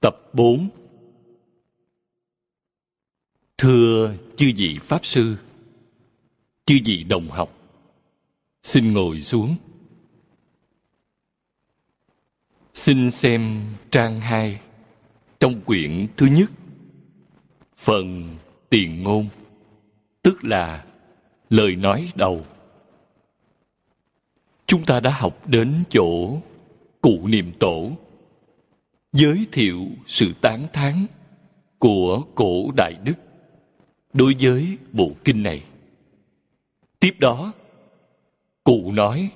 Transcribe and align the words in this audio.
Tập 0.00 0.16
4 0.32 0.68
Thưa 3.58 4.14
chư 4.36 4.52
vị 4.56 4.78
Pháp 4.82 5.04
Sư, 5.04 5.36
chư 6.66 6.74
vị 6.84 7.04
đồng 7.04 7.30
học, 7.30 7.52
xin 8.62 8.92
ngồi 8.92 9.20
xuống. 9.20 9.56
Xin 12.74 13.10
xem 13.10 13.60
trang 13.90 14.20
2 14.20 14.60
trong 15.40 15.60
quyển 15.60 16.06
thứ 16.16 16.26
nhất, 16.26 16.50
phần 17.76 18.36
tiền 18.68 19.02
ngôn, 19.02 19.28
tức 20.22 20.44
là 20.44 20.84
lời 21.50 21.76
nói 21.76 22.12
đầu. 22.14 22.46
Chúng 24.66 24.84
ta 24.84 25.00
đã 25.00 25.10
học 25.10 25.48
đến 25.48 25.84
chỗ 25.90 26.38
cụ 27.00 27.26
niệm 27.26 27.52
tổ 27.58 27.90
giới 29.16 29.46
thiệu 29.52 29.86
sự 30.06 30.32
tán 30.40 30.66
thán 30.72 31.06
của 31.78 32.22
cổ 32.34 32.70
đại 32.76 32.94
đức. 33.04 33.14
Đối 34.12 34.34
với 34.40 34.78
bộ 34.92 35.12
kinh 35.24 35.42
này, 35.42 35.64
tiếp 37.00 37.14
đó, 37.18 37.52
cụ 38.64 38.92
nói, 38.92 39.30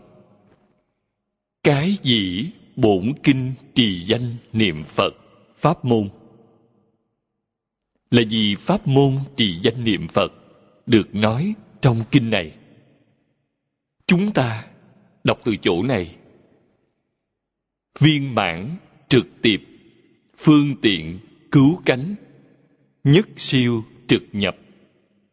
cái 1.65 1.97
gì 2.03 2.51
bổn 2.77 3.13
kinh 3.23 3.53
trì 3.75 4.05
danh 4.05 4.35
niệm 4.53 4.85
phật 4.85 5.15
pháp 5.57 5.85
môn? 5.85 6.09
Là 8.11 8.23
gì 8.23 8.55
pháp 8.59 8.89
môn 8.89 9.19
trì 9.37 9.61
danh 9.63 9.85
niệm 9.85 10.09
phật 10.09 10.33
được 10.87 11.15
nói 11.15 11.55
trong 11.81 12.01
kinh 12.11 12.31
này? 12.31 12.53
Chúng 14.07 14.33
ta 14.33 14.67
đọc 15.25 15.41
từ 15.45 15.57
chỗ 15.63 15.83
này. 15.83 16.17
Viên 17.99 18.35
mãn 18.35 18.77
trực 19.09 19.27
tiếp 19.43 19.70
phương 20.43 20.77
tiện 20.83 21.19
cứu 21.51 21.83
cánh. 21.85 22.15
Nhất 23.05 23.29
siêu 23.37 23.85
trực 24.09 24.23
nhập. 24.33 24.57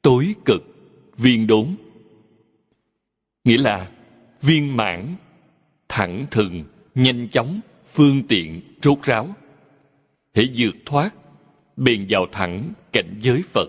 Tối 0.01 0.35
cực. 0.45 0.61
Viên 1.17 1.47
đốn. 1.47 1.75
Nghĩa 3.43 3.57
là 3.57 3.91
viên 4.41 4.77
mãn, 4.77 5.15
thẳng 5.89 6.25
thừng, 6.31 6.63
nhanh 6.95 7.27
chóng, 7.31 7.59
phương 7.85 8.23
tiện, 8.27 8.61
rốt 8.81 8.97
ráo. 9.03 9.35
Hễ 10.33 10.43
vượt 10.55 10.75
thoát, 10.85 11.09
bền 11.77 12.07
vào 12.09 12.25
thẳng 12.31 12.73
cảnh 12.91 13.19
giới 13.21 13.41
phật. 13.43 13.67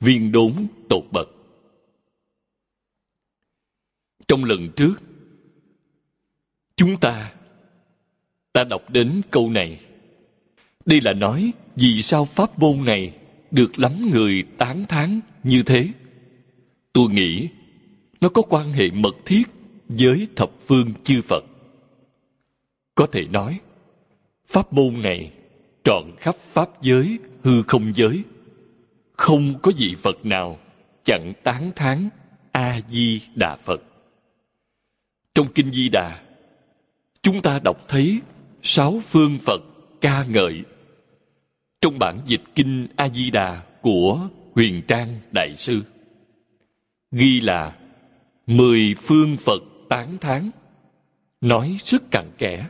Viên 0.00 0.32
đốn 0.32 0.66
tột 0.88 1.04
bậc. 1.12 1.28
Trong 4.28 4.44
lần 4.44 4.72
trước, 4.76 4.94
chúng 6.76 7.00
ta 7.00 7.34
ta 8.52 8.64
đọc 8.64 8.90
đến 8.90 9.20
câu 9.30 9.50
này 9.50 9.80
đây 10.86 11.00
là 11.00 11.12
nói 11.12 11.52
vì 11.76 12.02
sao 12.02 12.24
pháp 12.24 12.58
môn 12.58 12.84
này 12.84 13.12
được 13.50 13.78
lắm 13.78 13.92
người 14.12 14.42
tán 14.58 14.84
thán 14.88 15.20
như 15.42 15.62
thế. 15.62 15.88
Tôi 16.92 17.08
nghĩ 17.10 17.48
nó 18.20 18.28
có 18.28 18.42
quan 18.42 18.72
hệ 18.72 18.90
mật 18.90 19.16
thiết 19.24 19.42
với 19.88 20.26
thập 20.36 20.50
phương 20.66 20.92
chư 21.04 21.22
Phật. 21.22 21.44
Có 22.94 23.06
thể 23.06 23.24
nói, 23.24 23.60
pháp 24.46 24.72
môn 24.72 25.02
này 25.02 25.32
trọn 25.84 26.04
khắp 26.18 26.36
pháp 26.36 26.82
giới, 26.82 27.18
hư 27.44 27.62
không 27.62 27.92
giới. 27.94 28.22
Không 29.12 29.58
có 29.62 29.72
vị 29.76 29.94
Phật 29.98 30.26
nào 30.26 30.58
chẳng 31.02 31.32
tán 31.42 31.70
thán 31.76 32.08
A-di-đà 32.52 33.56
Phật. 33.56 33.82
Trong 35.34 35.46
Kinh 35.54 35.72
Di 35.72 35.88
Đà, 35.88 36.22
chúng 37.22 37.42
ta 37.42 37.58
đọc 37.58 37.76
thấy 37.88 38.20
sáu 38.62 39.00
phương 39.06 39.38
Phật 39.38 39.60
ca 40.00 40.24
ngợi 40.24 40.62
trong 41.84 41.98
bản 41.98 42.18
dịch 42.24 42.42
kinh 42.54 42.86
a 42.96 43.08
di 43.08 43.30
đà 43.30 43.62
của 43.80 44.28
huyền 44.54 44.82
trang 44.88 45.20
đại 45.32 45.56
sư, 45.56 45.82
ghi 47.12 47.40
là 47.40 47.76
mười 48.46 48.94
phương 48.98 49.36
phật 49.36 49.62
tán 49.88 50.18
thán, 50.20 50.50
nói 51.40 51.76
rất 51.84 52.10
cặn 52.10 52.30
kẽ. 52.38 52.66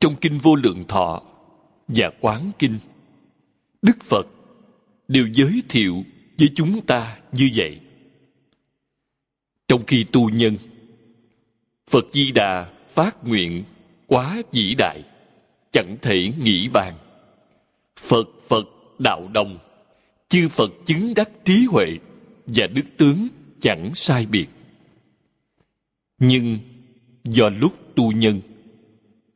Trong 0.00 0.16
kinh 0.20 0.38
vô 0.38 0.54
lượng 0.54 0.84
thọ 0.88 1.22
và 1.88 2.10
quán 2.20 2.50
kinh, 2.58 2.78
đức 3.82 3.96
phật 4.02 4.26
đều 5.08 5.28
giới 5.32 5.62
thiệu 5.68 6.04
với 6.38 6.48
chúng 6.54 6.86
ta 6.86 7.18
như 7.32 7.50
vậy. 7.54 7.80
Trong 9.68 9.84
khi 9.86 10.04
tu 10.12 10.30
nhân, 10.30 10.56
phật 11.90 12.04
di 12.12 12.32
đà 12.32 12.72
phát 12.88 13.24
nguyện 13.24 13.64
quá 14.06 14.42
vĩ 14.52 14.74
đại, 14.74 15.02
chẳng 15.72 15.96
thể 16.02 16.32
nghĩ 16.38 16.68
bàn. 16.68 16.94
Phật 18.08 18.28
Phật 18.48 18.64
đạo 18.98 19.28
đồng, 19.32 19.58
chư 20.28 20.48
Phật 20.48 20.70
chứng 20.84 21.14
đắc 21.14 21.30
trí 21.44 21.66
huệ 21.70 21.86
và 22.46 22.66
đức 22.66 22.82
tướng 22.96 23.28
chẳng 23.60 23.94
sai 23.94 24.26
biệt. 24.26 24.46
Nhưng 26.18 26.58
do 27.24 27.48
lúc 27.48 27.72
tu 27.94 28.12
nhân, 28.12 28.40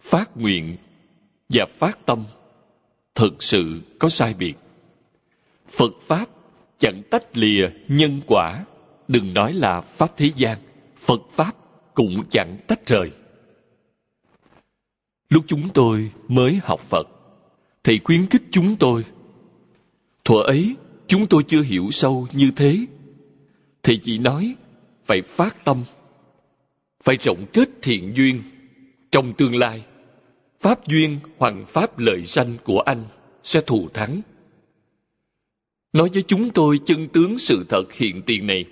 phát 0.01 0.37
nguyện 0.37 0.77
và 1.49 1.67
phát 1.71 2.07
tâm 2.07 2.25
thực 3.15 3.43
sự 3.43 3.81
có 3.99 4.09
sai 4.09 4.35
biệt. 4.35 4.55
Phật 5.69 5.93
Pháp 6.01 6.27
chẳng 6.79 7.03
tách 7.11 7.37
lìa 7.37 7.69
nhân 7.89 8.21
quả, 8.27 8.65
đừng 9.09 9.35
nói 9.35 9.53
là 9.53 9.81
Pháp 9.81 10.17
thế 10.17 10.31
gian, 10.37 10.59
Phật 10.97 11.21
Pháp 11.31 11.57
cũng 11.95 12.25
chẳng 12.31 12.57
tách 12.67 12.87
rời. 12.87 13.11
Lúc 15.29 15.45
chúng 15.47 15.69
tôi 15.75 16.11
mới 16.29 16.61
học 16.63 16.81
Phật, 16.81 17.09
thầy 17.85 18.01
khuyến 18.05 18.27
khích 18.27 18.43
chúng 18.51 18.77
tôi. 18.77 19.05
Thuở 20.25 20.43
ấy, 20.43 20.77
chúng 21.07 21.27
tôi 21.27 21.43
chưa 21.43 21.63
hiểu 21.63 21.89
sâu 21.91 22.27
như 22.33 22.51
thế. 22.57 22.79
Thầy 23.83 23.99
chỉ 24.03 24.19
nói, 24.19 24.55
phải 25.05 25.23
phát 25.23 25.65
tâm, 25.65 25.85
phải 27.03 27.17
rộng 27.17 27.47
kết 27.53 27.69
thiện 27.83 28.13
duyên 28.17 28.43
trong 29.11 29.33
tương 29.35 29.57
lai. 29.57 29.85
Pháp 30.61 30.89
duyên 30.89 31.19
hoàng 31.39 31.65
pháp 31.67 31.99
lợi 31.99 32.25
sanh 32.25 32.55
của 32.65 32.81
anh 32.81 33.05
sẽ 33.43 33.61
thù 33.61 33.89
thắng. 33.95 34.21
Nói 35.93 36.09
với 36.15 36.23
chúng 36.23 36.51
tôi 36.51 36.81
chân 36.85 37.09
tướng 37.09 37.39
sự 37.39 37.65
thật 37.69 37.93
hiện 37.93 38.23
tiền 38.27 38.47
này, 38.47 38.65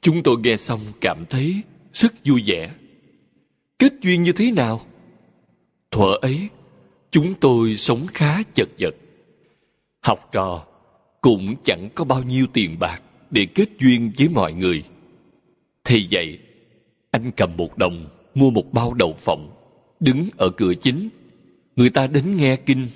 chúng 0.00 0.22
tôi 0.22 0.36
nghe 0.42 0.56
xong 0.56 0.80
cảm 1.00 1.24
thấy 1.30 1.62
rất 1.92 2.12
vui 2.24 2.42
vẻ. 2.46 2.74
Kết 3.78 3.92
duyên 4.02 4.22
như 4.22 4.32
thế 4.32 4.52
nào? 4.52 4.86
Thuở 5.90 6.14
ấy 6.20 6.48
chúng 7.10 7.34
tôi 7.40 7.76
sống 7.76 8.06
khá 8.06 8.42
chật 8.54 8.68
vật. 8.78 8.94
Học 10.00 10.28
trò 10.32 10.64
cũng 11.20 11.54
chẳng 11.64 11.88
có 11.94 12.04
bao 12.04 12.22
nhiêu 12.22 12.46
tiền 12.52 12.76
bạc 12.78 13.02
để 13.30 13.46
kết 13.54 13.68
duyên 13.78 14.12
với 14.18 14.28
mọi 14.28 14.52
người. 14.52 14.84
Thì 15.84 16.06
vậy, 16.10 16.38
anh 17.10 17.30
cầm 17.36 17.56
một 17.56 17.78
đồng 17.78 18.08
mua 18.34 18.50
một 18.50 18.72
bao 18.72 18.94
đậu 18.94 19.14
phộng, 19.18 19.50
đứng 20.00 20.28
ở 20.36 20.50
cửa 20.50 20.74
chính. 20.74 21.08
Người 21.76 21.90
ta 21.90 22.06
đến 22.06 22.36
nghe 22.36 22.56
kinh, 22.56 22.88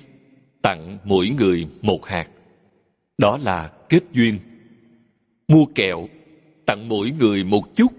tặng 0.61 0.97
mỗi 1.03 1.29
người 1.29 1.67
một 1.81 2.05
hạt. 2.05 2.27
Đó 3.17 3.37
là 3.43 3.71
kết 3.89 4.03
duyên. 4.13 4.39
Mua 5.47 5.65
kẹo, 5.75 6.07
tặng 6.65 6.89
mỗi 6.89 7.11
người 7.19 7.43
một 7.43 7.75
chút, 7.75 7.93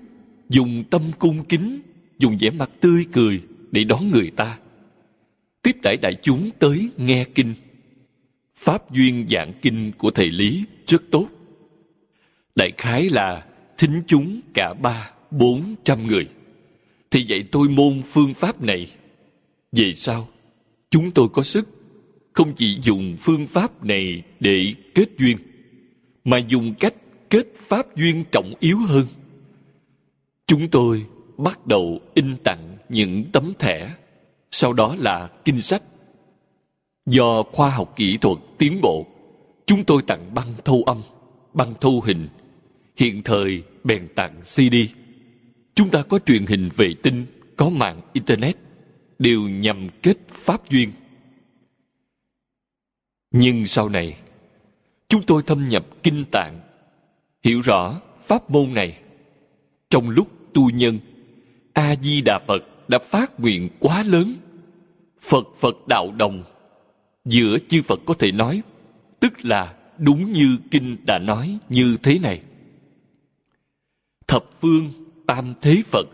dùng 0.48 0.84
tâm 0.90 1.02
cung 1.18 1.44
kính, 1.44 1.80
dùng 2.18 2.38
vẻ 2.40 2.50
mặt 2.50 2.70
tươi 2.80 3.04
cười 3.12 3.40
để 3.70 3.84
đón 3.84 4.10
người 4.10 4.30
ta 4.30 4.58
tiếp 5.64 5.76
đãi 5.82 5.96
đại 5.96 6.14
chúng 6.22 6.50
tới 6.58 6.90
nghe 6.96 7.24
kinh. 7.34 7.54
Pháp 8.56 8.92
duyên 8.92 9.26
giảng 9.30 9.52
kinh 9.62 9.92
của 9.98 10.10
thầy 10.10 10.30
Lý 10.30 10.64
rất 10.86 11.02
tốt. 11.10 11.28
Đại 12.54 12.70
khái 12.78 13.10
là 13.10 13.46
thính 13.78 14.02
chúng 14.06 14.40
cả 14.54 14.74
ba, 14.82 15.10
bốn 15.30 15.74
trăm 15.84 16.06
người. 16.06 16.28
Thì 17.10 17.22
dạy 17.22 17.44
tôi 17.52 17.68
môn 17.68 18.02
phương 18.06 18.34
pháp 18.34 18.62
này. 18.62 18.86
Về 19.72 19.92
sau, 19.96 20.28
chúng 20.90 21.10
tôi 21.10 21.28
có 21.32 21.42
sức, 21.42 21.68
không 22.32 22.54
chỉ 22.56 22.78
dùng 22.82 23.16
phương 23.18 23.46
pháp 23.46 23.84
này 23.84 24.22
để 24.40 24.74
kết 24.94 25.08
duyên, 25.18 25.38
mà 26.24 26.38
dùng 26.38 26.74
cách 26.80 26.94
kết 27.30 27.46
pháp 27.56 27.96
duyên 27.96 28.24
trọng 28.32 28.54
yếu 28.60 28.78
hơn. 28.78 29.06
Chúng 30.46 30.68
tôi 30.68 31.06
bắt 31.36 31.66
đầu 31.66 32.00
in 32.14 32.36
tặng 32.44 32.76
những 32.88 33.24
tấm 33.32 33.52
thẻ, 33.58 33.94
sau 34.56 34.72
đó 34.72 34.96
là 34.98 35.28
kinh 35.44 35.60
sách. 35.60 35.82
Do 37.06 37.42
khoa 37.42 37.70
học 37.70 37.92
kỹ 37.96 38.18
thuật 38.20 38.38
tiến 38.58 38.80
bộ, 38.82 39.06
chúng 39.66 39.84
tôi 39.84 40.02
tặng 40.02 40.34
băng 40.34 40.54
thâu 40.64 40.82
âm, 40.86 40.98
băng 41.54 41.74
thu 41.80 42.00
hình, 42.00 42.28
hiện 42.96 43.22
thời 43.22 43.62
bèn 43.84 44.08
tặng 44.14 44.40
CD. 44.42 44.74
Chúng 45.74 45.90
ta 45.90 46.02
có 46.02 46.18
truyền 46.26 46.46
hình 46.46 46.68
vệ 46.76 46.94
tinh, 47.02 47.26
có 47.56 47.68
mạng 47.68 48.00
Internet, 48.12 48.56
đều 49.18 49.40
nhằm 49.40 49.88
kết 50.02 50.16
pháp 50.28 50.70
duyên. 50.70 50.92
Nhưng 53.30 53.66
sau 53.66 53.88
này, 53.88 54.16
chúng 55.08 55.22
tôi 55.22 55.42
thâm 55.42 55.68
nhập 55.68 55.86
kinh 56.02 56.24
tạng, 56.30 56.60
hiểu 57.42 57.60
rõ 57.60 58.00
pháp 58.20 58.50
môn 58.50 58.74
này. 58.74 58.98
Trong 59.90 60.10
lúc 60.10 60.28
tu 60.54 60.70
nhân, 60.70 60.98
A-di-đà 61.72 62.38
Phật 62.38 62.62
đã 62.88 62.98
phát 62.98 63.40
nguyện 63.40 63.68
quá 63.80 64.02
lớn. 64.06 64.34
Phật 65.24 65.48
Phật 65.56 65.88
đạo 65.88 66.12
đồng, 66.18 66.42
giữa 67.24 67.58
chư 67.68 67.82
Phật 67.82 68.00
có 68.06 68.14
thể 68.14 68.32
nói, 68.32 68.62
tức 69.20 69.44
là 69.44 69.74
đúng 69.98 70.32
như 70.32 70.58
Kinh 70.70 70.96
đã 71.06 71.18
nói 71.18 71.58
như 71.68 71.96
thế 72.02 72.18
này. 72.18 72.42
Thập 74.26 74.44
phương 74.60 74.90
tam 75.26 75.54
thế 75.60 75.82
Phật, 75.86 76.06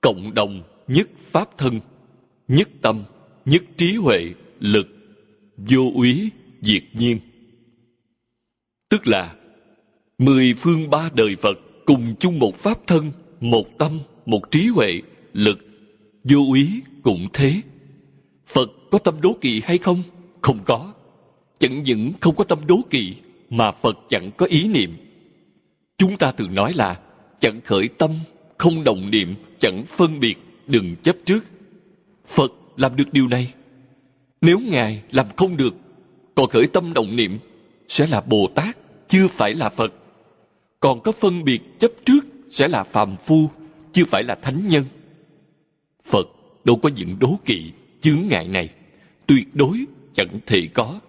cộng 0.00 0.34
đồng 0.34 0.62
nhất 0.88 1.08
Pháp 1.18 1.58
thân, 1.58 1.80
nhất 2.48 2.68
tâm, 2.82 3.02
nhất 3.44 3.62
trí 3.76 3.96
huệ, 3.96 4.34
lực, 4.60 4.86
vô 5.56 5.90
úy, 5.94 6.30
diệt 6.60 6.82
nhiên. 6.92 7.20
Tức 8.88 9.06
là 9.06 9.34
mười 10.18 10.54
phương 10.54 10.90
ba 10.90 11.10
đời 11.14 11.36
Phật 11.36 11.58
cùng 11.84 12.14
chung 12.18 12.38
một 12.38 12.56
Pháp 12.56 12.86
thân, 12.86 13.12
một 13.40 13.78
tâm, 13.78 13.98
một 14.26 14.50
trí 14.50 14.66
huệ, 14.66 15.02
lực, 15.32 15.58
vô 16.24 16.38
úy 16.48 16.80
cũng 17.02 17.28
thế. 17.32 17.62
Phật 18.46 18.70
có 18.90 18.98
tâm 18.98 19.20
đố 19.20 19.36
kỵ 19.40 19.60
hay 19.64 19.78
không? 19.78 20.02
Không 20.40 20.58
có. 20.64 20.92
Chẳng 21.58 21.82
những 21.82 22.12
không 22.20 22.36
có 22.36 22.44
tâm 22.44 22.58
đố 22.66 22.76
kỵ, 22.90 23.14
mà 23.50 23.72
Phật 23.72 23.96
chẳng 24.08 24.30
có 24.36 24.46
ý 24.46 24.68
niệm. 24.68 24.96
Chúng 25.98 26.16
ta 26.16 26.32
thường 26.32 26.54
nói 26.54 26.72
là 26.72 26.98
chẳng 27.40 27.60
khởi 27.64 27.88
tâm, 27.88 28.10
không 28.58 28.84
đồng 28.84 29.10
niệm, 29.10 29.34
chẳng 29.58 29.84
phân 29.86 30.20
biệt, 30.20 30.36
đừng 30.66 30.96
chấp 30.96 31.16
trước. 31.24 31.44
Phật 32.26 32.52
làm 32.76 32.96
được 32.96 33.12
điều 33.12 33.28
này. 33.28 33.52
Nếu 34.40 34.58
Ngài 34.58 35.02
làm 35.10 35.26
không 35.36 35.56
được, 35.56 35.74
còn 36.34 36.50
khởi 36.50 36.66
tâm 36.66 36.92
động 36.92 37.16
niệm, 37.16 37.38
sẽ 37.88 38.06
là 38.06 38.20
Bồ 38.20 38.50
Tát, 38.54 38.78
chưa 39.08 39.28
phải 39.28 39.54
là 39.54 39.68
Phật. 39.68 39.92
Còn 40.80 41.00
có 41.00 41.12
phân 41.12 41.44
biệt 41.44 41.60
chấp 41.78 41.90
trước 42.04 42.20
sẽ 42.50 42.68
là 42.68 42.84
phàm 42.84 43.16
phu, 43.16 43.50
chưa 43.92 44.04
phải 44.04 44.22
là 44.22 44.34
thánh 44.34 44.68
nhân. 44.68 44.84
Phật 46.04 46.26
đâu 46.64 46.76
có 46.82 46.88
những 46.88 47.16
đố 47.20 47.38
kỵ, 47.44 47.72
chướng 48.06 48.28
ngại 48.28 48.48
này, 48.48 48.68
tuyệt 49.26 49.48
đối 49.54 49.84
chẳng 50.14 50.38
thể 50.46 50.68
có. 50.74 51.00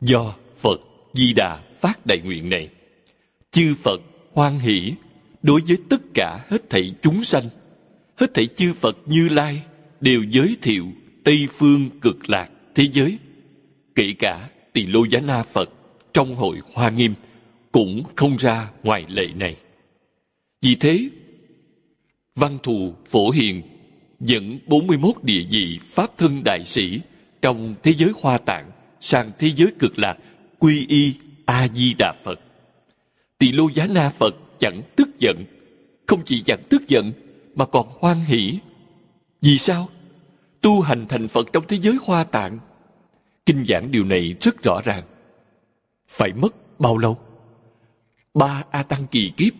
Do 0.00 0.34
Phật 0.56 0.80
Di 1.12 1.32
Đà 1.32 1.62
phát 1.80 2.06
đại 2.06 2.18
nguyện 2.24 2.48
này, 2.48 2.68
chư 3.50 3.74
Phật 3.74 4.00
hoan 4.32 4.58
hỷ 4.58 4.92
đối 5.42 5.60
với 5.66 5.76
tất 5.88 6.02
cả 6.14 6.46
hết 6.48 6.70
thảy 6.70 6.94
chúng 7.02 7.24
sanh, 7.24 7.48
hết 8.16 8.34
thảy 8.34 8.46
chư 8.46 8.72
Phật 8.72 8.96
Như 9.06 9.28
Lai 9.28 9.62
đều 10.00 10.22
giới 10.30 10.56
thiệu 10.62 10.86
Tây 11.24 11.48
phương 11.50 11.90
cực 12.00 12.30
lạc 12.30 12.50
thế 12.74 12.84
giới, 12.92 13.18
kể 13.94 14.14
cả 14.18 14.48
Tỳ 14.72 14.86
Lô 14.86 15.04
Giá 15.04 15.20
Na 15.20 15.42
Phật 15.42 15.70
trong 16.12 16.34
hội 16.34 16.60
Hoa 16.74 16.90
Nghiêm 16.90 17.14
cũng 17.72 18.02
không 18.16 18.36
ra 18.36 18.70
ngoài 18.82 19.04
lệ 19.08 19.28
này. 19.34 19.56
Vì 20.62 20.74
thế, 20.74 21.08
Văn 22.34 22.58
Thù 22.62 22.94
Phổ 23.06 23.30
Hiền 23.30 23.62
dẫn 24.20 24.58
41 24.66 25.14
địa 25.22 25.42
vị 25.50 25.80
Pháp 25.84 26.18
thân 26.18 26.44
đại 26.44 26.64
sĩ 26.64 27.00
trong 27.42 27.74
thế 27.82 27.92
giới 27.92 28.12
Hoa 28.20 28.38
Tạng 28.38 28.70
sang 29.00 29.30
thế 29.38 29.50
giới 29.56 29.72
cực 29.78 29.98
lạc 29.98 30.16
quy 30.58 30.86
y 30.88 31.14
A-di-đà 31.44 32.12
Phật. 32.24 32.40
Tỳ 33.38 33.52
Lô 33.52 33.68
Giá 33.74 33.86
Na 33.86 34.10
Phật 34.10 34.34
chẳng 34.58 34.82
tức 34.96 35.08
giận, 35.18 35.44
không 36.06 36.22
chỉ 36.24 36.42
chẳng 36.42 36.60
tức 36.68 36.88
giận 36.88 37.12
mà 37.54 37.66
còn 37.66 37.86
hoan 38.00 38.20
hỷ. 38.20 38.58
Vì 39.42 39.58
sao? 39.58 39.88
Tu 40.60 40.80
hành 40.80 41.06
thành 41.08 41.28
Phật 41.28 41.52
trong 41.52 41.64
thế 41.68 41.76
giới 41.76 41.96
Hoa 42.04 42.24
Tạng. 42.24 42.58
Kinh 43.46 43.64
giảng 43.68 43.90
điều 43.90 44.04
này 44.04 44.34
rất 44.40 44.62
rõ 44.62 44.80
ràng. 44.84 45.04
Phải 46.08 46.32
mất 46.32 46.80
bao 46.80 46.98
lâu? 46.98 47.18
Ba 48.34 48.64
A 48.70 48.82
Tăng 48.82 49.06
kỳ 49.06 49.30
kiếp 49.36 49.52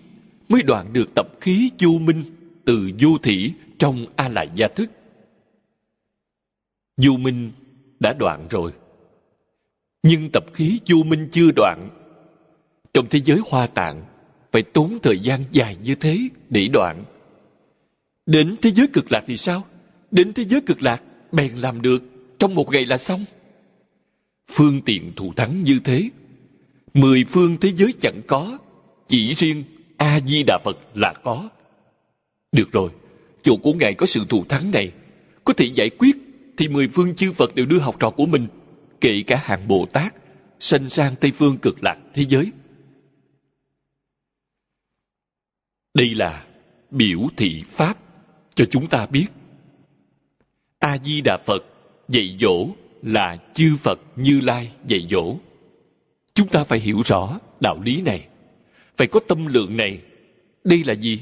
mới 0.48 0.62
đoạn 0.62 0.92
được 0.92 1.14
tập 1.14 1.26
khí 1.40 1.70
chu 1.78 1.98
minh 1.98 2.24
từ 2.66 2.90
vô 3.00 3.18
thỉ 3.22 3.52
trong 3.78 4.06
A 4.16 4.28
Lại 4.28 4.48
Gia 4.54 4.68
Thức. 4.68 4.90
du 6.96 7.16
minh 7.16 7.52
đã 8.00 8.12
đoạn 8.12 8.46
rồi. 8.50 8.72
Nhưng 10.02 10.30
tập 10.32 10.44
khí 10.52 10.80
du 10.86 11.02
minh 11.02 11.28
chưa 11.32 11.50
đoạn. 11.56 11.88
Trong 12.94 13.06
thế 13.10 13.20
giới 13.24 13.38
hoa 13.50 13.66
tạng, 13.66 14.04
phải 14.52 14.62
tốn 14.62 14.98
thời 15.02 15.18
gian 15.18 15.40
dài 15.52 15.76
như 15.82 15.94
thế 15.94 16.18
để 16.48 16.68
đoạn. 16.72 17.04
Đến 18.26 18.56
thế 18.62 18.70
giới 18.70 18.86
cực 18.86 19.12
lạc 19.12 19.24
thì 19.26 19.36
sao? 19.36 19.64
Đến 20.10 20.32
thế 20.32 20.44
giới 20.44 20.60
cực 20.60 20.82
lạc, 20.82 21.02
bèn 21.32 21.54
làm 21.54 21.82
được, 21.82 22.02
trong 22.38 22.54
một 22.54 22.70
ngày 22.70 22.86
là 22.86 22.98
xong. 22.98 23.24
Phương 24.50 24.80
tiện 24.84 25.12
thù 25.16 25.32
thắng 25.32 25.62
như 25.64 25.80
thế, 25.84 26.10
mười 26.94 27.24
phương 27.24 27.56
thế 27.60 27.70
giới 27.70 27.94
chẳng 28.00 28.20
có, 28.26 28.58
chỉ 29.08 29.34
riêng 29.34 29.64
A-di-đà 29.96 30.58
Phật 30.64 30.76
là 30.94 31.12
có. 31.12 31.48
Được 32.52 32.73
rồi, 32.73 32.90
chỗ 33.42 33.56
của 33.56 33.73
Ngài 33.73 33.94
có 33.94 34.06
sự 34.06 34.25
thù 34.28 34.44
thắng 34.49 34.70
này, 34.70 34.92
có 35.44 35.52
thể 35.52 35.70
giải 35.75 35.90
quyết, 35.90 36.16
thì 36.56 36.68
mười 36.68 36.88
phương 36.88 37.14
chư 37.14 37.32
Phật 37.32 37.54
đều 37.54 37.66
đưa 37.66 37.78
học 37.78 37.97
trò 38.00 38.11
của 38.11 38.26
mình, 38.26 38.49
kể 39.00 39.23
cả 39.26 39.40
hàng 39.42 39.68
Bồ 39.68 39.87
Tát, 39.92 40.14
sanh 40.59 40.88
sang 40.88 41.14
Tây 41.20 41.32
Phương 41.32 41.59
cực 41.59 41.82
lạc 41.82 41.99
thế 42.14 42.25
giới. 42.28 42.52
Đây 45.94 46.14
là 46.14 46.47
biểu 46.90 47.20
thị 47.37 47.64
Pháp 47.68 47.99
cho 48.54 48.64
chúng 48.64 48.88
ta 48.88 49.06
biết. 49.06 49.26
A-di-đà 50.78 51.38
Phật 51.47 51.64
dạy 52.09 52.37
dỗ 52.40 52.68
là 53.02 53.37
chư 53.54 53.76
Phật 53.76 54.00
Như 54.16 54.40
Lai 54.40 54.70
dạy 54.87 55.06
dỗ. 55.11 55.37
Chúng 56.35 56.49
ta 56.49 56.64
phải 56.64 56.78
hiểu 56.78 57.02
rõ 57.04 57.40
đạo 57.61 57.80
lý 57.85 58.02
này. 58.02 58.28
Phải 58.97 59.06
có 59.06 59.20
tâm 59.28 59.47
lượng 59.47 59.76
này. 59.76 60.02
Đây 60.64 60.85
là 60.85 60.94
gì? 60.94 61.20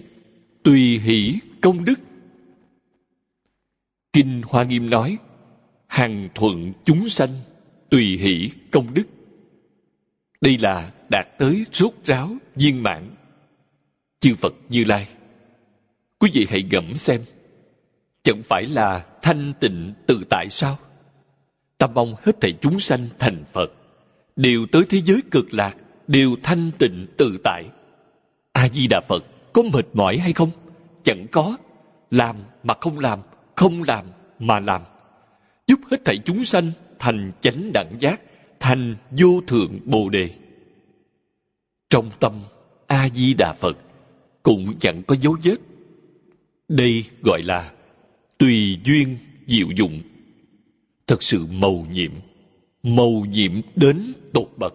Tùy 0.64 0.98
hỷ 0.98 1.38
công 1.60 1.84
đức. 1.84 1.94
Kinh 4.12 4.42
Hoa 4.44 4.64
Nghiêm 4.64 4.90
nói, 4.90 5.18
hằng 5.86 6.28
thuận 6.34 6.72
chúng 6.84 7.08
sanh, 7.08 7.30
tùy 7.90 8.16
hỷ 8.16 8.50
công 8.70 8.94
đức. 8.94 9.04
Đây 10.40 10.58
là 10.58 10.92
đạt 11.08 11.26
tới 11.38 11.64
rốt 11.72 11.92
ráo, 12.04 12.36
viên 12.54 12.82
mãn. 12.82 13.10
Chư 14.20 14.34
Phật 14.34 14.54
Như 14.68 14.84
Lai. 14.84 15.08
Quý 16.18 16.30
vị 16.34 16.46
hãy 16.50 16.64
gẫm 16.70 16.94
xem. 16.94 17.24
Chẳng 18.22 18.42
phải 18.42 18.66
là 18.66 19.06
thanh 19.22 19.52
tịnh 19.60 19.92
tự 20.06 20.24
tại 20.30 20.50
sao? 20.50 20.78
Ta 21.78 21.86
mong 21.86 22.14
hết 22.22 22.40
thảy 22.40 22.52
chúng 22.60 22.80
sanh 22.80 23.06
thành 23.18 23.44
Phật, 23.52 23.72
đều 24.36 24.66
tới 24.72 24.82
thế 24.88 25.00
giới 25.00 25.20
cực 25.30 25.54
lạc, 25.54 25.76
đều 26.06 26.36
thanh 26.42 26.70
tịnh 26.78 27.06
tự 27.16 27.36
tại. 27.44 27.64
A-di-đà 28.52 29.00
Phật 29.00 29.24
có 29.54 29.62
mệt 29.62 29.86
mỏi 29.92 30.18
hay 30.18 30.32
không? 30.32 30.50
Chẳng 31.02 31.26
có. 31.32 31.56
Làm 32.10 32.36
mà 32.62 32.74
không 32.80 32.98
làm, 32.98 33.18
không 33.54 33.82
làm 33.82 34.06
mà 34.38 34.60
làm. 34.60 34.82
Giúp 35.66 35.80
hết 35.90 36.04
thảy 36.04 36.18
chúng 36.24 36.44
sanh 36.44 36.70
thành 36.98 37.32
chánh 37.40 37.70
đẳng 37.74 37.96
giác, 38.00 38.20
thành 38.60 38.96
vô 39.10 39.40
thượng 39.46 39.78
bồ 39.84 40.08
đề. 40.08 40.30
Trong 41.90 42.10
tâm 42.20 42.32
A-di-đà 42.86 43.52
Phật 43.52 43.76
cũng 44.42 44.78
chẳng 44.78 45.02
có 45.02 45.16
dấu 45.20 45.36
vết. 45.42 45.56
Đây 46.68 47.04
gọi 47.22 47.42
là 47.42 47.72
tùy 48.38 48.78
duyên 48.84 49.18
diệu 49.46 49.66
dụng. 49.76 50.02
Thật 51.06 51.22
sự 51.22 51.46
màu 51.46 51.86
nhiệm, 51.90 52.12
màu 52.82 53.24
nhiệm 53.28 53.60
đến 53.76 54.12
tột 54.32 54.50
bậc. 54.56 54.74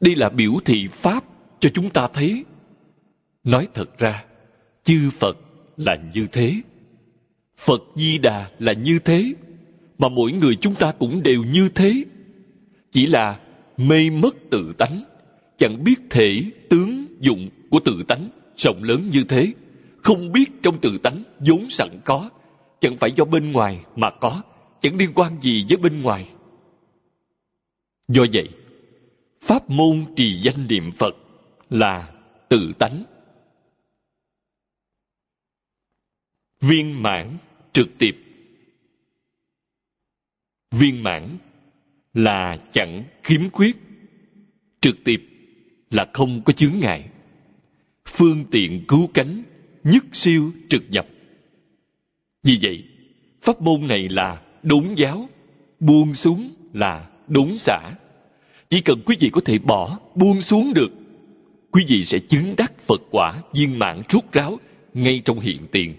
Đây 0.00 0.16
là 0.16 0.28
biểu 0.28 0.52
thị 0.64 0.88
Pháp 0.92 1.24
cho 1.60 1.68
chúng 1.74 1.90
ta 1.90 2.08
thấy. 2.08 2.44
Nói 3.44 3.68
thật 3.74 3.98
ra, 3.98 4.24
chư 4.82 5.10
Phật 5.10 5.36
là 5.76 5.96
như 6.14 6.26
thế. 6.32 6.54
Phật 7.56 7.82
Di 7.94 8.18
Đà 8.18 8.50
là 8.58 8.72
như 8.72 8.98
thế. 8.98 9.32
Mà 9.98 10.08
mỗi 10.08 10.32
người 10.32 10.56
chúng 10.56 10.74
ta 10.74 10.92
cũng 10.92 11.22
đều 11.22 11.44
như 11.44 11.68
thế. 11.68 12.04
Chỉ 12.90 13.06
là 13.06 13.40
mê 13.76 14.10
mất 14.10 14.36
tự 14.50 14.72
tánh, 14.78 15.02
chẳng 15.56 15.84
biết 15.84 16.00
thể, 16.10 16.42
tướng, 16.68 17.06
dụng 17.20 17.48
của 17.70 17.80
tự 17.84 18.02
tánh 18.08 18.28
rộng 18.56 18.82
lớn 18.82 19.08
như 19.12 19.24
thế. 19.24 19.52
Không 20.02 20.32
biết 20.32 20.50
trong 20.62 20.80
tự 20.80 20.98
tánh 20.98 21.22
vốn 21.40 21.70
sẵn 21.70 22.00
có, 22.04 22.30
chẳng 22.80 22.96
phải 22.96 23.12
do 23.16 23.24
bên 23.24 23.52
ngoài 23.52 23.84
mà 23.96 24.10
có, 24.10 24.42
chẳng 24.80 24.96
liên 24.96 25.10
quan 25.14 25.32
gì 25.40 25.64
với 25.68 25.76
bên 25.76 26.02
ngoài. 26.02 26.26
Do 28.08 28.24
vậy, 28.32 28.48
pháp 29.42 29.70
môn 29.70 30.04
trì 30.16 30.40
danh 30.42 30.68
niệm 30.68 30.92
phật 30.92 31.16
là 31.70 32.10
tự 32.48 32.72
tánh 32.78 33.04
viên 36.60 37.02
mãn 37.02 37.36
trực 37.72 37.98
tiếp. 37.98 38.16
Viên 40.70 41.02
mãn 41.02 41.38
là 42.14 42.58
chẳng 42.72 43.04
khiếm 43.22 43.50
khuyết. 43.50 43.76
Trực 44.80 44.96
tiếp 45.04 45.22
là 45.90 46.06
không 46.12 46.42
có 46.44 46.52
chướng 46.52 46.78
ngại. 46.80 47.08
Phương 48.06 48.44
tiện 48.50 48.84
cứu 48.88 49.10
cánh 49.14 49.42
nhất 49.84 50.04
siêu 50.12 50.52
trực 50.68 50.84
nhập. 50.90 51.06
Vì 52.42 52.58
vậy, 52.62 52.84
pháp 53.40 53.60
môn 53.62 53.86
này 53.86 54.08
là 54.08 54.42
đốn 54.62 54.94
giáo, 54.96 55.28
buông 55.80 56.14
xuống 56.14 56.50
là 56.72 57.10
đốn 57.28 57.58
xả. 57.58 57.92
Chỉ 58.68 58.80
cần 58.80 59.02
quý 59.06 59.16
vị 59.20 59.30
có 59.32 59.40
thể 59.44 59.58
bỏ 59.58 59.98
buông 60.14 60.40
xuống 60.40 60.72
được, 60.74 60.90
quý 61.70 61.84
vị 61.88 62.04
sẽ 62.04 62.18
chứng 62.18 62.54
đắc 62.56 62.72
phật 62.80 63.00
quả 63.10 63.42
viên 63.54 63.78
mãn 63.78 64.02
rút 64.08 64.32
ráo 64.32 64.58
ngay 64.94 65.22
trong 65.24 65.40
hiện 65.40 65.66
tiền 65.72 65.94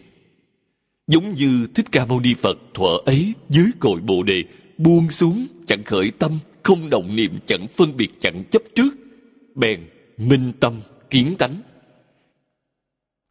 giống 1.10 1.34
như 1.34 1.68
thích 1.76 1.86
ca 1.92 2.06
mâu 2.06 2.20
ni 2.20 2.34
phật 2.34 2.58
thuở 2.74 2.98
ấy 3.06 3.34
dưới 3.50 3.68
cội 3.80 4.00
bồ 4.00 4.24
đề, 4.24 4.44
buông 4.78 5.10
xuống 5.10 5.48
chẳng 5.68 5.84
khởi 5.84 6.12
tâm, 6.20 6.32
không 6.64 6.90
động 6.90 7.16
niệm 7.16 7.40
chẳng 7.46 7.68
phân 7.68 7.98
biệt 7.98 8.10
chẳng 8.20 8.44
chấp 8.52 8.62
trước, 8.76 8.90
bèn 9.56 9.80
minh 10.18 10.52
tâm 10.60 10.74
kiến 11.10 11.36
tánh. 11.40 11.62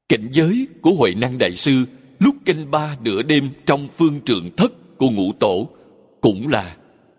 Cảnh 0.08 0.28
giới 0.32 0.66
của 0.80 0.90
huệ 0.90 1.14
năng 1.14 1.38
đại 1.38 1.56
sư 1.56 1.84
lúc 2.18 2.34
canh 2.44 2.70
ba 2.70 2.96
nửa 3.04 3.22
đêm 3.22 3.50
trong 3.66 3.88
phương 3.88 4.20
trường 4.20 4.50
thất 4.56 4.72
của 4.98 5.10
ngũ 5.10 5.32
tổ 5.32 5.68
cũng 6.20 6.48
là 6.48 6.76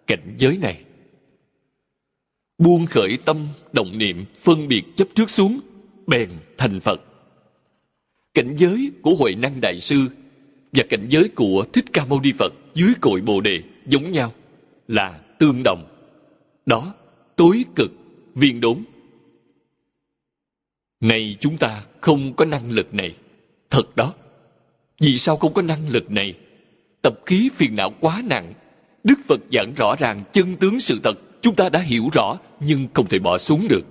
cảnh 0.08 0.36
giới 0.38 0.58
này. 0.58 0.84
Buông 2.58 2.86
khởi 2.86 3.18
tâm, 3.26 3.38
động 3.74 3.98
niệm, 3.98 4.26
phân 4.36 4.68
biệt 4.68 4.84
chấp 4.96 5.08
trước 5.16 5.30
xuống, 5.30 5.60
bèn 6.08 6.30
thành 6.58 6.80
phật. 6.80 7.02
Cảnh 8.34 8.56
giới 8.58 8.92
của 9.02 9.16
huệ 9.16 9.36
năng 9.36 9.62
đại 9.62 9.80
sư 9.80 10.08
và 10.72 10.84
cảnh 10.90 11.06
giới 11.10 11.30
của 11.36 11.66
thích 11.74 11.86
ca 11.94 12.06
mâu 12.06 12.22
ni 12.22 12.32
phật 12.40 12.54
dưới 12.74 12.94
cội 13.02 13.22
bồ 13.22 13.42
đề 13.42 13.64
giống 13.86 14.12
nhau 14.12 14.34
là 14.88 15.20
tương 15.40 15.64
đồng. 15.64 15.88
Đó, 16.66 16.94
tối 17.36 17.66
cực, 17.76 17.92
viên 18.36 18.62
đốn. 18.62 18.84
Này 21.00 21.38
chúng 21.40 21.58
ta 21.58 21.84
không 22.02 22.34
có 22.34 22.46
năng 22.46 22.72
lực 22.72 22.94
này. 22.94 23.16
Thật 23.70 23.96
đó. 23.96 24.14
Vì 25.02 25.18
sao 25.18 25.38
không 25.38 25.54
có 25.54 25.62
năng 25.62 25.90
lực 25.90 26.12
này? 26.12 26.34
Tập 27.02 27.14
khí 27.26 27.50
phiền 27.54 27.76
não 27.76 27.94
quá 28.00 28.22
nặng. 28.26 28.54
Đức 29.04 29.20
phật 29.26 29.40
giảng 29.52 29.74
rõ 29.78 29.96
ràng 30.00 30.20
chân 30.34 30.56
tướng 30.56 30.80
sự 30.80 31.00
thật. 31.04 31.14
Chúng 31.42 31.56
ta 31.56 31.70
đã 31.70 31.80
hiểu 31.80 32.10
rõ, 32.14 32.40
nhưng 32.60 32.88
không 32.94 33.08
thể 33.08 33.20
bỏ 33.20 33.38
xuống 33.38 33.68
được. 33.70 33.86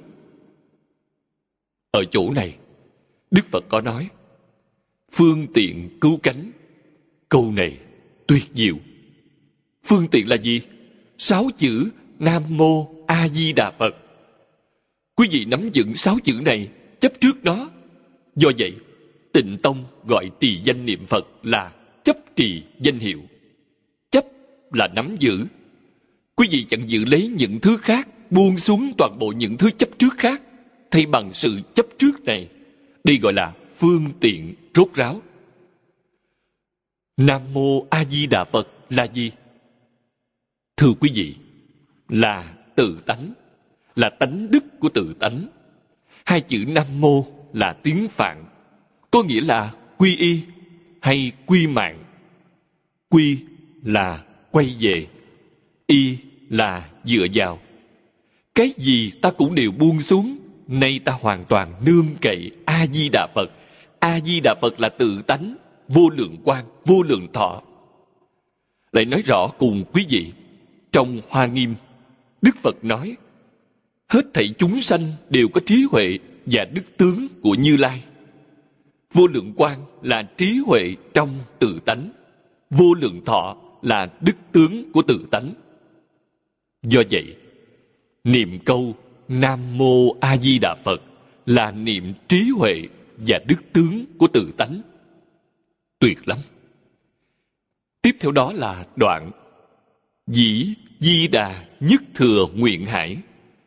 Ở 1.91 2.05
chỗ 2.05 2.31
này, 2.31 2.57
đức 3.31 3.47
phật 3.47 3.65
có 3.69 3.81
nói, 3.81 4.09
phương 5.13 5.47
tiện 5.55 5.99
cứu 6.01 6.19
cánh 6.23 6.53
câu 7.29 7.53
này 7.53 7.79
tuyệt 8.27 8.45
diệu. 8.55 8.75
Phương 9.85 10.09
tiện 10.11 10.29
là 10.29 10.37
gì? 10.37 10.61
Sáu 11.19 11.51
chữ 11.57 11.91
nam 12.19 12.43
mô 12.49 12.87
a 13.07 13.29
di 13.29 13.53
đà 13.53 13.71
phật. 13.71 13.97
Quý 15.15 15.29
vị 15.31 15.45
nắm 15.45 15.61
vững 15.75 15.95
sáu 15.95 16.19
chữ 16.25 16.41
này, 16.45 16.69
chấp 17.01 17.13
trước 17.21 17.45
nó. 17.45 17.71
Do 18.37 18.51
vậy, 18.59 18.75
tịnh 19.33 19.59
tông 19.63 19.85
gọi 20.07 20.31
trì 20.41 20.61
danh 20.65 20.87
niệm 20.87 21.07
phật 21.07 21.27
là 21.43 21.73
chấp 22.05 22.17
trì 22.37 22.63
danh 22.81 22.99
hiệu. 22.99 23.21
Chấp 24.11 24.25
là 24.73 24.89
nắm 24.95 25.17
giữ. 25.21 25.47
Quý 26.35 26.49
vị 26.51 26.65
chẳng 26.69 26.91
giữ 26.91 27.05
lấy 27.05 27.33
những 27.37 27.59
thứ 27.59 27.77
khác, 27.77 28.09
buông 28.31 28.57
xuống 28.57 28.93
toàn 28.99 29.19
bộ 29.19 29.33
những 29.37 29.57
thứ 29.57 29.71
chấp 29.71 29.89
trước 29.99 30.15
khác, 30.19 30.43
thay 30.91 31.07
bằng 31.07 31.31
sự 31.33 31.61
chấp 31.75 31.87
trước 31.99 32.25
này, 32.25 32.49
đây 33.05 33.19
gọi 33.23 33.33
là 33.33 33.53
phương 33.77 34.05
tiện 34.21 34.55
rốt 34.75 34.89
ráo 34.95 35.23
nam 37.19 37.43
mô 37.53 37.87
a 37.91 38.05
di 38.05 38.27
đà 38.27 38.45
phật 38.45 38.69
là 38.91 39.07
gì 39.07 39.31
thưa 40.77 40.93
quý 41.01 41.11
vị, 41.15 41.35
là 42.09 42.55
tự 42.77 42.99
tánh, 43.07 43.33
là 43.97 44.11
tánh 44.11 44.51
đức 44.51 44.65
của 44.81 44.89
tự 44.89 45.13
tánh. 45.21 45.47
Hai 46.25 46.41
chữ 46.41 46.65
nam 46.69 46.87
mô 46.99 47.27
là 47.53 47.73
tiếng 47.73 48.09
phạn, 48.09 48.45
có 49.11 49.23
nghĩa 49.23 49.41
là 49.41 49.73
quy 49.97 50.17
y 50.17 50.41
hay 51.01 51.33
quy 51.47 51.67
mạng. 51.67 52.05
Quy 53.09 53.39
là 53.83 54.25
quay 54.51 54.75
về, 54.81 55.07
y 55.87 56.17
là 56.49 56.89
dựa 57.05 57.27
vào. 57.35 57.59
Cái 58.55 58.71
gì 58.77 59.11
ta 59.23 59.31
cũng 59.31 59.55
đều 59.55 59.71
buông 59.71 60.01
xuống, 60.01 60.39
nay 60.69 61.01
ta 61.05 61.13
hoàn 61.21 61.45
toàn 61.45 61.75
nương 61.85 62.07
cậy 62.21 62.51
a 62.65 62.87
di 62.87 63.09
đà 63.13 63.27
phật. 63.35 63.51
A 63.99 64.21
di 64.21 64.41
đà 64.41 64.55
phật 64.61 64.81
là 64.81 64.89
tự 64.89 65.23
tánh 65.23 65.57
vô 65.89 66.09
lượng 66.09 66.37
quan, 66.45 66.65
vô 66.87 67.03
lượng 67.03 67.27
thọ. 67.33 67.63
Lại 68.93 69.05
nói 69.05 69.23
rõ 69.23 69.49
cùng 69.59 69.85
quý 69.93 70.07
vị, 70.09 70.33
trong 70.93 71.21
hoa 71.29 71.47
nghiêm, 71.47 71.75
đức 72.43 72.57
phật 72.57 72.85
nói, 72.85 73.17
hết 74.09 74.35
thảy 74.35 74.55
chúng 74.59 74.81
sanh 74.81 75.13
đều 75.31 75.49
có 75.49 75.61
trí 75.67 75.85
huệ 75.91 76.19
và 76.47 76.65
đức 76.65 76.97
tướng 76.97 77.27
của 77.43 77.55
như 77.55 77.77
lai. 77.77 78.03
Vô 79.13 79.27
lượng 79.27 79.53
quan 79.57 79.79
là 80.03 80.23
trí 80.37 80.59
huệ 80.67 80.97
trong 81.15 81.31
tự 81.59 81.79
tánh, 81.85 82.11
vô 82.71 82.95
lượng 82.95 83.25
thọ 83.25 83.57
là 83.83 84.11
đức 84.21 84.37
tướng 84.53 84.93
của 84.93 85.03
tự 85.03 85.27
tánh. 85.31 85.55
Do 86.83 87.03
vậy, 87.11 87.37
niệm 88.25 88.59
câu 88.65 88.95
nam 89.29 89.79
mô 89.79 90.17
a 90.21 90.37
di 90.37 90.59
đà 90.59 90.75
phật 90.85 91.01
là 91.47 91.71
niệm 91.71 92.13
trí 92.29 92.51
huệ 92.59 92.83
và 93.17 93.39
đức 93.47 93.57
tướng 93.73 94.05
của 94.19 94.29
tự 94.33 94.51
tánh 94.57 94.81
tuyệt 95.99 96.29
lắm. 96.29 96.39
Tiếp 98.03 98.17
theo 98.21 98.33
đó 98.33 98.53
là 98.53 98.87
đoạn 98.97 99.31
dĩ 100.27 100.75
di 100.99 101.29
đà 101.29 101.65
nhất 101.81 102.03
thừa 102.15 102.47
nguyện 102.55 102.87
hải, 102.87 103.17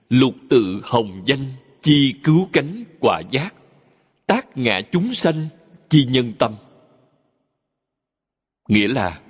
lục 0.10 0.36
tự 0.50 0.82
hồng 0.84 1.24
danh 1.26 1.46
chi 1.82 2.14
cứu 2.24 2.50
cánh 2.54 2.84
quả 3.00 3.22
giác, 3.32 3.56
tác 4.26 4.58
ngã 4.58 4.82
chúng 4.92 5.14
sanh 5.14 5.48
chi 5.90 6.06
nhân 6.06 6.34
tâm. 6.40 6.56
Nghĩa 8.70 8.88
là 8.88 9.22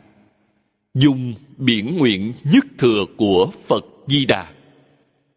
dùng 0.94 1.34
biển 1.58 1.98
nguyện 1.98 2.34
nhất 2.44 2.66
thừa 2.78 3.06
của 3.18 3.52
phật 3.68 3.86
di 4.08 4.26
đà, 4.26 4.54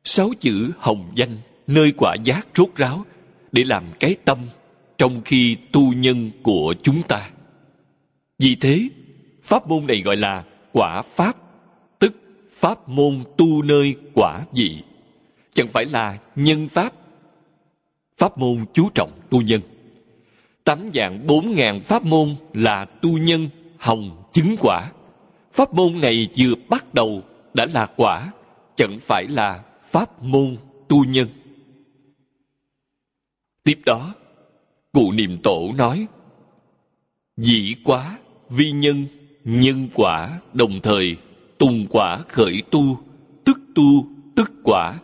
sáu 0.05 0.31
chữ 0.41 0.71
hồng 0.79 1.13
danh 1.15 1.37
nơi 1.67 1.93
quả 1.97 2.15
giác 2.25 2.47
rốt 2.55 2.69
ráo 2.77 3.05
để 3.53 3.65
làm 3.65 3.85
cái 4.01 4.17
tâm 4.25 4.39
trong 4.99 5.23
khi 5.25 5.57
tu 5.73 5.93
nhân 5.93 6.31
của 6.43 6.75
chúng 6.83 7.03
ta 7.03 7.31
vì 8.45 8.55
thế, 8.55 8.89
pháp 9.43 9.69
môn 9.69 9.87
này 9.87 10.03
gọi 10.03 10.17
là 10.17 10.45
quả 10.73 11.03
pháp, 11.03 11.37
tức 11.99 12.15
pháp 12.51 12.89
môn 12.89 13.25
tu 13.37 13.63
nơi 13.63 13.95
quả 14.15 14.45
vị. 14.53 14.83
Chẳng 15.55 15.69
phải 15.69 15.85
là 15.85 16.19
nhân 16.37 16.69
pháp. 16.69 16.93
Pháp 18.17 18.39
môn 18.39 18.65
chú 18.73 18.89
trọng 18.95 19.11
tu 19.31 19.41
nhân. 19.41 19.61
Tám 20.65 20.91
dạng 20.95 21.27
bốn 21.27 21.55
ngàn 21.55 21.81
pháp 21.81 22.05
môn 22.05 22.37
là 22.55 22.85
tu 22.85 23.19
nhân, 23.19 23.49
hồng, 23.79 24.23
chứng 24.33 24.57
quả. 24.61 24.91
Pháp 25.53 25.75
môn 25.75 26.01
này 26.01 26.29
vừa 26.39 26.55
bắt 26.69 26.95
đầu 26.95 27.23
đã 27.55 27.67
là 27.75 27.87
quả, 27.87 28.33
chẳng 28.77 28.99
phải 29.01 29.25
là 29.29 29.63
pháp 29.83 30.23
môn 30.23 30.57
tu 30.89 31.05
nhân. 31.05 31.29
Tiếp 33.63 33.79
đó, 33.87 34.15
cụ 34.93 35.13
niệm 35.13 35.39
tổ 35.43 35.73
nói 35.77 36.07
dĩ 37.37 37.75
quá 37.85 38.19
vi 38.51 38.71
nhân 38.71 39.07
nhân 39.45 39.89
quả 39.95 40.41
đồng 40.53 40.81
thời, 40.83 41.17
tùng 41.59 41.87
quả 41.91 42.19
khởi 42.29 42.63
tu, 42.71 43.01
tức 43.45 43.59
tu, 43.75 44.07
tức 44.37 44.53
quả, 44.65 44.99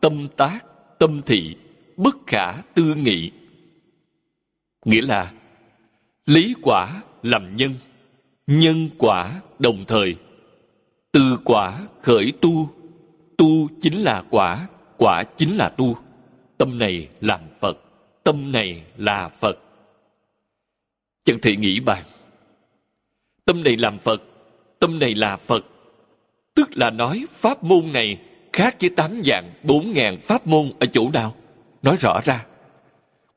tâm 0.00 0.28
tác, 0.36 0.58
tâm 0.98 1.20
thị, 1.26 1.56
bất 1.96 2.16
khả 2.26 2.52
tư 2.52 2.94
nghị. 2.94 3.30
Nghĩa 4.84 5.02
là, 5.02 5.32
lý 6.26 6.54
quả 6.62 7.02
làm 7.22 7.56
nhân 7.56 7.74
nhân 8.46 8.88
quả 8.98 9.40
đồng 9.58 9.84
thời, 9.84 10.16
từ 11.12 11.36
quả 11.44 11.80
khởi 12.02 12.32
tu 12.40 12.70
tu 13.36 13.68
chính 13.80 14.02
là 14.02 14.24
quả 14.30 14.68
quả 14.96 15.22
chính 15.36 15.56
là 15.56 15.68
tu. 15.68 15.96
Tâm 16.58 16.78
này 16.78 17.08
làm 17.20 17.40
phật, 17.60 17.78
tâm 18.24 18.52
này 18.52 18.82
là 18.96 19.28
phật. 19.28 19.58
Chẳng 21.24 21.38
thể 21.42 21.56
nghĩ 21.56 21.80
bàn 21.80 22.02
tâm 23.44 23.64
này 23.64 23.76
làm 23.76 23.98
phật 23.98 24.22
tâm 24.84 24.98
này 24.98 25.14
là 25.14 25.36
phật. 25.36 25.66
Tức 26.54 26.76
là 26.76 26.90
nói 26.90 27.24
pháp 27.30 27.64
môn 27.64 27.92
này 27.92 28.20
khác 28.52 28.76
với 28.80 28.90
tám 28.90 29.20
dạng 29.24 29.52
bốn 29.62 29.92
ngàn 29.92 30.18
pháp 30.18 30.46
môn 30.46 30.72
ở 30.80 30.86
chỗ 30.86 31.10
nào? 31.10 31.34
Nói 31.82 31.96
rõ 32.00 32.20
ra. 32.24 32.46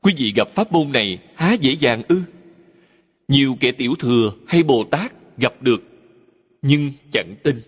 Quý 0.02 0.14
vị 0.16 0.32
gặp 0.36 0.48
pháp 0.48 0.72
môn 0.72 0.92
này 0.92 1.18
há 1.34 1.52
dễ 1.52 1.72
dàng 1.72 2.02
ư? 2.08 2.22
Nhiều 3.28 3.56
kẻ 3.60 3.72
tiểu 3.72 3.94
thừa 3.98 4.32
hay 4.46 4.62
bồ 4.62 4.84
tát 4.84 5.12
gặp 5.36 5.54
được 5.60 5.82
nhưng 6.62 6.92
chẳng 7.12 7.34
tin. 7.42 7.60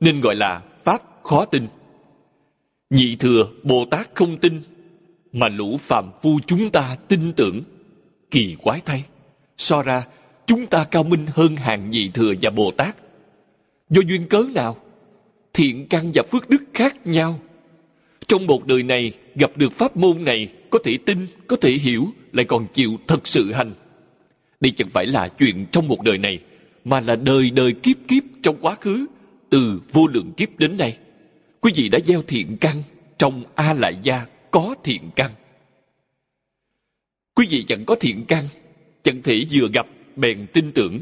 Nên 0.00 0.20
gọi 0.20 0.36
là 0.36 0.62
pháp 0.84 1.02
khó 1.22 1.44
tin. 1.44 1.66
Nhị 2.90 3.16
thừa 3.16 3.48
Bồ 3.62 3.84
Tát 3.90 4.10
không 4.14 4.36
tin, 4.36 4.60
mà 5.32 5.48
lũ 5.48 5.76
phàm 5.80 6.10
phu 6.22 6.38
chúng 6.46 6.70
ta 6.70 6.96
tin 7.08 7.32
tưởng. 7.32 7.62
Kỳ 8.30 8.56
quái 8.62 8.80
thay, 8.84 9.04
so 9.56 9.82
ra 9.82 10.06
chúng 10.50 10.66
ta 10.66 10.84
cao 10.84 11.02
minh 11.02 11.26
hơn 11.34 11.56
hàng 11.56 11.90
nhị 11.90 12.08
thừa 12.08 12.34
và 12.42 12.50
Bồ 12.50 12.70
Tát. 12.70 12.96
Do 13.90 14.02
duyên 14.06 14.28
cớ 14.28 14.44
nào? 14.54 14.76
Thiện 15.54 15.86
căn 15.86 16.10
và 16.14 16.22
phước 16.30 16.48
đức 16.48 16.62
khác 16.74 17.06
nhau. 17.06 17.40
Trong 18.28 18.46
một 18.46 18.66
đời 18.66 18.82
này 18.82 19.12
gặp 19.34 19.56
được 19.56 19.72
pháp 19.72 19.96
môn 19.96 20.24
này 20.24 20.48
có 20.70 20.78
thể 20.84 20.98
tin, 21.06 21.26
có 21.46 21.56
thể 21.56 21.70
hiểu, 21.70 22.08
lại 22.32 22.44
còn 22.44 22.66
chịu 22.72 22.98
thật 23.06 23.26
sự 23.26 23.52
hành. 23.52 23.72
Đây 24.60 24.72
chẳng 24.76 24.88
phải 24.88 25.06
là 25.06 25.28
chuyện 25.28 25.66
trong 25.72 25.88
một 25.88 26.02
đời 26.02 26.18
này, 26.18 26.38
mà 26.84 27.00
là 27.00 27.16
đời 27.16 27.50
đời 27.50 27.72
kiếp 27.72 27.96
kiếp 28.08 28.22
trong 28.42 28.56
quá 28.60 28.74
khứ, 28.74 29.06
từ 29.50 29.80
vô 29.92 30.06
lượng 30.06 30.32
kiếp 30.36 30.58
đến 30.58 30.76
nay. 30.78 30.98
Quý 31.60 31.72
vị 31.74 31.88
đã 31.88 31.98
gieo 32.06 32.22
thiện 32.22 32.56
căn, 32.60 32.82
trong 33.18 33.44
A 33.54 33.72
Lại 33.72 33.94
Gia 34.02 34.26
có 34.50 34.74
thiện 34.84 35.02
căn. 35.16 35.30
Quý 37.34 37.46
vị 37.50 37.62
chẳng 37.62 37.84
có 37.84 37.94
thiện 37.94 38.24
căn, 38.24 38.44
chẳng 39.02 39.22
thể 39.22 39.44
vừa 39.50 39.68
gặp 39.72 39.86
bèn 40.20 40.46
tin 40.52 40.72
tưởng. 40.72 41.00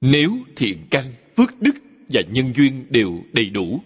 Nếu 0.00 0.30
thiện 0.56 0.78
căn, 0.90 1.04
phước 1.36 1.62
đức 1.62 1.74
và 2.08 2.22
nhân 2.32 2.52
duyên 2.54 2.86
đều 2.90 3.20
đầy 3.32 3.50
đủ, 3.50 3.80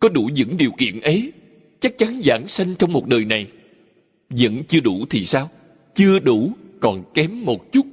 có 0.00 0.08
đủ 0.08 0.30
những 0.34 0.56
điều 0.56 0.70
kiện 0.78 1.00
ấy, 1.00 1.32
chắc 1.80 1.98
chắn 1.98 2.20
giảng 2.24 2.46
sanh 2.46 2.74
trong 2.78 2.92
một 2.92 3.06
đời 3.06 3.24
này. 3.24 3.46
Vẫn 4.30 4.62
chưa 4.68 4.80
đủ 4.80 5.06
thì 5.10 5.24
sao? 5.24 5.50
Chưa 5.94 6.18
đủ, 6.18 6.52
còn 6.80 7.04
kém 7.14 7.44
một 7.44 7.72
chút. 7.72 7.86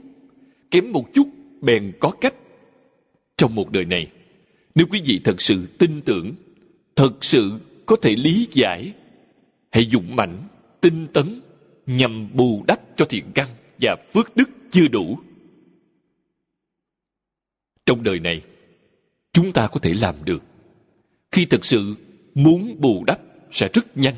Kém 0.72 0.92
một 0.92 1.14
chút, 1.14 1.28
bèn 1.62 1.92
có 2.00 2.12
cách. 2.12 2.34
Trong 3.38 3.56
một 3.56 3.72
đời 3.72 3.86
này, 3.86 4.08
nếu 4.76 4.88
quý 4.90 5.02
vị 5.06 5.22
thật 5.24 5.42
sự 5.42 5.66
tin 5.78 6.02
tưởng, 6.02 6.34
thật 6.96 7.14
sự 7.22 7.52
có 7.86 7.96
thể 7.96 8.16
lý 8.16 8.48
giải, 8.54 8.94
hãy 9.72 9.88
dũng 9.92 10.16
mãnh, 10.16 10.44
tinh 10.82 11.08
tấn, 11.14 11.42
nhằm 11.88 12.30
bù 12.34 12.64
đắp 12.68 12.80
cho 12.98 13.06
thiện 13.06 13.26
căn 13.34 13.48
và 13.82 13.96
phước 14.14 14.36
đức 14.36 14.50
chưa 14.72 14.88
đủ. 14.88 15.20
Trong 17.88 18.04
đời 18.04 18.20
này, 18.20 18.42
chúng 19.34 19.52
ta 19.52 19.68
có 19.68 19.80
thể 19.80 19.94
làm 19.94 20.16
được. 20.26 20.44
Khi 21.32 21.46
thực 21.46 21.66
sự 21.66 21.96
muốn 22.36 22.76
bù 22.80 23.04
đắp 23.04 23.20
sẽ 23.52 23.70
rất 23.74 23.98
nhanh. 23.98 24.14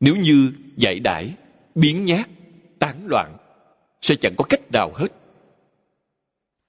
Nếu 0.00 0.16
như 0.16 0.52
giải 0.76 1.00
đãi, 1.00 1.34
biến 1.74 2.04
nhát, 2.04 2.28
tán 2.78 3.06
loạn, 3.06 3.36
sẽ 4.02 4.14
chẳng 4.14 4.34
có 4.36 4.44
cách 4.44 4.72
nào 4.72 4.92
hết. 4.94 5.08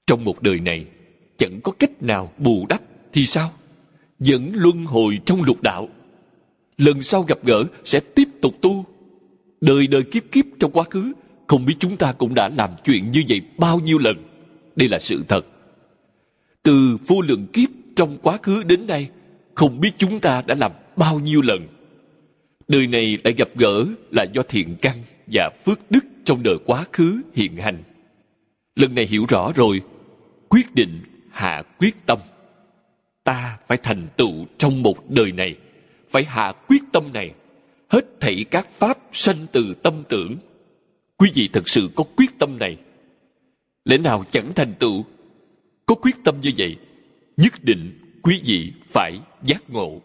Trong 0.07 0.25
một 0.25 0.41
đời 0.41 0.59
này, 0.59 0.85
chẳng 1.37 1.61
có 1.63 1.71
cách 1.71 2.03
nào 2.03 2.33
bù 2.37 2.65
đắp 2.69 2.81
thì 3.13 3.25
sao? 3.25 3.51
Vẫn 4.19 4.51
luân 4.53 4.85
hồi 4.85 5.19
trong 5.25 5.43
lục 5.43 5.61
đạo. 5.61 5.89
Lần 6.77 7.01
sau 7.01 7.23
gặp 7.23 7.37
gỡ 7.43 7.63
sẽ 7.83 7.99
tiếp 7.99 8.27
tục 8.41 8.53
tu. 8.61 8.85
Đời 9.61 9.87
đời 9.87 10.03
kiếp 10.03 10.23
kiếp 10.31 10.45
trong 10.59 10.71
quá 10.71 10.83
khứ, 10.89 11.13
không 11.47 11.65
biết 11.65 11.75
chúng 11.79 11.97
ta 11.97 12.13
cũng 12.13 12.33
đã 12.33 12.49
làm 12.57 12.69
chuyện 12.83 13.11
như 13.11 13.23
vậy 13.29 13.41
bao 13.57 13.79
nhiêu 13.79 13.97
lần. 13.97 14.17
Đây 14.75 14.89
là 14.89 14.99
sự 14.99 15.23
thật. 15.27 15.45
Từ 16.63 16.97
vô 17.07 17.21
lượng 17.21 17.47
kiếp 17.53 17.69
trong 17.95 18.17
quá 18.21 18.37
khứ 18.37 18.63
đến 18.63 18.87
nay, 18.87 19.09
không 19.55 19.79
biết 19.79 19.91
chúng 19.97 20.19
ta 20.19 20.43
đã 20.47 20.55
làm 20.59 20.71
bao 20.95 21.19
nhiêu 21.19 21.41
lần. 21.41 21.67
Đời 22.67 22.87
này 22.87 23.17
lại 23.23 23.33
gặp 23.37 23.49
gỡ 23.55 23.85
là 24.11 24.25
do 24.33 24.43
thiện 24.43 24.75
căn 24.81 24.97
và 25.27 25.49
phước 25.65 25.79
đức 25.89 26.05
trong 26.25 26.43
đời 26.43 26.55
quá 26.65 26.85
khứ 26.93 27.21
hiện 27.33 27.55
hành. 27.55 27.83
Lần 28.75 28.95
này 28.95 29.05
hiểu 29.05 29.25
rõ 29.29 29.51
rồi, 29.55 29.81
quyết 30.49 30.75
định 30.75 31.01
hạ 31.31 31.63
quyết 31.79 32.05
tâm. 32.05 32.19
Ta 33.23 33.57
phải 33.67 33.77
thành 33.77 34.07
tựu 34.17 34.45
trong 34.57 34.83
một 34.83 35.09
đời 35.09 35.31
này, 35.31 35.55
phải 36.09 36.23
hạ 36.23 36.53
quyết 36.67 36.81
tâm 36.91 37.13
này, 37.13 37.33
hết 37.89 38.05
thảy 38.19 38.45
các 38.51 38.67
pháp 38.71 38.97
sanh 39.11 39.47
từ 39.51 39.73
tâm 39.83 40.03
tưởng. 40.09 40.37
Quý 41.17 41.31
vị 41.33 41.49
thật 41.53 41.69
sự 41.69 41.89
có 41.95 42.03
quyết 42.17 42.39
tâm 42.39 42.59
này. 42.59 42.77
Lẽ 43.85 43.97
nào 43.97 44.25
chẳng 44.31 44.53
thành 44.55 44.73
tựu? 44.79 45.05
Có 45.85 45.95
quyết 45.95 46.15
tâm 46.23 46.35
như 46.41 46.51
vậy, 46.57 46.77
nhất 47.37 47.63
định 47.63 47.99
quý 48.21 48.41
vị 48.45 48.73
phải 48.87 49.19
giác 49.43 49.69
ngộ. 49.69 50.01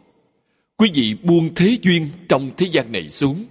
Quý 0.76 0.90
vị 0.94 1.14
buông 1.22 1.54
thế 1.54 1.78
duyên 1.82 2.08
trong 2.28 2.50
thế 2.56 2.66
gian 2.72 2.92
này 2.92 3.10
xuống, 3.10 3.44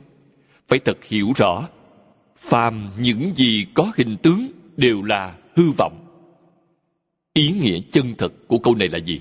phải 0.67 0.79
thật 0.79 1.05
hiểu 1.05 1.31
rõ, 1.35 1.67
phàm 2.39 2.89
những 2.99 3.31
gì 3.35 3.65
có 3.73 3.91
hình 3.95 4.17
tướng 4.17 4.47
đều 4.77 5.01
là 5.01 5.35
hư 5.55 5.71
vọng. 5.77 6.05
Ý 7.33 7.51
nghĩa 7.51 7.79
chân 7.91 8.13
thật 8.17 8.33
của 8.47 8.57
câu 8.57 8.75
này 8.75 8.87
là 8.87 8.97
gì? 8.97 9.19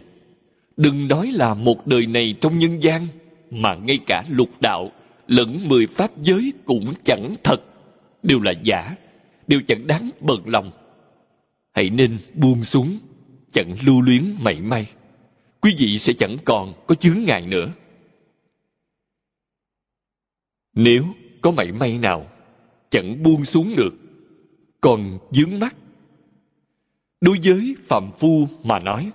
Đừng 0.77 1.09
nói 1.09 1.33
là 1.35 1.55
một 1.55 1.87
đời 1.87 2.07
này 2.07 2.35
trong 2.41 2.59
nhân 2.59 2.83
gian, 2.83 3.07
mà 3.51 3.75
ngay 3.75 3.99
cả 4.07 4.25
lục 4.29 4.51
đạo 4.61 4.93
lẫn 5.27 5.59
mười 5.65 5.87
pháp 5.87 6.11
giới 6.23 6.53
cũng 6.65 6.95
chẳng 7.05 7.35
thật, 7.45 7.61
đều 8.23 8.41
là 8.41 8.53
giả, 8.63 8.97
đều 9.47 9.61
chẳng 9.67 9.87
đáng 9.87 10.11
bận 10.21 10.43
lòng. 10.47 10.71
Hãy 11.75 11.91
nên 11.91 12.19
buông 12.35 12.65
xuống, 12.65 12.99
chẳng 13.51 13.77
lưu 13.87 14.01
luyến 14.01 14.25
mảy 14.41 14.61
may. 14.61 14.87
Quý 15.61 15.75
vị 15.79 15.99
sẽ 15.99 16.13
chẳng 16.13 16.37
còn 16.45 16.75
có 16.87 16.95
chướng 16.95 17.19
ngại 17.27 17.47
nữa. 17.47 17.73
Nếu 20.75 21.05
có 21.41 21.51
mảy 21.51 21.73
may 21.73 21.99
nào 21.99 22.31
chẳng 22.91 23.23
buông 23.23 23.45
xuống 23.45 23.77
được, 23.77 23.95
còn 24.81 25.19
dướng 25.31 25.59
mắt. 25.59 25.77
Đối 27.21 27.39
với 27.45 27.77
phạm 27.87 28.11
phu 28.19 28.49
mà 28.65 28.79
nói, 28.81 29.11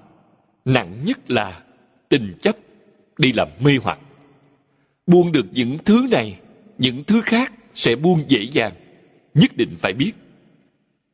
nặng 0.66 1.04
nhất 1.06 1.32
là 1.32 1.64
tình 2.10 2.38
chấp, 2.42 2.58
đi 3.18 3.34
làm 3.34 3.48
mê 3.60 3.72
hoặc. 3.84 4.00
Buông 5.08 5.32
được 5.32 5.46
những 5.52 5.78
thứ 5.86 6.08
này, 6.12 6.40
những 6.78 7.04
thứ 7.04 7.22
khác 7.22 7.54
sẽ 7.74 7.96
buông 7.96 8.24
dễ 8.28 8.44
dàng, 8.52 8.74
nhất 9.34 9.52
định 9.58 9.76
phải 9.80 9.94
biết. 9.94 10.12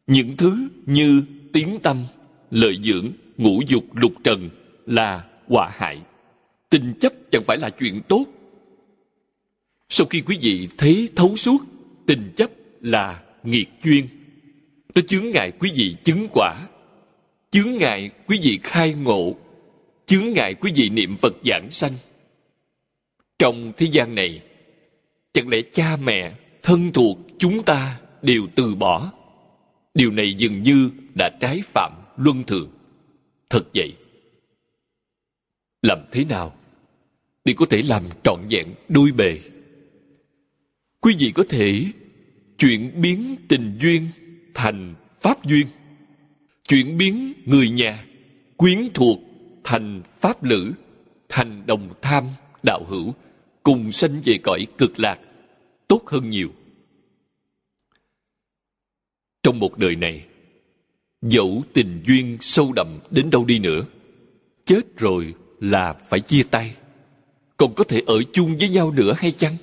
Những 0.07 0.37
thứ 0.37 0.67
như 0.85 1.21
tiếng 1.55 1.79
tâm, 1.83 2.03
lợi 2.51 2.79
dưỡng, 2.81 3.11
ngũ 3.37 3.61
dục 3.67 3.83
lục 3.93 4.13
trần 4.23 4.49
là 4.85 5.23
quả 5.47 5.71
hại. 5.73 5.97
Tình 6.69 6.93
chấp 6.99 7.13
chẳng 7.31 7.43
phải 7.43 7.57
là 7.57 7.69
chuyện 7.69 8.01
tốt. 8.07 8.25
Sau 9.89 10.07
khi 10.09 10.21
quý 10.21 10.37
vị 10.41 10.67
thấy 10.77 11.09
thấu 11.15 11.35
suốt, 11.35 11.57
tình 12.05 12.33
chấp 12.35 12.49
là 12.81 13.23
nghiệt 13.43 13.69
chuyên. 13.83 14.07
Nó 14.95 15.01
chướng 15.07 15.29
ngại 15.29 15.51
quý 15.59 15.71
vị 15.75 15.95
chứng 16.03 16.27
quả, 16.31 16.67
chướng 17.51 17.77
ngại 17.77 18.09
quý 18.27 18.39
vị 18.43 18.59
khai 18.63 18.93
ngộ, 18.93 19.35
chướng 20.05 20.33
ngại 20.33 20.53
quý 20.53 20.71
vị 20.75 20.89
niệm 20.89 21.17
Phật 21.17 21.33
giảng 21.45 21.71
sanh. 21.71 21.93
Trong 23.39 23.73
thế 23.77 23.87
gian 23.91 24.15
này, 24.15 24.41
chẳng 25.33 25.49
lẽ 25.49 25.57
cha 25.73 25.97
mẹ, 26.03 26.33
thân 26.63 26.91
thuộc 26.93 27.17
chúng 27.39 27.63
ta 27.63 27.99
đều 28.21 28.47
từ 28.55 28.75
bỏ. 28.75 29.11
Điều 29.93 30.11
này 30.11 30.33
dường 30.33 30.61
như 30.61 30.89
đã 31.15 31.29
trái 31.39 31.61
phạm 31.65 31.91
luân 32.17 32.43
thường. 32.43 32.71
Thật 33.49 33.63
vậy. 33.75 33.97
Làm 35.81 36.05
thế 36.11 36.25
nào 36.25 36.55
để 37.45 37.53
có 37.57 37.65
thể 37.69 37.81
làm 37.81 38.03
trọn 38.23 38.39
vẹn 38.49 38.73
đôi 38.89 39.11
bề? 39.11 39.39
Quý 41.01 41.15
vị 41.19 41.31
có 41.35 41.43
thể 41.49 41.85
chuyển 42.57 43.01
biến 43.01 43.35
tình 43.47 43.77
duyên 43.81 44.07
thành 44.53 44.95
pháp 45.21 45.45
duyên, 45.45 45.67
chuyển 46.67 46.97
biến 46.97 47.33
người 47.45 47.69
nhà, 47.69 48.05
quyến 48.57 48.79
thuộc 48.93 49.19
thành 49.63 50.01
pháp 50.07 50.43
lữ, 50.43 50.73
thành 51.29 51.63
đồng 51.65 51.93
tham, 52.01 52.23
đạo 52.63 52.83
hữu, 52.87 53.13
cùng 53.63 53.91
sanh 53.91 54.21
về 54.25 54.37
cõi 54.43 54.67
cực 54.77 54.99
lạc, 54.99 55.19
tốt 55.87 56.01
hơn 56.07 56.29
nhiều. 56.29 56.49
Trong 59.43 59.59
một 59.59 59.77
đời 59.77 59.95
này, 59.95 60.27
dẫu 61.21 61.63
tình 61.73 62.03
duyên 62.07 62.37
sâu 62.41 62.73
đậm 62.75 62.99
đến 63.11 63.29
đâu 63.29 63.45
đi 63.45 63.59
nữa, 63.59 63.85
chết 64.65 64.97
rồi 64.97 65.33
là 65.59 65.93
phải 66.09 66.19
chia 66.19 66.43
tay. 66.43 66.75
Còn 67.57 67.73
có 67.75 67.83
thể 67.83 68.01
ở 68.05 68.23
chung 68.33 68.57
với 68.57 68.69
nhau 68.69 68.91
nữa 68.91 69.13
hay 69.17 69.31
chăng? 69.31 69.55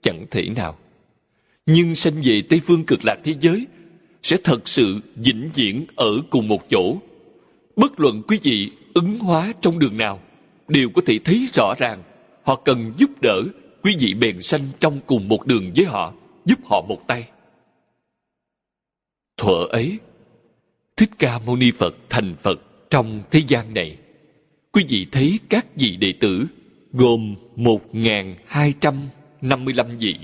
Chẳng 0.00 0.26
thể 0.30 0.48
nào. 0.56 0.78
Nhưng 1.66 1.94
sanh 1.94 2.14
về 2.24 2.42
Tây 2.48 2.60
Phương 2.64 2.84
cực 2.84 3.04
lạc 3.04 3.18
thế 3.24 3.34
giới 3.40 3.66
sẽ 4.22 4.36
thật 4.44 4.68
sự 4.68 5.00
vĩnh 5.16 5.50
viễn 5.54 5.86
ở 5.96 6.22
cùng 6.30 6.48
một 6.48 6.68
chỗ. 6.68 6.96
Bất 7.76 8.00
luận 8.00 8.22
quý 8.28 8.38
vị 8.42 8.70
ứng 8.94 9.18
hóa 9.18 9.52
trong 9.60 9.78
đường 9.78 9.96
nào, 9.96 10.20
đều 10.68 10.90
có 10.90 11.02
thể 11.06 11.18
thấy 11.24 11.48
rõ 11.54 11.74
ràng 11.78 12.02
họ 12.44 12.54
cần 12.54 12.92
giúp 12.98 13.10
đỡ 13.22 13.42
quý 13.82 13.96
vị 13.98 14.14
bèn 14.14 14.42
sanh 14.42 14.68
trong 14.80 15.00
cùng 15.06 15.28
một 15.28 15.46
đường 15.46 15.72
với 15.76 15.84
họ, 15.84 16.12
giúp 16.44 16.58
họ 16.64 16.80
một 16.88 17.06
tay. 17.06 17.28
Thuở 19.36 19.66
ấy, 19.70 19.98
Thích 20.96 21.10
Ca 21.18 21.38
Mâu 21.46 21.56
Ni 21.56 21.70
Phật 21.70 21.96
thành 22.08 22.36
Phật 22.36 22.60
trong 22.90 23.22
thế 23.30 23.42
gian 23.48 23.74
này 23.74 23.96
quý 24.72 24.84
vị 24.88 25.06
thấy 25.12 25.38
các 25.48 25.66
vị 25.76 25.96
đệ 25.96 26.12
tử 26.20 26.46
gồm 26.92 27.34
1.255 27.56 29.98
vị, 29.98 30.16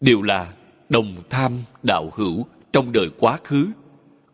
đều 0.00 0.22
là 0.22 0.52
đồng 0.88 1.22
tham 1.30 1.58
đạo 1.82 2.10
hữu 2.14 2.46
trong 2.72 2.92
đời 2.92 3.08
quá 3.18 3.38
khứ, 3.44 3.66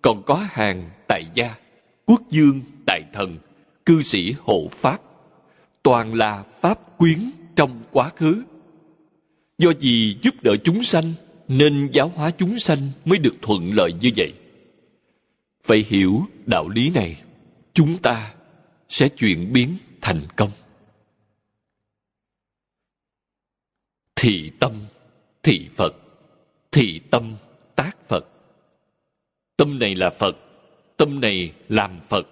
còn 0.03 0.23
có 0.23 0.47
hàng 0.51 0.91
tại 1.09 1.25
gia, 1.35 1.55
quốc 2.07 2.23
dương 2.31 2.61
tại 2.87 3.03
thần, 3.13 3.39
cư 3.87 4.03
sĩ 4.03 4.35
hộ 4.39 4.69
pháp, 4.73 4.99
toàn 5.83 6.15
là 6.15 6.45
pháp 6.61 6.99
quyến 6.99 7.31
trong 7.57 7.83
quá 7.91 8.11
khứ. 8.17 8.43
Do 9.59 9.73
gì 9.81 10.17
giúp 10.23 10.35
đỡ 10.43 10.57
chúng 10.65 10.83
sanh, 10.83 11.13
nên 11.49 11.89
giáo 11.93 12.13
hóa 12.15 12.31
chúng 12.31 12.59
sanh 12.59 12.79
mới 13.05 13.19
được 13.19 13.35
thuận 13.43 13.75
lợi 13.75 13.93
như 14.01 14.11
vậy. 14.17 14.33
Phải 15.63 15.85
hiểu 15.89 16.23
đạo 16.47 16.69
lý 16.69 16.91
này, 16.91 17.23
chúng 17.73 17.97
ta 17.99 18.35
sẽ 18.89 19.09
chuyển 19.09 19.53
biến 19.53 19.77
thành 20.01 20.27
công. 20.37 20.51
Thị 24.17 24.51
tâm, 24.61 24.73
thị 25.43 25.69
Phật, 25.77 25.93
thị 26.73 27.01
tâm, 27.11 27.37
tác 27.77 28.09
Phật. 28.09 28.27
Tâm 29.57 29.79
này 29.79 29.95
là 29.95 30.11
Phật, 30.11 30.37
tâm 30.97 31.21
này 31.21 31.53
làm 31.69 32.01
Phật. 32.09 32.27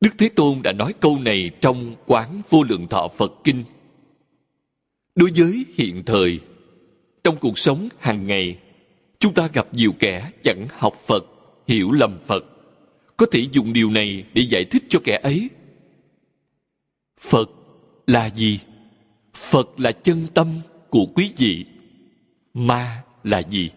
Đức 0.00 0.10
Thế 0.18 0.28
Tôn 0.28 0.62
đã 0.62 0.72
nói 0.72 0.94
câu 1.00 1.18
này 1.18 1.50
trong 1.60 1.96
Quán 2.06 2.42
Vô 2.50 2.62
Lượng 2.62 2.86
Thọ 2.88 3.08
Phật 3.08 3.32
Kinh. 3.44 3.64
Đối 5.14 5.30
với 5.36 5.64
hiện 5.74 6.02
thời, 6.06 6.40
trong 7.24 7.36
cuộc 7.40 7.58
sống 7.58 7.88
hàng 7.98 8.26
ngày, 8.26 8.58
chúng 9.18 9.34
ta 9.34 9.48
gặp 9.52 9.74
nhiều 9.74 9.92
kẻ 9.98 10.30
chẳng 10.42 10.66
học 10.70 10.94
Phật, 11.06 11.24
hiểu 11.66 11.90
lầm 11.90 12.18
Phật. 12.26 12.44
Có 13.16 13.26
thể 13.32 13.46
dùng 13.52 13.72
điều 13.72 13.90
này 13.90 14.24
để 14.34 14.42
giải 14.42 14.64
thích 14.64 14.84
cho 14.88 15.00
kẻ 15.04 15.20
ấy. 15.22 15.50
Phật 17.20 17.50
là 18.06 18.30
gì? 18.30 18.60
Phật 19.34 19.80
là 19.80 19.92
chân 19.92 20.26
tâm 20.34 20.48
của 20.90 21.06
quý 21.14 21.32
vị. 21.36 21.66
Ma 22.54 23.02
là 23.24 23.42
gì? 23.42 23.70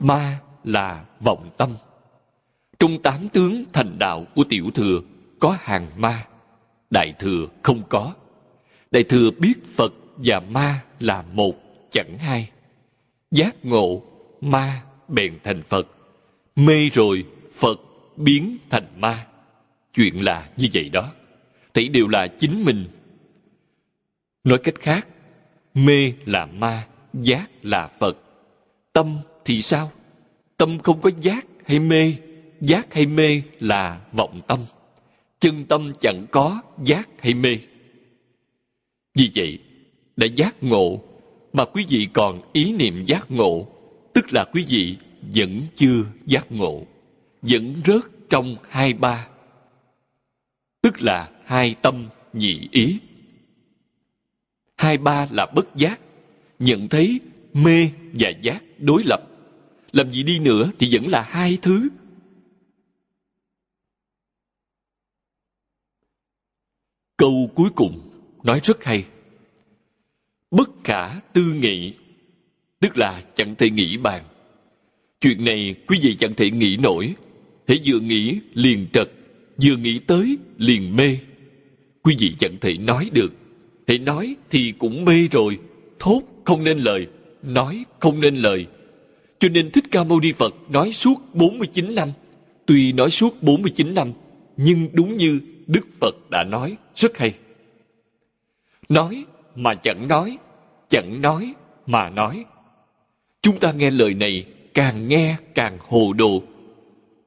Ma 0.00 0.40
là 0.64 1.04
vọng 1.20 1.50
tâm. 1.58 1.76
Trong 2.78 3.02
tám 3.02 3.28
tướng 3.32 3.64
thành 3.72 3.98
đạo 3.98 4.26
của 4.34 4.44
tiểu 4.48 4.70
thừa 4.74 5.00
có 5.40 5.56
hàng 5.60 5.90
ma, 5.96 6.26
đại 6.90 7.12
thừa 7.18 7.46
không 7.62 7.82
có. 7.88 8.14
Đại 8.90 9.04
thừa 9.04 9.30
biết 9.38 9.66
Phật 9.66 9.92
và 10.16 10.40
ma 10.40 10.84
là 11.00 11.22
một, 11.22 11.54
chẳng 11.90 12.18
hai. 12.18 12.50
Giác 13.30 13.64
ngộ, 13.64 14.02
ma 14.40 14.82
bèn 15.08 15.38
thành 15.44 15.62
Phật. 15.62 15.86
Mê 16.66 16.88
rồi, 16.88 17.24
Phật 17.52 17.80
biến 18.16 18.58
thành 18.70 18.86
ma. 18.96 19.26
Chuyện 19.94 20.24
là 20.24 20.48
như 20.56 20.68
vậy 20.74 20.88
đó. 20.88 21.12
Thì 21.74 21.88
đều 21.88 22.08
là 22.08 22.26
chính 22.26 22.64
mình. 22.64 22.88
Nói 24.44 24.58
cách 24.58 24.74
khác, 24.80 25.08
mê 25.74 26.12
là 26.26 26.46
ma, 26.46 26.86
giác 27.12 27.50
là 27.62 27.88
Phật. 27.88 28.18
Tâm 28.92 29.18
thì 29.44 29.62
sao? 29.62 29.92
Tâm 30.56 30.78
không 30.78 31.00
có 31.00 31.10
giác 31.20 31.46
hay 31.64 31.78
mê, 31.78 32.14
giác 32.60 32.94
hay 32.94 33.06
mê 33.06 33.42
là 33.60 34.00
vọng 34.12 34.40
tâm. 34.48 34.58
Chân 35.38 35.64
tâm 35.64 35.92
chẳng 36.00 36.26
có 36.30 36.62
giác 36.84 37.08
hay 37.18 37.34
mê. 37.34 37.58
Vì 39.14 39.30
vậy, 39.34 39.58
đã 40.16 40.26
giác 40.36 40.62
ngộ 40.62 41.02
mà 41.52 41.64
quý 41.64 41.84
vị 41.88 42.08
còn 42.12 42.40
ý 42.52 42.72
niệm 42.72 43.04
giác 43.06 43.30
ngộ, 43.30 43.66
tức 44.14 44.32
là 44.32 44.44
quý 44.52 44.64
vị 44.68 44.96
vẫn 45.22 45.66
chưa 45.74 46.04
giác 46.26 46.52
ngộ, 46.52 46.86
vẫn 47.42 47.74
rớt 47.84 48.04
trong 48.30 48.56
hai 48.68 48.92
ba, 48.92 49.28
tức 50.82 51.02
là 51.02 51.32
hai 51.44 51.74
tâm 51.82 52.08
nhị 52.32 52.68
ý. 52.72 53.00
Hai 54.76 54.98
ba 54.98 55.26
là 55.30 55.46
bất 55.54 55.76
giác, 55.76 56.00
nhận 56.58 56.88
thấy 56.88 57.20
mê 57.52 57.90
và 58.12 58.30
giác 58.42 58.62
đối 58.78 59.02
lập. 59.04 59.26
Làm 59.92 60.12
gì 60.12 60.22
đi 60.22 60.38
nữa 60.38 60.70
thì 60.78 60.88
vẫn 60.92 61.08
là 61.08 61.22
hai 61.22 61.58
thứ. 61.62 61.88
Câu 67.16 67.50
cuối 67.54 67.70
cùng 67.74 68.10
nói 68.42 68.60
rất 68.64 68.84
hay. 68.84 69.04
Bất 70.50 70.70
khả 70.84 71.20
tư 71.20 71.42
nghị, 71.42 71.94
tức 72.80 72.96
là 72.96 73.22
chẳng 73.34 73.54
thể 73.58 73.70
nghĩ 73.70 73.96
bàn. 73.96 74.24
Chuyện 75.20 75.44
này 75.44 75.74
quý 75.86 75.98
vị 76.02 76.14
chẳng 76.14 76.34
thể 76.34 76.50
nghĩ 76.50 76.76
nổi. 76.76 77.14
Hãy 77.68 77.80
vừa 77.84 78.00
nghĩ 78.00 78.38
liền 78.54 78.86
trật, 78.92 79.10
vừa 79.62 79.76
nghĩ 79.76 79.98
tới 79.98 80.38
liền 80.58 80.96
mê. 80.96 81.16
Quý 82.02 82.16
vị 82.18 82.32
chẳng 82.38 82.56
thể 82.60 82.74
nói 82.74 83.10
được. 83.12 83.32
Hãy 83.86 83.98
nói 83.98 84.36
thì 84.50 84.72
cũng 84.78 85.04
mê 85.04 85.28
rồi, 85.32 85.58
thốt 85.98 86.22
không 86.44 86.64
nên 86.64 86.78
lời, 86.78 87.06
nói 87.42 87.84
không 88.00 88.20
nên 88.20 88.36
lời. 88.36 88.66
Cho 89.38 89.48
nên 89.48 89.70
Thích 89.70 89.84
Ca 89.90 90.04
Mâu 90.04 90.20
Ni 90.20 90.32
Phật 90.32 90.54
nói 90.70 90.92
suốt 90.92 91.34
49 91.34 91.94
năm. 91.94 92.08
Tuy 92.66 92.92
nói 92.92 93.10
suốt 93.10 93.42
49 93.42 93.94
năm, 93.94 94.12
nhưng 94.56 94.88
đúng 94.92 95.16
như 95.16 95.40
Đức 95.66 95.86
Phật 96.00 96.30
đã 96.30 96.44
nói 96.44 96.76
rất 96.94 97.18
hay. 97.18 97.34
Nói 98.88 99.24
mà 99.54 99.74
chẳng 99.74 100.08
nói, 100.08 100.38
chẳng 100.88 101.20
nói 101.22 101.54
mà 101.86 102.10
nói. 102.10 102.44
Chúng 103.42 103.58
ta 103.58 103.72
nghe 103.72 103.90
lời 103.90 104.14
này 104.14 104.44
càng 104.74 105.08
nghe 105.08 105.36
càng 105.54 105.78
hồ 105.80 106.12
đồ. 106.12 106.42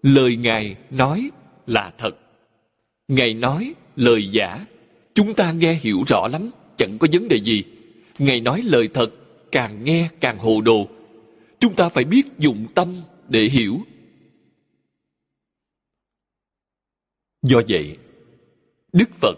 Lời 0.04 0.36
Ngài 0.36 0.76
nói 0.92 1.30
là 1.68 1.94
thật. 1.98 2.18
Ngài 3.08 3.34
nói 3.34 3.74
lời 3.96 4.28
giả, 4.32 4.66
chúng 5.14 5.34
ta 5.34 5.52
nghe 5.52 5.74
hiểu 5.74 6.04
rõ 6.08 6.28
lắm, 6.32 6.50
chẳng 6.78 6.98
có 6.98 7.08
vấn 7.12 7.28
đề 7.28 7.40
gì. 7.40 7.64
Ngài 8.20 8.42
nói 8.42 8.62
lời 8.66 8.90
thật, 8.94 9.12
càng 9.52 9.84
nghe 9.84 10.10
càng 10.20 10.38
hồ 10.38 10.62
đồ. 10.62 10.88
Chúng 11.60 11.76
ta 11.76 11.90
phải 11.90 12.04
biết 12.04 12.24
dụng 12.40 12.68
tâm 12.76 12.96
để 13.30 13.44
hiểu. 13.44 13.80
Do 17.42 17.62
vậy, 17.70 17.98
Đức 18.94 19.10
Phật 19.22 19.36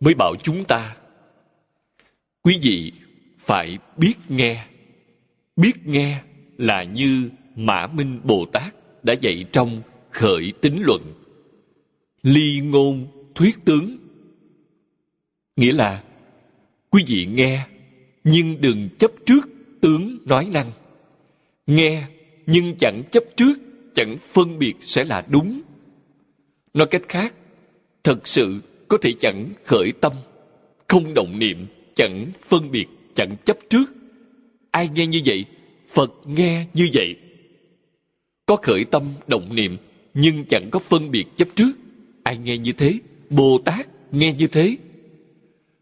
mới 0.00 0.14
bảo 0.14 0.34
chúng 0.42 0.64
ta 0.64 0.96
quý 2.42 2.58
vị 2.62 2.92
phải 3.38 3.78
biết 3.96 4.14
nghe. 4.28 4.64
Biết 5.56 5.72
nghe 5.84 6.22
là 6.58 6.82
như 6.82 7.30
Mã 7.56 7.86
Minh 7.86 8.20
Bồ 8.24 8.46
Tát 8.52 8.74
đã 9.02 9.14
dạy 9.20 9.44
trong 9.52 9.82
Khởi 10.10 10.52
Tính 10.60 10.82
Luận. 10.82 11.02
Ly 12.22 12.60
ngôn 12.60 13.06
thuyết 13.34 13.64
tướng. 13.64 13.96
Nghĩa 15.56 15.72
là 15.72 16.04
quý 16.90 17.04
vị 17.06 17.26
nghe 17.26 17.66
nhưng 18.24 18.60
đừng 18.60 18.88
chấp 18.98 19.10
trước 19.26 19.48
tướng 19.80 20.18
nói 20.24 20.48
năng. 20.52 20.72
Nghe 21.66 22.02
nhưng 22.46 22.74
chẳng 22.78 23.02
chấp 23.10 23.24
trước, 23.36 23.54
chẳng 23.94 24.16
phân 24.20 24.58
biệt 24.58 24.74
sẽ 24.80 25.04
là 25.04 25.26
đúng. 25.28 25.60
Nói 26.74 26.86
cách 26.86 27.02
khác, 27.08 27.34
thật 28.04 28.26
sự 28.26 28.60
có 28.88 28.98
thể 29.02 29.12
chẳng 29.18 29.48
khởi 29.64 29.92
tâm, 30.00 30.12
không 30.88 31.14
động 31.14 31.38
niệm, 31.38 31.66
chẳng 31.94 32.26
phân 32.40 32.70
biệt, 32.70 32.86
chẳng 33.14 33.36
chấp 33.44 33.56
trước. 33.70 33.84
Ai 34.70 34.88
nghe 34.94 35.06
như 35.06 35.20
vậy? 35.24 35.44
Phật 35.88 36.12
nghe 36.24 36.66
như 36.74 36.88
vậy. 36.92 37.16
Có 38.46 38.56
khởi 38.56 38.84
tâm, 38.84 39.04
động 39.26 39.54
niệm, 39.54 39.76
nhưng 40.14 40.44
chẳng 40.44 40.68
có 40.70 40.78
phân 40.78 41.10
biệt 41.10 41.24
chấp 41.36 41.48
trước. 41.54 41.70
Ai 42.22 42.38
nghe 42.38 42.58
như 42.58 42.72
thế? 42.72 42.98
Bồ 43.30 43.58
Tát 43.64 43.88
nghe 44.12 44.32
như 44.32 44.46
thế. 44.46 44.76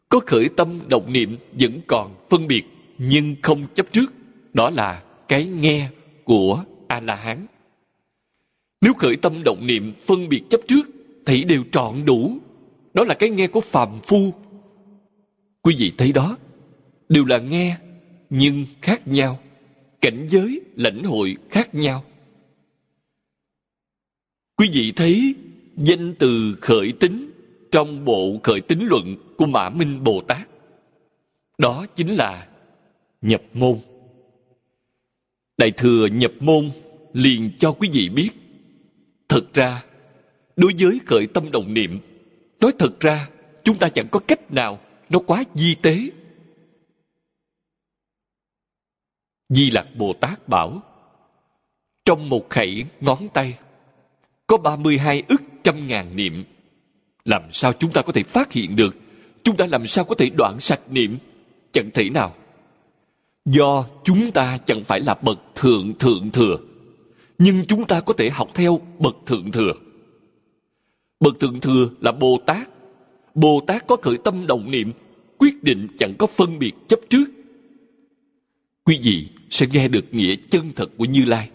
Có 0.08 0.20
khởi 0.26 0.48
tâm, 0.56 0.80
động 0.88 1.12
niệm, 1.12 1.38
vẫn 1.52 1.80
còn 1.86 2.14
phân 2.30 2.46
biệt, 2.46 2.64
nhưng 2.98 3.36
không 3.42 3.66
chấp 3.74 3.92
trước. 3.92 4.12
Đó 4.54 4.70
là 4.70 5.02
cái 5.28 5.46
nghe 5.46 5.88
của 6.24 6.64
A-la-hán. 6.88 7.46
Nếu 8.80 8.94
khởi 8.94 9.16
tâm 9.16 9.42
động 9.44 9.66
niệm 9.66 9.92
phân 10.06 10.28
biệt 10.28 10.42
chấp 10.50 10.60
trước 10.68 10.82
thì 11.26 11.44
đều 11.44 11.64
trọn 11.72 12.04
đủ 12.04 12.38
đó 12.94 13.04
là 13.04 13.14
cái 13.14 13.30
nghe 13.30 13.46
của 13.46 13.60
phàm 13.60 14.00
phu 14.06 14.32
quý 15.62 15.76
vị 15.78 15.92
thấy 15.98 16.12
đó 16.12 16.36
đều 17.08 17.24
là 17.24 17.38
nghe 17.38 17.76
nhưng 18.30 18.66
khác 18.82 19.08
nhau 19.08 19.38
cảnh 20.06 20.26
giới 20.28 20.60
lãnh 20.76 21.02
hội 21.02 21.36
khác 21.50 21.74
nhau. 21.74 22.04
Quý 24.56 24.70
vị 24.72 24.92
thấy 24.96 25.34
danh 25.76 26.14
từ 26.18 26.56
khởi 26.60 26.92
tính 27.00 27.30
trong 27.70 28.04
bộ 28.04 28.40
khởi 28.42 28.60
tính 28.60 28.86
luận 28.86 29.16
của 29.36 29.46
mã 29.46 29.68
minh 29.68 30.04
bồ 30.04 30.22
tát. 30.28 30.48
Đó 31.58 31.86
chính 31.96 32.08
là 32.08 32.48
nhập 33.22 33.42
môn. 33.54 33.78
Đại 35.58 35.70
thừa 35.70 36.06
nhập 36.06 36.32
môn 36.40 36.70
liền 37.12 37.50
cho 37.58 37.72
quý 37.72 37.88
vị 37.92 38.08
biết, 38.08 38.30
thật 39.28 39.54
ra 39.54 39.84
đối 40.56 40.72
với 40.78 41.00
khởi 41.06 41.26
tâm 41.26 41.50
đồng 41.50 41.74
niệm, 41.74 42.00
nói 42.60 42.72
thật 42.78 43.00
ra 43.00 43.28
chúng 43.64 43.78
ta 43.78 43.88
chẳng 43.88 44.08
có 44.10 44.18
cách 44.18 44.52
nào 44.52 44.80
nó 45.10 45.18
quá 45.18 45.44
di 45.54 45.74
tế. 45.74 45.98
Di 49.48 49.70
lặc 49.70 49.86
bồ 49.96 50.12
tát 50.12 50.48
bảo 50.48 50.82
trong 52.04 52.28
một 52.28 52.50
khẩy 52.50 52.84
ngón 53.00 53.28
tay 53.28 53.58
có 54.46 54.56
32 54.56 55.22
ức 55.28 55.42
trăm 55.64 55.86
ngàn 55.86 56.16
niệm 56.16 56.44
làm 57.24 57.42
sao 57.52 57.72
chúng 57.72 57.92
ta 57.92 58.02
có 58.02 58.12
thể 58.12 58.22
phát 58.22 58.52
hiện 58.52 58.76
được? 58.76 58.96
Chúng 59.42 59.56
ta 59.56 59.66
làm 59.66 59.86
sao 59.86 60.04
có 60.04 60.14
thể 60.14 60.30
đoạn 60.30 60.60
sạch 60.60 60.80
niệm? 60.90 61.18
Chẳng 61.72 61.90
thể 61.94 62.10
nào. 62.10 62.34
Do 63.44 63.86
chúng 64.04 64.30
ta 64.30 64.58
chẳng 64.58 64.84
phải 64.84 65.00
là 65.00 65.14
bậc 65.22 65.38
thượng 65.54 65.94
thượng 65.98 66.30
thừa 66.30 66.56
nhưng 67.38 67.64
chúng 67.64 67.84
ta 67.86 68.00
có 68.00 68.12
thể 68.12 68.30
học 68.30 68.48
theo 68.54 68.80
bậc 68.98 69.16
thượng 69.26 69.52
thừa. 69.52 69.72
Bậc 71.20 71.40
thượng 71.40 71.60
thừa 71.60 71.88
là 72.00 72.12
Bồ 72.12 72.38
Tát. 72.46 72.68
Bồ 73.34 73.60
Tát 73.66 73.86
có 73.86 73.96
khởi 73.96 74.18
tâm 74.24 74.46
đồng 74.46 74.70
niệm, 74.70 74.92
quyết 75.38 75.62
định 75.62 75.88
chẳng 75.98 76.14
có 76.18 76.26
phân 76.26 76.58
biệt 76.58 76.72
chấp 76.88 77.00
trước. 77.10 77.24
Quý 78.84 78.98
vị 79.02 79.28
sẽ 79.50 79.66
nghe 79.72 79.88
được 79.88 80.14
nghĩa 80.14 80.36
chân 80.50 80.72
thật 80.76 80.90
của 80.96 81.04
như 81.04 81.24
lai. 81.24 81.50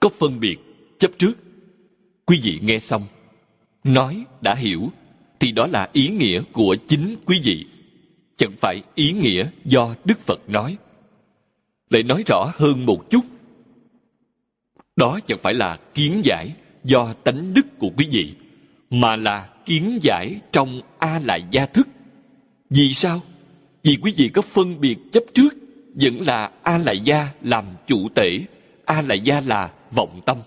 Có 0.00 0.08
phân 0.08 0.40
biệt, 0.40 0.56
chấp 0.98 1.10
trước. 1.18 1.32
Quý 2.24 2.40
vị 2.42 2.58
nghe 2.62 2.78
xong, 2.78 3.06
nói 3.84 4.24
đã 4.40 4.54
hiểu, 4.54 4.90
thì 5.40 5.52
đó 5.52 5.66
là 5.66 5.88
ý 5.92 6.08
nghĩa 6.08 6.42
của 6.52 6.76
chính 6.86 7.16
quý 7.24 7.40
vị. 7.42 7.66
Chẳng 8.36 8.52
phải 8.56 8.82
ý 8.94 9.12
nghĩa 9.12 9.48
do 9.64 9.94
đức 10.04 10.20
phật 10.20 10.48
nói. 10.48 10.76
Để 11.90 12.02
nói 12.02 12.22
rõ 12.26 12.52
hơn 12.54 12.86
một 12.86 13.10
chút. 13.10 13.24
Đó 14.96 15.20
chẳng 15.26 15.38
phải 15.38 15.54
là 15.54 15.78
kiến 15.94 16.20
giải 16.24 16.52
do 16.84 17.12
tánh 17.12 17.54
đức 17.54 17.78
của 17.78 17.90
quý 17.96 18.08
vị, 18.10 18.34
mà 18.90 19.16
là 19.16 19.48
kiến 19.64 19.98
giải 20.02 20.40
trong 20.52 20.80
a 20.98 21.20
lại 21.24 21.44
gia 21.50 21.66
thức. 21.66 21.88
Vì 22.70 22.94
sao? 22.94 23.22
Vì 23.82 23.98
quý 24.02 24.12
vị 24.16 24.28
có 24.28 24.42
phân 24.42 24.80
biệt 24.80 24.96
chấp 25.12 25.22
trước 25.34 25.54
vẫn 26.00 26.20
là 26.20 26.50
a 26.62 26.78
lại 26.78 27.00
gia 27.00 27.28
làm 27.42 27.64
chủ 27.86 28.08
tể 28.14 28.40
a 28.84 29.02
lại 29.02 29.20
gia 29.20 29.40
là 29.40 29.72
vọng 29.90 30.20
tâm. 30.26 30.38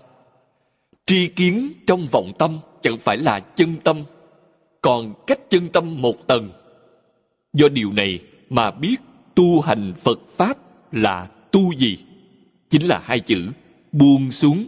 Tri 1.06 1.28
kiến 1.28 1.72
trong 1.86 2.06
vọng 2.06 2.32
tâm 2.38 2.58
chẳng 2.82 2.98
phải 2.98 3.16
là 3.16 3.40
chân 3.40 3.76
tâm, 3.84 4.04
còn 4.80 5.14
cách 5.26 5.40
chân 5.50 5.68
tâm 5.68 6.02
một 6.02 6.26
tầng. 6.26 6.50
Do 7.52 7.68
điều 7.68 7.92
này 7.92 8.20
mà 8.50 8.70
biết 8.70 8.96
tu 9.34 9.60
hành 9.60 9.94
phật 9.98 10.18
pháp 10.28 10.58
là 10.92 11.28
tu 11.52 11.72
gì? 11.76 11.98
Chính 12.68 12.86
là 12.86 13.02
hai 13.04 13.20
chữ, 13.20 13.48
buông 13.92 14.30
xuống. 14.30 14.66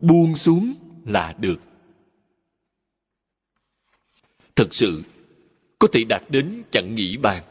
Buông 0.00 0.36
xuống 0.36 0.74
là 1.04 1.34
được. 1.38 1.60
Thật 4.56 4.74
sự, 4.74 5.02
có 5.78 5.88
thể 5.92 6.04
đạt 6.04 6.22
đến 6.28 6.62
chẳng 6.70 6.94
nghĩ 6.94 7.16
bàn. 7.16 7.42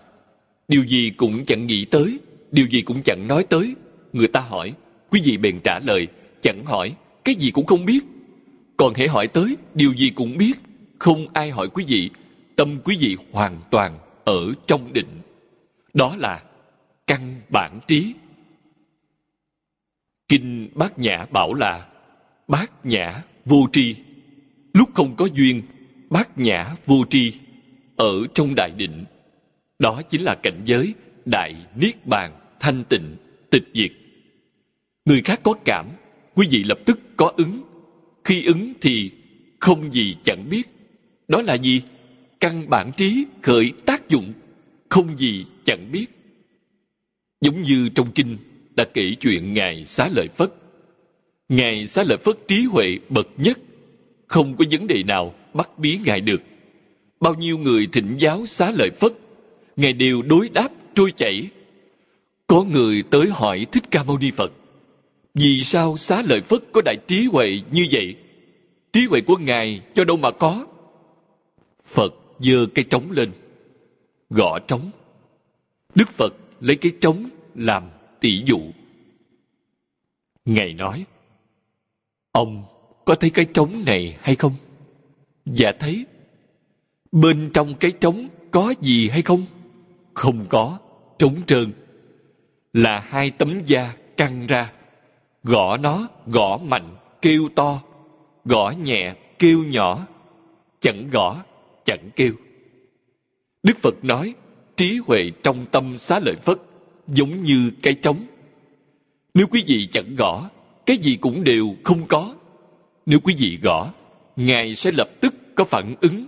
Điều 0.67 0.85
gì 0.85 1.11
cũng 1.17 1.45
chẳng 1.45 1.67
nghĩ 1.67 1.85
tới 1.85 2.19
điều 2.55 2.67
gì 2.67 2.81
cũng 2.81 3.03
chẳng 3.03 3.27
nói 3.27 3.45
tới. 3.49 3.75
Người 4.13 4.27
ta 4.27 4.39
hỏi, 4.39 4.73
quý 5.09 5.21
vị 5.23 5.37
bèn 5.37 5.59
trả 5.63 5.79
lời, 5.79 6.07
chẳng 6.41 6.65
hỏi, 6.65 6.95
cái 7.23 7.35
gì 7.35 7.51
cũng 7.51 7.65
không 7.65 7.85
biết. 7.85 7.99
Còn 8.77 8.93
hãy 8.93 9.07
hỏi 9.07 9.27
tới, 9.27 9.57
điều 9.73 9.93
gì 9.93 10.09
cũng 10.09 10.37
biết. 10.37 10.53
Không 10.99 11.27
ai 11.33 11.49
hỏi 11.49 11.69
quý 11.73 11.83
vị, 11.87 12.09
tâm 12.55 12.79
quý 12.83 12.97
vị 12.99 13.17
hoàn 13.31 13.61
toàn 13.71 13.99
ở 14.25 14.53
trong 14.67 14.93
định. 14.93 15.21
Đó 15.93 16.15
là 16.17 16.43
căn 17.07 17.41
bản 17.49 17.79
trí. 17.87 18.13
Kinh 20.27 20.69
bát 20.75 20.99
nhã 20.99 21.25
bảo 21.31 21.53
là, 21.53 21.87
bát 22.47 22.85
nhã 22.85 23.23
vô 23.45 23.67
tri. 23.71 23.95
Lúc 24.73 24.89
không 24.93 25.15
có 25.15 25.27
duyên, 25.33 25.61
bát 26.09 26.37
nhã 26.37 26.75
vô 26.85 27.05
tri 27.09 27.33
ở 27.95 28.27
trong 28.33 28.55
đại 28.55 28.71
định. 28.77 29.05
Đó 29.79 30.01
chính 30.09 30.21
là 30.21 30.35
cảnh 30.43 30.61
giới 30.65 30.93
đại 31.25 31.55
niết 31.75 32.05
bàn 32.05 32.31
thanh 32.59 32.83
tịnh, 32.89 33.15
tịch 33.49 33.63
diệt. 33.73 33.91
Người 35.05 35.21
khác 35.21 35.39
có 35.43 35.53
cảm, 35.65 35.85
quý 36.35 36.47
vị 36.51 36.63
lập 36.63 36.79
tức 36.85 36.99
có 37.17 37.33
ứng. 37.37 37.61
Khi 38.23 38.45
ứng 38.45 38.73
thì 38.81 39.11
không 39.59 39.91
gì 39.93 40.15
chẳng 40.23 40.49
biết. 40.49 40.63
Đó 41.27 41.41
là 41.41 41.53
gì? 41.53 41.81
Căn 42.39 42.69
bản 42.69 42.91
trí 42.97 43.25
khởi 43.41 43.71
tác 43.85 44.09
dụng, 44.09 44.33
không 44.89 45.17
gì 45.17 45.45
chẳng 45.63 45.91
biết. 45.91 46.05
Giống 47.41 47.61
như 47.61 47.89
trong 47.95 48.11
kinh 48.11 48.37
đã 48.75 48.85
kể 48.93 49.13
chuyện 49.19 49.53
ngài 49.53 49.85
xá 49.85 50.09
lợi 50.15 50.27
phất. 50.27 50.53
Ngài 51.49 51.87
xá 51.87 52.03
lợi 52.03 52.17
phất 52.17 52.47
trí 52.47 52.63
huệ 52.63 52.99
bậc 53.09 53.27
nhất, 53.37 53.59
không 54.27 54.55
có 54.57 54.65
vấn 54.71 54.87
đề 54.87 55.03
nào 55.03 55.35
bắt 55.53 55.79
bí 55.79 55.99
ngài 56.05 56.21
được. 56.21 56.41
Bao 57.19 57.35
nhiêu 57.35 57.57
người 57.57 57.87
thịnh 57.91 58.15
giáo 58.19 58.45
xá 58.45 58.71
lợi 58.71 58.89
phất, 58.89 59.13
ngài 59.75 59.93
đều 59.93 60.21
đối 60.21 60.49
đáp 60.49 60.69
trôi 60.95 61.11
chảy 61.11 61.49
có 62.47 62.63
người 62.63 63.03
tới 63.11 63.29
hỏi 63.29 63.65
thích 63.71 63.83
ca 63.91 64.03
mâu 64.03 64.17
ni 64.17 64.31
phật, 64.31 64.51
vì 65.33 65.63
sao 65.63 65.97
xá 65.97 66.21
lợi 66.21 66.41
phất 66.41 66.63
có 66.71 66.81
đại 66.85 66.97
trí 67.07 67.25
huệ 67.25 67.61
như 67.71 67.87
vậy? 67.91 68.15
Trí 68.93 69.05
huệ 69.09 69.21
của 69.21 69.37
ngài 69.37 69.81
cho 69.95 70.03
đâu 70.03 70.17
mà 70.17 70.31
có? 70.31 70.65
Phật 71.85 72.13
giơ 72.39 72.65
cái 72.75 72.85
trống 72.89 73.11
lên, 73.11 73.31
gõ 74.29 74.59
trống. 74.59 74.91
Đức 75.95 76.09
phật 76.09 76.33
lấy 76.61 76.75
cái 76.75 76.91
trống 77.01 77.29
làm 77.55 77.83
tỷ 78.19 78.43
dụ. 78.45 78.59
Ngài 80.45 80.73
nói, 80.73 81.05
ông 82.31 82.63
có 83.05 83.15
thấy 83.15 83.29
cái 83.29 83.45
trống 83.53 83.83
này 83.85 84.17
hay 84.21 84.35
không? 84.35 84.53
Dạ 85.45 85.71
thấy. 85.79 86.05
Bên 87.11 87.49
trong 87.53 87.73
cái 87.75 87.91
trống 87.91 88.27
có 88.51 88.73
gì 88.81 89.09
hay 89.09 89.21
không? 89.21 89.45
Không 90.13 90.45
có, 90.49 90.79
trống 91.19 91.35
trơn 91.47 91.71
là 92.75 92.99
hai 92.99 93.31
tấm 93.31 93.61
da 93.65 93.93
căng 94.17 94.47
ra. 94.47 94.71
Gõ 95.43 95.77
nó, 95.77 96.07
gõ 96.25 96.57
mạnh, 96.57 96.95
kêu 97.21 97.49
to. 97.55 97.81
Gõ 98.45 98.73
nhẹ, 98.83 99.15
kêu 99.39 99.63
nhỏ. 99.63 100.07
Chẳng 100.79 101.09
gõ, 101.11 101.43
chẳng 101.85 102.09
kêu. 102.15 102.33
Đức 103.63 103.77
phật 103.77 104.03
nói, 104.03 104.33
trí 104.77 104.99
huệ 105.07 105.31
trong 105.43 105.65
tâm 105.71 105.97
xá 105.97 106.19
lợi 106.19 106.35
phất, 106.35 106.57
giống 107.07 107.43
như 107.43 107.71
cái 107.83 107.93
trống. 107.93 108.25
Nếu 109.33 109.47
quý 109.47 109.63
vị 109.67 109.87
chẳng 109.91 110.15
gõ, 110.15 110.49
cái 110.85 110.97
gì 110.97 111.15
cũng 111.15 111.43
đều 111.43 111.75
không 111.83 112.07
có. 112.07 112.35
Nếu 113.05 113.19
quý 113.19 113.35
vị 113.37 113.59
gõ, 113.61 113.91
ngài 114.35 114.75
sẽ 114.75 114.91
lập 114.91 115.09
tức 115.21 115.35
có 115.55 115.63
phản 115.63 115.95
ứng. 116.01 116.25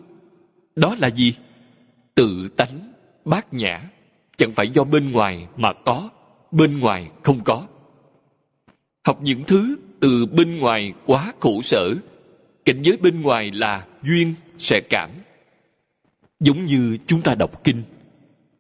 Đó 0.76 0.96
là 1.00 1.10
gì? 1.10 1.34
Tự 2.16 2.48
tánh, 2.58 2.94
bát 3.26 3.54
nhã. 3.54 3.82
Chẳng 4.38 4.52
phải 4.52 4.70
do 4.70 4.84
bên 4.84 5.12
ngoài 5.12 5.48
mà 5.58 5.74
có 5.86 6.10
bên 6.58 6.80
ngoài 6.80 7.12
không 7.24 7.44
có. 7.44 7.68
Học 9.06 9.20
những 9.22 9.44
thứ 9.48 9.76
từ 10.00 10.26
bên 10.26 10.58
ngoài 10.58 10.94
quá 11.06 11.34
khổ 11.40 11.62
sở, 11.62 11.96
cảnh 12.66 12.82
giới 12.82 12.98
bên 12.98 13.22
ngoài 13.22 13.52
là 13.52 13.88
duyên 14.04 14.34
sẽ 14.58 14.82
cảm. 14.90 15.10
Giống 16.40 16.64
như 16.64 16.98
chúng 17.08 17.22
ta 17.22 17.36
đọc 17.36 17.64
kinh, 17.64 17.84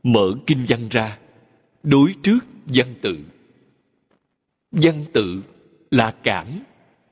mở 0.04 0.34
kinh 0.48 0.66
văn 0.68 0.88
ra, 0.92 1.18
đối 1.84 2.14
trước 2.24 2.40
văn 2.66 2.88
tự. 3.02 3.18
Văn 4.72 5.06
tự 5.14 5.42
là 5.92 6.16
cảm, 6.24 6.46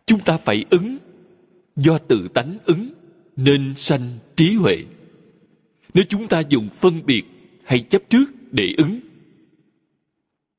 chúng 0.05 0.19
ta 0.19 0.37
phải 0.37 0.65
ứng. 0.69 0.97
Do 1.75 1.97
tự 1.97 2.27
tánh 2.27 2.57
ứng, 2.65 2.89
nên 3.35 3.73
sanh 3.75 4.09
trí 4.35 4.53
huệ. 4.53 4.77
Nếu 5.93 6.05
chúng 6.09 6.27
ta 6.27 6.39
dùng 6.39 6.69
phân 6.69 7.05
biệt 7.05 7.23
hay 7.63 7.79
chấp 7.79 8.01
trước 8.09 8.25
để 8.51 8.73
ứng 8.77 8.99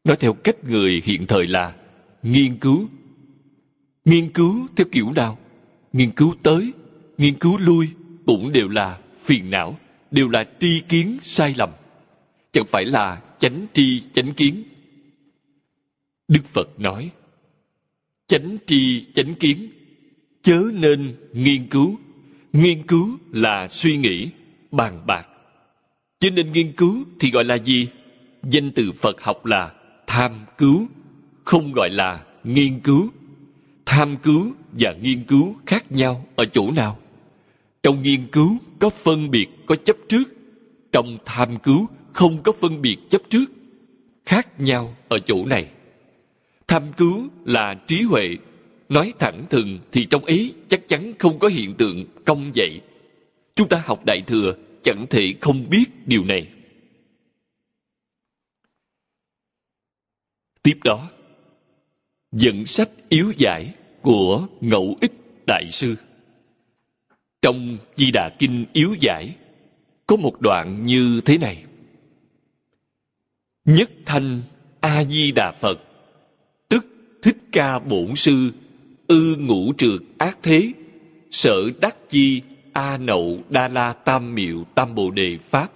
nói 0.07 0.17
theo 0.17 0.33
cách 0.33 0.65
người 0.65 1.03
hiện 1.05 1.27
thời 1.27 1.47
là 1.47 1.75
nghiên 2.23 2.59
cứu. 2.59 2.89
Nghiên 4.05 4.33
cứu 4.33 4.67
theo 4.77 4.87
kiểu 4.93 5.13
nào? 5.13 5.39
Nghiên 5.93 6.11
cứu 6.11 6.35
tới, 6.43 6.73
nghiên 7.19 7.39
cứu 7.39 7.59
lui 7.59 7.89
cũng 8.27 8.53
đều 8.53 8.69
là 8.69 8.99
phiền 9.21 9.51
não, 9.51 9.79
đều 10.11 10.29
là 10.29 10.45
tri 10.61 10.81
kiến 10.81 11.19
sai 11.23 11.55
lầm. 11.59 11.71
Chẳng 12.53 12.67
phải 12.67 12.85
là 12.85 13.23
chánh 13.39 13.67
tri 13.73 14.01
chánh 14.13 14.33
kiến. 14.33 14.63
Đức 16.29 16.45
phật 16.47 16.81
nói, 16.81 17.11
chánh 18.27 18.57
tri 18.67 19.05
chánh 19.15 19.35
kiến, 19.35 19.69
chớ 20.43 20.63
nên 20.73 21.17
nghiên 21.33 21.69
cứu. 21.69 21.99
Nghiên 22.53 22.87
cứu 22.87 23.19
là 23.33 23.69
suy 23.69 23.97
nghĩ, 23.97 24.29
bàn 24.71 25.03
bạc. 25.07 25.29
Chứ 26.21 26.31
nên 26.31 26.53
nghiên 26.53 26.73
cứu 26.73 27.05
thì 27.21 27.31
gọi 27.31 27.45
là 27.45 27.55
gì? 27.55 27.89
Danh 28.43 28.71
từ 28.71 28.93
phật 28.93 29.23
học 29.23 29.47
là 29.47 29.73
tham 30.17 30.33
cứu, 30.59 30.87
không 31.45 31.73
gọi 31.73 31.91
là 31.91 32.25
nghiên 32.45 32.81
cứu. 32.81 33.09
Tham 33.87 34.17
cứu 34.23 34.53
và 34.73 34.95
nghiên 35.03 35.23
cứu 35.25 35.55
khác 35.67 35.93
nhau 35.93 36.27
ở 36.37 36.45
chỗ 36.45 36.71
nào? 36.71 36.99
Trong 37.83 38.03
nghiên 38.03 38.27
cứu 38.27 38.57
có 38.79 38.91
phân 38.91 39.31
biệt, 39.31 39.47
có 39.67 39.77
chấp 39.77 39.97
trước. 40.09 40.25
Trong 40.93 41.19
tham 41.25 41.59
cứu 41.59 41.87
không 42.13 42.43
có 42.43 42.53
phân 42.53 42.83
biệt 42.83 42.97
chấp 43.11 43.23
trước. 43.31 43.45
Khác 44.27 44.61
nhau 44.61 44.97
ở 45.09 45.19
chỗ 45.19 45.45
này. 45.45 45.67
Tham 46.69 46.83
cứu 46.97 47.29
là 47.45 47.75
trí 47.75 48.03
huệ. 48.03 48.37
Nói 48.89 49.13
thẳng 49.19 49.45
thừng 49.51 49.79
thì 49.93 50.07
trong 50.11 50.25
ấy 50.25 50.55
chắc 50.69 50.89
chắn 50.89 51.13
không 51.19 51.39
có 51.39 51.49
hiện 51.49 51.75
tượng 51.75 52.05
công 52.25 52.51
dậy. 52.55 52.81
Chúng 53.55 53.69
ta 53.69 53.83
học 53.85 54.05
đại 54.07 54.23
thừa 54.27 54.55
chẳng 54.83 55.07
thể 55.11 55.35
không 55.41 55.71
biết 55.71 55.85
điều 56.07 56.25
này. 56.25 56.47
Tiếp 60.67 60.79
đó, 60.85 61.11
dẫn 62.33 62.67
sách 62.67 62.91
yếu 63.09 63.33
giải 63.37 63.75
của 64.03 64.47
ngẫu 64.61 64.97
ích 65.01 65.13
đại 65.47 65.65
sư. 65.73 65.95
Trong 67.43 67.79
di 67.97 68.11
đà 68.11 68.29
kinh 68.39 68.67
yếu 68.73 68.95
giải, 69.01 69.37
có 70.07 70.17
một 70.17 70.41
đoạn 70.41 70.87
như 70.87 71.21
thế 71.25 71.39
này. 71.39 71.65
Nhất 73.65 73.91
thanh 74.07 74.43
a 74.81 75.05
di 75.05 75.33
đà 75.33 75.53
phật, 75.53 75.79
tức 76.69 76.87
thích 77.23 77.39
ca 77.53 77.79
bổn 77.79 78.15
sư, 78.15 78.51
ư 79.07 79.37
ngũ 79.37 79.73
trượt 79.79 80.01
ác 80.19 80.39
thế, 80.43 80.73
sở 81.31 81.71
đắc 81.81 81.97
chi 82.09 82.43
a 82.73 82.99
nậu 82.99 83.39
đa 83.51 83.69
la 83.69 83.93
tam 83.93 84.35
miệu 84.35 84.65
tam 84.75 84.95
bồ 84.95 85.11
đề 85.11 85.39
pháp, 85.39 85.73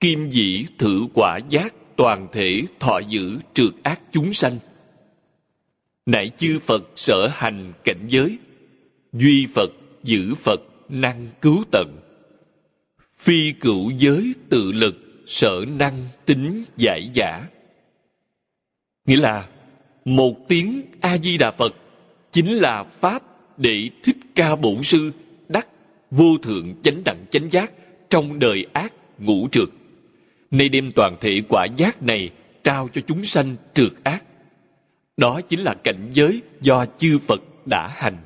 kim 0.00 0.30
dĩ 0.30 0.66
thử 0.78 1.06
quả 1.14 1.38
giác 1.48 1.74
toàn 1.96 2.28
thể 2.32 2.62
thọ 2.80 2.98
giữ 3.08 3.38
trượt 3.54 3.72
ác 3.82 4.00
chúng 4.12 4.32
sanh. 4.32 4.58
Nại 6.06 6.30
chư 6.36 6.58
phật 6.58 6.82
sở 6.96 7.28
hành 7.32 7.72
cảnh 7.84 8.06
giới, 8.08 8.38
duy 9.12 9.46
phật, 9.54 9.70
giữ 10.02 10.34
phật, 10.34 10.60
năng 10.88 11.28
cứu 11.40 11.64
tận. 11.70 12.00
Phi 13.18 13.52
cửu 13.52 13.90
giới 13.90 14.34
tự 14.48 14.72
lực 14.72 14.96
sở 15.26 15.64
năng 15.78 16.04
tính 16.26 16.64
giải 16.76 17.10
giả. 17.14 17.46
Nghĩa 19.06 19.16
là, 19.16 19.48
một 20.04 20.48
tiếng 20.48 20.82
a 21.00 21.18
di 21.18 21.38
đà 21.38 21.50
phật 21.50 21.74
chính 22.32 22.56
là 22.56 22.84
pháp 22.84 23.22
để 23.56 23.90
thích 24.02 24.16
ca 24.34 24.56
bổn 24.56 24.82
sư 24.82 25.12
đắc 25.48 25.68
vô 26.10 26.38
thượng 26.42 26.74
chánh 26.82 27.04
đẳng 27.04 27.24
chánh 27.30 27.50
giác 27.50 27.72
trong 28.10 28.38
đời 28.38 28.66
ác 28.72 28.92
ngũ 29.18 29.48
trượt 29.52 29.68
nay 30.50 30.68
đem 30.68 30.92
toàn 30.92 31.16
thể 31.20 31.42
quả 31.48 31.66
giác 31.76 32.02
này 32.02 32.30
trao 32.64 32.88
cho 32.92 33.00
chúng 33.06 33.24
sanh 33.24 33.56
trượt 33.74 33.92
ác. 34.04 34.24
Đó 35.16 35.40
chính 35.40 35.60
là 35.60 35.74
cảnh 35.74 36.10
giới 36.12 36.42
do 36.60 36.86
chư 36.98 37.18
phật 37.18 37.42
đã 37.66 37.88
hành. 37.88 38.16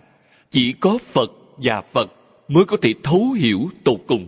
Chỉ 0.50 0.72
có 0.72 0.98
phật 0.98 1.30
và 1.56 1.80
phật 1.80 2.12
mới 2.48 2.64
có 2.64 2.76
thể 2.76 2.94
thấu 3.02 3.32
hiểu 3.32 3.70
tột 3.84 4.00
cùng. 4.06 4.26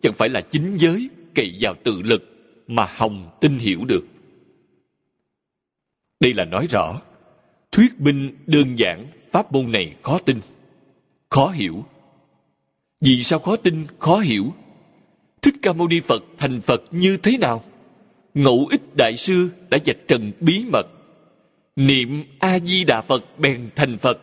Chẳng 0.00 0.12
phải 0.12 0.28
là 0.28 0.40
chính 0.40 0.76
giới 0.76 1.08
cậy 1.34 1.56
vào 1.60 1.74
tự 1.84 2.02
lực 2.02 2.22
mà 2.66 2.86
hồng 2.96 3.30
tin 3.40 3.58
hiểu 3.58 3.84
được. 3.84 4.06
Đây 6.20 6.34
là 6.34 6.44
nói 6.44 6.66
rõ, 6.70 7.00
thuyết 7.72 8.00
minh 8.00 8.36
đơn 8.46 8.78
giản 8.78 9.06
pháp 9.30 9.52
môn 9.52 9.72
này 9.72 9.94
khó 10.02 10.18
tin, 10.18 10.40
khó 11.28 11.48
hiểu. 11.48 11.84
Vì 13.00 13.22
sao 13.22 13.38
khó 13.38 13.56
tin, 13.56 13.86
khó 13.98 14.18
hiểu? 14.18 14.52
Thích 15.42 15.54
ca 15.62 15.72
mâu 15.72 15.88
ni 15.88 16.00
phật 16.00 16.24
thành 16.38 16.60
phật 16.60 16.82
như 16.90 17.16
thế 17.16 17.38
nào? 17.38 17.64
Ngẫu 18.34 18.66
ích 18.70 18.96
đại 18.96 19.16
sư 19.16 19.50
đã 19.70 19.78
dạch 19.84 19.96
trần 20.08 20.32
bí 20.40 20.64
mật. 20.72 20.86
Niệm 21.76 22.24
a 22.38 22.58
di 22.58 22.84
đà 22.84 23.00
phật 23.00 23.38
bèn 23.38 23.70
thành 23.76 23.98
phật. 23.98 24.18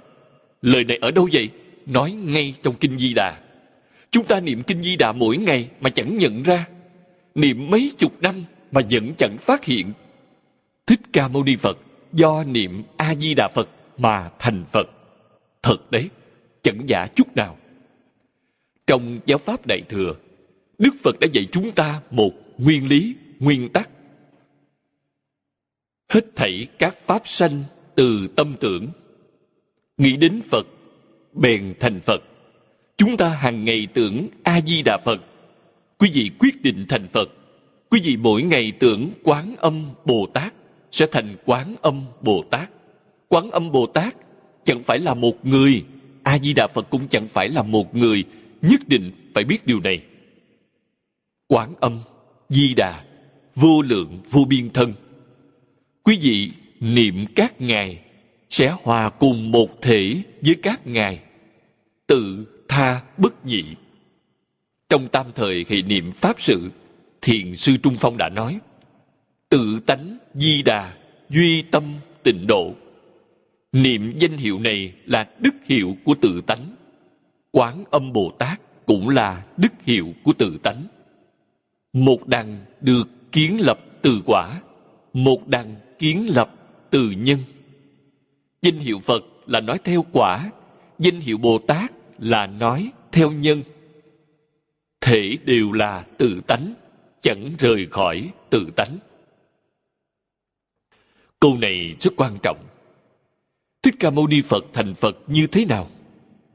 Lời 0.62 0.84
này 0.84 0.98
ở 1.02 1.12
đâu 1.12 1.30
vậy? 1.34 1.50
Nói 1.86 2.12
ngay 2.12 2.54
trong 2.64 2.76
kinh 2.76 2.98
di 2.98 3.14
đà. 3.14 3.40
Chúng 4.12 4.26
ta 4.26 4.40
niệm 4.40 4.64
kinh 4.64 4.82
di 4.84 4.96
đà 4.96 5.12
mỗi 5.12 5.38
ngày 5.38 5.70
mà 5.82 5.90
chẳng 5.90 6.18
nhận 6.18 6.44
ra. 6.44 6.68
Niệm 7.36 7.70
mấy 7.70 7.92
chục 7.98 8.22
năm 8.22 8.36
mà 8.72 8.82
vẫn 8.90 9.14
chẳng 9.18 9.38
phát 9.40 9.66
hiện. 9.66 9.92
Thích 10.88 11.00
ca 11.14 11.28
mâu 11.28 11.44
ni 11.44 11.56
phật 11.56 11.78
do 12.14 12.44
niệm 12.44 12.84
a 12.98 13.16
di 13.16 13.34
đà 13.34 13.50
phật 13.56 13.70
mà 13.98 14.30
thành 14.40 14.66
phật. 14.66 14.88
Thật 15.64 15.92
đấy, 15.92 16.10
chẳng 16.62 16.82
giả 16.88 17.08
chút 17.16 17.36
nào. 17.36 17.58
Trong 18.88 19.20
giáo 19.26 19.38
pháp 19.38 19.68
đại 19.68 19.82
thừa 19.90 20.14
đức 20.78 20.96
phật 21.04 21.20
đã 21.20 21.28
dạy 21.34 21.46
chúng 21.52 21.72
ta 21.72 22.02
một 22.12 22.32
nguyên 22.58 22.88
lý, 22.88 23.16
nguyên 23.40 23.70
tắc. 23.70 23.90
Hết 26.10 26.26
thảy 26.36 26.68
các 26.80 26.98
pháp 26.98 27.22
sanh 27.28 27.64
từ 27.96 28.28
tâm 28.36 28.56
tưởng, 28.60 28.88
nghĩ 29.98 30.18
đến 30.18 30.42
phật, 30.42 30.68
bèn 31.34 31.74
thành 31.80 32.00
phật. 32.02 32.22
Chúng 32.98 33.18
ta 33.18 33.30
hàng 33.30 33.66
ngày 33.66 33.88
tưởng 33.94 34.28
a 34.44 34.62
di 34.62 34.82
đà 34.82 34.98
phật. 35.06 35.22
Quý 35.98 36.10
vị 36.14 36.32
quyết 36.40 36.62
định 36.62 36.86
thành 36.90 37.08
phật. 37.08 37.30
Quý 37.90 38.02
vị 38.04 38.18
mỗi 38.18 38.44
ngày 38.44 38.72
tưởng 38.80 39.12
quán 39.24 39.56
âm 39.58 39.84
bồ 40.06 40.28
tát 40.34 40.54
sẽ 40.92 41.06
thành 41.12 41.36
quán 41.46 41.76
âm 41.82 42.06
bồ 42.22 42.44
tát. 42.52 42.70
Quán 43.28 43.52
âm 43.52 43.72
bồ 43.72 43.86
tát 43.86 44.16
chẳng 44.64 44.84
phải 44.84 45.00
là 45.00 45.14
một 45.14 45.46
người 45.46 45.84
a 46.24 46.40
di 46.40 46.54
đà 46.54 46.68
phật 46.68 46.90
cũng 46.90 47.08
chẳng 47.08 47.28
phải 47.28 47.50
là 47.50 47.64
một 47.64 47.96
người. 47.96 48.24
Nhất 48.62 48.82
định 48.88 49.12
phải 49.34 49.44
biết 49.44 49.68
điều 49.68 49.80
này 49.80 50.02
quán 51.48 51.74
âm, 51.80 52.00
di 52.50 52.74
đà, 52.74 53.04
vô 53.56 53.82
lượng, 53.82 54.22
vô 54.32 54.46
biên 54.50 54.70
thân. 54.70 54.94
Quý 56.04 56.18
vị 56.22 56.52
niệm 56.80 57.26
các 57.36 57.62
ngài 57.62 58.02
sẽ 58.50 58.76
hòa 58.84 59.10
cùng 59.10 59.52
một 59.52 59.82
thể 59.82 60.22
với 60.42 60.56
các 60.64 60.88
ngài. 60.88 61.20
Tự 62.08 62.46
tha 62.68 63.02
bất 63.18 63.46
nhị. 63.46 63.64
Trong 64.90 65.08
tam 65.08 65.26
thời 65.36 65.64
khi 65.64 65.82
niệm 65.82 66.12
pháp 66.12 66.36
sự, 66.40 66.70
thiền 67.22 67.56
sư 67.56 67.78
trung 67.84 67.96
phong 68.00 68.18
đã 68.18 68.30
nói, 68.30 68.60
tự 69.50 69.80
tánh 69.86 70.18
di 70.34 70.62
đà, 70.62 70.98
duy 71.30 71.62
tâm 71.62 71.84
tịnh 72.24 72.48
độ. 72.48 72.74
Niệm 73.72 74.14
danh 74.18 74.38
hiệu 74.38 74.60
này 74.60 74.94
là 75.06 75.30
đức 75.40 75.56
hiệu 75.66 75.98
của 76.04 76.16
tự 76.22 76.42
tánh. 76.48 76.76
Quán 77.52 77.84
âm 77.92 78.14
bồ 78.14 78.32
tát 78.40 78.86
cũng 78.86 79.10
là 79.10 79.46
đức 79.58 79.74
hiệu 79.86 80.14
của 80.24 80.34
tự 80.34 80.58
tánh 80.64 80.84
một 81.96 82.28
đằng 82.28 82.66
được 82.82 83.08
kiến 83.32 83.58
lập 83.62 83.80
từ 84.02 84.22
quả, 84.26 84.62
một 85.14 85.48
đằng 85.48 85.76
kiến 86.00 86.28
lập 86.36 86.54
từ 86.90 87.12
nhân. 87.12 87.40
Danh 88.62 88.80
hiệu 88.80 89.00
phật 89.00 89.24
là 89.46 89.60
nói 89.60 89.78
theo 89.84 90.06
quả, 90.12 90.52
danh 91.00 91.20
hiệu 91.20 91.38
bồ 91.38 91.60
tát 91.68 91.92
là 92.20 92.48
nói 92.48 92.92
theo 93.12 93.32
nhân. 93.32 93.64
Thể 95.02 95.38
đều 95.46 95.72
là 95.72 96.06
tự 96.18 96.42
tánh, 96.48 96.74
chẳng 97.22 97.52
rời 97.60 97.86
khỏi 97.92 98.30
tự 98.50 98.68
tánh. 98.76 98.98
Câu 101.40 101.58
này 101.58 101.96
rất 102.00 102.14
quan 102.18 102.38
trọng. 102.44 102.66
Thích 103.84 103.96
ca 104.00 104.10
mâu 104.10 104.28
ni 104.28 104.42
phật 104.42 104.66
thành 104.74 104.96
phật 104.96 105.18
như 105.28 105.48
thế 105.48 105.66
nào? 105.66 105.90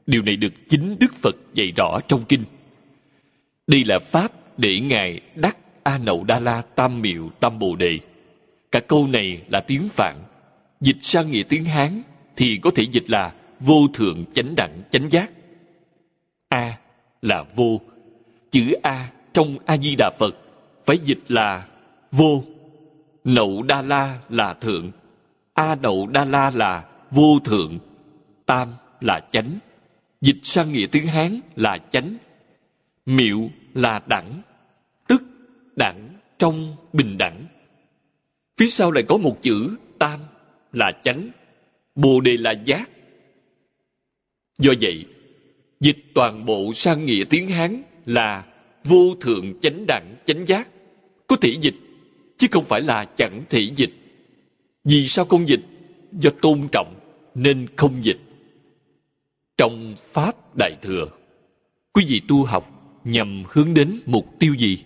Điều 0.07 0.21
này 0.21 0.35
được 0.35 0.53
chính 0.69 0.95
đức 0.99 1.13
phật 1.15 1.35
dạy 1.53 1.71
rõ 1.77 1.99
trong 2.07 2.25
kinh. 2.25 2.43
Đây 3.67 3.85
là 3.85 3.99
pháp 3.99 4.40
để 4.61 4.79
ngài 4.79 5.21
đắc 5.35 5.57
a 5.83 5.97
nậu 5.97 6.23
đa 6.23 6.39
la 6.39 6.61
tam 6.75 7.01
miệu 7.01 7.29
tam 7.39 7.59
bồ 7.59 7.75
đề. 7.75 7.99
Cả 8.71 8.79
câu 8.79 9.07
này 9.07 9.41
là 9.47 9.61
tiếng 9.61 9.89
phạn. 9.89 10.15
Dịch 10.81 10.97
sang 11.01 11.31
nghĩa 11.31 11.43
tiếng 11.43 11.65
hán 11.65 12.01
thì 12.35 12.59
có 12.61 12.71
thể 12.75 12.83
dịch 12.91 13.09
là 13.09 13.33
vô 13.59 13.87
thượng 13.93 14.25
chánh 14.33 14.55
đẳng 14.55 14.81
chánh 14.89 15.11
giác. 15.11 15.31
A 16.49 16.77
là 17.21 17.43
vô. 17.55 17.81
Chữ 18.51 18.73
a 18.83 19.11
trong 19.33 19.57
a 19.65 19.77
di 19.77 19.95
đà 19.95 20.11
phật 20.19 20.35
phải 20.85 20.97
dịch 20.97 21.19
là 21.27 21.67
vô. 22.11 22.43
Nậu 23.23 23.63
đa 23.63 23.81
la 23.81 24.19
là 24.29 24.53
thượng. 24.53 24.91
A 25.53 25.75
nậu 25.75 26.07
đa 26.07 26.25
la 26.25 26.51
là 26.53 26.85
vô 27.11 27.39
thượng. 27.43 27.79
Tam 28.45 28.73
là 29.01 29.19
chánh. 29.31 29.59
Dịch 30.21 30.39
sang 30.43 30.71
nghĩa 30.71 30.85
tiếng 30.85 31.07
hán 31.07 31.39
là 31.55 31.77
chánh. 31.91 32.15
Miệu 33.05 33.49
là 33.73 34.01
đẳng 34.07 34.41
đẳng 35.75 36.09
trong 36.37 36.75
bình 36.93 37.17
đẳng. 37.17 37.45
Phía 38.57 38.67
sau 38.67 38.91
lại 38.91 39.03
có 39.07 39.17
một 39.17 39.37
chữ 39.41 39.77
tam 39.99 40.19
là 40.73 40.91
chánh, 41.03 41.29
bồ 41.95 42.21
đề 42.21 42.37
là 42.37 42.51
giác. 42.51 42.89
Do 44.57 44.73
vậy, 44.81 45.05
dịch 45.79 45.97
toàn 46.13 46.45
bộ 46.45 46.73
sang 46.73 47.05
nghĩa 47.05 47.23
tiếng 47.29 47.47
hán 47.47 47.83
là 48.05 48.45
vô 48.83 49.15
thượng 49.21 49.59
chánh 49.59 49.85
đẳng, 49.87 50.15
chánh 50.25 50.45
giác. 50.45 50.67
Có 51.27 51.35
thể 51.35 51.55
dịch, 51.61 51.75
chứ 52.37 52.47
không 52.51 52.65
phải 52.65 52.81
là 52.81 53.05
chẳng 53.05 53.43
thể 53.49 53.59
dịch. 53.75 53.93
Vì 54.83 55.07
sao 55.07 55.25
không 55.25 55.47
dịch? 55.47 55.61
Do 56.11 56.29
tôn 56.41 56.67
trọng 56.71 56.95
nên 57.35 57.67
không 57.75 58.03
dịch. 58.03 58.19
Trong 59.57 59.95
pháp 59.99 60.55
đại 60.57 60.75
thừa, 60.81 61.07
quý 61.93 62.05
vị 62.07 62.21
tu 62.27 62.43
học 62.43 62.99
nhằm 63.03 63.43
hướng 63.49 63.73
đến 63.73 63.99
mục 64.05 64.25
tiêu 64.39 64.55
gì? 64.59 64.77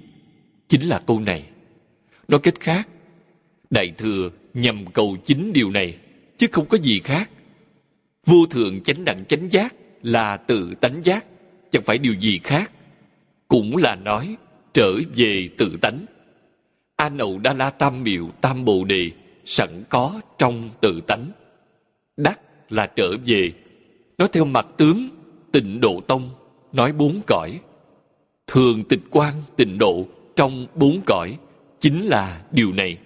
Chính 0.68 0.82
là 0.82 1.02
câu 1.08 1.20
này. 1.20 1.50
Nói 2.28 2.40
cách 2.44 2.60
khác, 2.60 2.88
đại 3.70 3.94
thừa 3.98 4.30
nhằm 4.54 4.86
cầu 4.94 5.18
chính 5.26 5.54
điều 5.54 5.72
này, 5.72 5.98
chứ 6.38 6.48
không 6.52 6.66
có 6.66 6.78
gì 6.78 7.00
khác. 7.00 7.30
Vô 8.26 8.46
thượng 8.50 8.84
chánh 8.84 9.06
đẳng 9.06 9.26
chánh 9.26 9.52
giác 9.52 9.76
là 10.02 10.38
tự 10.38 10.74
tánh 10.82 11.02
giác, 11.04 11.26
chẳng 11.72 11.84
phải 11.84 11.98
điều 11.98 12.14
gì 12.14 12.40
khác. 12.44 12.72
Cũng 13.48 13.78
là 13.78 13.96
nói, 13.96 14.36
trở 14.74 14.94
về 15.16 15.50
tự 15.58 15.78
tánh. 15.82 16.06
A 16.96 17.10
nậu 17.10 17.40
đa 17.40 17.54
la 17.54 17.70
tam 17.70 18.04
miệu 18.04 18.30
tam 18.42 18.66
bồ 18.66 18.84
đề 18.84 19.12
sẵn 19.46 19.84
có 19.90 20.22
trong 20.38 20.70
tự 20.82 21.02
tánh. 21.08 21.26
Đắc 22.18 22.40
là 22.70 22.88
trở 22.96 23.12
về. 23.26 23.52
Nói 24.18 24.28
theo 24.32 24.46
mặt 24.46 24.68
tướng, 24.78 25.10
tịnh 25.52 25.82
độ 25.82 26.02
tông, 26.08 26.30
nói 26.74 26.94
bốn 26.94 27.22
cõi. 27.28 27.60
Thường 28.48 28.84
tịch 28.84 29.02
quan 29.10 29.34
tịnh 29.56 29.78
độ 29.78 30.08
trong 30.36 30.68
bốn 30.76 31.02
cõi, 31.06 31.38
chính 31.80 32.06
là 32.06 32.46
điều 32.52 32.74
này. 32.74 32.98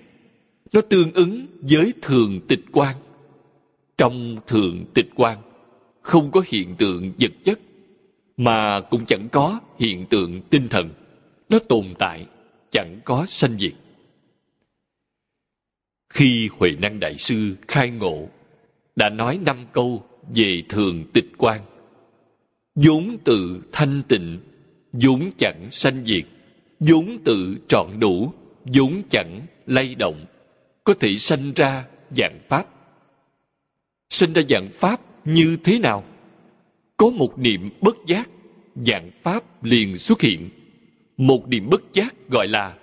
Nó 0.74 0.82
tương 0.82 1.14
ứng 1.14 1.46
với 1.62 1.94
thường 2.02 2.40
tịch 2.48 2.66
quan 2.72 2.96
trong 3.98 4.38
thường 4.48 4.86
tịch 4.94 5.10
quan 5.16 5.38
không 6.02 6.32
có 6.32 6.44
hiện 6.48 6.76
tượng 6.76 7.14
vật 7.20 7.32
chất, 7.44 7.60
mà 8.38 8.82
cũng 8.82 9.06
chẳng 9.06 9.30
có 9.32 9.60
hiện 9.80 10.06
tượng 10.06 10.42
tinh 10.50 10.68
thần. 10.68 10.90
Nó 11.50 11.60
tồn 11.70 11.86
tại, 12.00 12.26
chẳng 12.72 13.00
có 13.06 13.26
sanh 13.26 13.58
diệt. 13.58 13.74
Khi 16.10 16.50
huệ 16.58 16.72
năng 16.82 17.00
đại 17.00 17.18
sư 17.18 17.56
khai 17.68 17.90
ngộ, 17.90 18.28
đã 18.96 19.10
nói 19.10 19.40
năm 19.46 19.58
câu 19.72 20.04
về 20.36 20.64
thường 20.70 21.04
tịch 21.14 21.28
quan 21.38 21.62
vốn 22.76 23.18
tự 23.24 23.62
thanh 23.72 24.02
tịnh, 24.08 24.40
vốn 24.92 25.30
chẳng 25.38 25.68
sanh 25.72 26.06
diệt 26.06 26.26
vốn 26.80 27.18
tự 27.24 27.58
trọn 27.68 27.88
đủ 28.00 28.34
vốn 28.66 29.02
chẳng 29.10 29.42
lay 29.66 29.96
động 29.96 30.26
có 30.84 30.94
thể 30.94 31.16
sanh 31.16 31.54
ra 31.56 31.86
dạng 32.10 32.40
pháp. 32.50 32.66
Sinh 34.10 34.34
ra 34.34 34.42
dạng 34.50 34.68
pháp 34.72 35.02
như 35.26 35.58
thế 35.64 35.80
nào? 35.80 36.04
Có 36.98 37.10
một 37.10 37.40
niệm 37.40 37.70
bất 37.82 37.96
giác 38.08 38.30
dạng 38.76 39.12
pháp 39.24 39.64
liền 39.64 39.98
xuất 39.98 40.22
hiện. 40.22 40.50
Một 41.18 41.48
niệm 41.48 41.70
bất 41.70 41.82
giác 41.94 42.16
gọi 42.30 42.48
là 42.48 42.78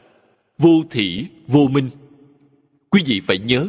vô 0.59 0.83
thị 0.91 1.27
vô 1.47 1.69
minh. 1.71 1.91
Quý 2.91 3.03
vị 3.07 3.21
phải 3.21 3.39
nhớ 3.39 3.69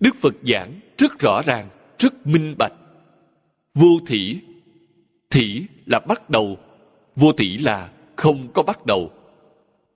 đức 0.00 0.16
phật 0.16 0.34
giảng 0.42 0.80
rất 0.98 1.18
rõ 1.18 1.42
ràng 1.46 1.68
rất 1.98 2.26
minh 2.26 2.54
bạch. 2.58 2.72
Vô 3.74 4.00
thị, 4.06 4.38
thị 5.30 5.62
là 5.86 5.98
bắt 5.98 6.30
đầu 6.30 6.58
vô 7.16 7.32
thị 7.32 7.58
là 7.58 7.90
không 8.16 8.48
có 8.54 8.62
bắt 8.62 8.86
đầu 8.86 9.10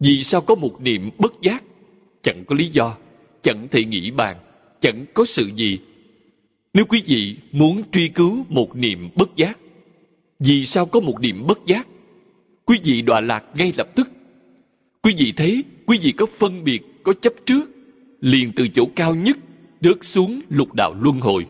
vì 0.00 0.24
sao 0.24 0.40
có 0.40 0.54
một 0.54 0.80
niệm 0.80 1.10
bất 1.18 1.32
giác? 1.42 1.64
Chẳng 2.22 2.44
có 2.44 2.56
lý 2.56 2.66
do, 2.66 2.96
chẳng 3.42 3.68
thể 3.70 3.84
nghĩ 3.84 4.10
bàn, 4.10 4.36
chẳng 4.80 5.06
có 5.14 5.24
sự 5.24 5.50
gì. 5.56 5.78
Nếu 6.74 6.84
quý 6.84 7.02
vị 7.06 7.36
muốn 7.52 7.82
truy 7.92 8.08
cứu 8.08 8.46
một 8.48 8.76
niệm 8.76 9.08
bất 9.14 9.36
giác, 9.36 9.58
vì 10.38 10.64
sao 10.64 10.86
có 10.86 11.00
một 11.00 11.20
niệm 11.20 11.46
bất 11.46 11.58
giác? 11.66 11.86
Quý 12.64 12.78
vị 12.82 13.02
đọa 13.02 13.20
lạc 13.20 13.44
ngay 13.54 13.72
lập 13.76 13.88
tức. 13.94 14.10
Quý 15.02 15.14
vị 15.18 15.32
thấy, 15.36 15.64
quý 15.86 15.98
vị 16.02 16.12
có 16.12 16.26
phân 16.26 16.64
biệt, 16.64 16.82
có 17.02 17.12
chấp 17.12 17.32
trước, 17.46 17.70
liền 18.20 18.52
từ 18.56 18.68
chỗ 18.68 18.86
cao 18.96 19.14
nhất 19.14 19.38
rớt 19.80 19.96
xuống 20.00 20.40
lục 20.48 20.74
đạo 20.74 20.94
luân 21.00 21.20
hồi. 21.20 21.46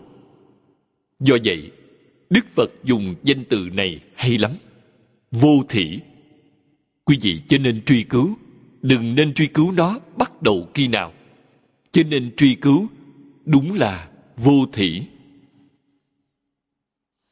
Do 1.20 1.36
vậy, 1.44 1.70
đức 2.30 2.46
phật 2.55 2.70
dùng 2.84 3.14
danh 3.22 3.44
từ 3.48 3.59
này 3.72 4.01
hay 4.14 4.38
lắm. 4.38 4.51
Vô 5.30 5.62
thị 5.68 6.01
quý 7.11 7.18
vị 7.22 7.40
cho 7.48 7.58
nên 7.58 7.84
truy 7.84 8.02
cứu. 8.02 8.36
Đừng 8.82 9.14
nên 9.14 9.34
truy 9.34 9.46
cứu 9.46 9.72
nó 9.72 10.00
bắt 10.16 10.42
đầu 10.42 10.68
khi 10.74 10.88
nào. 10.88 11.12
Cho 11.92 12.02
nên 12.02 12.36
truy 12.36 12.54
cứu 12.54 12.88
đúng 13.44 13.72
là 13.74 14.11
vô 14.36 14.66
thỉ. 14.72 15.02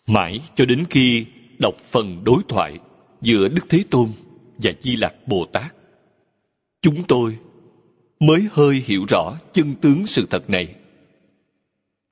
Mãi 0.08 0.40
cho 0.54 0.64
đến 0.64 0.84
khi 0.90 1.26
đọc 1.58 1.74
phần 1.84 2.24
đối 2.24 2.42
thoại 2.48 2.78
giữa 3.20 3.48
đức 3.48 3.68
thế 3.68 3.84
tôn 3.90 4.10
và 4.58 4.72
di 4.80 4.96
lặc 4.96 5.14
bồ 5.26 5.46
tát, 5.52 5.74
chúng 6.82 7.02
tôi 7.08 7.38
mới 8.20 8.48
hơi 8.50 8.82
hiểu 8.86 9.04
rõ 9.08 9.38
chân 9.52 9.74
tướng 9.80 10.06
sự 10.06 10.26
thật 10.30 10.50
này. 10.50 10.74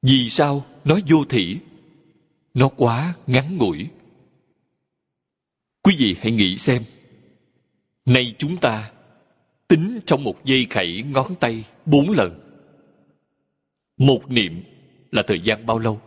Vì 0.02 0.28
sao 0.28 0.66
nó 0.84 0.98
vô 1.08 1.24
thỉ? 1.24 1.56
Nó 2.54 2.68
quá 2.68 3.14
ngắn 3.26 3.56
ngủi. 3.56 3.86
Quý 5.82 5.94
vị 5.98 6.16
hãy 6.20 6.32
nghĩ 6.32 6.58
xem 6.58 6.82
nay 8.06 8.34
chúng 8.38 8.56
ta 8.56 8.90
tính 9.68 10.00
trong 10.06 10.24
một 10.24 10.44
giây 10.44 10.66
khẩy 10.70 11.04
ngón 11.10 11.34
tay 11.40 11.64
bốn 11.86 12.10
lần. 12.10 12.40
Một 13.98 14.30
niệm 14.30 14.62
là 15.12 15.22
thời 15.26 15.40
gian 15.40 15.66
bao 15.66 15.78
lâu? 15.78 16.00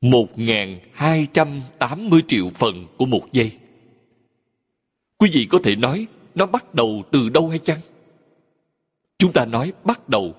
Một 0.00 0.38
ngàn 0.38 0.80
hai 0.92 1.26
trăm 1.32 1.60
tám 1.78 2.10
mươi 2.10 2.22
triệu 2.28 2.50
phần 2.54 2.86
của 2.96 3.06
một 3.06 3.32
giây. 3.32 3.52
Quý 5.18 5.30
vị 5.32 5.46
có 5.50 5.58
thể 5.64 5.76
nói 5.76 6.06
nó 6.34 6.46
bắt 6.46 6.74
đầu 6.74 7.02
từ 7.12 7.28
đâu 7.28 7.48
hay 7.48 7.58
chăng? 7.58 7.80
Chúng 9.18 9.32
ta 9.32 9.44
nói 9.44 9.72
bắt 9.84 10.08
đầu 10.08 10.34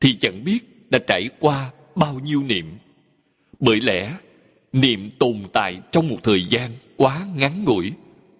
thì 0.00 0.16
chẳng 0.20 0.44
biết 0.44 0.90
đã 0.90 0.98
trải 1.06 1.28
qua 1.40 1.72
bao 1.94 2.20
nhiêu 2.20 2.42
niệm. 2.42 2.78
Bởi 3.60 3.80
lẽ, 3.80 4.14
niệm 4.72 5.10
tồn 5.18 5.42
tại 5.52 5.80
trong 5.92 6.08
một 6.08 6.18
thời 6.22 6.44
gian 6.44 6.70
quá 6.96 7.26
ngắn 7.36 7.64
ngủi, 7.64 7.92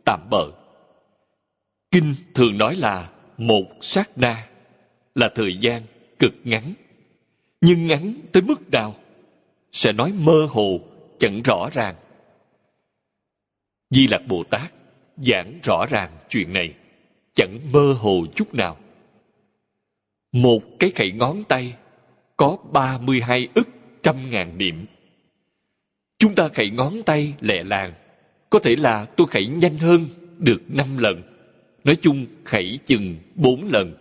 tạm 0.05 0.21
bợ 0.31 0.66
kinh 1.97 2.15
thường 2.35 2.59
nói 2.59 2.77
là 2.77 3.11
một 3.39 3.65
sát 3.81 4.19
na, 4.19 4.49
là 5.15 5.29
thời 5.35 5.57
gian 5.57 5.83
cực 6.19 6.33
ngắn. 6.45 6.75
Nhưng 7.61 7.87
ngắn 7.87 8.15
tới 8.33 8.43
mức 8.43 8.71
nào 8.71 8.95
sẽ 9.73 9.93
nói 9.93 10.13
mơ 10.13 10.47
hồ, 10.51 10.81
chẳng 11.19 11.43
rõ 11.43 11.69
ràng. 11.73 11.95
Di 13.91 14.07
lặc 14.07 14.23
bồ 14.29 14.45
tát 14.45 14.73
giảng 15.17 15.59
rõ 15.63 15.87
ràng 15.91 16.11
chuyện 16.29 16.53
này, 16.53 16.75
chẳng 17.35 17.59
mơ 17.73 17.93
hồ 17.99 18.27
chút 18.35 18.55
nào. 18.55 18.77
Một 20.33 20.61
cái 20.79 20.91
khẩy 20.95 21.13
ngón 21.13 21.45
tay 21.45 21.75
có 22.37 22.57
ba 22.73 22.99
mươi 22.99 23.21
hai 23.21 23.49
ức 23.55 23.69
trăm 24.03 24.31
ngàn 24.31 24.59
niệm. 24.59 24.87
chúng 26.19 26.35
ta 26.35 26.49
khẩy 26.49 26.71
ngón 26.71 27.03
tay 27.03 27.35
lẹ 27.41 27.63
làng, 27.63 27.95
có 28.51 28.59
thể 28.59 28.77
là 28.77 29.05
tôi 29.05 29.27
khẩy 29.27 29.47
nhanh 29.47 29.79
hơn 29.79 30.07
được 30.39 30.63
năm 30.69 30.99
lần 30.99 31.36
nói 31.87 31.97
chung 31.97 32.27
khẩy 32.45 32.79
chừng 32.87 33.17
bốn 33.35 33.69
lần. 33.69 33.95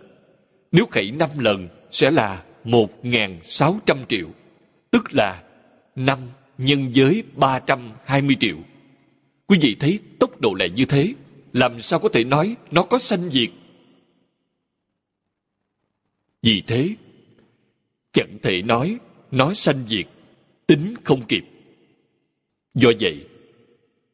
Nếu 0.72 0.86
khẩy 0.92 1.12
năm 1.12 1.30
lần 1.40 1.70
sẽ 1.92 2.12
là 2.12 2.44
một 2.64 3.06
ngàn 3.06 3.40
sáu 3.44 3.80
trăm 3.86 4.06
triệu, 4.10 4.28
tức 4.92 5.04
là 5.12 5.44
năm 5.96 6.20
nhân 6.58 6.92
với 6.96 7.24
ba 7.36 7.60
trăm 7.60 7.92
hai 8.06 8.22
mươi 8.22 8.36
triệu. 8.40 8.58
Quý 9.48 9.58
vị 9.62 9.76
thấy 9.80 10.00
tốc 10.20 10.42
độ 10.42 10.54
lại 10.54 10.70
như 10.70 10.86
thế, 10.86 11.14
làm 11.54 11.82
sao 11.82 12.00
có 12.00 12.10
thể 12.10 12.24
nói 12.24 12.56
nó 12.72 12.84
có 12.84 13.00
sanh 13.00 13.30
diệt? 13.30 13.50
Vì 16.42 16.64
thế, 16.68 16.96
chẳng 18.12 18.38
thể 18.42 18.62
nói 18.62 18.98
nó 19.32 19.54
sanh 19.54 19.88
diệt, 19.88 20.08
tính 20.68 20.96
không 21.04 21.22
kịp. 21.28 21.44
Do 22.74 22.92
vậy, 23.00 23.28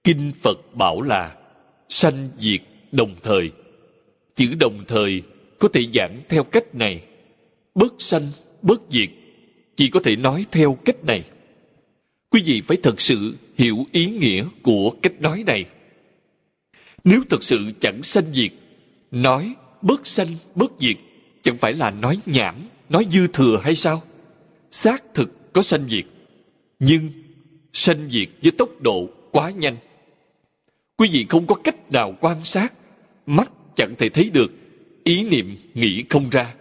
kinh 0.03 0.31
phật 0.41 0.75
bảo 0.75 1.01
là 1.01 1.37
sanh 1.89 2.29
diệt 2.37 2.61
đồng 2.91 3.15
thời. 3.23 3.51
Chữ 4.35 4.53
đồng 4.59 4.83
thời 4.87 5.21
có 5.59 5.67
thể 5.73 5.85
giảng 5.93 6.21
theo 6.29 6.43
cách 6.43 6.75
này. 6.75 7.03
Bất 7.75 7.93
sanh 7.97 8.27
bất 8.61 8.81
diệt, 8.89 9.09
chỉ 9.75 9.89
có 9.89 9.99
thể 9.99 10.15
nói 10.15 10.45
theo 10.51 10.77
cách 10.85 11.05
này. 11.05 11.23
Quý 12.29 12.41
vị 12.45 12.61
phải 12.61 12.77
thật 12.83 13.01
sự 13.01 13.35
hiểu 13.57 13.85
ý 13.91 14.05
nghĩa 14.05 14.45
của 14.61 14.91
cách 15.01 15.21
nói 15.21 15.43
này. 15.47 15.65
Nếu 17.03 17.21
thật 17.29 17.43
sự 17.43 17.71
chẳng 17.79 18.03
sanh 18.03 18.33
diệt, 18.33 18.51
nói 19.11 19.55
bất 19.81 20.07
sanh 20.07 20.27
bất 20.55 20.71
diệt 20.79 20.97
chẳng 21.41 21.57
phải 21.57 21.73
là 21.73 21.91
nói 21.91 22.17
nhảm, 22.25 22.55
nói 22.89 23.05
dư 23.11 23.27
thừa 23.27 23.59
hay 23.63 23.75
sao? 23.75 24.03
Xác 24.71 25.13
thực 25.13 25.53
có 25.53 25.61
sanh 25.61 25.87
diệt, 25.89 26.05
nhưng 26.79 27.09
sanh 27.73 28.09
diệt 28.09 28.29
với 28.41 28.51
tốc 28.51 28.81
độ 28.81 29.09
quá 29.31 29.51
nhanh. 29.51 29.77
Quý 30.97 31.09
vị 31.11 31.25
không 31.29 31.47
có 31.47 31.55
cách 31.55 31.91
nào 31.91 32.15
quan 32.21 32.43
sát 32.43 32.73
mắt 33.25 33.51
chẳng 33.75 33.95
thể 33.97 34.09
thấy 34.09 34.29
được, 34.29 34.51
ý 35.03 35.23
niệm 35.23 35.57
nghĩ 35.73 36.03
không 36.09 36.29
ra. 36.29 36.53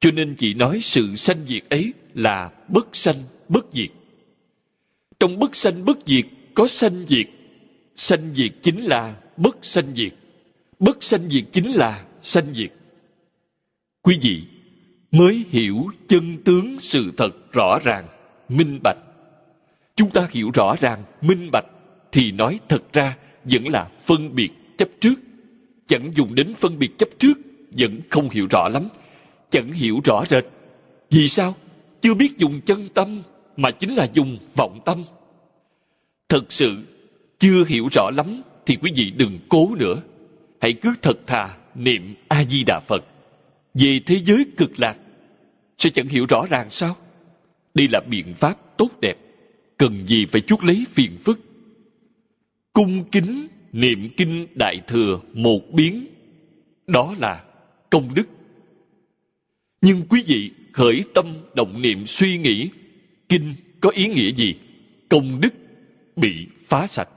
Cho 0.00 0.10
nên 0.10 0.34
chỉ 0.38 0.54
nói 0.54 0.78
sự 0.82 1.16
sanh 1.16 1.46
diệt 1.46 1.62
ấy 1.68 1.92
là 2.14 2.50
bất 2.68 2.96
sanh, 2.96 3.16
bất 3.48 3.66
diệt. 3.72 3.90
Trong 5.20 5.38
bất 5.38 5.56
sanh, 5.56 5.84
bất 5.84 5.98
diệt 6.06 6.24
có 6.54 6.66
sanh 6.66 7.04
diệt. 7.08 7.26
Sanh 7.96 8.34
diệt 8.34 8.52
chính 8.62 8.80
là 8.80 9.16
bất 9.36 9.58
sanh 9.62 9.94
diệt. 9.96 10.12
Bất 10.78 11.02
sanh 11.02 11.30
diệt 11.30 11.44
chính 11.52 11.72
là 11.72 12.04
sanh 12.22 12.54
diệt. 12.54 12.72
Quý 14.02 14.18
vị, 14.22 14.42
mới 15.10 15.44
hiểu 15.50 15.86
chân 16.08 16.38
tướng 16.44 16.80
sự 16.80 17.12
thật 17.16 17.52
rõ 17.52 17.78
ràng, 17.84 18.06
minh 18.48 18.80
bạch. 18.82 18.98
Chúng 19.96 20.10
ta 20.10 20.28
hiểu 20.30 20.50
rõ 20.54 20.76
ràng, 20.80 21.04
minh 21.20 21.48
bạch 21.52 21.66
thì 22.12 22.32
nói 22.32 22.60
thật 22.68 22.82
ra 22.92 23.16
vẫn 23.44 23.68
là 23.68 23.90
phân 24.04 24.34
biệt 24.34 24.50
chấp 24.78 24.88
trước 25.00 25.14
chẳng 25.90 26.12
dùng 26.14 26.34
đến 26.34 26.54
phân 26.54 26.78
biệt 26.78 26.98
chấp 26.98 27.08
trước, 27.18 27.38
vẫn 27.70 28.00
không 28.10 28.30
hiểu 28.30 28.46
rõ 28.50 28.68
lắm, 28.68 28.88
chẳng 29.50 29.72
hiểu 29.72 30.00
rõ 30.04 30.24
rệt. 30.28 30.44
Vì 31.10 31.28
sao? 31.28 31.54
Chưa 32.00 32.14
biết 32.14 32.38
dùng 32.38 32.60
chân 32.60 32.88
tâm, 32.94 33.22
mà 33.56 33.70
chính 33.70 33.94
là 33.94 34.06
dùng 34.12 34.38
vọng 34.54 34.80
tâm. 34.84 35.04
Thật 36.28 36.52
sự, 36.52 36.76
chưa 37.38 37.64
hiểu 37.64 37.88
rõ 37.92 38.10
lắm 38.16 38.42
thì 38.66 38.76
quý 38.82 38.92
vị 38.96 39.10
đừng 39.10 39.38
cố 39.48 39.74
nữa. 39.78 40.02
Hãy 40.60 40.72
cứ 40.72 40.94
thật 41.02 41.26
thà 41.26 41.56
niệm 41.74 42.14
a 42.28 42.44
di 42.44 42.64
đà 42.64 42.80
phật. 42.80 43.04
Về 43.74 44.00
thế 44.06 44.20
giới 44.24 44.46
cực 44.56 44.80
lạc, 44.80 44.96
sẽ 45.78 45.90
chẳng 45.90 46.08
hiểu 46.08 46.26
rõ 46.28 46.46
ràng 46.50 46.70
sao? 46.70 46.96
Đây 47.74 47.88
là 47.92 48.00
biện 48.10 48.34
pháp 48.34 48.76
tốt 48.76 48.90
đẹp, 49.00 49.18
cần 49.78 50.06
gì 50.06 50.26
phải 50.26 50.40
chuốc 50.40 50.64
lấy 50.64 50.84
phiền 50.90 51.18
phức? 51.24 51.40
Cung 52.72 53.04
kính 53.12 53.48
niệm 53.72 54.08
kinh 54.16 54.46
đại 54.54 54.80
thừa 54.86 55.20
một 55.32 55.60
biến. 55.72 56.06
Đó 56.86 57.14
là 57.18 57.44
công 57.90 58.14
đức. 58.14 58.28
Nhưng 59.80 60.02
quý 60.08 60.22
vị 60.26 60.50
khởi 60.72 61.04
tâm 61.14 61.26
động 61.54 61.82
niệm 61.82 62.06
suy 62.06 62.38
nghĩ, 62.38 62.68
kinh 63.28 63.54
có 63.80 63.90
ý 63.90 64.08
nghĩa 64.08 64.30
gì? 64.32 64.54
Công 65.08 65.40
đức 65.40 65.54
bị 66.16 66.46
phá 66.66 66.86
sạch. 66.86 67.08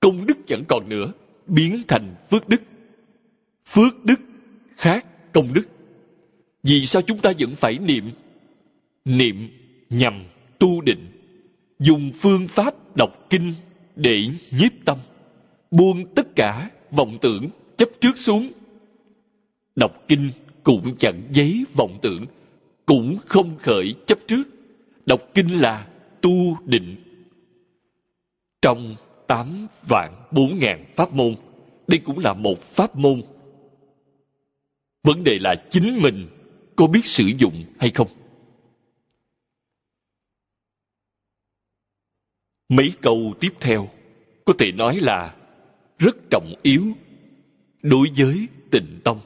Công 0.00 0.26
đức 0.26 0.38
chẳng 0.46 0.64
còn 0.68 0.88
nữa, 0.88 1.12
biến 1.46 1.82
thành 1.88 2.14
phước 2.30 2.48
đức. 2.48 2.62
Phước 3.66 4.04
đức 4.04 4.20
khác 4.76 5.06
công 5.32 5.54
đức. 5.54 5.68
Vì 6.62 6.86
sao 6.86 7.02
chúng 7.02 7.18
ta 7.18 7.32
vẫn 7.38 7.54
phải 7.54 7.78
niệm? 7.78 8.10
Niệm 9.04 9.48
nhằm 9.90 10.24
tu 10.58 10.80
định, 10.80 11.06
dùng 11.78 12.12
phương 12.14 12.48
pháp 12.48 12.96
đọc 12.96 13.26
kinh 13.30 13.54
để 13.96 14.28
nhiếp 14.50 14.72
tâm 14.84 14.98
buông 15.70 16.14
tất 16.14 16.36
cả 16.36 16.70
vọng 16.90 17.18
tưởng, 17.20 17.48
chấp 17.76 17.88
trước 18.00 18.18
xuống. 18.18 18.52
Đọc 19.76 20.04
kinh 20.08 20.30
cũng 20.62 20.96
chẳng 20.98 21.22
giấy 21.32 21.64
vọng 21.74 21.98
tưởng, 22.02 22.26
cũng 22.86 23.16
không 23.26 23.58
khởi 23.58 23.94
chấp 24.06 24.18
trước. 24.26 24.42
Đọc 25.06 25.20
kinh 25.34 25.60
là 25.60 25.88
tu 26.22 26.56
định. 26.64 26.96
Trong 28.62 28.96
tám 29.26 29.66
vạn 29.88 30.26
bốn 30.30 30.58
ngàn 30.58 30.84
pháp 30.96 31.12
môn, 31.12 31.36
đây 31.86 32.00
cũng 32.04 32.18
là 32.18 32.34
một 32.34 32.60
pháp 32.60 32.96
môn. 32.96 33.22
Vấn 35.02 35.24
đề 35.24 35.38
là 35.40 35.54
chính 35.70 36.02
mình 36.02 36.28
có 36.76 36.86
biết 36.86 37.04
sử 37.06 37.24
dụng 37.38 37.64
hay 37.78 37.90
không? 37.90 38.08
Mấy 42.68 42.92
câu 43.02 43.34
tiếp 43.40 43.52
theo 43.60 43.88
có 44.44 44.52
thể 44.58 44.72
nói 44.72 44.96
là 45.00 45.36
rất 45.98 46.16
trọng 46.30 46.54
yếu 46.62 46.84
đối 47.82 48.08
với 48.16 48.48
tịnh 48.70 49.00
tông. 49.04 49.20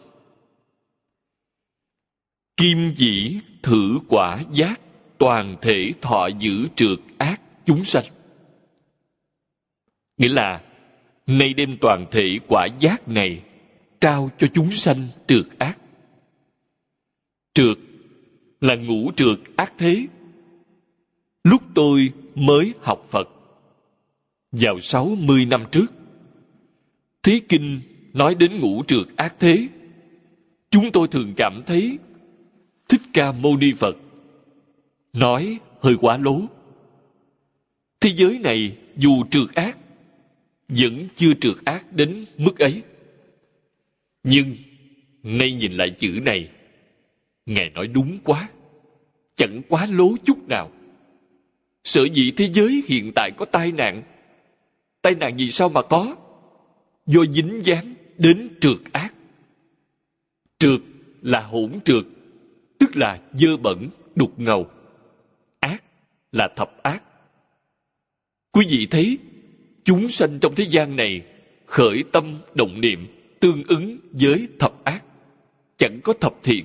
Kim 2.56 2.94
dĩ 2.96 3.38
thử 3.62 3.98
quả 4.08 4.42
giác 4.52 4.80
toàn 5.18 5.56
thể 5.62 5.90
thọ 6.00 6.28
giữ 6.38 6.68
trượt 6.74 6.98
ác 7.18 7.40
chúng 7.64 7.84
sanh. 7.84 8.04
Nghĩa 10.16 10.28
là, 10.28 10.62
nay 11.26 11.54
đem 11.54 11.76
toàn 11.80 12.06
thể 12.10 12.38
quả 12.48 12.66
giác 12.80 13.08
này 13.08 13.42
trao 14.00 14.30
cho 14.38 14.46
chúng 14.54 14.70
sanh 14.70 15.08
trượt 15.26 15.46
ác. 15.58 15.78
Trượt 17.54 17.78
là 18.60 18.74
ngũ 18.74 19.10
trượt 19.16 19.38
ác 19.56 19.72
thế. 19.78 20.06
Lúc 21.44 21.62
tôi 21.74 22.12
mới 22.34 22.74
học 22.80 23.06
phật, 23.08 23.28
vào 24.52 24.80
sáu 24.80 25.16
mươi 25.20 25.46
năm 25.46 25.64
trước 25.72 25.99
thí 27.22 27.40
kinh 27.40 27.80
nói 28.12 28.34
đến 28.34 28.60
ngũ 28.60 28.82
trượt 28.86 29.06
ác 29.16 29.34
thế. 29.38 29.68
Chúng 30.70 30.92
tôi 30.92 31.08
thường 31.08 31.34
cảm 31.36 31.62
thấy 31.66 31.98
thích 32.88 33.00
ca 33.12 33.32
mâu 33.32 33.56
ni 33.56 33.72
phật 33.72 33.96
nói 35.12 35.58
hơi 35.80 35.96
quá 36.00 36.16
lố. 36.16 36.40
Thế 38.00 38.10
giới 38.16 38.38
này 38.38 38.76
dù 38.96 39.24
trượt 39.30 39.54
ác, 39.54 39.78
vẫn 40.68 41.06
chưa 41.16 41.32
trượt 41.40 41.56
ác 41.64 41.92
đến 41.92 42.24
mức 42.38 42.58
ấy. 42.58 42.82
Nhưng 44.22 44.56
nay 45.22 45.52
nhìn 45.52 45.72
lại 45.72 45.90
chữ 45.98 46.08
này, 46.22 46.50
ngài 47.46 47.70
nói 47.70 47.86
đúng 47.86 48.18
quá, 48.24 48.48
chẳng 49.36 49.62
quá 49.68 49.86
lố 49.90 50.16
chút 50.24 50.48
nào. 50.48 50.70
Sở 51.84 52.04
dĩ 52.12 52.30
thế 52.30 52.48
giới 52.52 52.82
hiện 52.86 53.12
tại 53.14 53.30
có 53.36 53.44
tai 53.44 53.72
nạn. 53.72 54.02
Tai 55.02 55.14
nạn 55.14 55.38
gì 55.38 55.50
sao 55.50 55.68
mà 55.68 55.82
có? 55.82 56.16
Do 57.06 57.24
dính 57.24 57.60
dáng 57.64 57.94
đến 58.18 58.48
trượt 58.60 58.78
ác. 58.92 59.14
Trượt 60.58 60.80
là 61.22 61.40
hỗn 61.40 61.80
trượt, 61.84 62.04
tức 62.78 62.96
là 62.96 63.20
dơ 63.32 63.56
bẩn, 63.56 63.88
đục 64.14 64.32
ngầu. 64.36 64.70
Ác 65.60 65.82
là 66.32 66.48
thập 66.56 66.82
ác. 66.82 67.02
Quý 68.52 68.66
vị 68.70 68.86
thấy, 68.90 69.18
chúng 69.84 70.08
sanh 70.08 70.38
trong 70.40 70.54
thế 70.54 70.64
gian 70.64 70.96
này 70.96 71.22
khởi 71.66 72.04
tâm 72.12 72.38
động 72.54 72.80
niệm 72.80 73.06
tương 73.40 73.64
ứng 73.68 73.98
với 74.10 74.48
thập 74.58 74.84
ác. 74.84 75.04
Chẳng 75.76 76.00
có 76.04 76.12
thập 76.12 76.34
thiện, 76.42 76.64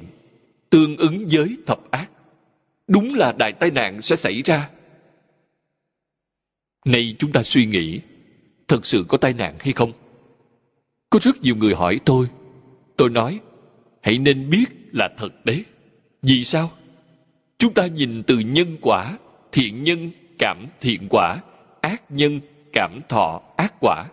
tương 0.69 0.97
ứng 0.97 1.27
với 1.31 1.57
thập 1.65 1.91
ác. 1.91 2.11
Đúng 2.87 3.15
là 3.15 3.31
đại 3.31 3.53
tai 3.59 3.71
nạn 3.71 4.01
sẽ 4.01 4.15
xảy 4.15 4.41
ra. 4.41 4.69
Nay 6.85 7.15
chúng 7.19 7.31
ta 7.31 7.43
suy 7.43 7.65
nghĩ, 7.65 7.99
thật 8.67 8.85
sự 8.85 9.05
có 9.07 9.17
tai 9.17 9.33
nạn 9.33 9.55
hay 9.59 9.73
không? 9.73 9.91
Có 11.15 11.19
rất 11.21 11.41
nhiều 11.41 11.55
người 11.55 11.75
hỏi 11.75 11.99
tôi. 12.05 12.27
Tôi 12.97 13.09
nói, 13.09 13.39
hãy 14.01 14.17
nên 14.17 14.49
biết 14.49 14.65
là 14.91 15.09
thật 15.17 15.45
đấy. 15.45 15.65
Vì 16.21 16.43
sao? 16.43 16.71
Chúng 17.57 17.73
ta 17.73 17.87
nhìn 17.87 18.23
từ 18.23 18.39
nhân 18.39 18.77
quả, 18.81 19.17
thiện 19.51 19.83
nhân 19.83 20.09
cảm 20.39 20.67
thiện 20.81 21.07
quả, 21.09 21.41
ác 21.81 22.11
nhân 22.11 22.39
cảm 22.73 22.99
thọ 23.09 23.41
ác 23.57 23.73
quả. 23.79 24.05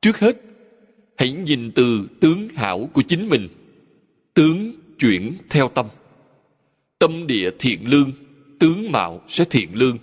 Trước 0.00 0.18
hết, 0.18 0.36
hãy 1.16 1.32
nhìn 1.32 1.70
từ 1.74 2.08
tướng 2.20 2.48
hảo 2.48 2.90
của 2.92 3.02
chính 3.02 3.28
mình. 3.28 3.48
Tướng 4.34 4.72
chuyển 4.98 5.32
theo 5.50 5.68
tâm. 5.68 5.86
Tâm 6.98 7.26
địa 7.26 7.50
thiện 7.58 7.88
lương, 7.88 8.12
tướng 8.58 8.92
mạo 8.92 9.22
sẽ 9.28 9.44
thiện 9.44 9.74
lương. 9.74 9.98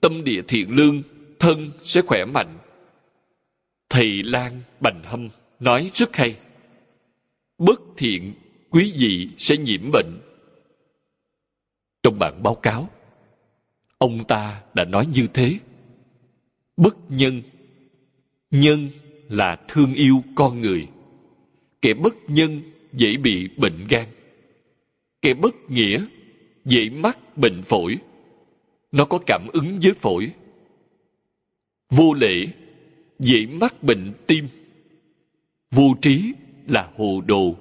Tâm 0.00 0.24
địa 0.24 0.42
thiện 0.48 0.70
lương, 0.70 1.02
thân 1.38 1.70
sẽ 1.82 2.02
khỏe 2.02 2.24
mạnh 2.24 2.58
thầy 3.92 4.22
lan 4.22 4.62
bành 4.80 5.02
hâm 5.04 5.28
nói 5.60 5.90
rất 5.94 6.16
hay. 6.16 6.36
Bất 7.58 7.80
thiện 7.96 8.34
quý 8.70 8.92
vị 8.98 9.28
sẽ 9.38 9.56
nhiễm 9.56 9.90
bệnh. 9.92 10.20
Trong 12.02 12.18
bản 12.18 12.42
báo 12.42 12.54
cáo, 12.54 12.90
ông 13.98 14.24
ta 14.28 14.62
đã 14.74 14.84
nói 14.84 15.06
như 15.06 15.26
thế. 15.34 15.58
Bất 16.76 16.96
nhân 17.08 17.42
nhân 18.50 18.90
là 19.28 19.56
thương 19.68 19.94
yêu 19.94 20.22
con 20.34 20.60
người. 20.60 20.88
Kẻ 21.82 21.94
bất 21.94 22.14
nhân 22.28 22.62
dễ 22.92 23.16
bị 23.16 23.48
bệnh 23.56 23.86
gan. 23.88 24.06
Kẻ 25.22 25.34
bất 25.34 25.54
nghĩa 25.68 26.04
dễ 26.64 26.90
mắc 26.90 27.36
bệnh 27.36 27.62
phổi. 27.62 27.98
Nó 28.92 29.04
có 29.04 29.18
cảm 29.26 29.46
ứng 29.52 29.78
với 29.82 29.92
phổi. 29.92 30.32
Vô 31.90 32.14
lễ 32.14 32.46
dễ 33.22 33.46
mắc 33.46 33.82
bệnh 33.82 34.12
tim. 34.26 34.48
Vô 35.70 35.94
trí 36.02 36.32
là 36.66 36.90
hồ 36.96 37.22
đồ, 37.26 37.56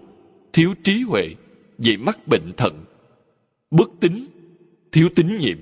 thiếu 0.53 0.73
trí 0.83 1.01
huệ, 1.01 1.35
dễ 1.77 1.97
mắc 1.97 2.27
bệnh 2.27 2.53
thận. 2.57 2.85
Bất 3.71 3.89
tín 3.99 4.25
thiếu 4.91 5.09
tín 5.15 5.37
nhiệm. 5.37 5.57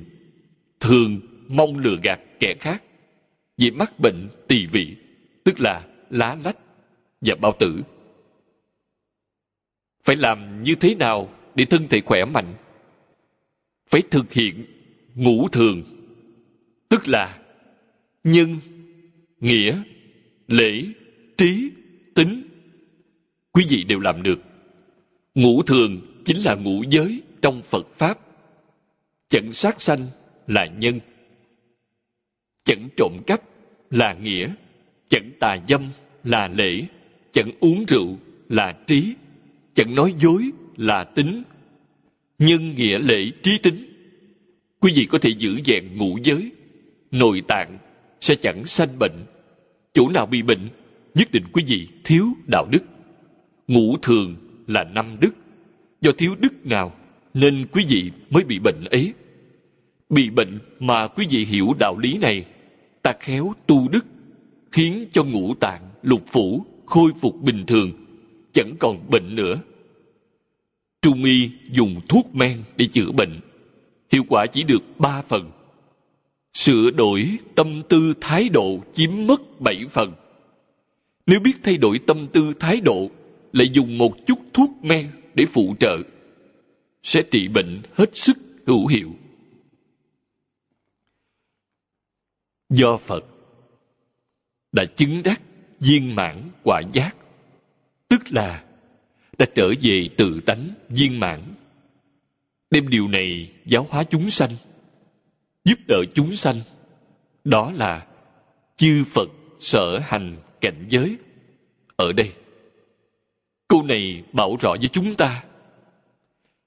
Thường 0.80 1.20
mong 1.48 1.78
lừa 1.78 1.96
gạt 2.04 2.20
kẻ 2.40 2.56
khác, 2.60 2.84
dễ 3.58 3.72
mắc 3.72 4.00
bệnh 4.00 4.30
tỳ 4.48 4.66
vị, 4.66 4.96
tức 5.44 5.60
là 5.60 5.88
lá 6.10 6.38
lách 6.44 6.58
và 7.22 7.36
bao 7.36 7.56
tử. 7.60 7.82
Phải 10.04 10.16
làm 10.16 10.64
như 10.64 10.76
thế 10.76 10.96
nào 10.96 11.30
để 11.56 11.66
thân 11.66 11.88
thể 11.90 12.02
khỏe 12.02 12.26
mạnh? 12.26 12.56
Phải 13.88 14.02
thực 14.12 14.34
hiện 14.34 14.66
ngũ 15.16 15.48
thường, 15.48 15.84
tức 16.90 17.08
là 17.08 17.40
nhân 18.24 18.60
nghĩa, 19.40 19.82
lễ, 20.48 20.86
trí, 21.38 21.72
tính. 22.14 22.44
Quý 23.52 23.66
vị 23.70 23.84
đều 23.84 24.00
làm 24.00 24.24
được. 24.24 24.40
Ngũ 25.36 25.64
thường 25.64 26.22
chính 26.26 26.38
là 26.38 26.56
ngũ 26.56 26.84
giới 26.90 27.22
trong 27.42 27.62
phật 27.62 27.88
pháp. 27.94 28.20
Chẳng 29.30 29.52
sát 29.52 29.82
sanh 29.82 30.08
là 30.48 30.66
nhân. 30.66 31.00
Chẳng 32.64 32.90
trộm 32.98 33.18
cắp 33.28 33.42
là 33.90 34.14
nghĩa. 34.14 34.54
Chẳng 35.10 35.32
tà 35.40 35.58
dâm 35.68 35.88
là 36.24 36.48
lễ. 36.48 36.82
Chẳng 37.32 37.52
uống 37.60 37.86
rượu 37.88 38.18
là 38.50 38.78
trí. 38.88 39.14
Chẳng 39.74 39.96
nói 39.96 40.14
dối 40.20 40.44
là 40.78 41.04
tính. 41.04 41.44
Nhân 42.40 42.76
nghĩa 42.76 43.00
lễ 43.00 43.32
trí 43.44 43.58
tính. 43.58 43.78
Quý 44.80 44.94
vị 44.96 45.06
có 45.06 45.18
thể 45.18 45.30
giữ 45.30 45.60
vẹn 45.66 45.98
ngũ 45.98 46.18
giới, 46.24 46.52
nội 47.12 47.42
tạng 47.48 47.78
sẽ 48.30 48.36
chẳng 48.36 48.66
sanh 48.66 49.00
bệnh. 49.00 49.26
Chỗ 49.94 50.10
nào 50.10 50.26
bị 50.26 50.42
bệnh, 50.42 50.70
nhất 51.16 51.32
định 51.32 51.44
quý 51.54 51.64
vị 51.68 51.88
thiếu 52.04 52.26
đạo 52.48 52.68
đức. 52.72 52.84
Ngũ 53.68 53.98
thường 54.02 54.36
là 54.68 54.84
năm 54.84 55.18
đức. 55.20 55.32
Do 56.02 56.12
thiếu 56.18 56.36
đức 56.40 56.66
nào, 56.66 56.96
nên 57.34 57.68
quý 57.72 57.86
vị 57.90 58.12
mới 58.30 58.44
bị 58.44 58.60
bệnh 58.60 58.86
ấy. 58.92 59.14
Bị 60.10 60.30
bệnh 60.30 60.60
mà 60.80 61.08
quý 61.08 61.26
vị 61.30 61.46
hiểu 61.46 61.68
đạo 61.80 61.98
lý 61.98 62.18
này, 62.18 62.46
ta 63.02 63.14
khéo 63.20 63.54
tu 63.68 63.88
đức, 63.90 64.06
khiến 64.72 65.06
cho 65.12 65.24
ngũ 65.24 65.56
tạng 65.56 65.90
lục 66.02 66.22
phủ 66.28 66.66
khôi 66.86 67.12
phục 67.22 67.42
bình 67.42 67.66
thường, 67.68 67.92
chẳng 68.52 68.76
còn 68.80 69.10
bệnh 69.10 69.36
nữa. 69.36 69.62
Trung 71.02 71.24
y 71.24 71.52
dùng 71.72 72.00
thuốc 72.10 72.36
men 72.36 72.64
để 72.78 72.86
chữa 72.86 73.12
bệnh. 73.12 73.40
Hiệu 74.12 74.24
quả 74.30 74.46
chỉ 74.46 74.64
được 74.64 75.00
ba 75.00 75.22
phần 75.22 75.52
sửa 76.54 76.92
đổi 76.92 77.38
tâm 77.56 77.82
tư 77.90 78.14
thái 78.22 78.50
độ 78.50 78.80
chiếm 78.94 79.12
mất 79.28 79.62
bảy 79.62 79.86
phần. 79.90 80.14
Nếu 81.26 81.40
biết 81.40 81.54
thay 81.64 81.78
đổi 81.78 82.00
tâm 82.08 82.28
tư 82.34 82.54
thái 82.60 82.82
độ, 82.82 83.10
lại 83.54 83.70
dùng 83.74 83.98
một 83.98 84.16
chút 84.26 84.40
thuốc 84.54 84.70
men 84.82 85.12
để 85.34 85.46
phụ 85.46 85.76
trợ, 85.80 85.98
sẽ 87.04 87.22
trị 87.32 87.48
bệnh 87.48 87.82
hết 87.94 88.16
sức 88.16 88.38
hữu 88.68 88.88
hiệu. 88.88 89.10
Do 92.70 92.98
phật 92.98 93.26
đã 94.72 94.86
chứng 94.86 95.24
đắc 95.24 95.42
viên 95.80 96.16
mãn 96.16 96.50
quả 96.64 96.82
giác, 96.94 97.16
tức 98.10 98.22
là 98.30 98.64
đã 99.38 99.46
trở 99.56 99.74
về 99.82 100.10
tự 100.18 100.40
tánh 100.46 100.70
viên 100.90 101.20
mãn, 101.20 101.42
đem 102.72 102.88
điều 102.88 103.08
này 103.08 103.52
giáo 103.66 103.88
hóa 103.90 104.04
chúng 104.04 104.30
sanh 104.30 104.52
giúp 105.70 105.80
đỡ 105.88 106.06
chúng 106.14 106.36
sanh. 106.36 106.62
Đó 107.44 107.72
là 107.76 108.06
chư 108.76 109.04
phật 109.04 109.30
sở 109.60 110.00
hành 110.04 110.38
cảnh 110.62 110.86
giới. 110.90 111.18
Ở 111.96 112.12
đây, 112.12 112.32
câu 113.68 113.84
này 113.84 114.24
bảo 114.34 114.56
rõ 114.60 114.76
với 114.80 114.88
chúng 114.88 115.16
ta. 115.16 115.44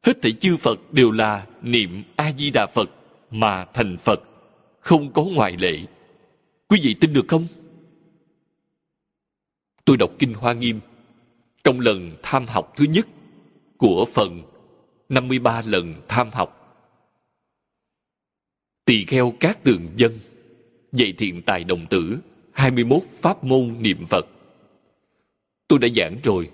Hết 0.03 0.23
thảy 0.23 0.33
chư 0.33 0.57
phật 0.57 0.93
đều 0.93 1.11
là 1.11 1.47
niệm 1.63 2.03
a 2.17 2.33
di 2.33 2.51
đà 2.51 2.67
phật 2.67 2.91
mà 3.31 3.65
thành 3.65 3.97
phật, 3.97 4.21
không 4.81 5.13
có 5.13 5.25
ngoại 5.25 5.57
lệ. 5.59 5.79
Quý 6.69 6.81
vị 6.83 6.95
tin 7.01 7.13
được 7.13 7.25
không? 7.29 7.47
Tôi 9.85 9.97
đọc 9.97 10.11
kinh 10.19 10.35
hoa 10.35 10.53
nghiêm 10.53 10.81
trong 11.65 11.81
lần 11.81 12.17
tham 12.23 12.47
học 12.47 12.73
thứ 12.77 12.85
nhất 12.85 13.07
của 13.77 14.05
phần 14.15 14.43
53 15.09 15.63
lần 15.67 15.95
tham 16.09 16.31
học 16.33 16.62
tỳ 18.93 19.05
kheo 19.05 19.32
các 19.40 19.64
tường 19.64 19.88
dân 19.97 20.18
dạy 20.93 21.12
thiện 21.18 21.43
tài 21.43 21.64
đồng 21.64 21.86
tử 21.86 22.18
21 22.53 23.03
pháp 23.20 23.45
môn 23.45 23.74
niệm 23.80 24.07
Phật. 24.07 24.26
Tôi 25.68 25.78
đã 25.78 25.88
giảng 25.97 26.16
rồi, 26.22 26.51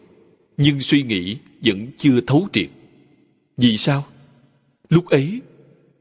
nhưng 0.56 0.80
suy 0.80 1.02
nghĩ 1.02 1.36
vẫn 1.60 1.86
chưa 1.98 2.20
thấu 2.20 2.48
triệt. 2.52 2.68
Vì 3.56 3.76
sao? 3.76 4.06
Lúc 4.88 5.06
ấy, 5.06 5.40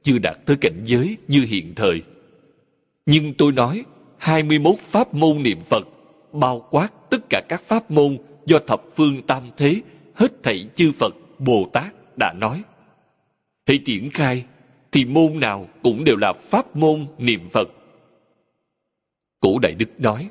chưa 0.03 0.17
đạt 0.17 0.37
tới 0.45 0.57
cảnh 0.61 0.81
giới 0.85 1.17
như 1.27 1.45
hiện 1.47 1.73
thời. 1.75 2.01
Nhưng 3.05 3.33
tôi 3.33 3.51
nói, 3.51 3.83
21 4.17 4.79
pháp 4.79 5.13
môn 5.13 5.43
niệm 5.43 5.59
Phật, 5.63 5.87
bao 6.33 6.67
quát 6.71 6.89
tất 7.09 7.29
cả 7.29 7.41
các 7.49 7.63
pháp 7.63 7.91
môn 7.91 8.17
do 8.45 8.59
thập 8.67 8.81
phương 8.95 9.21
tam 9.27 9.43
thế, 9.57 9.81
hết 10.13 10.43
thảy 10.43 10.69
chư 10.75 10.91
Phật, 10.91 11.15
Bồ 11.39 11.69
Tát 11.73 12.17
đã 12.17 12.33
nói. 12.33 12.63
Hãy 13.67 13.79
triển 13.85 14.09
khai, 14.09 14.45
thì 14.97 15.05
môn 15.05 15.39
nào 15.39 15.67
cũng 15.83 16.03
đều 16.03 16.15
là 16.17 16.33
pháp 16.33 16.75
môn 16.75 17.07
niệm 17.17 17.49
Phật. 17.49 17.69
Cổ 19.39 19.59
Đại 19.59 19.73
Đức 19.73 19.99
nói, 19.99 20.29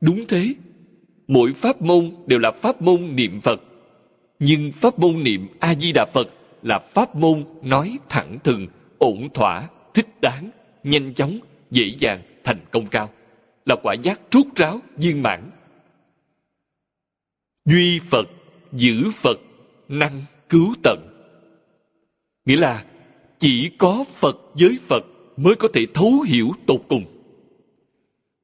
đúng 0.00 0.24
thế, 0.28 0.54
mỗi 1.28 1.52
pháp 1.52 1.82
môn 1.82 2.10
đều 2.26 2.38
là 2.38 2.50
pháp 2.50 2.82
môn 2.82 3.16
niệm 3.16 3.40
Phật. 3.40 3.60
Nhưng 4.38 4.72
pháp 4.72 4.98
môn 4.98 5.22
niệm 5.22 5.48
A-di-đà 5.60 6.06
Phật 6.12 6.28
là 6.62 6.78
pháp 6.78 7.14
môn 7.14 7.44
nói 7.62 7.98
thẳng 8.08 8.38
thừng, 8.44 8.66
ổn 8.98 9.28
thỏa, 9.34 9.68
thích 9.94 10.08
đáng, 10.22 10.50
nhanh 10.84 11.14
chóng, 11.14 11.38
dễ 11.70 11.94
dàng, 11.98 12.22
thành 12.44 12.60
công 12.70 12.86
cao. 12.86 13.10
Là 13.66 13.76
quả 13.82 13.94
giác 13.94 14.20
rút 14.30 14.46
ráo, 14.56 14.80
viên 14.96 15.22
mãn. 15.22 15.50
Duy 17.64 18.00
Phật, 18.10 18.28
giữ 18.72 19.10
Phật, 19.14 19.38
năng 19.88 20.22
cứu 20.48 20.74
tận. 20.82 20.98
Nghĩa 22.44 22.56
là 22.56 22.84
chỉ 23.42 23.70
có 23.78 24.04
Phật 24.08 24.36
với 24.54 24.78
Phật 24.82 25.04
mới 25.36 25.54
có 25.54 25.68
thể 25.74 25.86
thấu 25.94 26.20
hiểu 26.20 26.52
tột 26.66 26.80
cùng. 26.88 27.04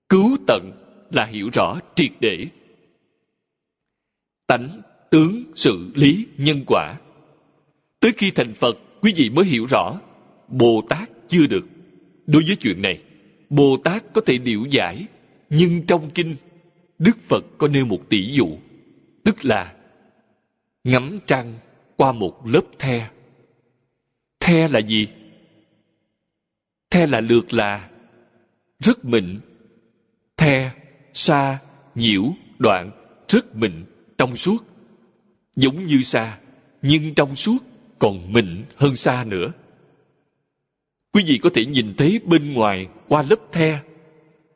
Cứu 0.09 0.37
tận 0.47 0.73
là 1.11 1.25
hiểu 1.25 1.49
rõ 1.53 1.81
triệt 1.95 2.11
để. 2.21 2.47
Tánh, 4.47 4.83
tướng, 5.11 5.45
sự, 5.55 5.91
lý, 5.95 6.27
nhân 6.39 6.65
quả. 6.67 6.95
Tới 8.01 8.13
khi 8.17 8.31
thành 8.31 8.55
Phật, 8.55 8.79
quý 9.01 9.13
vị 9.17 9.31
mới 9.31 9.45
hiểu 9.45 9.67
rõ. 9.67 10.01
Bồ 10.49 10.83
Tát 10.89 11.11
chưa 11.29 11.47
được. 11.47 11.69
Đối 12.27 12.43
với 12.47 12.57
chuyện 12.57 12.83
này, 12.83 13.03
Bồ 13.51 13.77
Tát 13.85 14.13
có 14.13 14.21
thể 14.21 14.39
điệu 14.39 14.65
giải, 14.71 15.07
nhưng 15.51 15.87
trong 15.87 16.11
kinh, 16.15 16.37
Đức 16.99 17.19
Phật 17.23 17.45
có 17.59 17.69
nêu 17.69 17.87
một 17.87 18.09
tỷ 18.09 18.33
dụ, 18.33 18.49
tức 19.25 19.45
là 19.45 19.75
ngắm 20.85 21.19
trăng 21.27 21.55
qua 21.97 22.13
một 22.13 22.47
lớp 22.47 22.63
the. 22.79 23.09
The 24.49 24.69
là 24.69 24.79
gì? 24.79 25.09
The 26.91 27.07
là 27.07 27.21
lượt 27.21 27.53
là 27.53 27.91
rất 28.79 29.05
mịn, 29.05 29.41
the, 30.37 30.71
sa, 31.13 31.59
nhiễu, 31.95 32.23
đoạn, 32.59 32.91
rất 33.29 33.57
mịn, 33.57 33.73
trong 34.19 34.37
suốt. 34.37 34.65
Giống 35.57 35.85
như 35.85 36.03
sa, 36.03 36.39
nhưng 36.83 37.15
trong 37.15 37.37
suốt 37.37 37.59
còn 37.99 38.33
mịn 38.33 38.65
hơn 38.77 38.97
sa 38.97 39.25
nữa. 39.25 39.53
Quý 41.13 41.25
vị 41.27 41.39
có 41.39 41.51
thể 41.55 41.65
nhìn 41.65 41.95
thấy 41.97 42.21
bên 42.25 42.53
ngoài 42.53 42.89
qua 43.09 43.23
lớp 43.31 43.53
the, 43.53 43.79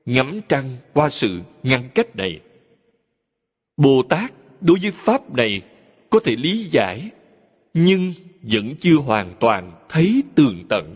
ngắm 0.04 0.40
trăng 0.48 0.76
qua 0.92 1.08
sự 1.08 1.40
ngăn 1.62 1.88
cách 1.94 2.16
này. 2.16 2.40
Bồ 3.76 4.02
Tát 4.02 4.32
đối 4.60 4.78
với 4.82 4.90
Pháp 4.90 5.34
này 5.34 5.62
có 6.10 6.20
thể 6.24 6.36
lý 6.36 6.64
giải, 6.64 7.10
nhưng 7.74 8.12
vẫn 8.42 8.74
chưa 8.78 8.96
hoàn 8.96 9.34
toàn 9.40 9.72
thấy 9.88 10.22
tường 10.34 10.64
tận. 10.68 10.94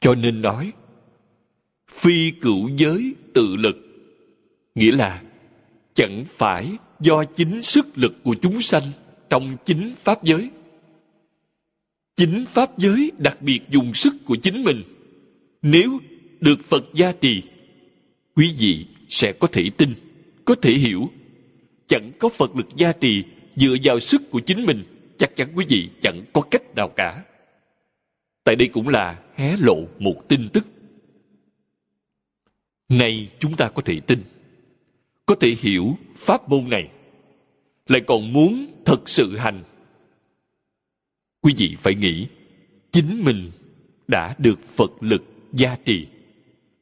Cho 0.00 0.14
nên 0.14 0.42
nói, 0.42 0.72
phi 1.90 2.30
cửu 2.30 2.70
giới 2.76 3.14
tự 3.34 3.56
lực, 3.56 3.76
nghĩa 4.74 4.92
là 4.92 5.22
chẳng 5.94 6.24
phải 6.28 6.72
do 7.00 7.24
chính 7.24 7.62
sức 7.62 7.86
lực 7.94 8.14
của 8.22 8.34
chúng 8.42 8.62
sanh 8.62 8.82
trong 9.30 9.56
chính 9.64 9.94
pháp 9.96 10.24
giới. 10.24 10.50
Chính 12.16 12.44
pháp 12.46 12.78
giới 12.78 13.12
đặc 13.18 13.42
biệt 13.42 13.60
dùng 13.70 13.94
sức 13.94 14.14
của 14.24 14.36
chính 14.42 14.64
mình. 14.64 14.82
Nếu 15.62 15.98
được 16.40 16.64
Phật 16.64 16.84
gia 16.94 17.12
trì, 17.12 17.42
quý 18.34 18.54
vị 18.58 18.86
sẽ 19.08 19.32
có 19.32 19.48
thể 19.52 19.70
tin, 19.76 19.94
có 20.44 20.54
thể 20.54 20.72
hiểu. 20.72 21.10
Chẳng 21.86 22.12
có 22.18 22.28
Phật 22.28 22.56
lực 22.56 22.76
gia 22.76 22.92
trì 22.92 23.24
dựa 23.58 23.76
vào 23.82 24.00
sức 24.00 24.22
của 24.30 24.40
chính 24.40 24.66
mình, 24.66 24.84
chắc 25.18 25.36
chắn 25.36 25.48
quý 25.54 25.66
vị 25.68 25.88
chẳng 26.02 26.24
có 26.32 26.40
cách 26.40 26.74
nào 26.74 26.88
cả. 26.88 27.24
Tại 28.44 28.56
đây 28.56 28.68
cũng 28.68 28.88
là 28.88 29.22
hé 29.36 29.56
lộ 29.56 29.76
một 29.98 30.28
tin 30.28 30.48
tức. 30.52 30.66
Này 32.88 33.28
chúng 33.38 33.56
ta 33.56 33.68
có 33.68 33.82
thể 33.82 34.00
tin, 34.00 34.22
có 35.26 35.34
thể 35.34 35.54
hiểu 35.58 35.98
pháp 36.16 36.48
môn 36.48 36.70
này, 36.70 36.88
lại 37.86 38.00
còn 38.06 38.32
muốn 38.32 38.66
thật 38.84 39.08
sự 39.08 39.36
hành. 39.36 39.64
Quý 41.40 41.54
vị 41.56 41.76
phải 41.78 41.94
nghĩ, 41.94 42.26
chính 42.92 43.24
mình 43.24 43.50
đã 44.08 44.34
được 44.38 44.62
Phật 44.62 44.90
lực 45.00 45.22
gia 45.52 45.76
trì. 45.76 46.06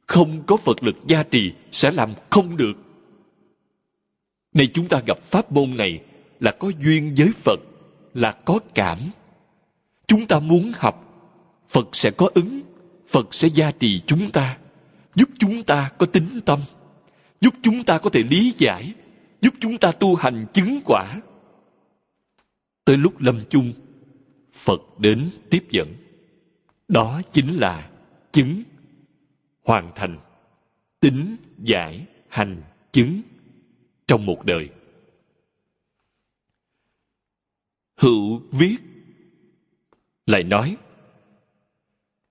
Không 0.07 0.43
có 0.47 0.57
Phật 0.57 0.83
lực 0.83 0.95
gia 1.07 1.23
trì 1.23 1.51
sẽ 1.71 1.91
làm 1.91 2.13
không 2.29 2.57
được. 2.57 2.73
Này 4.53 4.67
chúng 4.67 4.87
ta 4.87 5.01
gặp 5.07 5.17
pháp 5.21 5.51
môn 5.51 5.77
này 5.77 6.01
là 6.39 6.51
có 6.51 6.71
duyên 6.79 7.15
với 7.17 7.31
Phật, 7.31 7.59
là 8.13 8.31
có 8.31 8.59
cảm. 8.75 8.97
Chúng 10.07 10.25
ta 10.25 10.39
muốn 10.39 10.71
học, 10.75 11.03
Phật 11.69 11.95
sẽ 11.95 12.11
có 12.11 12.29
ứng, 12.33 12.61
Phật 13.07 13.33
sẽ 13.33 13.47
gia 13.47 13.71
trì 13.71 14.01
chúng 14.07 14.29
ta, 14.29 14.57
giúp 15.15 15.29
chúng 15.39 15.63
ta 15.63 15.91
có 15.97 16.05
tính 16.05 16.39
tâm, 16.45 16.59
giúp 17.41 17.53
chúng 17.63 17.83
ta 17.83 17.97
có 17.97 18.09
thể 18.09 18.23
lý 18.23 18.53
giải, 18.57 18.93
giúp 19.41 19.53
chúng 19.59 19.77
ta 19.77 19.91
tu 19.91 20.15
hành 20.15 20.45
chứng 20.53 20.79
quả. 20.85 21.21
Tới 22.85 22.97
lúc 22.97 23.21
lâm 23.21 23.39
chung, 23.49 23.73
Phật 24.53 24.99
đến 24.99 25.29
tiếp 25.49 25.63
dẫn. 25.69 25.93
Đó 26.87 27.21
chính 27.31 27.57
là 27.57 27.89
chứng, 28.31 28.63
hoàn 29.63 29.91
thành, 29.95 30.17
tính, 30.99 31.35
giải, 31.57 32.05
hành, 32.29 32.61
chứng 32.91 33.21
trong 34.07 34.25
một 34.25 34.45
đời. 34.45 34.69
Hữu 37.97 38.41
viết. 38.51 38.77
Lại 40.25 40.43
nói 40.43 40.77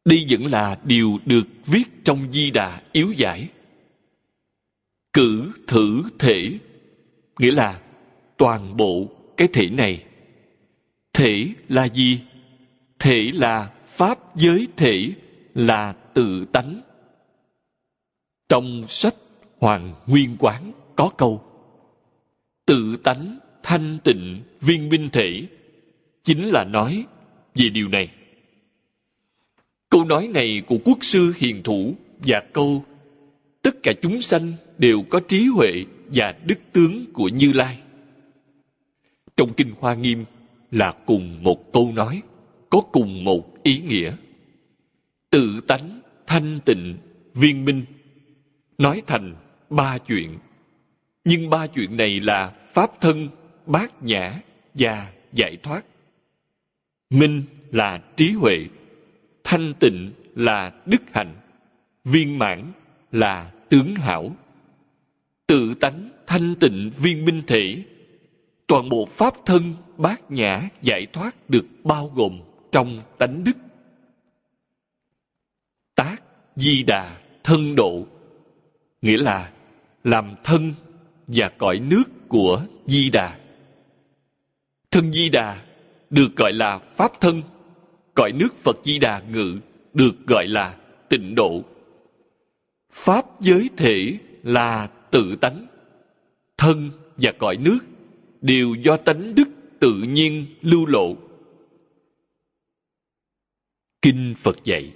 đây 0.07 0.27
vẫn 0.31 0.47
là 0.47 0.79
điều 0.85 1.19
được 1.25 1.47
viết 1.67 1.85
trong 2.05 2.33
di 2.33 2.51
đà 2.51 2.83
yếu 2.93 3.13
giải. 3.13 3.49
Cử 5.13 5.53
thử 5.67 6.03
thể, 6.19 6.59
nghĩa 7.39 7.51
là 7.51 7.81
toàn 8.37 8.77
bộ 8.77 9.07
cái 9.37 9.49
thể 9.53 9.71
này. 9.71 10.05
Thể 11.13 11.49
là 11.69 11.89
gì? 11.89 12.21
Thể 12.99 13.31
là 13.35 13.73
pháp 13.87 14.37
giới 14.37 14.69
thể, 14.77 15.13
là 15.55 15.93
tự 15.93 16.45
tánh. 16.45 16.81
Trong 18.49 18.85
sách 18.89 19.15
hoàng 19.59 19.95
nguyên 20.07 20.37
quán 20.39 20.73
có 20.97 21.11
câu, 21.19 21.45
tự 22.67 22.97
tánh 22.97 23.39
thanh 23.63 23.99
tịnh 24.05 24.43
viên 24.61 24.89
minh 24.89 25.09
thể 25.13 25.47
chính 26.27 26.49
là 26.49 26.65
nói 26.65 27.05
về 27.55 27.69
điều 27.69 27.89
này. 27.89 28.09
Câu 29.91 30.05
nói 30.05 30.29
này 30.29 30.63
của 30.67 30.79
quốc 30.85 30.99
sư 31.01 31.33
hiền 31.37 31.63
thủ 31.63 31.95
và 32.19 32.43
câu 32.53 32.85
tất 33.63 33.83
cả 33.83 33.93
chúng 34.03 34.23
sanh 34.23 34.53
đều 34.79 35.03
có 35.11 35.21
trí 35.29 35.47
huệ 35.47 35.85
và 36.07 36.35
đức 36.45 36.59
tướng 36.73 37.05
của 37.13 37.29
Như 37.29 37.53
Lai. 37.53 37.79
Trong 39.37 39.53
Kinh 39.55 39.73
Hoa 39.81 39.95
Nghiêm 39.95 40.25
là 40.71 40.93
cùng 41.07 41.43
một 41.43 41.73
câu 41.73 41.93
nói, 41.95 42.23
có 42.71 42.81
cùng 42.81 43.25
một 43.25 43.63
ý 43.63 43.81
nghĩa. 43.81 44.17
Tự 45.31 45.61
tánh, 45.67 46.01
thanh 46.27 46.59
tịnh, 46.65 46.97
viên 47.35 47.65
minh, 47.65 47.85
nói 48.79 49.03
thành 49.07 49.35
ba 49.71 49.99
chuyện. 49.99 50.39
Nhưng 51.25 51.51
ba 51.51 51.67
chuyện 51.67 51.97
này 51.97 52.21
là 52.21 52.53
pháp 52.73 53.01
thân, 53.01 53.29
bát 53.67 54.03
nhã 54.03 54.41
và 54.75 55.13
giải 55.33 55.57
thoát. 55.63 55.85
Minh 57.11 57.43
là 57.71 58.03
trí 58.17 58.31
huệ, 58.31 58.67
thanh 59.45 59.75
tịnh 59.81 60.13
là 60.35 60.73
đức 60.87 61.03
hạnh, 61.13 61.35
viên 62.05 62.39
mãn 62.39 62.73
là 63.13 63.53
tướng 63.69 63.95
hảo. 63.95 64.37
Tự 65.47 65.75
tánh 65.75 66.11
thanh 66.27 66.55
tịnh 66.55 66.91
viên 66.99 67.25
minh 67.25 67.43
thể 67.47 67.85
toàn 68.67 68.89
bộ 68.89 69.07
pháp 69.11 69.35
thân 69.47 69.75
bát 69.97 70.31
nhã 70.31 70.69
giải 70.83 71.07
thoát 71.13 71.51
được 71.51 71.67
bao 71.85 72.13
gồm 72.15 72.41
trong 72.73 72.99
tánh 73.19 73.45
đức 73.45 73.57
tác 75.95 76.17
di 76.57 76.83
đà 76.83 77.19
thân 77.45 77.75
độ 77.75 78.07
nghĩa 79.03 79.17
là 79.17 79.53
làm 80.05 80.35
thân 80.45 80.73
và 81.27 81.49
cõi 81.49 81.79
nước 81.79 82.05
của 82.29 82.67
di 82.87 83.11
đà 83.11 83.39
thân 84.91 85.13
di 85.13 85.29
đà 85.29 85.66
được 86.17 86.37
gọi 86.37 86.53
là 86.53 86.79
pháp 86.79 87.21
thân, 87.21 87.43
cõi 88.15 88.33
nước 88.33 88.55
phật 88.55 88.77
di 88.85 88.99
đà 88.99 89.21
ngự 89.21 89.59
được 89.95 90.27
gọi 90.27 90.47
là 90.49 90.77
tịnh 91.09 91.35
độ. 91.35 91.65
Pháp 92.93 93.41
giới 93.41 93.71
thể 93.77 94.19
là 94.43 94.87
tự 95.11 95.37
tánh, 95.41 95.67
thân 96.57 96.91
và 97.17 97.33
cõi 97.39 97.57
nước 97.57 97.79
đều 98.41 98.75
do 98.75 98.97
tánh 98.97 99.35
đức 99.35 99.49
tự 99.81 99.95
nhiên 99.95 100.47
lưu 100.63 100.87
lộ. 100.87 101.17
Kinh 104.03 104.35
phật 104.37 104.65
dạy, 104.65 104.93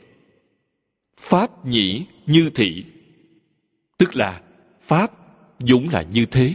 pháp 1.16 1.66
nhĩ 1.66 2.07
như 2.27 2.51
thị, 2.55 2.85
tức 3.99 4.16
là 4.16 4.43
pháp 4.81 5.12
vốn 5.59 5.89
là 5.93 6.03
như 6.03 6.27
thế, 6.31 6.55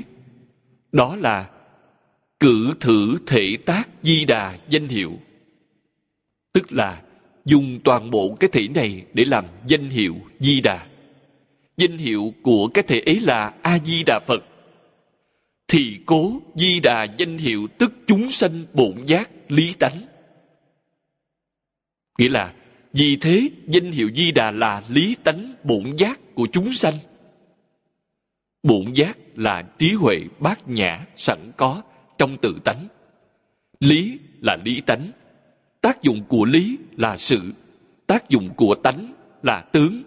đó 0.91 1.15
là 1.15 1.54
cử 2.45 2.73
thử 2.79 3.17
thể 3.27 3.57
tác 3.65 3.89
di 4.01 4.25
đà 4.25 4.57
danh 4.69 4.87
hiệu. 4.87 5.19
Tức 6.53 6.71
là, 6.71 7.01
dùng 7.45 7.79
toàn 7.83 8.11
bộ 8.11 8.37
cái 8.39 8.49
thể 8.53 8.67
này 8.67 9.05
để 9.13 9.25
làm 9.25 9.45
danh 9.67 9.89
hiệu 9.89 10.15
di 10.39 10.61
đà. 10.61 10.87
Danh 11.77 11.97
hiệu 11.97 12.33
của 12.41 12.67
cái 12.67 12.83
thể 12.87 12.99
ấy 13.05 13.19
là 13.19 13.53
a 13.61 13.79
di 13.79 14.03
đà 14.03 14.19
phật 14.27 14.43
thì 15.67 15.97
cố 16.05 16.41
di 16.55 16.79
đà 16.79 17.03
danh 17.03 17.37
hiệu 17.37 17.67
tức 17.77 17.93
chúng 18.07 18.31
sanh 18.31 18.65
bổn 18.73 19.05
giác 19.05 19.29
lý 19.49 19.73
tánh. 19.79 20.01
Nghĩa 22.17 22.29
là, 22.29 22.53
vì 22.93 23.15
thế 23.15 23.49
danh 23.67 23.91
hiệu 23.91 24.09
di 24.15 24.31
đà 24.31 24.51
là 24.51 24.83
lý 24.89 25.15
tánh 25.23 25.53
bổn 25.63 25.95
giác 25.97 26.19
của 26.35 26.47
chúng 26.51 26.73
sanh. 26.73 26.97
Bổn 28.63 28.93
giác 28.93 29.17
là 29.35 29.61
trí 29.61 29.93
huệ 29.93 30.17
bát 30.39 30.67
nhã 30.67 31.05
sẵn 31.15 31.51
có 31.57 31.81
trong 32.17 32.37
tự 32.37 32.59
tánh. 32.63 32.87
Lý 33.79 34.19
là 34.41 34.57
lý 34.65 34.81
tánh, 34.81 35.01
tác 35.81 36.01
dụng 36.01 36.23
của 36.27 36.45
lý 36.45 36.77
là 36.97 37.17
sự, 37.17 37.39
tác 38.07 38.29
dụng 38.29 38.49
của 38.55 38.75
tánh 38.83 39.13
là 39.43 39.61
tướng. 39.61 40.03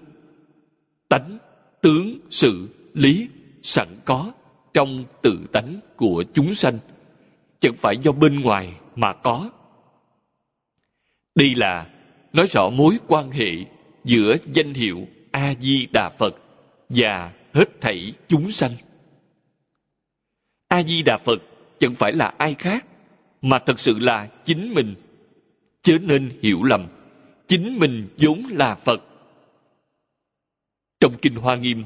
Tánh, 1.09 1.38
tướng, 1.80 2.18
sự, 2.30 2.68
lý, 2.94 3.28
sẵn 3.62 3.88
có 4.04 4.32
trong 4.74 5.04
tự 5.22 5.38
tánh 5.52 5.80
của 5.96 6.24
chúng 6.34 6.54
sanh, 6.54 6.78
chẳng 7.61 7.74
phải 7.74 7.96
do 8.02 8.12
bên 8.12 8.40
ngoài 8.40 8.72
mà 8.96 9.12
có. 9.12 9.50
Đây 11.34 11.54
là, 11.54 11.90
nói 12.32 12.46
rõ 12.46 12.70
mối 12.70 12.98
quan 13.06 13.30
hệ 13.30 13.50
giữa 14.04 14.34
danh 14.52 14.74
hiệu 14.74 15.06
a 15.30 15.54
di 15.61 15.86
đà 15.92 16.11
phật 16.18 16.34
và 16.88 17.32
hết 17.54 17.80
thảy 17.80 18.12
chúng 18.28 18.50
sanh. 18.50 18.72
A 20.68 20.82
di 20.82 21.02
đà 21.02 21.18
phật 21.18 21.38
chẳng 21.78 21.94
phải 21.94 22.12
là 22.12 22.34
ai 22.38 22.54
khác, 22.54 22.86
mà 23.42 23.58
thật 23.58 23.80
sự 23.80 23.98
là 23.98 24.28
chính 24.44 24.74
mình. 24.74 24.94
Chớ 25.82 25.98
nên 25.98 26.30
hiểu 26.42 26.62
lầm, 26.62 26.86
chính 27.46 27.78
mình 27.78 28.08
vốn 28.18 28.42
là 28.50 28.74
phật. 28.74 29.00
Trong 31.00 31.14
kinh 31.22 31.34
hoa 31.34 31.56
nghiêm, 31.56 31.84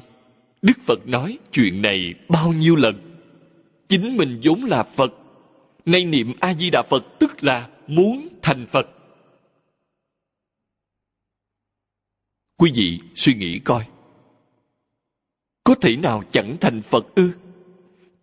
đức 0.61 0.77
phật 0.81 1.07
nói 1.07 1.39
chuyện 1.51 1.81
này 1.81 2.13
bao 2.29 2.53
nhiêu 2.53 2.75
lần? 2.75 3.19
Chính 3.89 4.17
mình 4.17 4.39
vốn 4.43 4.63
là 4.63 4.83
phật, 4.83 5.13
nay 5.85 6.05
niệm 6.05 6.33
a 6.39 6.53
di 6.53 6.69
đà 6.69 6.81
phật 6.81 7.03
tức 7.19 7.43
là 7.43 7.69
muốn 7.87 8.27
thành 8.41 8.65
phật. 8.67 8.87
Quý 12.57 12.71
vị 12.75 12.99
suy 13.15 13.33
nghĩ 13.33 13.59
coi, 13.59 13.85
có 15.63 15.75
thể 15.75 15.95
nào 15.95 16.23
chẳng 16.31 16.57
thành 16.61 16.81
phật 16.81 17.15
ư? 17.15 17.31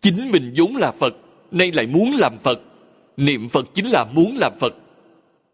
Chính 0.00 0.30
mình 0.30 0.52
vốn 0.56 0.76
là 0.76 0.92
phật 0.92 1.14
nay 1.50 1.72
lại 1.72 1.86
muốn 1.86 2.10
làm 2.18 2.38
phật. 2.38 2.60
Niệm 3.16 3.48
phật 3.48 3.66
chính 3.74 3.86
là 3.86 4.04
muốn 4.04 4.36
làm 4.36 4.52
phật. 4.60 4.74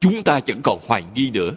Chúng 0.01 0.22
ta 0.22 0.40
chẳng 0.40 0.61
còn 0.64 0.78
hoài 0.86 1.05
nghi 1.14 1.30
nữa. 1.30 1.51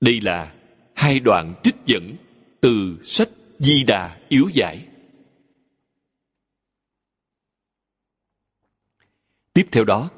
Đây 0.00 0.20
là 0.20 0.54
hai 0.94 1.20
đoạn 1.20 1.54
trích 1.62 1.76
dẫn 1.86 2.16
từ 2.60 2.98
sách 3.02 3.28
di 3.58 3.84
đà 3.84 4.18
yếu 4.28 4.48
giải. 4.54 4.86
Tiếp 9.52 9.68
theo 9.72 9.84
đó, 9.84 10.10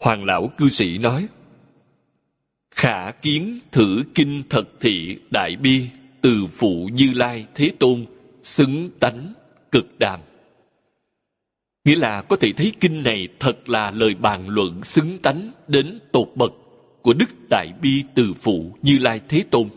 hoàng 0.00 0.24
lão 0.24 0.50
cư 0.58 0.68
sĩ 0.68 0.98
nói, 0.98 1.28
khả 2.70 3.10
kiến 3.10 3.58
thử 3.72 4.02
kinh 4.14 4.42
thật 4.50 4.68
thị 4.80 5.18
đại 5.30 5.56
bi, 5.56 5.88
từ 6.20 6.46
phụ 6.52 6.88
như 6.92 7.12
lai 7.14 7.46
thế 7.54 7.72
tôn 7.78 8.06
xứng 8.42 8.90
tánh 9.00 9.32
cực 9.72 9.98
đàm 9.98 10.20
nghĩa 11.90 11.96
là 11.96 12.22
có 12.22 12.36
thể 12.36 12.52
thấy 12.52 12.72
kinh 12.80 13.02
này 13.02 13.28
thật 13.40 13.68
là 13.68 13.90
lời 13.90 14.14
bàn 14.14 14.48
luận 14.48 14.84
xứng 14.84 15.18
tánh 15.18 15.52
đến 15.68 15.98
tột 16.12 16.28
bậc 16.34 16.52
của 17.02 17.12
đức 17.12 17.30
đại 17.50 17.72
bi 17.82 18.04
từ 18.14 18.32
phụ 18.40 18.76
như 18.82 18.98
lai 18.98 19.20
thế 19.28 19.44
tôn. 19.50 19.68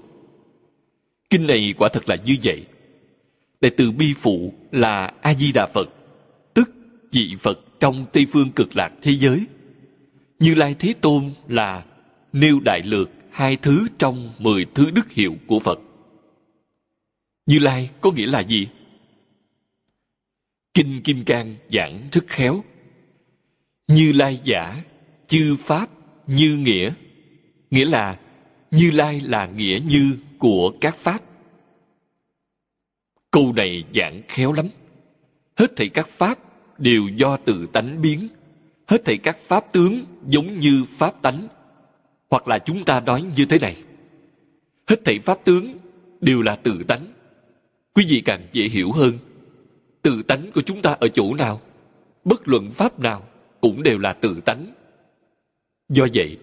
Kinh 1.30 1.48
này 1.48 1.74
quả 1.78 1.90
thật 1.94 2.10
là 2.10 2.16
như 2.26 2.36
vậy. 2.44 2.66
Đại 3.62 3.72
từ 3.78 3.92
bi 3.92 4.14
phụ 4.20 4.54
là 4.72 5.14
a 5.22 5.34
di 5.34 5.52
đà 5.52 5.68
phật, 5.74 5.90
tức 6.54 6.70
vị 7.12 7.36
phật 7.40 7.60
trong 7.80 8.06
tây 8.14 8.26
phương 8.32 8.52
cực 8.52 8.76
lạc 8.76 8.92
thế 9.02 9.12
giới. 9.12 9.46
Như 10.40 10.56
lai 10.56 10.76
thế 10.80 10.94
tôn 11.02 11.24
là 11.48 11.84
nêu 12.34 12.60
đại 12.60 12.82
lược 12.86 13.10
hai 13.32 13.56
thứ 13.56 13.88
trong 13.98 14.30
mười 14.40 14.66
thứ 14.76 14.92
đức 14.92 15.12
hiệu 15.12 15.36
của 15.48 15.60
phật. 15.60 15.80
Như 17.46 17.60
lai 17.60 17.90
có 18.02 18.12
nghĩa 18.12 18.28
là 18.28 18.40
gì? 18.40 18.68
Kinh 20.74 21.02
kim 21.02 21.24
cang 21.26 21.56
giảng 21.72 22.08
rất 22.12 22.28
khéo. 22.28 22.64
Như 23.88 24.12
lai 24.12 24.40
giả, 24.44 24.84
chư 25.28 25.56
pháp, 25.60 25.90
như 26.28 26.58
nghĩa. 26.58 26.94
Nghĩa 27.72 27.86
là, 27.86 28.20
như 28.72 28.92
lai 28.92 29.22
là 29.22 29.46
nghĩa 29.46 29.80
như 29.88 30.18
của 30.40 30.74
các 30.82 30.96
pháp. 30.98 31.22
Câu 33.32 33.54
này 33.54 33.84
giảng 33.96 34.22
khéo 34.28 34.54
lắm. 34.54 34.68
Hết 35.56 35.76
thảy 35.76 35.90
các 35.90 36.08
pháp 36.08 36.40
đều 36.78 37.08
do 37.16 37.38
tự 37.38 37.66
tánh 37.66 38.02
biến. 38.02 38.28
Hết 38.88 39.06
thảy 39.06 39.18
các 39.18 39.38
pháp 39.40 39.74
tướng 39.74 40.06
giống 40.28 40.60
như 40.60 40.86
pháp 40.88 41.22
tánh. 41.22 41.48
Hoặc 42.30 42.48
là 42.48 42.60
chúng 42.60 42.84
ta 42.84 43.00
nói 43.00 43.24
như 43.38 43.46
thế 43.46 43.60
này. 43.60 43.78
Hết 44.88 45.06
thảy 45.06 45.20
pháp 45.20 45.38
tướng 45.46 45.78
đều 46.22 46.42
là 46.42 46.56
tự 46.56 46.84
tánh. 46.84 47.14
Quý 47.94 48.06
vị 48.10 48.22
càng 48.26 48.48
dễ 48.52 48.68
hiểu 48.68 48.92
hơn 48.92 49.18
tự 50.04 50.24
tánh 50.24 50.52
của 50.54 50.62
chúng 50.62 50.82
ta 50.82 50.98
ở 51.00 51.08
chỗ 51.08 51.34
nào? 51.34 51.62
Bất 52.24 52.48
luận 52.48 52.70
pháp 52.70 53.00
nào 53.00 53.28
cũng 53.62 53.84
đều 53.84 53.98
là 53.98 54.14
tự 54.14 54.42
tánh. 54.46 54.66
Do 55.90 56.08
vậy, 56.14 56.38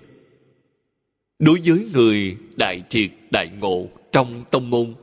đối 1.38 1.61
với 1.64 1.88
người 1.92 2.36
đại 2.56 2.82
triệt, 2.88 3.11
đại 3.30 3.50
ngộ 3.61 3.88
trong 4.12 4.44
tông 4.50 4.70
môn, 4.70 4.94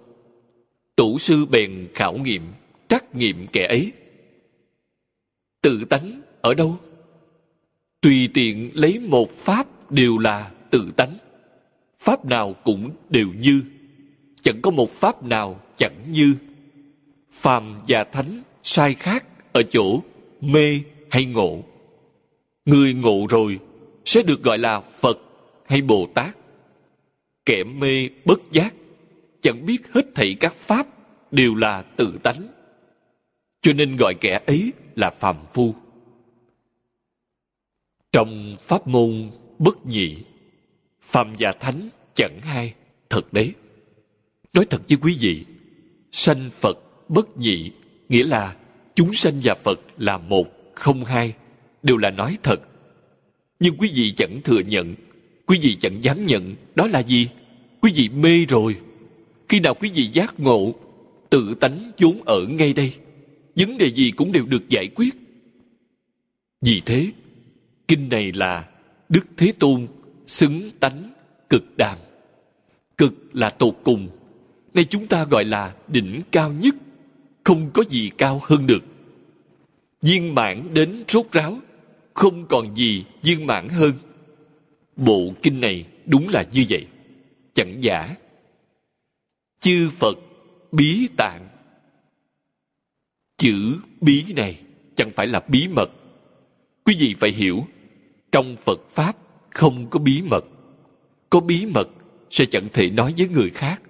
tổ 0.95 1.19
sư 1.19 1.45
bèn 1.45 1.87
khảo 1.93 2.17
nghiệm, 2.17 2.41
trắc 2.87 3.15
nghiệm 3.15 3.47
kẻ 3.47 3.67
ấy. 3.67 3.91
Tự 5.61 5.85
tánh 5.89 6.21
ở 6.41 6.53
đâu? 6.53 6.77
Tùy 8.01 8.29
tiện 8.33 8.71
lấy 8.73 8.99
một 8.99 9.31
pháp 9.31 9.91
đều 9.91 10.17
là 10.17 10.51
tự 10.71 10.91
tánh. 10.97 11.17
Pháp 11.99 12.25
nào 12.25 12.53
cũng 12.63 12.91
đều 13.09 13.27
như, 13.39 13.61
chẳng 14.41 14.61
có 14.61 14.71
một 14.71 14.91
pháp 14.91 15.23
nào 15.23 15.61
chẳng 15.75 16.03
như. 16.11 16.33
Phàm 17.31 17.79
và 17.87 18.03
thánh 18.03 18.41
sai 18.69 18.93
khác 18.93 19.25
ở 19.53 19.63
chỗ 19.63 20.01
mê 20.41 20.81
hay 21.09 21.25
ngộ. 21.25 21.63
Người 22.65 22.93
ngộ 22.93 23.27
rồi 23.29 23.59
sẽ 24.05 24.23
được 24.23 24.43
gọi 24.43 24.57
là 24.57 24.79
phật 24.79 25.17
hay 25.65 25.81
bồ 25.81 26.07
tát. 26.13 26.37
Kẻ 27.45 27.63
mê 27.63 28.09
bất 28.25 28.51
giác, 28.51 28.73
chẳng 29.41 29.65
biết 29.65 29.93
hết 29.93 30.05
thảy 30.15 30.35
các 30.39 30.55
pháp 30.55 30.87
đều 31.31 31.55
là 31.55 31.81
tự 31.81 32.19
tánh. 32.23 32.47
Cho 33.61 33.73
nên 33.73 33.95
gọi 33.95 34.13
kẻ 34.21 34.41
ấy 34.47 34.73
là 34.95 35.09
phàm 35.09 35.35
phu. 35.53 35.75
Trong 38.11 38.57
pháp 38.61 38.87
môn 38.87 39.31
bất 39.59 39.85
nhị, 39.85 40.17
phàm 41.01 41.35
và 41.39 41.51
thánh 41.51 41.89
chẳng 42.13 42.39
hai 42.41 42.73
thật 43.09 43.33
đấy. 43.33 43.53
Nói 44.53 44.65
thật 44.69 44.81
với 44.89 44.97
quý 45.01 45.17
vị, 45.19 45.45
sanh 46.11 46.49
phật 46.53 46.77
bất 47.09 47.37
nhị 47.37 47.71
nghĩa 48.09 48.23
là 48.23 48.55
chúng 48.95 49.13
sanh 49.13 49.39
và 49.43 49.55
phật 49.55 49.79
là 49.97 50.17
một, 50.17 50.47
không 50.75 51.03
hai, 51.05 51.33
đều 51.83 51.97
là 51.97 52.09
nói 52.09 52.37
thật. 52.43 52.59
Nhưng 53.59 53.77
quý 53.77 53.91
vị 53.93 54.11
chẳng 54.11 54.41
thừa 54.43 54.59
nhận, 54.59 54.95
quý 55.45 55.59
vị 55.61 55.75
chẳng 55.79 56.03
dám 56.03 56.25
nhận 56.25 56.55
đó 56.75 56.87
là 56.87 56.99
gì? 56.99 57.29
Quý 57.81 57.91
vị 57.95 58.09
mê 58.09 58.45
rồi. 58.45 58.75
Khi 59.49 59.59
nào 59.59 59.73
quý 59.73 59.91
vị 59.95 60.09
giác 60.13 60.39
ngộ, 60.39 60.75
tự 61.29 61.53
tánh 61.59 61.91
vốn 61.97 62.21
ở 62.25 62.45
ngay 62.49 62.73
đây. 62.73 62.93
Vấn 63.55 63.77
đề 63.77 63.91
gì 63.91 64.11
cũng 64.11 64.31
đều 64.31 64.45
được 64.45 64.69
giải 64.69 64.87
quyết. 64.95 65.15
Vì 66.61 66.81
thế, 66.85 67.11
kinh 67.87 68.09
này 68.09 68.31
là 68.31 68.69
đức 69.09 69.25
thế 69.37 69.53
tôn 69.59 69.87
xứng 70.27 70.69
tánh 70.79 71.13
cực 71.49 71.77
đàm. 71.77 71.97
Cực 72.97 73.13
là 73.35 73.49
tột 73.49 73.75
cùng. 73.83 74.09
Nay 74.73 74.85
chúng 74.89 75.07
ta 75.07 75.25
gọi 75.25 75.45
là 75.45 75.73
đỉnh 75.87 76.21
cao 76.31 76.53
nhất 76.53 76.75
không 77.47 77.71
có 77.73 77.83
gì 77.89 78.11
cao 78.17 78.41
hơn 78.43 78.67
được. 78.67 78.83
Viên 80.01 80.35
mãn 80.35 80.73
đến 80.73 81.03
rốt 81.07 81.25
ráo, 81.31 81.59
không 82.13 82.45
còn 82.47 82.75
gì 82.75 83.05
viên 83.23 83.47
mãn 83.47 83.69
hơn. 83.69 83.93
Bộ 84.95 85.33
kinh 85.43 85.61
này 85.61 85.85
đúng 86.05 86.29
là 86.29 86.45
như 86.51 86.65
vậy, 86.69 86.87
chẳng 87.53 87.83
giả. 87.83 88.15
Chư 89.59 89.89
phật 89.89 90.17
bí 90.71 91.07
tạng. 91.17 91.47
Chữ 93.37 93.75
bí 94.01 94.25
này 94.35 94.59
chẳng 94.95 95.11
phải 95.11 95.27
là 95.27 95.39
bí 95.47 95.67
mật. 95.67 95.89
Quý 96.83 96.95
vị 96.99 97.15
phải 97.19 97.31
hiểu, 97.31 97.67
trong 98.31 98.55
phật 98.57 98.79
pháp 98.89 99.17
không 99.49 99.89
có 99.89 99.99
bí 99.99 100.21
mật. 100.21 100.45
Có 101.29 101.39
bí 101.39 101.65
mật 101.65 101.89
sẽ 102.29 102.45
chẳng 102.45 102.67
thể 102.73 102.89
nói 102.89 103.13
với 103.17 103.27
người 103.27 103.49
khác. 103.49 103.81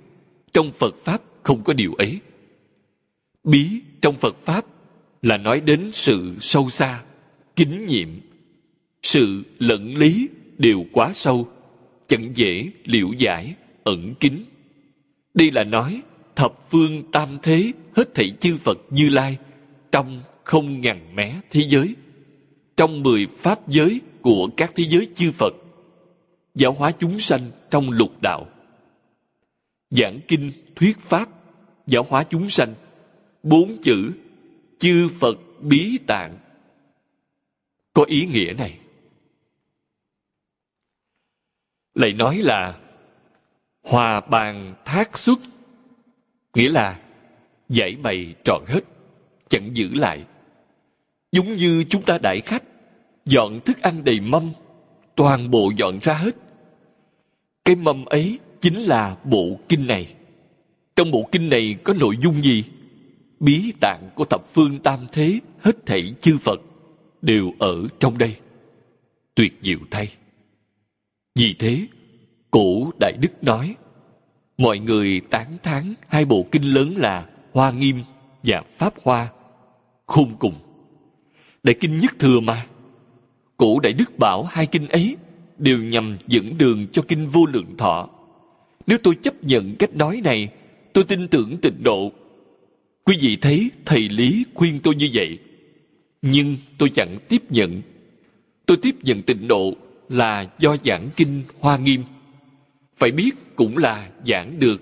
Trong 0.54 0.72
phật 0.72 0.96
pháp 0.96 1.22
không 1.44 1.64
có 1.64 1.74
điều 1.74 1.94
ấy 1.94 2.20
bí 3.48 3.82
trong 4.02 4.16
phật 4.16 4.38
pháp 4.38 4.66
là 5.22 5.38
nói 5.38 5.62
đến 5.62 5.90
sự 5.94 6.36
sâu 6.42 6.70
xa, 6.70 7.04
kính 7.56 7.86
nhiệm. 7.86 8.10
Sự 9.04 9.44
lẫn 9.60 9.98
lý 9.98 10.30
đều 10.58 10.86
quá 10.92 11.12
sâu, 11.14 11.48
chẳng 12.08 12.32
dễ 12.36 12.70
liễu 12.84 13.08
giải, 13.18 13.56
ẩn 13.84 14.14
kín. 14.20 14.46
Đây 15.34 15.52
là 15.52 15.64
nói, 15.64 16.02
thập 16.36 16.70
phương 16.70 17.12
tam 17.12 17.30
thế 17.44 17.72
hết 17.96 18.16
thảy 18.16 18.32
chư 18.40 18.58
phật 18.58 18.78
như 18.90 19.10
lai 19.10 19.38
trong 19.92 20.22
không 20.44 20.82
ngàn 20.82 21.16
mé 21.16 21.36
thế 21.52 21.62
giới, 21.68 21.96
trong 22.78 23.04
mười 23.04 23.28
pháp 23.28 23.68
giới 23.68 24.02
của 24.22 24.50
các 24.58 24.72
thế 24.76 24.84
giới 24.84 25.08
chư 25.16 25.32
phật, 25.32 25.54
giáo 26.56 26.72
hóa 26.74 26.92
chúng 27.00 27.20
sanh 27.20 27.52
trong 27.72 27.92
lục 27.92 28.22
đạo. 28.22 28.48
Giảng 29.90 30.20
kinh 30.28 30.52
thuyết 30.76 31.00
pháp, 31.00 31.30
giáo 31.88 32.06
hóa 32.10 32.24
chúng 32.30 32.50
sanh 32.50 32.74
bốn 33.50 33.78
chữ, 33.82 34.12
chư 34.80 35.10
phật 35.20 35.38
bí 35.62 35.98
tạng. 36.08 36.38
Có 37.94 38.04
ý 38.04 38.26
nghĩa 38.26 38.54
này. 38.58 38.80
Lại 41.96 42.14
nói 42.14 42.38
là 42.38 42.80
hòa 43.84 44.22
bàn 44.22 44.76
thác 44.86 45.18
xuất, 45.18 45.40
nghĩa 46.54 46.70
là 46.70 47.00
giải 47.70 47.96
bày 48.04 48.36
trọn 48.44 48.64
hết, 48.68 48.82
chẳng 49.48 49.70
giữ 49.74 49.90
lại. 49.94 50.26
Giống 51.32 51.54
như 51.54 51.84
chúng 51.90 52.02
ta 52.02 52.18
đại 52.18 52.42
khách, 52.42 52.64
dọn 53.26 53.60
thức 53.66 53.82
ăn 53.82 54.04
đầy 54.04 54.20
mâm, 54.20 54.52
toàn 55.16 55.52
bộ 55.52 55.72
dọn 55.78 56.00
ra 56.02 56.14
hết. 56.14 56.36
Cái 57.66 57.76
mâm 57.76 58.06
ấy 58.06 58.40
chính 58.62 58.80
là 58.80 59.18
bộ 59.24 59.60
kinh 59.70 59.88
này. 59.88 60.14
Trong 60.96 61.12
bộ 61.12 61.30
kinh 61.32 61.50
này 61.50 61.78
có 61.84 61.94
nội 61.94 62.18
dung 62.22 62.44
gì? 62.44 62.64
Bí 63.40 63.74
tạng 63.82 64.10
của 64.16 64.26
thập 64.26 64.46
phương 64.54 64.80
tam 64.80 65.00
thế 65.12 65.40
hết 65.60 65.86
thảy 65.86 66.14
chư 66.22 66.38
phật 66.38 66.60
đều 67.22 67.52
ở 67.60 67.88
trong 68.00 68.18
đây. 68.18 68.36
Tuyệt 69.36 69.54
diệu 69.62 69.80
thay. 69.92 70.08
Vì 71.36 71.56
thế, 71.60 71.88
cổ 72.52 72.92
đại 73.00 73.14
đức 73.22 73.44
nói, 73.44 73.76
mọi 74.58 74.80
người 74.80 75.22
tán 75.30 75.58
thán 75.64 75.94
hai 76.08 76.26
bộ 76.26 76.46
kinh 76.52 76.74
lớn 76.74 76.94
là 76.98 77.30
hoa 77.54 77.72
nghiêm 77.72 78.04
và 78.44 78.64
pháp 78.78 78.94
hoa, 79.04 79.28
khôn 80.06 80.36
cùng. 80.40 80.54
Đại 81.64 81.76
kinh 81.80 82.00
nhất 82.00 82.16
thừa 82.20 82.40
mà. 82.40 82.66
Cổ 83.58 83.80
đại 83.80 83.94
đức 83.94 84.18
bảo 84.20 84.44
hai 84.44 84.66
kinh 84.66 84.88
ấy 84.88 85.18
đều 85.58 85.78
nhằm 85.78 86.18
dẫn 86.28 86.58
đường 86.58 86.88
cho 86.92 87.02
kinh 87.08 87.28
vô 87.28 87.46
lượng 87.46 87.78
thọ. 87.78 88.10
Nếu 88.88 88.98
tôi 89.04 89.16
chấp 89.16 89.44
nhận 89.44 89.76
cách 89.80 89.96
nói 89.96 90.22
này, 90.24 90.50
tôi 90.94 91.04
tin 91.04 91.28
tưởng 91.28 91.58
tịnh 91.62 91.84
độ 91.84 92.12
quý 93.08 93.18
vị 93.22 93.38
thấy 93.42 93.72
thầy 93.86 94.10
lý 94.10 94.46
khuyên 94.54 94.80
tôi 94.84 94.96
như 94.96 95.10
vậy, 95.14 95.40
nhưng 96.22 96.58
tôi 96.78 96.90
chẳng 96.94 97.18
tiếp 97.30 97.52
nhận. 97.52 97.82
Tôi 98.66 98.78
tiếp 98.82 98.96
nhận 99.02 99.22
tịnh 99.22 99.48
độ 99.48 99.74
là 100.10 100.50
do 100.60 100.76
giảng 100.84 101.10
kinh 101.16 101.44
hoa 101.60 101.78
nghiêm. 101.78 102.04
Phải 102.96 103.12
biết 103.12 103.32
cũng 103.56 103.78
là 103.78 104.12
giảng 104.26 104.60
được 104.60 104.82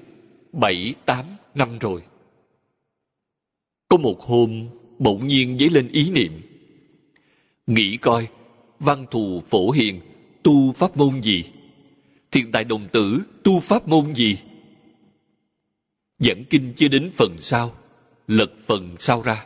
bảy, 0.53 0.93
tám 1.05 1.25
năm 1.55 1.69
rồi. 1.79 2.01
Có 3.89 3.97
một 3.97 4.21
hôm, 4.21 4.67
bỗng 4.99 5.27
nhiên 5.27 5.57
dấy 5.59 5.69
lên 5.69 5.87
ý 5.91 6.11
niệm. 6.11 6.41
Nghĩ 7.67 7.97
coi, 7.97 8.27
văn 8.79 9.05
thù 9.11 9.43
phổ 9.47 9.71
hiền, 9.71 10.01
tu 10.43 10.71
pháp 10.71 10.97
môn 10.97 11.21
gì? 11.21 11.43
Thiện 12.31 12.51
tài 12.51 12.63
đồng 12.63 12.87
tử 12.91 13.21
tu 13.43 13.59
pháp 13.59 13.87
môn 13.87 14.15
gì? 14.15 14.37
Giảng 16.19 16.43
kinh 16.49 16.73
chưa 16.75 16.87
đến 16.87 17.11
phần 17.11 17.35
sau 17.39 17.75
lật 18.27 18.51
phần 18.65 18.95
sau 18.99 19.21
ra. 19.21 19.45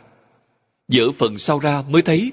Dở 0.88 1.10
phần 1.10 1.38
sau 1.38 1.58
ra 1.58 1.82
mới 1.82 2.02
thấy, 2.02 2.32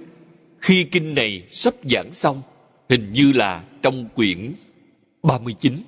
khi 0.60 0.84
kinh 0.84 1.14
này 1.14 1.48
sắp 1.50 1.74
giảng 1.84 2.14
xong, 2.14 2.42
hình 2.90 3.14
như 3.14 3.32
là 3.32 3.64
trong 3.82 4.10
quyển 4.16 4.54
39 5.24 5.84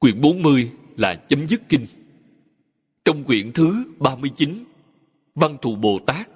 quyển 0.00 0.20
40 0.20 0.70
là 0.96 1.14
chấm 1.14 1.48
dứt 1.48 1.62
kinh. 1.68 1.86
Trong 3.04 3.24
quyển 3.24 3.52
thứ 3.52 3.84
39 3.98 4.64
văn 5.34 5.56
thù 5.62 5.76
bồ 5.76 5.98
tát, 6.06 6.28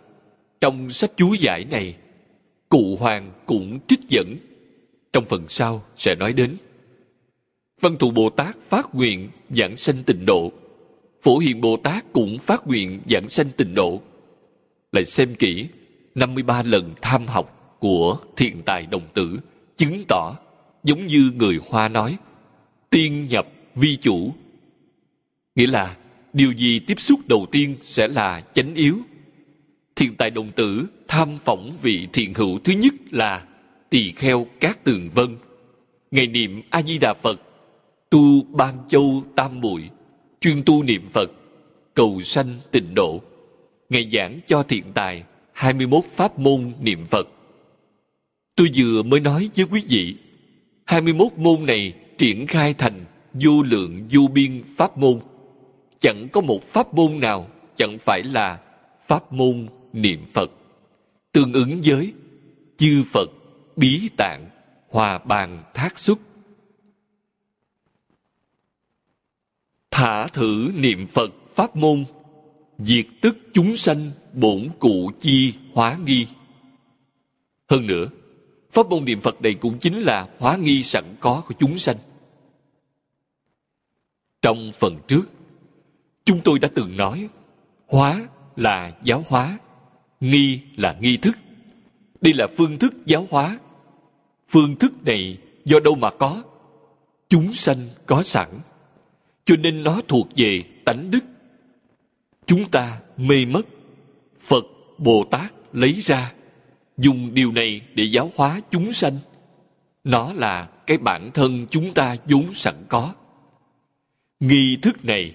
trong 0.61 0.91
sách 0.91 1.13
chú 1.17 1.35
giải 1.35 1.65
này, 1.71 1.97
cụ 2.69 2.97
hoàng 3.01 3.33
cũng 3.47 3.79
trích 3.87 4.01
dẫn. 4.09 4.37
Trong 5.13 5.25
phần 5.25 5.45
sau 5.49 5.85
sẽ 5.97 6.15
nói 6.15 6.33
đến, 6.33 6.57
văn 7.81 7.97
thù 7.99 8.11
bồ 8.11 8.31
tát 8.31 8.57
phát 8.61 8.95
nguyện 8.95 9.31
giảng 9.51 9.77
sanh 9.77 10.03
tịnh 10.07 10.27
độ 10.27 10.53
phổ 11.25 11.39
hiền 11.39 11.61
bồ 11.61 11.77
tát 11.77 12.13
cũng 12.13 12.39
phát 12.39 12.67
nguyện 12.67 13.01
giảng 13.11 13.29
sanh 13.29 13.51
tịnh 13.51 13.75
độ. 13.75 14.01
Lại 14.93 15.05
xem 15.05 15.35
kỹ 15.35 15.69
53 16.15 16.63
lần 16.63 16.93
tham 17.03 17.27
học 17.27 17.77
của 17.81 18.19
thiện 18.37 18.63
tài 18.63 18.87
đồng 18.87 19.09
tử 19.15 19.39
chứng 19.77 20.05
tỏ 20.09 20.37
giống 20.83 21.07
như 21.07 21.31
người 21.35 21.59
hoa 21.69 21.89
nói, 21.89 22.17
tiên 22.91 23.27
nhập 23.31 23.47
vi 23.75 23.97
chủ. 23.97 24.35
Nghĩa 25.55 25.67
là 25.67 25.97
điều 26.33 26.53
gì 26.53 26.79
tiếp 26.79 27.01
xúc 27.01 27.21
đầu 27.27 27.47
tiên 27.53 27.77
sẽ 27.81 28.09
là 28.09 28.43
chánh 28.55 28.75
yếu. 28.75 28.99
Thiện 29.97 30.15
tài 30.15 30.31
đồng 30.31 30.53
tử 30.53 30.87
tham 31.09 31.39
phỏng 31.39 31.71
vị 31.83 32.09
thiện 32.13 32.35
hữu 32.35 32.59
thứ 32.65 32.73
nhất 32.73 32.95
là 33.11 33.47
tỳ 33.91 34.13
kheo 34.13 34.47
cát 34.61 34.85
tường 34.85 35.11
vân. 35.15 35.37
Ngày 36.11 36.27
niệm 36.27 36.63
a 36.71 36.83
di 36.83 36.99
đà 36.99 37.15
phật, 37.15 37.41
tu 38.11 38.43
ban 38.43 38.89
châu 38.89 39.23
tam 39.37 39.61
muội 39.61 39.91
chuyên 40.45 40.63
tu 40.67 40.83
niệm 40.83 41.09
phật, 41.09 41.31
cầu 41.95 42.21
sanh 42.21 42.55
tịnh 42.71 42.95
độ. 42.95 43.21
Ngày 43.89 44.09
giảng 44.13 44.41
cho 44.47 44.63
thiện 44.63 44.85
tài 44.95 45.23
21 45.53 46.05
pháp 46.05 46.39
môn 46.39 46.73
niệm 46.81 47.05
phật. 47.05 47.29
Tôi 48.57 48.69
vừa 48.77 49.03
mới 49.03 49.21
nói 49.21 49.51
với 49.57 49.67
quý 49.71 49.83
vị 49.89 50.17
21 50.87 51.33
môn 51.37 51.67
này 51.67 51.95
triển 52.19 52.47
khai 52.47 52.75
thành 52.75 53.05
vô 53.33 53.63
lượng 53.63 54.09
vô 54.11 54.29
biên 54.35 54.63
pháp 54.77 54.99
môn. 54.99 55.21
Chẳng 56.01 56.29
có 56.33 56.41
một 56.41 56.63
pháp 56.65 56.95
môn 56.95 57.21
nào 57.21 57.49
chẳng 57.77 57.99
phải 57.99 58.23
là 58.23 58.61
pháp 59.07 59.33
môn 59.33 59.67
niệm 59.93 60.27
phật. 60.33 60.51
Tương 61.33 61.53
ứng 61.53 61.81
với 61.85 62.13
chư 62.77 63.03
phật, 63.13 63.31
bí 63.77 64.09
tạng, 64.17 64.51
hòa 64.89 65.19
bàn, 65.19 65.63
thác 65.75 65.99
xuất. 65.99 66.19
Thả 69.95 70.27
thử 70.27 70.73
niệm 70.75 71.07
phật 71.07 71.31
pháp 71.55 71.77
môn, 71.77 72.05
diệt 72.79 73.07
tức 73.21 73.39
chúng 73.53 73.77
sanh 73.77 74.11
bổn 74.33 74.69
cụ 74.79 75.11
chi 75.21 75.55
hóa 75.75 75.99
nghi. 76.07 76.27
Hơn 77.69 77.87
nữa, 77.87 78.07
pháp 78.73 78.87
môn 78.89 79.05
niệm 79.05 79.21
phật 79.21 79.43
này 79.43 79.55
cũng 79.55 79.79
chính 79.79 80.01
là 80.01 80.29
hóa 80.39 80.57
nghi 80.57 80.83
sẵn 80.83 81.05
có 81.21 81.43
của 81.49 81.55
chúng 81.59 81.79
sanh. 81.79 81.97
Trong 84.43 84.73
phần 84.75 84.99
trước, 85.07 85.31
chúng 86.25 86.41
tôi 86.45 86.59
đã 86.59 86.69
từng 86.75 86.97
nói, 86.97 87.29
hóa 87.87 88.29
là 88.57 88.93
giáo 89.05 89.25
hóa, 89.29 89.59
nghi 90.21 90.61
là 90.77 90.97
nghi 91.01 91.17
thức. 91.17 91.37
Đây 92.21 92.35
là 92.35 92.47
phương 92.57 92.79
thức 92.79 92.95
giáo 93.07 93.27
hóa. 93.31 93.59
Phương 94.49 94.77
thức 94.77 94.93
này 95.05 95.39
do 95.65 95.81
đâu 95.81 95.95
mà 95.95 96.11
có? 96.11 96.43
Chúng 97.29 97.53
sanh 97.53 97.89
có 98.07 98.23
sẵn 98.23 98.49
cho 99.45 99.57
nên 99.57 99.83
nó 99.83 100.01
thuộc 100.09 100.29
về 100.37 100.63
tánh 100.85 101.11
đức. 101.11 101.25
Chúng 102.47 102.71
ta 102.71 103.01
mê 103.17 103.45
mất. 103.45 103.67
Phật, 104.39 104.65
bồ 104.99 105.25
tát 105.31 105.53
lấy 105.73 105.93
ra, 105.93 106.33
dùng 106.97 107.35
điều 107.35 107.53
này 107.53 107.81
để 107.95 108.05
giáo 108.05 108.31
hóa 108.37 108.61
chúng 108.71 108.93
sanh. 108.93 109.19
Nó 110.05 110.33
là 110.33 110.69
cái 110.87 110.99
bản 110.99 111.31
thân 111.35 111.67
chúng 111.71 111.95
ta 111.95 112.17
vốn 112.29 112.53
sẵn 112.53 112.75
có. 112.89 113.15
Nghi 114.41 114.77
thức 114.77 115.05
này 115.05 115.35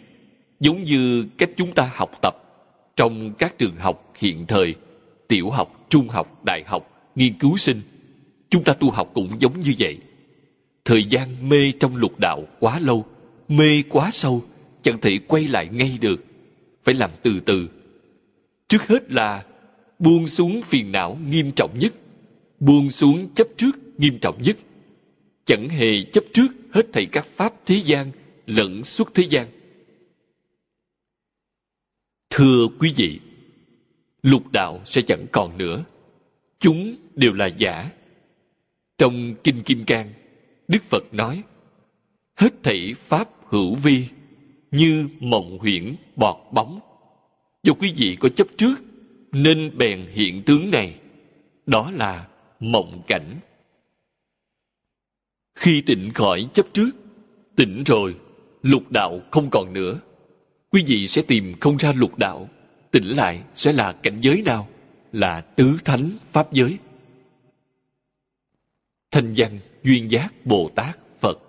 giống 0.59 0.83
như 0.83 1.25
cách 1.37 1.49
chúng 1.57 1.73
ta 1.73 1.91
học 1.93 2.11
tập 2.21 2.35
trong 2.95 3.33
các 3.33 3.57
trường 3.57 3.75
học 3.75 4.13
hiện 4.17 4.45
thời, 4.47 4.75
tiểu 5.27 5.49
học, 5.49 5.85
trung 5.89 6.07
học, 6.07 6.45
đại 6.45 6.63
học, 6.67 7.11
nghiên 7.15 7.33
cứu 7.33 7.57
sinh. 7.57 7.81
Chúng 8.49 8.63
ta 8.63 8.73
tu 8.73 8.91
học 8.91 9.11
cũng 9.13 9.29
giống 9.39 9.59
như 9.59 9.73
vậy. 9.79 9.97
Thời 10.85 11.03
gian 11.03 11.49
mê 11.49 11.71
trong 11.79 11.95
lục 11.95 12.19
đạo 12.19 12.43
quá 12.59 12.79
lâu 12.79 13.05
mê 13.49 13.83
quá 13.89 14.09
sâu, 14.11 14.43
chẳng 14.81 15.01
thể 15.01 15.19
quay 15.27 15.47
lại 15.47 15.67
ngay 15.71 15.97
được. 16.01 16.25
Phải 16.83 16.95
làm 16.95 17.11
từ 17.23 17.39
từ. 17.45 17.67
Trước 18.67 18.87
hết 18.87 19.11
là 19.11 19.45
buông 19.99 20.27
xuống 20.27 20.61
phiền 20.61 20.91
não 20.91 21.17
nghiêm 21.27 21.51
trọng 21.55 21.79
nhất. 21.79 21.93
Buông 22.59 22.89
xuống 22.89 23.33
chấp 23.33 23.47
trước 23.57 23.71
nghiêm 23.97 24.19
trọng 24.21 24.41
nhất. 24.41 24.57
Chẳng 25.45 25.69
hề 25.69 26.03
chấp 26.03 26.23
trước 26.33 26.47
hết 26.71 26.85
thảy 26.93 27.05
các 27.05 27.25
pháp 27.25 27.53
thế 27.65 27.75
gian 27.75 28.11
lẫn 28.45 28.83
suốt 28.83 29.13
thế 29.13 29.23
gian. 29.23 29.47
Thưa 32.29 32.67
quý 32.79 32.93
vị, 32.95 33.19
lục 34.21 34.51
đạo 34.51 34.81
sẽ 34.85 35.01
chẳng 35.01 35.25
còn 35.31 35.57
nữa. 35.57 35.85
Chúng 36.59 36.95
đều 37.15 37.33
là 37.33 37.45
giả. 37.45 37.91
Trong 38.97 39.35
kinh 39.43 39.63
kim 39.63 39.85
cang, 39.85 40.13
đức 40.67 40.83
phật 40.83 41.13
nói, 41.13 41.43
hết 42.35 42.63
thảy 42.63 42.93
pháp 42.97 43.38
hữu 43.49 43.75
vi 43.75 44.05
như 44.71 45.09
mộng 45.19 45.57
huyễn 45.59 45.95
bọt 46.15 46.37
bóng. 46.51 46.79
Do 47.63 47.73
quý 47.73 47.93
vị 47.97 48.17
có 48.19 48.29
chấp 48.29 48.47
trước, 48.57 48.75
nên 49.31 49.77
bèn 49.77 50.07
hiện 50.11 50.43
tướng 50.43 50.71
này, 50.71 50.99
đó 51.65 51.91
là 51.91 52.27
mộng 52.59 53.01
cảnh. 53.07 53.39
Khi 55.55 55.81
tỉnh 55.81 56.13
khỏi 56.13 56.49
chấp 56.53 56.65
trước, 56.73 56.89
tỉnh 57.55 57.83
rồi, 57.83 58.15
lục 58.61 58.91
đạo 58.91 59.21
không 59.31 59.49
còn 59.49 59.73
nữa. 59.73 59.99
Quý 60.69 60.83
vị 60.87 61.07
sẽ 61.07 61.21
tìm 61.21 61.55
không 61.59 61.77
ra 61.77 61.93
lục 61.95 62.17
đạo, 62.17 62.49
tỉnh 62.91 63.05
lại 63.07 63.43
sẽ 63.55 63.73
là 63.73 63.91
cảnh 63.91 64.17
giới 64.21 64.41
nào? 64.45 64.67
Là 65.11 65.41
tứ 65.41 65.77
thánh 65.85 66.11
pháp 66.31 66.53
giới. 66.53 66.77
Thanh 69.11 69.33
văn 69.37 69.59
duyên 69.83 70.11
giác 70.11 70.33
bồ 70.45 70.71
tát 70.75 70.97
phật, 71.19 71.39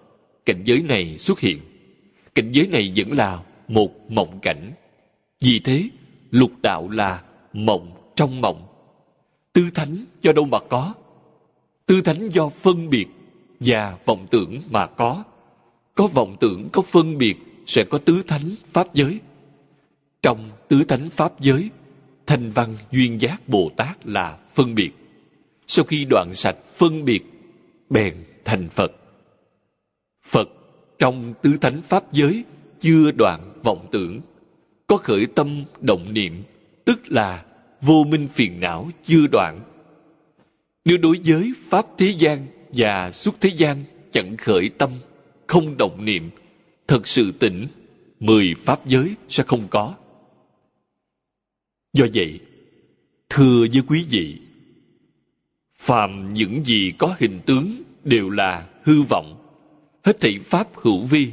cảnh 0.47 0.63
giới 0.65 0.83
này 0.83 1.19
xuất 1.19 1.41
hiện 1.41 1.59
cảnh 2.35 2.53
giới 2.53 2.67
này 2.67 2.93
vẫn 2.97 3.13
là 3.13 3.43
một 3.69 4.11
mộng 4.11 4.39
cảnh. 4.43 4.73
Vì 5.41 5.59
thế, 5.59 5.89
lục 6.31 6.53
đạo 6.63 6.89
là 6.89 7.23
mộng 7.53 8.13
trong 8.15 8.41
mộng. 8.41 8.67
Tư 9.53 9.71
thánh 9.75 10.05
do 10.23 10.33
đâu 10.33 10.45
mà 10.45 10.59
có? 10.69 10.95
Tư 11.87 12.01
thánh 12.01 12.29
do 12.29 12.49
phân 12.49 12.91
biệt 12.91 13.07
và 13.61 13.99
vọng 14.05 14.27
tưởng 14.31 14.61
mà 14.71 14.87
có. 14.87 15.25
Có 15.95 16.07
vọng 16.07 16.37
tưởng, 16.41 16.69
có 16.73 16.83
phân 16.83 17.19
biệt, 17.19 17.37
sẽ 17.67 17.85
có 17.91 17.99
tứ 17.99 18.23
thánh 18.27 18.55
pháp 18.67 18.95
giới. 18.95 19.21
Trong 20.23 20.49
tứ 20.69 20.85
thánh 20.89 21.11
pháp 21.11 21.41
giới, 21.41 21.71
thanh 22.27 22.51
văn 22.51 22.77
duyên 22.91 23.21
giác 23.21 23.49
bồ 23.49 23.71
tát 23.77 24.07
là 24.07 24.39
phân 24.55 24.75
biệt. 24.75 24.91
Sau 25.67 25.85
khi 25.85 26.05
đoạn 26.11 26.35
sạch 26.35 26.57
phân 26.75 27.05
biệt, 27.05 27.21
bèn 27.91 28.15
thành 28.45 28.69
phật. 28.69 28.93
Phật 30.27 30.49
trong 31.01 31.35
tứ 31.43 31.57
thánh 31.61 31.83
pháp 31.83 32.13
giới, 32.13 32.45
chưa 32.81 33.11
đoạn 33.11 33.53
vọng 33.63 33.87
tưởng, 33.93 34.21
có 34.87 34.97
khởi 34.97 35.27
tâm 35.35 35.65
động 35.81 36.15
niệm, 36.15 36.43
tức 36.85 37.01
là 37.07 37.45
vô 37.81 38.05
minh 38.05 38.29
phiền 38.29 38.61
não 38.61 38.91
chưa 39.05 39.27
đoạn. 39.33 39.61
Nếu 40.85 40.99
đối 40.99 41.21
với 41.25 41.53
pháp 41.69 41.87
thế 41.99 42.15
gian 42.19 42.47
và 42.69 43.11
xuất 43.13 43.41
thế 43.41 43.51
gian 43.57 43.83
chẳng 44.11 44.37
khởi 44.37 44.69
tâm, 44.69 44.91
không 45.47 45.77
động 45.77 46.05
niệm, 46.05 46.31
thật 46.89 47.07
sự 47.07 47.33
tỉnh, 47.33 47.67
mười 48.21 48.55
pháp 48.55 48.87
giới 48.87 49.15
sẽ 49.29 49.45
không 49.47 49.69
có. 49.71 49.95
Do 51.93 52.07
vậy, 52.15 52.41
thưa 53.29 53.67
với 53.73 53.83
quý 53.87 54.07
vị, 54.11 54.39
phàm 55.79 56.33
những 56.33 56.65
gì 56.65 56.93
có 56.99 57.15
hình 57.19 57.41
tướng 57.47 57.83
đều 58.05 58.31
là 58.31 58.69
hư 58.85 59.03
vọng 59.03 59.40
hết 60.05 60.21
thảy 60.21 60.39
pháp 60.43 60.69
hữu 60.75 61.05
vi 61.05 61.29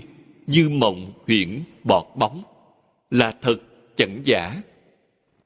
như 0.47 0.69
mộng 0.69 1.13
huyễn 1.27 1.63
bọt 1.83 2.05
bóng, 2.15 2.43
là 3.11 3.33
thật 3.41 3.57
chẳng 3.95 4.21
giả. 4.23 4.61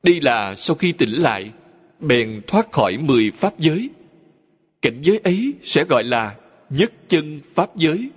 Đây 0.03 0.21
là 0.21 0.55
sau 0.55 0.75
khi 0.75 0.91
tỉnh 0.91 1.13
lại, 1.13 1.51
bèn 1.99 2.41
thoát 2.47 2.71
khỏi 2.71 2.97
mười 2.97 3.31
pháp 3.31 3.59
giới. 3.59 3.89
Cảnh 4.81 5.01
giới 5.01 5.17
ấy 5.17 5.53
sẽ 5.63 5.83
gọi 5.83 6.03
là 6.03 6.35
nhất 6.69 6.93
chân 7.07 7.39
pháp 7.53 7.75
giới. 7.75 8.09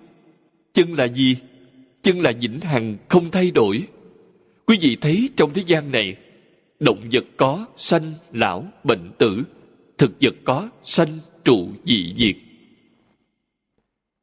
Chân 0.72 0.92
là 0.92 1.09
gì? 1.09 1.36
Chân 2.02 2.20
là 2.20 2.32
vĩnh 2.40 2.61
hằng 2.61 2.96
không 3.09 3.30
thay 3.30 3.50
đổi. 3.50 3.82
Quý 4.66 4.78
vị 4.80 4.96
thấy 5.00 5.28
trong 5.36 5.52
thế 5.55 5.62
gian 5.66 5.92
này, 5.92 6.16
động 6.80 7.09
vật 7.12 7.24
có 7.36 7.66
sanh, 7.76 8.14
lão, 8.32 8.64
bệnh 8.84 9.11
tử, 9.18 9.42
thực 9.98 10.12
vật 10.20 10.34
có 10.44 10.68
sanh, 10.84 11.18
trụ, 11.44 11.68
dị, 11.84 12.14
diệt. 12.16 12.36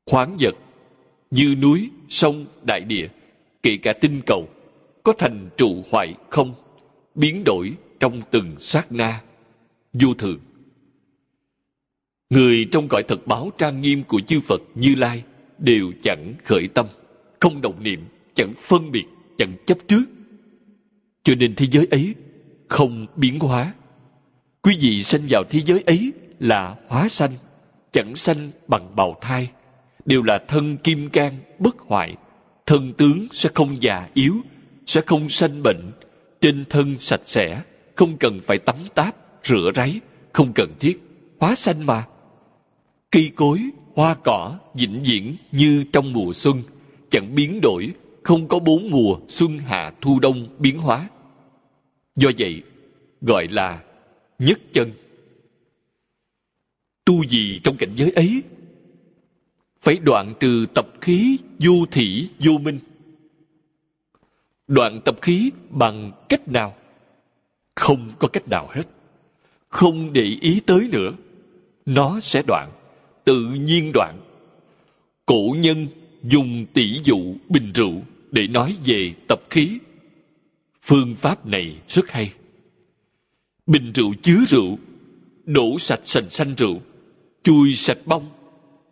Khoáng 0.06 0.38
vật 0.40 0.56
như 1.32 1.56
núi, 1.56 1.90
sông, 2.10 2.46
đại 2.64 2.82
địa, 2.82 3.08
kể 3.64 3.78
cả 3.78 3.94
tinh 3.94 4.22
cầu, 4.26 4.50
có 5.04 5.14
thành 5.18 5.50
trụ 5.58 5.84
hoại 5.92 6.16
không, 6.30 6.54
biến 7.16 7.44
đổi 7.44 7.74
trong 8.00 8.22
từng 8.32 8.56
sát 8.60 8.92
na. 8.92 9.22
Vô 9.94 10.14
thường. 10.14 10.40
Người 12.30 12.68
trong 12.72 12.88
cõi 12.88 13.04
thật 13.08 13.28
báo 13.28 13.52
trang 13.58 13.82
nghiêm 13.82 14.04
của 14.04 14.22
chư 14.22 14.40
phật 14.40 14.62
như 14.76 14.96
lai 14.96 15.24
đều 15.58 15.92
chẳng 16.04 16.34
khởi 16.44 16.68
tâm, 16.68 16.86
không 17.40 17.62
động 17.62 17.84
niệm, 17.84 18.00
chẳng 18.34 18.54
phân 18.58 18.92
biệt, 18.92 19.06
chẳng 19.38 19.54
chấp 19.66 19.78
trước. 19.88 20.04
Cho 21.24 21.36
nên 21.36 21.56
thế 21.56 21.66
giới 21.72 21.88
ấy 21.92 22.16
không 22.68 23.08
biến 23.16 23.40
hóa. 23.40 23.74
Quý 24.62 24.78
vị 24.80 25.04
sanh 25.04 25.22
vào 25.30 25.44
thế 25.50 25.62
giới 25.66 25.84
ấy 25.86 26.14
là 26.40 26.76
hóa 26.88 27.08
sanh, 27.08 27.32
chẳng 27.92 28.16
sanh 28.16 28.52
bằng 28.68 28.96
bào 28.96 29.18
thai 29.22 29.50
đều 30.06 30.24
là 30.24 30.38
thân 30.48 30.78
kim 30.78 31.10
cang 31.10 31.38
bất 31.60 31.80
hoại. 31.80 32.16
Thân 32.66 32.94
tướng 32.94 33.28
sẽ 33.32 33.50
không 33.54 33.82
già 33.82 34.10
yếu, 34.14 34.36
sẽ 34.86 35.02
không 35.02 35.30
sanh 35.30 35.64
bệnh. 35.64 35.92
Trên 36.42 36.66
thân 36.70 36.98
sạch 36.98 37.22
sẽ, 37.26 37.62
không 37.96 38.18
cần 38.18 38.40
phải 38.40 38.58
tắm 38.58 38.76
táp, 38.96 39.16
rửa 39.44 39.72
ráy, 39.76 40.00
không 40.34 40.54
cần 40.54 40.74
thiết, 40.80 41.00
hóa 41.40 41.56
sanh 41.56 41.86
mà. 41.86 42.04
Cây 43.12 43.32
cối, 43.36 43.60
hoa 43.96 44.16
cỏ, 44.24 44.60
vĩnh 44.74 45.04
viễn 45.04 45.36
như 45.52 45.84
trong 45.94 46.14
mùa 46.14 46.34
xuân, 46.34 46.64
chẳng 47.10 47.36
biến 47.36 47.62
đổi, 47.62 47.94
không 48.24 48.48
có 48.48 48.60
bốn 48.60 48.90
mùa 48.90 49.18
xuân 49.28 49.60
hạ 49.60 49.94
thu 50.02 50.20
đông 50.20 50.48
biến 50.60 50.78
hóa. 50.78 51.10
Do 52.16 52.32
vậy, 52.38 52.64
gọi 53.22 53.48
là 53.48 53.84
nhất 54.40 54.60
chân. 54.72 54.92
Tu 57.06 57.26
gì 57.26 57.60
trong 57.64 57.78
cảnh 57.78 57.92
giới 57.96 58.12
ấy 58.12 58.44
phải 59.82 59.98
đoạn 59.98 60.34
trừ 60.40 60.66
tập 60.74 60.88
khí 61.02 61.38
du 61.60 61.86
thị 61.92 62.30
vô 62.40 62.58
minh. 62.58 62.80
Đoạn 64.68 65.02
tập 65.06 65.16
khí 65.22 65.52
bằng 65.70 66.12
cách 66.30 66.48
nào? 66.48 66.76
Không 67.76 68.12
có 68.20 68.28
cách 68.28 68.48
nào 68.48 68.68
hết. 68.72 68.84
Không 69.70 70.14
để 70.14 70.38
ý 70.42 70.60
tới 70.66 70.90
nữa. 70.92 71.12
Nó 71.86 72.20
sẽ 72.20 72.42
đoạn, 72.48 72.72
tự 73.24 73.46
nhiên 73.46 73.92
đoạn. 73.94 74.20
Cổ 75.26 75.56
nhân 75.58 75.88
dùng 76.24 76.66
tỷ 76.74 77.00
dụ 77.04 77.36
bình 77.50 77.72
rượu 77.76 77.94
để 78.32 78.48
nói 78.48 78.76
về 78.86 79.14
tập 79.28 79.40
khí. 79.50 79.80
Phương 80.82 81.16
pháp 81.16 81.46
này 81.46 81.76
rất 81.88 82.12
hay. 82.12 82.34
Bình 83.66 83.92
rượu 83.92 84.14
chứa 84.22 84.40
rượu, 84.48 84.78
đổ 85.46 85.80
sạch 85.80 86.02
sành 86.04 86.30
xanh 86.30 86.56
rượu, 86.58 86.82
chui 87.44 87.76
sạch 87.76 87.98
bông 88.06 88.30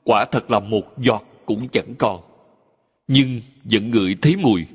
quả 0.10 0.26
thật 0.26 0.51
là 0.51 0.60
một 0.60 0.97
giọt 0.97 1.24
cũng 1.45 1.68
chẳng 1.72 1.95
còn. 1.97 2.22
Nhưng 3.07 3.41
vẫn 3.64 3.91
ngửi 3.91 4.16
thấy 4.22 4.36
mùi. 4.36 4.66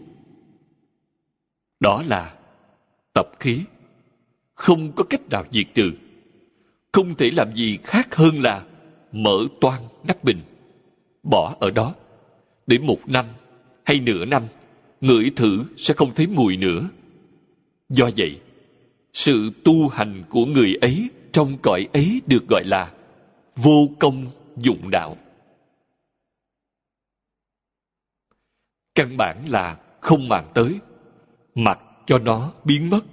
Đó 1.80 2.02
là 2.06 2.34
tập 3.14 3.26
khí. 3.40 3.60
Không 4.54 4.92
có 4.92 5.04
cách 5.04 5.20
nào 5.30 5.44
diệt 5.50 5.66
trừ. 5.74 5.92
Không 6.92 7.14
thể 7.14 7.30
làm 7.36 7.54
gì 7.54 7.78
khác 7.82 8.14
hơn 8.14 8.42
là 8.42 8.64
mở 9.12 9.38
toan 9.60 9.82
nắp 10.08 10.24
bình. 10.24 10.40
Bỏ 11.22 11.56
ở 11.60 11.70
đó. 11.70 11.94
Để 12.66 12.78
một 12.78 13.08
năm 13.08 13.24
hay 13.84 14.00
nửa 14.00 14.24
năm, 14.24 14.42
ngửi 15.00 15.30
thử 15.36 15.64
sẽ 15.76 15.94
không 15.94 16.14
thấy 16.14 16.26
mùi 16.26 16.56
nữa. 16.56 16.88
Do 17.88 18.10
vậy, 18.16 18.40
sự 19.12 19.50
tu 19.64 19.88
hành 19.88 20.22
của 20.28 20.46
người 20.46 20.74
ấy 20.74 21.10
trong 21.32 21.58
cõi 21.62 21.88
ấy 21.92 22.20
được 22.26 22.48
gọi 22.48 22.62
là 22.64 22.92
vô 23.56 23.88
công 23.98 24.26
dụng 24.56 24.90
đạo. 24.90 25.16
Căn 28.94 29.16
bản 29.16 29.44
là 29.48 29.76
không 30.00 30.28
màng 30.28 30.50
tới 30.54 30.74
mặc 31.54 31.80
cho 32.06 32.18
nó 32.18 32.52
biến 32.64 32.90
mất 32.90 33.04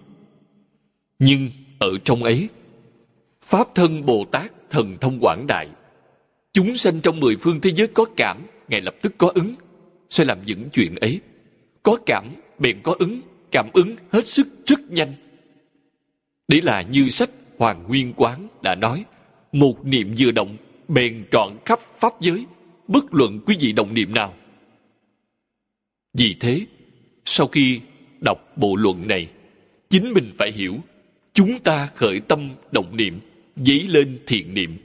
nhưng 1.19 1.49
ở 1.79 1.89
trong 2.03 2.23
ấy 2.23 2.49
pháp 3.43 3.67
thân 3.75 4.05
bồ 4.05 4.25
tát 4.31 4.51
thần 4.69 4.97
thông 5.01 5.19
quảng 5.21 5.47
đại 5.47 5.67
chúng 6.53 6.75
sanh 6.75 7.01
trong 7.01 7.19
mười 7.19 7.35
phương 7.35 7.61
thế 7.61 7.71
giới 7.71 7.87
có 7.87 8.05
cảm 8.17 8.41
ngay 8.69 8.81
lập 8.81 8.95
tức 9.01 9.13
có 9.17 9.31
ứng 9.35 9.55
sẽ 10.09 10.25
làm 10.25 10.37
những 10.45 10.69
chuyện 10.71 10.95
ấy 10.95 11.21
có 11.83 11.97
cảm 12.05 12.25
bèn 12.61 12.81
có 12.83 12.95
ứng, 12.99 13.21
cảm 13.51 13.69
ứng 13.73 13.95
hết 14.11 14.27
sức 14.27 14.47
rất 14.65 14.79
nhanh. 14.89 15.13
Đấy 16.47 16.61
là 16.61 16.81
như 16.81 17.09
sách 17.09 17.29
Hoàng 17.57 17.83
Nguyên 17.87 18.13
Quán 18.13 18.47
đã 18.61 18.75
nói, 18.75 19.05
một 19.51 19.85
niệm 19.85 20.15
vừa 20.17 20.31
động, 20.31 20.57
bèn 20.87 21.25
trọn 21.31 21.57
khắp 21.65 21.79
pháp 21.79 22.13
giới, 22.19 22.45
bất 22.87 23.13
luận 23.13 23.39
quý 23.45 23.57
vị 23.59 23.71
đồng 23.71 23.93
niệm 23.93 24.13
nào. 24.13 24.33
Vì 26.13 26.35
thế, 26.39 26.65
sau 27.25 27.47
khi 27.47 27.79
đọc 28.21 28.37
bộ 28.55 28.75
luận 28.75 29.07
này, 29.07 29.27
chính 29.89 30.13
mình 30.13 30.31
phải 30.37 30.51
hiểu, 30.51 30.77
chúng 31.33 31.59
ta 31.59 31.89
khởi 31.95 32.19
tâm 32.19 32.49
động 32.71 32.97
niệm, 32.97 33.19
dấy 33.55 33.87
lên 33.87 34.19
thiện 34.27 34.53
niệm. 34.53 34.77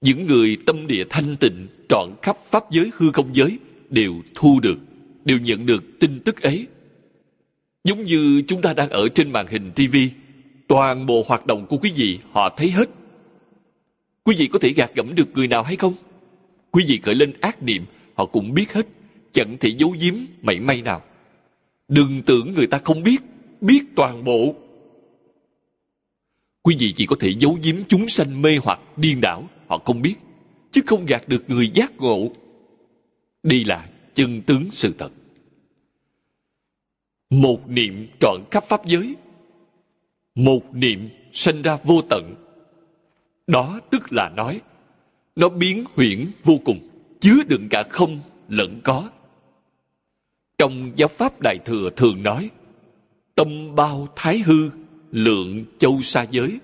Những 0.00 0.26
người 0.26 0.56
tâm 0.66 0.86
địa 0.86 1.04
thanh 1.10 1.36
tịnh 1.36 1.66
trọn 1.88 2.10
khắp 2.22 2.36
pháp 2.50 2.70
giới 2.70 2.90
hư 2.94 3.12
không 3.12 3.34
giới 3.34 3.58
đều 3.90 4.14
thu 4.34 4.60
được, 4.60 4.78
đều 5.24 5.38
nhận 5.38 5.66
được 5.66 5.84
tin 6.00 6.20
tức 6.20 6.42
ấy. 6.42 6.66
Giống 7.84 8.04
như 8.04 8.42
chúng 8.48 8.62
ta 8.62 8.72
đang 8.72 8.90
ở 8.90 9.08
trên 9.08 9.32
màn 9.32 9.46
hình 9.46 9.72
TV, 9.74 9.96
toàn 10.68 11.06
bộ 11.06 11.24
hoạt 11.26 11.46
động 11.46 11.66
của 11.66 11.76
quý 11.76 11.92
vị 11.96 12.18
họ 12.30 12.54
thấy 12.56 12.70
hết. 12.70 12.88
Quý 14.24 14.34
vị 14.38 14.46
có 14.46 14.58
thể 14.58 14.72
gạt 14.72 14.90
gẫm 14.94 15.14
được 15.14 15.28
người 15.34 15.48
nào 15.48 15.62
hay 15.62 15.76
không? 15.76 15.94
Quý 16.70 16.84
vị 16.88 17.00
khởi 17.02 17.14
lên 17.14 17.32
ác 17.40 17.62
niệm, 17.62 17.84
họ 18.14 18.26
cũng 18.26 18.54
biết 18.54 18.72
hết, 18.72 18.86
chẳng 19.32 19.56
thể 19.60 19.68
giấu 19.78 19.94
giếm 20.00 20.14
mảy 20.42 20.60
may 20.60 20.82
nào. 20.82 21.02
Đừng 21.88 22.22
tưởng 22.26 22.54
người 22.54 22.66
ta 22.66 22.78
không 22.78 23.02
biết, 23.02 23.18
biết 23.60 23.82
toàn 23.96 24.24
bộ. 24.24 24.54
Quý 26.62 26.76
vị 26.78 26.92
chỉ 26.96 27.06
có 27.06 27.16
thể 27.20 27.34
giấu 27.38 27.58
giếm 27.62 27.76
chúng 27.88 28.08
sanh 28.08 28.42
mê 28.42 28.58
hoặc 28.62 28.80
điên 28.96 29.20
đảo, 29.20 29.48
họ 29.66 29.78
không 29.78 30.02
biết, 30.02 30.14
chứ 30.70 30.80
không 30.86 31.06
gạt 31.06 31.28
được 31.28 31.44
người 31.48 31.68
giác 31.68 31.92
ngộ. 31.96 32.30
Đây 33.42 33.64
là 33.64 33.88
chân 34.14 34.42
tướng 34.42 34.70
sự 34.70 34.94
thật. 34.98 35.10
Một 37.30 37.68
niệm 37.68 38.08
trọn 38.20 38.44
khắp 38.50 38.64
pháp 38.68 38.86
giới. 38.86 39.16
Một 40.34 40.74
niệm 40.74 41.08
sinh 41.32 41.62
ra 41.62 41.78
vô 41.84 42.02
tận. 42.10 42.34
Đó 43.46 43.80
tức 43.90 44.12
là 44.12 44.28
nói, 44.36 44.60
nó 45.36 45.48
biến 45.48 45.84
huyễn 45.94 46.30
vô 46.44 46.58
cùng, 46.64 46.88
chứa 47.20 47.42
đựng 47.48 47.68
cả 47.70 47.82
không 47.90 48.20
lẫn 48.48 48.80
có. 48.84 49.10
Trong 50.62 50.92
giáo 50.96 51.08
pháp 51.08 51.40
Đại 51.40 51.58
Thừa 51.64 51.90
thường 51.96 52.22
nói, 52.22 52.50
tâm 53.34 53.74
bao 53.74 54.08
thái 54.16 54.38
hư, 54.38 54.70
lượng 55.10 55.64
châu 55.78 56.00
xa 56.02 56.26
giới. 56.30 56.60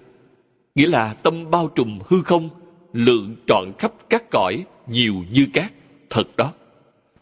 Nghĩa 0.74 0.86
là 0.86 1.14
tâm 1.14 1.51
bao 1.51 1.68
trùm 1.68 1.99
hư 2.07 2.22
không, 2.22 2.49
lượng 2.92 3.36
trọn 3.46 3.72
khắp 3.78 3.92
các 4.11 4.30
cõi, 4.30 4.64
nhiều 4.88 5.14
như 5.30 5.46
cát. 5.53 5.72
Thật 6.11 6.36
đó. 6.36 6.53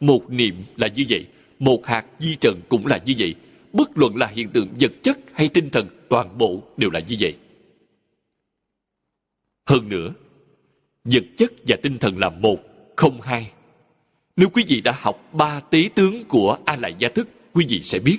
Một 0.01 0.31
niệm 0.31 0.55
là 0.77 0.89
như 0.89 1.05
vậy, 1.09 1.27
một 1.59 1.87
hạt 1.87 2.05
di 2.19 2.37
trần 2.41 2.61
cũng 2.69 2.87
là 2.87 3.03
như 3.05 3.15
vậy. 3.19 3.35
Bất 3.73 3.91
luận 3.95 4.17
là 4.17 4.27
hiện 4.27 4.49
tượng 4.49 4.69
vật 4.81 4.93
chất 5.03 5.19
hay 5.33 5.49
tinh 5.49 5.71
thần, 5.71 5.87
toàn 6.09 6.39
bộ 6.39 6.63
đều 6.77 6.91
là 6.91 7.01
như 7.01 7.17
vậy. 7.21 7.37
Hơn 9.67 9.89
nữa, 9.89 10.13
vật 11.05 11.25
chất 11.37 11.53
và 11.69 11.77
tinh 11.83 11.99
thần 11.99 12.19
là 12.19 12.31
một, 12.31 12.59
không 12.97 13.21
hai. 13.21 13.51
Nếu 14.37 14.49
quý 14.49 14.65
vị 14.69 14.81
đã 14.81 14.95
học 15.01 15.29
ba 15.33 15.61
tế 15.61 15.89
tướng 15.95 16.25
của 16.25 16.59
A 16.65 16.77
Lại 16.77 16.95
Gia 16.99 17.09
Thức, 17.09 17.29
quý 17.53 17.67
vị 17.69 17.83
sẽ 17.83 17.99
biết. 17.99 18.19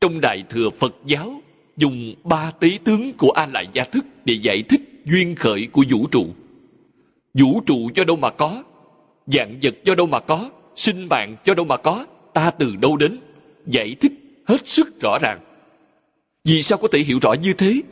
Trong 0.00 0.20
Đại 0.20 0.44
Thừa 0.48 0.70
Phật 0.70 0.96
giáo, 1.06 1.42
dùng 1.76 2.14
ba 2.24 2.50
tế 2.50 2.78
tướng 2.84 3.12
của 3.12 3.30
A 3.30 3.46
Lại 3.46 3.68
Gia 3.72 3.84
Thức 3.84 4.04
để 4.24 4.34
giải 4.42 4.62
thích 4.62 4.80
duyên 5.04 5.34
khởi 5.34 5.68
của 5.72 5.84
vũ 5.90 6.06
trụ. 6.06 6.26
Vũ 7.34 7.60
trụ 7.66 7.90
do 7.94 8.04
đâu 8.04 8.16
mà 8.16 8.30
có? 8.30 8.62
Dạng 9.26 9.58
vật 9.62 9.74
do 9.84 9.94
đâu 9.94 10.06
mà 10.06 10.20
có? 10.20 10.50
Sinh 10.74 11.08
mạng 11.08 11.36
do 11.44 11.54
đâu 11.54 11.66
mà 11.66 11.76
có? 11.76 12.06
Ta 12.34 12.50
từ 12.50 12.76
đâu 12.76 12.96
đến? 12.96 13.18
Giải 13.66 13.96
thích 14.00 14.12
hết 14.44 14.68
sức 14.68 15.00
rõ 15.00 15.18
ràng. 15.22 15.40
Vì 16.44 16.62
sao 16.62 16.78
có 16.78 16.88
thể 16.92 16.98
hiểu 16.98 17.18
rõ 17.22 17.32
như 17.32 17.52
thế? 17.52 17.82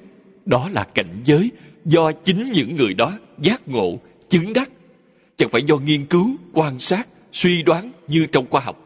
Đó 0.47 0.69
là 0.73 0.85
cảnh 0.95 1.21
giới 1.25 1.51
do 1.85 2.13
chính 2.13 2.53
những 2.53 2.77
người 2.77 2.95
đó 2.95 3.19
giác 3.39 3.69
ngộ, 3.69 3.99
chứng 4.29 4.53
đắc 4.53 4.71
chẳng 5.41 5.49
phải 5.49 5.63
do 5.63 5.77
nghiên 5.77 6.07
cứu, 6.07 6.37
quan 6.53 6.79
sát, 6.79 7.09
suy 7.33 7.63
đoán 7.63 7.93
như 8.09 8.27
trong 8.33 8.51
khoa 8.51 8.61
học. 8.61 8.77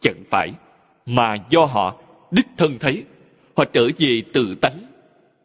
Chẳng 0.00 0.24
phải, 0.30 0.52
mà 1.06 1.36
do 1.50 1.64
họ 1.64 1.96
đích 2.30 2.46
thân 2.56 2.78
thấy, 2.80 3.04
họ 3.56 3.64
trở 3.64 3.88
về 3.98 4.22
tự 4.32 4.54
tánh, 4.54 4.78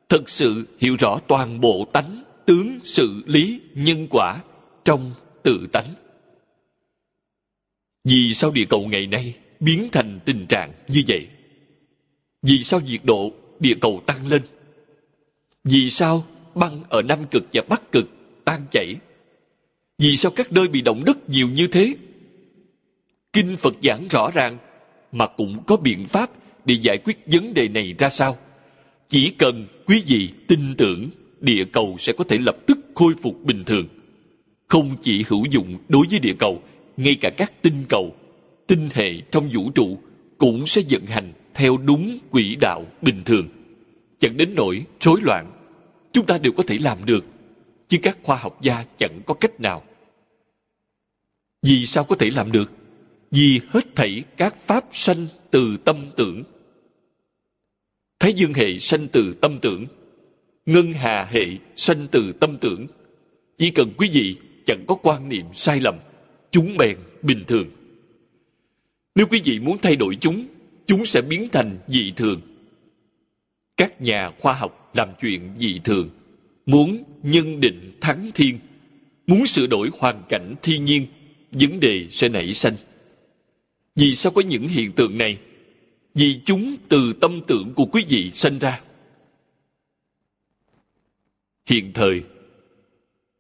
thật 0.10 0.30
sự 0.30 0.66
hiểu 0.80 0.96
rõ 1.00 1.20
toàn 1.28 1.62
bộ 1.62 1.86
tánh, 1.94 2.24
tướng, 2.46 2.80
sự, 2.84 3.24
lý, 3.26 3.62
nhân 3.74 4.08
quả 4.10 4.42
trong 4.86 5.12
tự 5.44 5.68
tánh. 5.72 5.94
Vì 8.04 8.34
sao 8.34 8.52
địa 8.52 8.66
cầu 8.70 8.86
ngày 8.88 9.08
nay 9.08 9.36
biến 9.60 9.88
thành 9.92 10.20
tình 10.26 10.46
trạng 10.48 10.74
như 10.88 11.02
vậy? 11.08 11.28
Vì 12.42 12.64
sao 12.64 12.80
nhiệt 12.80 13.02
độ 13.04 13.32
địa 13.60 13.76
cầu 13.82 14.04
tăng 14.06 14.28
lên? 14.28 14.42
Vì 15.64 15.90
sao 15.90 16.26
băng 16.56 16.84
ở 16.90 17.02
Nam 17.02 17.20
Cực 17.32 17.44
và 17.54 17.62
Bắc 17.70 17.92
Cực 17.92 18.10
tan 18.46 18.66
chảy 18.72 18.96
vì 19.98 20.16
sao 20.16 20.32
các 20.32 20.52
nơi 20.52 20.68
bị 20.68 20.82
động 20.82 21.04
đất 21.06 21.30
nhiều 21.30 21.50
như 21.50 21.68
thế? 21.68 21.96
Kinh 23.34 23.58
Phật 23.58 23.74
giảng 23.84 24.08
rõ 24.10 24.32
ràng, 24.34 24.58
mà 25.12 25.28
cũng 25.28 25.64
có 25.68 25.78
biện 25.78 26.06
pháp 26.06 26.30
để 26.66 26.76
giải 26.82 26.98
quyết 26.98 27.18
vấn 27.26 27.54
đề 27.54 27.68
này 27.68 27.96
ra 27.98 28.10
sao? 28.10 28.38
Chỉ 29.10 29.30
cần 29.30 29.68
quý 29.86 30.04
vị 30.08 30.30
tin 30.48 30.76
tưởng, 30.78 31.10
địa 31.40 31.66
cầu 31.66 31.96
sẽ 32.00 32.14
có 32.14 32.24
thể 32.24 32.38
lập 32.38 32.58
tức 32.68 32.80
khôi 32.96 33.14
phục 33.22 33.44
bình 33.44 33.64
thường. 33.64 33.88
Không 34.68 34.96
chỉ 35.02 35.24
hữu 35.28 35.46
dụng 35.46 35.78
đối 35.90 36.06
với 36.10 36.20
địa 36.20 36.36
cầu, 36.40 36.62
ngay 36.98 37.16
cả 37.22 37.30
các 37.38 37.62
tinh 37.62 37.84
cầu, 37.90 38.16
tinh 38.68 38.90
hệ 38.94 39.22
trong 39.32 39.50
vũ 39.54 39.72
trụ 39.76 39.98
cũng 40.38 40.68
sẽ 40.68 40.82
vận 40.90 41.06
hành 41.06 41.34
theo 41.54 41.78
đúng 41.78 42.18
quỹ 42.32 42.56
đạo 42.56 42.86
bình 43.02 43.22
thường. 43.26 43.48
Chẳng 44.20 44.38
đến 44.38 44.56
nỗi 44.56 44.86
rối 45.00 45.20
loạn, 45.24 45.52
chúng 46.12 46.26
ta 46.26 46.38
đều 46.38 46.54
có 46.54 46.64
thể 46.68 46.78
làm 46.82 47.06
được 47.06 47.26
chứ 47.88 47.98
các 48.04 48.18
khoa 48.24 48.36
học 48.36 48.62
gia 48.62 48.86
chẳng 48.98 49.22
có 49.26 49.34
cách 49.34 49.60
nào. 49.60 49.84
Vì 51.62 51.86
sao 51.86 52.04
có 52.04 52.16
thể 52.16 52.30
làm 52.30 52.52
được? 52.52 52.72
Vì 53.32 53.62
hết 53.70 53.96
thảy 53.96 54.24
các 54.38 54.58
pháp 54.60 54.86
sanh 54.92 55.28
từ 55.52 55.78
tâm 55.78 55.98
tưởng. 56.16 56.44
Thái 58.20 58.34
dương 58.34 58.54
hệ 58.54 58.80
sanh 58.80 59.08
từ 59.08 59.36
tâm 59.42 59.60
tưởng. 59.62 59.86
Ngân 60.66 60.94
hà 60.94 61.26
hệ 61.26 61.46
sanh 61.76 62.08
từ 62.12 62.32
tâm 62.32 62.58
tưởng. 62.62 62.88
Chỉ 63.58 63.70
cần 63.70 63.94
quý 63.98 64.10
vị 64.14 64.36
chẳng 64.66 64.86
có 64.88 64.96
quan 64.96 65.30
niệm 65.30 65.46
sai 65.54 65.80
lầm, 65.80 65.96
chúng 66.52 66.78
bèn 66.78 66.98
bình 67.22 67.44
thường. 67.48 67.70
Nếu 69.16 69.28
quý 69.28 69.42
vị 69.46 69.60
muốn 69.60 69.78
thay 69.82 69.96
đổi 69.96 70.18
chúng, 70.22 70.46
chúng 70.88 71.06
sẽ 71.06 71.22
biến 71.22 71.48
thành 71.52 71.80
dị 71.88 72.12
thường. 72.12 72.42
Các 73.78 74.02
nhà 74.02 74.32
khoa 74.40 74.54
học 74.54 74.92
làm 74.94 75.10
chuyện 75.22 75.52
dị 75.58 75.80
thường 75.84 76.10
muốn 76.66 77.04
nhân 77.24 77.60
định 77.60 77.98
thắng 78.02 78.32
thiên, 78.36 78.60
muốn 79.28 79.46
sửa 79.46 79.68
đổi 79.68 79.90
hoàn 80.00 80.24
cảnh 80.30 80.56
thiên 80.62 80.86
nhiên, 80.86 81.08
vấn 81.52 81.80
đề 81.80 82.08
sẽ 82.12 82.30
nảy 82.30 82.54
sanh. 82.54 82.76
Vì 83.96 84.16
sao 84.16 84.32
có 84.32 84.42
những 84.42 84.68
hiện 84.68 84.92
tượng 84.92 85.18
này? 85.18 85.40
Vì 86.14 86.40
chúng 86.46 86.76
từ 86.90 87.14
tâm 87.22 87.42
tưởng 87.48 87.74
của 87.76 87.86
quý 87.86 88.06
vị 88.10 88.32
sanh 88.32 88.60
ra. 88.60 88.82
Hiện 91.66 91.92
thời, 91.94 92.24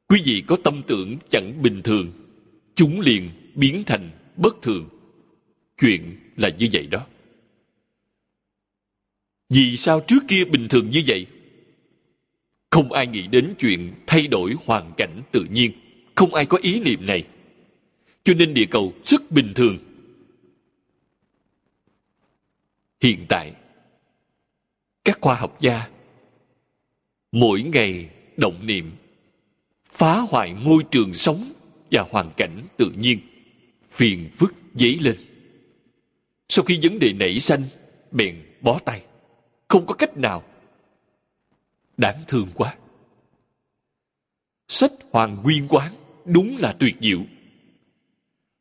quý 0.07 0.21
vị 0.25 0.43
có 0.47 0.57
tâm 0.63 0.81
tưởng 0.87 1.17
chẳng 1.29 1.61
bình 1.61 1.81
thường, 1.83 2.11
chúng 2.75 2.99
liền 2.99 3.29
biến 3.55 3.83
thành 3.85 4.09
bất 4.35 4.61
thường. 4.61 4.89
Chuyện 5.77 6.19
là 6.37 6.49
như 6.49 6.69
vậy 6.73 6.87
đó. 6.87 7.07
Vì 9.49 9.77
sao 9.77 10.01
trước 10.07 10.19
kia 10.27 10.45
bình 10.45 10.67
thường 10.67 10.89
như 10.89 11.03
vậy? 11.07 11.27
Không 12.69 12.91
ai 12.91 13.07
nghĩ 13.07 13.27
đến 13.27 13.53
chuyện 13.59 13.93
thay 14.07 14.27
đổi 14.27 14.55
hoàn 14.65 14.93
cảnh 14.97 15.21
tự 15.31 15.45
nhiên. 15.51 15.71
Không 16.15 16.33
ai 16.33 16.45
có 16.45 16.57
ý 16.61 16.79
niệm 16.79 17.05
này. 17.05 17.27
Cho 18.23 18.33
nên 18.33 18.53
địa 18.53 18.65
cầu 18.65 18.93
rất 19.03 19.31
bình 19.31 19.51
thường. 19.55 19.77
Hiện 23.01 23.25
tại, 23.29 23.53
các 25.05 25.17
khoa 25.21 25.35
học 25.35 25.57
gia 25.59 25.89
mỗi 27.31 27.61
ngày 27.61 28.09
động 28.37 28.65
niệm 28.65 28.91
phá 29.91 30.19
hoại 30.19 30.53
môi 30.53 30.83
trường 30.91 31.13
sống 31.13 31.53
và 31.91 32.05
hoàn 32.11 32.31
cảnh 32.37 32.67
tự 32.77 32.91
nhiên 32.97 33.19
phiền 33.91 34.29
phức 34.33 34.53
dấy 34.73 34.99
lên 35.01 35.15
sau 36.49 36.65
khi 36.65 36.79
vấn 36.83 36.99
đề 36.99 37.13
nảy 37.13 37.39
sanh 37.39 37.63
bèn 38.11 38.35
bó 38.61 38.79
tay 38.85 39.01
không 39.67 39.85
có 39.85 39.93
cách 39.93 40.17
nào 40.17 40.43
Đáng 41.97 42.19
thương 42.27 42.47
quá. 42.55 42.75
Sách 44.67 44.91
Hoàng 45.11 45.37
Nguyên 45.43 45.67
Quán 45.67 45.93
đúng 46.25 46.57
là 46.57 46.75
tuyệt 46.79 46.95
diệu. 46.99 47.19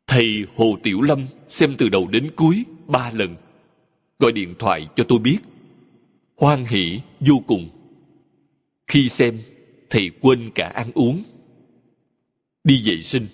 Thầy 0.07 0.47
Hồ 0.57 0.79
Tiểu 0.83 1.01
Lâm 1.01 1.27
xem 1.49 1.75
từ 1.79 1.89
đầu 1.89 2.09
đến 2.09 2.31
cuối 2.37 2.65
ba 2.87 3.11
lần. 3.15 3.37
Gọi 4.19 4.33
điện 4.33 4.55
thoại 4.59 4.89
cho 4.97 5.05
tôi 5.09 5.19
biết. 5.19 5.39
Hoan 6.37 6.65
hỷ 6.65 7.01
vô 7.21 7.43
cùng. 7.47 7.69
Khi 8.87 9.09
xem, 9.09 9.39
thầy 9.91 10.11
quên 10.21 10.51
cả 10.55 10.67
ăn 10.75 10.91
uống. 10.95 11.23
Đi 12.65 12.83
vệ 12.85 13.03
sinh. 13.03 13.27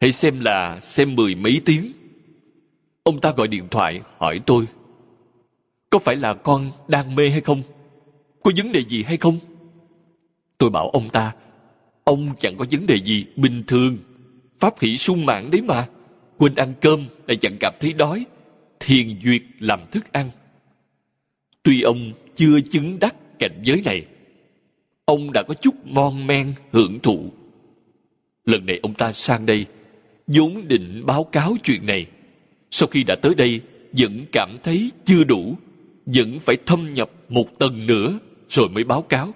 Hãy 0.00 0.12
xem 0.12 0.40
là 0.40 0.80
xem 0.80 1.14
mười 1.14 1.34
mấy 1.34 1.60
tiếng. 1.64 1.92
ông 3.02 3.20
ta 3.20 3.32
gọi 3.32 3.48
điện 3.48 3.68
thoại 3.70 4.00
hỏi 4.18 4.40
tôi 4.46 4.66
có 5.90 5.98
phải 5.98 6.16
là 6.16 6.34
con 6.34 6.70
đang 6.88 7.14
mê 7.14 7.30
hay 7.30 7.40
không 7.40 7.62
có 8.46 8.52
vấn 8.56 8.72
đề 8.72 8.80
gì 8.80 9.02
hay 9.02 9.16
không? 9.16 9.38
Tôi 10.58 10.70
bảo 10.70 10.88
ông 10.90 11.08
ta, 11.08 11.34
ông 12.04 12.34
chẳng 12.38 12.56
có 12.56 12.64
vấn 12.70 12.86
đề 12.86 12.96
gì 12.96 13.26
bình 13.36 13.62
thường. 13.66 13.98
Pháp 14.60 14.80
hỷ 14.80 14.96
sung 14.96 15.26
mãn 15.26 15.50
đấy 15.50 15.62
mà. 15.62 15.88
Quên 16.38 16.54
ăn 16.54 16.74
cơm 16.80 17.06
lại 17.26 17.36
chẳng 17.36 17.56
cảm 17.60 17.74
thấy 17.80 17.92
đói. 17.92 18.26
Thiền 18.80 19.20
duyệt 19.22 19.42
làm 19.58 19.80
thức 19.92 20.12
ăn. 20.12 20.30
Tuy 21.62 21.82
ông 21.82 22.12
chưa 22.34 22.60
chứng 22.60 22.98
đắc 22.98 23.38
cảnh 23.38 23.60
giới 23.62 23.82
này, 23.84 24.06
ông 25.04 25.32
đã 25.32 25.42
có 25.42 25.54
chút 25.54 25.74
mon 25.86 26.26
men 26.26 26.54
hưởng 26.72 26.98
thụ. 27.00 27.32
Lần 28.44 28.66
này 28.66 28.78
ông 28.82 28.94
ta 28.94 29.12
sang 29.12 29.46
đây, 29.46 29.66
vốn 30.26 30.68
định 30.68 31.02
báo 31.06 31.24
cáo 31.24 31.56
chuyện 31.62 31.86
này. 31.86 32.06
Sau 32.70 32.88
khi 32.88 33.04
đã 33.04 33.16
tới 33.22 33.34
đây, 33.34 33.60
vẫn 33.92 34.24
cảm 34.32 34.58
thấy 34.62 34.90
chưa 35.04 35.24
đủ, 35.24 35.56
vẫn 36.06 36.38
phải 36.40 36.56
thâm 36.66 36.92
nhập 36.92 37.10
một 37.28 37.58
tầng 37.58 37.86
nữa 37.86 38.18
rồi 38.48 38.68
mới 38.68 38.84
báo 38.84 39.02
cáo. 39.02 39.34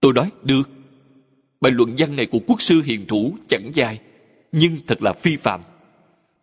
Tôi 0.00 0.12
nói, 0.12 0.30
được, 0.42 0.70
bài 1.60 1.72
luận 1.72 1.94
văn 1.98 2.16
này 2.16 2.26
của 2.26 2.38
quốc 2.46 2.62
sư 2.62 2.82
hiền 2.84 3.06
thủ 3.06 3.36
chẳng 3.48 3.70
dài, 3.74 3.98
nhưng 4.52 4.76
thật 4.86 5.02
là 5.02 5.12
phi 5.12 5.36
phạm. 5.36 5.60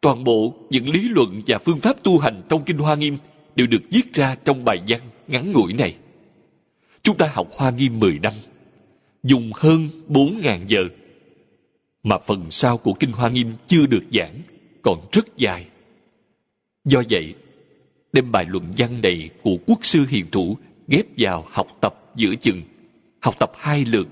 Toàn 0.01 0.23
bộ 0.23 0.53
những 0.69 0.89
lý 0.89 1.09
luận 1.09 1.41
và 1.47 1.57
phương 1.57 1.79
pháp 1.79 2.03
tu 2.03 2.17
hành 2.17 2.41
trong 2.49 2.63
kinh 2.65 2.77
hoa 2.77 2.95
nghiêm 2.95 3.17
đều 3.55 3.67
được 3.67 3.81
viết 3.91 4.13
ra 4.13 4.35
trong 4.45 4.65
bài 4.65 4.81
văn 4.87 5.01
ngắn 5.27 5.51
ngủi 5.51 5.73
này. 5.73 5.95
Chúng 7.03 7.17
ta 7.17 7.29
học 7.33 7.47
hoa 7.51 7.69
nghiêm 7.69 7.99
10 7.99 8.19
năm, 8.19 8.33
dùng 9.23 9.51
hơn 9.55 9.89
4.000 10.09 10.65
giờ, 10.67 10.83
mà 12.03 12.17
phần 12.17 12.51
sau 12.51 12.77
của 12.77 12.93
kinh 12.93 13.11
hoa 13.11 13.29
nghiêm 13.29 13.53
chưa 13.67 13.85
được 13.85 14.03
giảng, 14.11 14.41
còn 14.81 15.07
rất 15.11 15.37
dài. 15.37 15.67
Do 16.85 17.03
vậy, 17.09 17.35
đem 18.13 18.31
bài 18.31 18.45
luận 18.49 18.71
văn 18.77 19.01
này 19.01 19.29
của 19.41 19.57
quốc 19.67 19.85
sư 19.85 20.05
hiền 20.09 20.25
thủ 20.31 20.57
ghép 20.87 21.05
vào 21.17 21.45
học 21.51 21.67
tập 21.81 22.11
giữa 22.15 22.35
chừng, 22.35 22.61
học 23.21 23.35
tập 23.39 23.51
hai 23.57 23.85
lượt. 23.85 24.07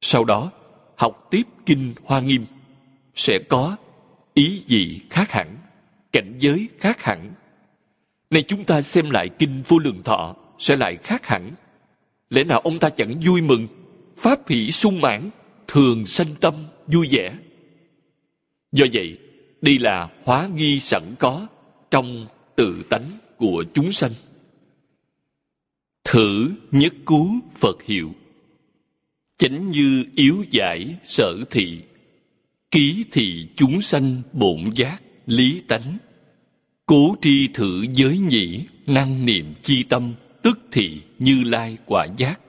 Sau 0.00 0.24
đó, 0.24 0.50
học 0.96 1.28
tiếp 1.30 1.42
kinh 1.66 1.94
hoa 2.04 2.20
nghiêm, 2.20 2.46
sẽ 3.14 3.38
có 3.48 3.76
ý 4.34 4.62
gì 4.66 5.00
khác 5.10 5.30
hẳn, 5.30 5.56
cảnh 6.12 6.34
giới 6.38 6.68
khác 6.78 7.02
hẳn. 7.02 7.32
Nay 8.30 8.44
chúng 8.48 8.64
ta 8.64 8.82
xem 8.82 9.10
lại 9.10 9.28
kinh 9.38 9.62
vô 9.68 9.78
lượng 9.78 10.02
thọ 10.02 10.36
sẽ 10.58 10.76
lại 10.76 10.96
khác 10.96 11.26
hẳn. 11.26 11.50
Lẽ 12.30 12.44
nào 12.44 12.60
ông 12.60 12.78
ta 12.78 12.90
chẳng 12.90 13.20
vui 13.24 13.40
mừng, 13.40 13.68
pháp 14.16 14.48
hỷ 14.48 14.70
sung 14.70 15.00
mãn, 15.00 15.30
thường 15.68 16.06
sanh 16.06 16.34
tâm, 16.40 16.54
vui 16.86 17.08
vẻ? 17.10 17.34
Do 18.72 18.86
vậy, 18.92 19.18
đây 19.60 19.78
là 19.78 20.08
hóa 20.24 20.48
nghi 20.54 20.80
sẵn 20.80 21.14
có 21.18 21.46
trong 21.90 22.26
tự 22.56 22.82
tánh 22.90 23.04
của 23.36 23.64
chúng 23.74 23.92
sanh 23.92 24.10
thử 26.04 26.52
nhất 26.70 26.94
cú 27.04 27.28
phật 27.56 27.82
hiệu. 27.82 28.12
Chánh 29.38 29.70
như 29.70 30.04
yếu 30.14 30.44
giải 30.50 30.96
sở 31.02 31.44
thị. 31.50 31.78
Ký 32.70 33.04
thị 33.12 33.48
chúng 33.56 33.80
sanh 33.80 34.22
bổn 34.32 34.70
giác 34.74 35.02
lý 35.26 35.60
tánh. 35.68 35.98
Cố 36.86 37.16
tri 37.22 37.48
thử 37.48 37.84
giới 37.94 38.18
nhĩ, 38.18 38.64
năng 38.86 39.26
niệm 39.26 39.54
chi 39.62 39.82
tâm, 39.82 40.14
tức 40.42 40.58
thị 40.72 41.00
như 41.18 41.42
lai 41.44 41.76
quả 41.86 42.06
giác. 42.16 42.40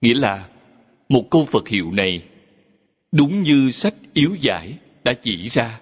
Nghĩa 0.00 0.14
là, 0.14 0.48
một 1.08 1.30
câu 1.30 1.44
phật 1.44 1.68
hiệu 1.68 1.92
này, 1.92 2.22
đúng 3.12 3.42
như 3.42 3.70
sách 3.70 3.94
yếu 4.12 4.36
giải 4.40 4.78
đã 5.04 5.12
chỉ 5.12 5.48
ra, 5.48 5.80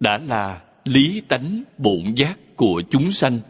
đã 0.00 0.18
là 0.18 0.62
lý 0.84 1.20
tánh 1.20 1.62
bổn 1.78 2.14
giác 2.14 2.38
của 2.56 2.82
chúng 2.90 3.10
sanh. 3.10 3.40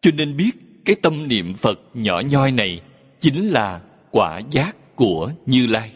Cho 0.00 0.10
nên 0.10 0.36
biết 0.36 0.65
cái 0.86 0.96
tâm 1.02 1.28
niệm 1.28 1.54
phật 1.54 1.80
nhỏ 1.94 2.20
nhoi 2.20 2.52
này 2.52 2.80
chính 3.20 3.48
là 3.48 3.82
quả 4.10 4.40
giác 4.50 4.96
của 4.96 5.32
như 5.46 5.66
lai. 5.66 5.92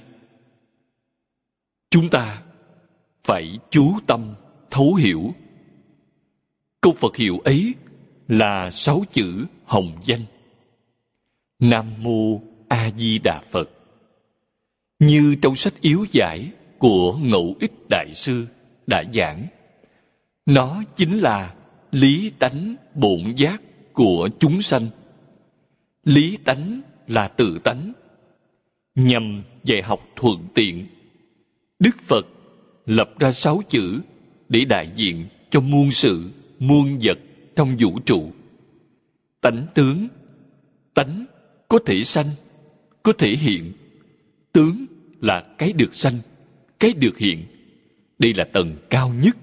Chúng 1.91 2.09
ta 2.09 2.43
phải 3.25 3.59
chú 3.71 3.99
tâm, 4.07 4.35
thấu 4.71 4.95
hiểu. 4.95 5.35
Câu 6.81 6.93
phật 6.93 7.17
hiệu 7.17 7.39
ấy 7.39 7.75
là 8.29 8.71
sáu 8.71 9.05
chữ 9.11 9.47
hồng 9.65 10.01
danh. 10.05 10.25
Nam 11.59 11.87
mô 11.99 12.41
a 12.69 12.91
di 12.97 13.19
đà 13.19 13.43
phật. 13.51 13.71
Như 14.99 15.37
trong 15.43 15.55
sách 15.55 15.75
yếu 15.81 16.07
giải 16.13 16.51
của 16.79 17.17
ngẫu 17.17 17.57
ích 17.61 17.73
đại 17.91 18.15
sư 18.15 18.47
đã 18.87 19.05
giảng, 19.13 19.47
nó 20.47 20.83
chính 20.97 21.19
là 21.19 21.55
lý 21.93 22.31
tánh 22.39 22.77
bổn 22.95 23.35
giác 23.37 23.63
của 24.01 24.29
chúng 24.39 24.63
sanh. 24.63 24.89
Lý 26.05 26.37
tánh 26.45 26.81
là 27.07 27.29
tự 27.29 27.59
tánh, 27.65 27.93
nhằm 28.95 29.43
dạy 29.65 29.83
học 29.83 30.01
thuận 30.17 30.47
tiện. 30.55 30.87
Đức 31.79 31.99
phật 32.03 32.27
lập 32.87 33.11
ra 33.19 33.33
sáu 33.33 33.63
chữ 33.69 34.01
để 34.49 34.65
đại 34.65 34.91
diện 34.97 35.27
cho 35.51 35.61
muôn 35.61 35.91
sự, 35.91 36.31
muôn 36.59 36.99
vật 37.03 37.19
trong 37.57 37.77
vũ 37.79 37.99
trụ. 38.07 38.33
Tánh 39.41 39.67
tướng, 39.75 40.09
tánh 40.95 41.27
có 41.69 41.79
thể 41.87 42.03
sanh, 42.03 42.31
có 43.03 43.13
thể 43.13 43.37
hiện. 43.37 43.73
Tướng 44.53 44.87
là 45.21 45.41
cái 45.59 45.73
được 45.73 45.95
sanh, 45.95 46.19
cái 46.79 46.93
được 46.93 47.19
hiện. 47.19 47.45
Đây 48.19 48.35
là 48.35 48.45
tầng 48.45 48.77
cao 48.91 49.15
nhất, 49.23 49.37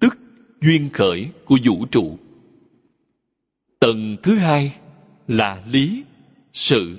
tức 0.00 0.18
duyên 0.60 0.90
khởi 0.92 1.28
của 1.44 1.58
vũ 1.64 1.86
trụ 1.86 2.18
tầng 3.84 4.16
thứ 4.22 4.36
hai 4.36 4.72
là 5.28 5.62
lý 5.70 6.04
sự. 6.52 6.96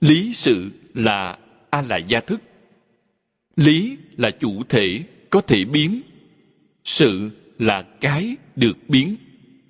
Lý 0.00 0.32
sự 0.34 0.70
là 0.94 1.38
a 1.70 1.82
la 1.88 1.96
gia 1.96 2.20
thức 2.20 2.40
lý 3.56 3.96
là 4.16 4.30
chủ 4.30 4.62
thể 4.68 5.04
có 5.30 5.40
thể 5.40 5.64
biến. 5.64 6.02
Sự 6.84 7.30
là 7.58 7.82
cái 8.00 8.36
được 8.56 8.76
biến, 8.88 9.16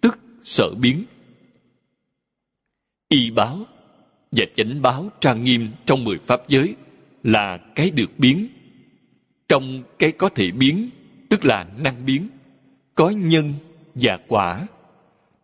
tức 0.01 0.19
sở 0.45 0.75
biến. 0.81 1.05
Y 3.09 3.31
báo 3.31 3.67
và 4.33 4.45
chánh 4.57 4.83
báo 4.83 5.11
trang 5.21 5.45
nghiêm 5.45 5.71
trong 5.85 6.05
mười 6.05 6.19
pháp 6.19 6.49
giới 6.49 6.75
là 7.23 7.59
cái 7.75 7.91
được 7.91 8.19
biến. 8.19 8.49
Trong 9.49 9.83
cái 9.99 10.13
có 10.13 10.29
thể 10.29 10.51
biến, 10.51 10.91
tức 11.29 11.45
là 11.45 11.67
năng 11.79 12.07
biến, 12.07 12.29
có 12.95 13.11
nhân 13.11 13.53
và 13.95 14.19
quả 14.29 14.67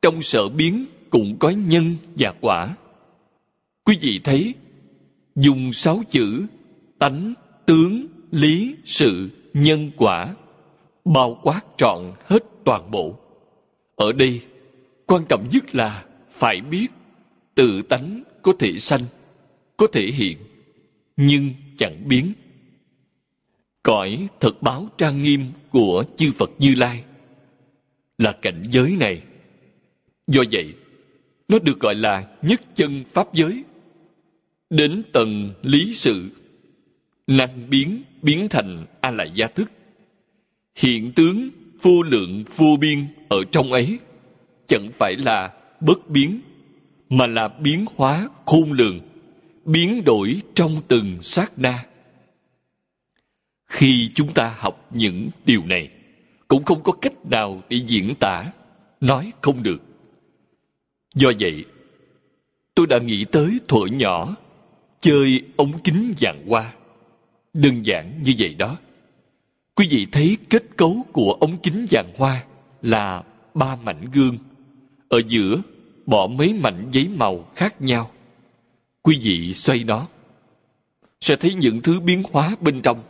trong 0.02 0.22
sở 0.22 0.48
biến 0.48 0.86
cũng 1.10 1.36
có 1.38 1.50
nhân 1.50 1.96
và 2.18 2.34
quả. 2.40 2.76
Quý 3.84 3.98
vị 4.00 4.20
thấy, 4.24 4.54
dùng 5.36 5.72
sáu 5.72 6.02
chữ, 6.10 6.46
tánh, 6.98 7.34
tướng, 7.66 8.06
lý, 8.30 8.76
sự, 8.84 9.30
nhân, 9.54 9.90
quả, 9.96 10.34
bao 11.04 11.40
quát 11.42 11.60
trọn 11.76 12.12
hết 12.26 12.44
toàn 12.64 12.90
bộ. 12.90 13.18
Ở 13.96 14.12
đây, 14.12 14.40
quan 15.06 15.24
trọng 15.28 15.48
nhất 15.50 15.74
là 15.74 16.04
phải 16.30 16.60
biết 16.60 16.86
tự 17.54 17.82
tánh 17.82 18.22
có 18.42 18.52
thể 18.58 18.78
sanh, 18.78 19.04
có 19.76 19.86
thể 19.92 20.06
hiện, 20.06 20.38
nhưng 21.16 21.50
chẳng 21.78 22.08
biến. 22.08 22.32
Cõi 23.82 24.28
thật 24.40 24.62
báo 24.62 24.88
trang 24.98 25.22
nghiêm 25.22 25.52
của 25.70 26.04
chư 26.16 26.32
phật 26.32 26.50
như 26.58 26.74
lai. 26.76 27.04
Là 28.18 28.32
cảnh 28.32 28.62
giới 28.64 28.96
này 29.00 29.22
do 30.26 30.42
vậy, 30.52 30.74
nó 31.48 31.58
được 31.58 31.80
gọi 31.80 31.94
là 31.94 32.28
nhất 32.42 32.60
chân 32.74 33.04
pháp 33.04 33.34
giới. 33.34 33.64
Đến 34.70 35.02
tầng 35.12 35.54
lý 35.62 35.94
sự, 35.94 36.30
năng 37.26 37.70
biến 37.70 38.02
biến 38.22 38.48
thành 38.48 38.86
a 39.00 39.10
la 39.10 39.24
gia 39.24 39.46
thức 39.46 39.70
hiện 40.76 41.12
tướng 41.12 41.50
vô 41.82 42.02
lượng 42.02 42.44
vô 42.56 42.76
biên 42.80 43.06
ở 43.28 43.44
trong 43.52 43.72
ấy, 43.72 43.98
chẳng 44.66 44.88
phải 44.92 45.16
là 45.16 45.52
bất 45.80 46.10
biến, 46.10 46.40
mà 47.10 47.26
là 47.26 47.48
biến 47.48 47.84
hóa 47.96 48.28
khôn 48.44 48.72
lường, 48.72 49.00
biến 49.64 50.04
đổi 50.04 50.40
trong 50.54 50.82
từng 50.88 51.22
sát 51.22 51.58
na. 51.58 51.84
Khi 53.66 54.10
chúng 54.14 54.34
ta 54.34 54.54
học 54.58 54.88
những 54.90 55.30
điều 55.46 55.64
này, 55.64 55.90
cũng 56.48 56.64
không 56.64 56.82
có 56.82 56.92
cách 56.92 57.26
nào 57.30 57.62
để 57.68 57.80
diễn 57.86 58.14
tả, 58.20 58.44
nói 59.00 59.32
không 59.40 59.62
được 59.62 59.82
do 61.14 61.32
vậy, 61.40 61.64
tôi 62.74 62.86
đã 62.86 62.98
nghĩ 62.98 63.24
tới 63.24 63.58
thuở 63.68 63.86
nhỏ, 63.86 64.36
chơi 65.00 65.42
ống 65.56 65.78
kính 65.84 66.12
vàng 66.20 66.46
hoa. 66.48 66.72
Đơn 67.54 67.82
giản 67.86 68.20
như 68.24 68.34
vậy 68.38 68.54
đó. 68.54 68.78
Quý 69.74 69.86
vị 69.90 70.06
thấy 70.12 70.36
kết 70.50 70.62
cấu 70.76 71.06
của 71.12 71.36
ống 71.40 71.58
kính 71.62 71.86
vàng 71.90 72.12
hoa 72.16 72.44
là 72.82 73.22
ba 73.54 73.76
mảnh 73.76 74.04
gương. 74.12 74.38
Ở 75.08 75.20
giữa, 75.28 75.62
bỏ 76.06 76.26
mấy 76.26 76.52
mảnh 76.52 76.88
giấy 76.92 77.08
màu 77.08 77.50
khác 77.56 77.82
nhau. 77.82 78.10
Quý 79.02 79.18
vị 79.22 79.54
xoay 79.54 79.84
nó, 79.84 80.08
sẽ 81.20 81.36
thấy 81.36 81.54
những 81.54 81.80
thứ 81.80 82.00
biến 82.00 82.22
hóa 82.32 82.56
bên 82.60 82.82
trong. 82.82 83.02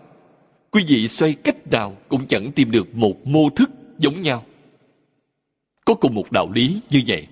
Quý 0.71 0.85
vị 0.89 1.09
xoay 1.09 1.35
cách 1.35 1.67
nào 1.71 1.97
cũng 2.09 2.27
chẳng 2.27 2.53
tìm 2.53 2.71
được 2.71 2.95
một 2.95 3.27
mô 3.27 3.51
thức 3.51 3.71
giống 3.99 4.23
nhau. 4.23 4.45
Có 5.85 5.95
cùng 5.95 6.15
một 6.15 6.33
đạo 6.33 6.51
lý 6.55 6.81
như 6.91 7.03
vậy. 7.07 7.27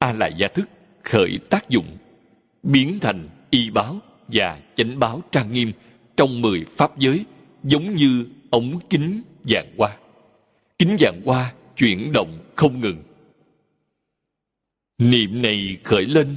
A 0.00 0.12
lại 0.12 0.32
gia 0.36 0.48
thức 0.48 0.68
khởi 1.02 1.38
tác 1.50 1.68
dụng, 1.68 1.96
biến 2.62 2.98
thành 3.00 3.28
y 3.50 3.70
báo 3.70 4.00
và 4.28 4.60
chánh 4.74 4.98
báo 4.98 5.22
trang 5.32 5.52
nghiêm 5.52 5.72
trong 6.16 6.40
mười 6.40 6.64
pháp 6.64 6.98
giới 6.98 7.24
giống 7.62 7.94
như 7.94 8.26
ống 8.50 8.78
kính 8.90 9.22
dạng 9.44 9.74
hoa. 9.78 9.96
Kính 10.78 10.96
dạng 11.00 11.20
hoa 11.24 11.52
chuyển 11.76 12.12
động 12.12 12.38
không 12.56 12.80
ngừng. 12.80 13.02
Niệm 14.98 15.42
này 15.42 15.76
khởi 15.84 16.06
lên, 16.06 16.36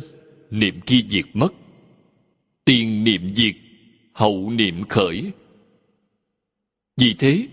niệm 0.51 0.81
kia 0.85 0.99
diệt 1.09 1.25
mất. 1.33 1.53
Tiền 2.65 3.03
niệm 3.03 3.35
diệt, 3.35 3.55
hậu 4.13 4.51
niệm 4.51 4.83
khởi. 4.89 5.31
Vì 6.97 7.13
thế, 7.13 7.47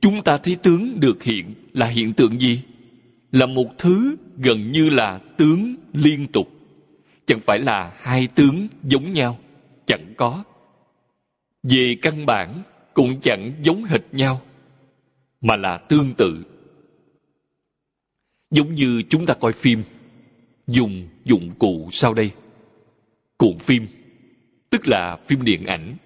chúng 0.00 0.22
ta 0.22 0.38
thấy 0.38 0.56
tướng 0.56 1.00
được 1.00 1.22
hiện 1.22 1.54
là 1.72 1.86
hiện 1.86 2.12
tượng 2.12 2.40
gì? 2.40 2.60
Là 3.32 3.46
một 3.46 3.66
thứ 3.78 4.16
gần 4.36 4.72
như 4.72 4.88
là 4.88 5.20
tướng 5.36 5.74
liên 5.92 6.26
tục. 6.32 6.48
Chẳng 7.26 7.40
phải 7.40 7.58
là 7.58 7.92
hai 7.96 8.28
tướng 8.34 8.68
giống 8.82 9.12
nhau, 9.12 9.38
chẳng 9.86 10.14
có. 10.16 10.44
Về 11.62 11.96
căn 12.02 12.26
bản 12.26 12.62
cũng 12.94 13.20
chẳng 13.20 13.52
giống 13.62 13.84
hệt 13.84 14.02
nhau, 14.12 14.40
mà 15.40 15.56
là 15.56 15.78
tương 15.78 16.14
tự. 16.14 16.44
Giống 18.50 18.74
như 18.74 19.02
chúng 19.02 19.26
ta 19.26 19.34
coi 19.34 19.52
phim, 19.52 19.82
dùng 20.66 21.08
dụng 21.24 21.54
cụ 21.58 21.88
sau 21.92 22.14
đây. 22.14 22.30
Cuộn 23.36 23.58
phim, 23.58 23.86
tức 24.70 24.88
là 24.88 25.18
phim 25.26 25.44
điện 25.44 25.66
ảnh. 25.66 25.96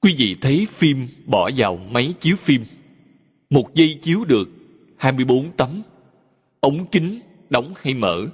Quý 0.00 0.14
vị 0.18 0.36
thấy 0.40 0.66
phim 0.70 1.08
bỏ 1.26 1.50
vào 1.56 1.76
máy 1.76 2.14
chiếu 2.20 2.36
phim. 2.36 2.64
Một 3.50 3.74
giây 3.74 3.98
chiếu 4.02 4.24
được 4.24 4.48
24 4.96 5.50
tấm. 5.56 5.82
Ống 6.64 6.86
kính 6.86 7.20
đóng 7.50 7.74
hay 7.82 7.94
mở, 7.94 8.26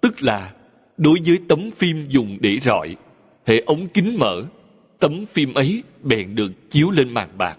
tức 0.00 0.22
là 0.22 0.54
đối 0.96 1.18
với 1.26 1.38
tấm 1.48 1.70
phim 1.70 2.08
dùng 2.08 2.38
để 2.40 2.58
rọi, 2.62 2.96
hệ 3.46 3.60
ống 3.66 3.88
kính 3.88 4.18
mở, 4.18 4.42
tấm 4.98 5.26
phim 5.26 5.54
ấy 5.54 5.82
bèn 6.02 6.34
được 6.34 6.70
chiếu 6.70 6.90
lên 6.90 7.14
màn 7.14 7.38
bạc. 7.38 7.58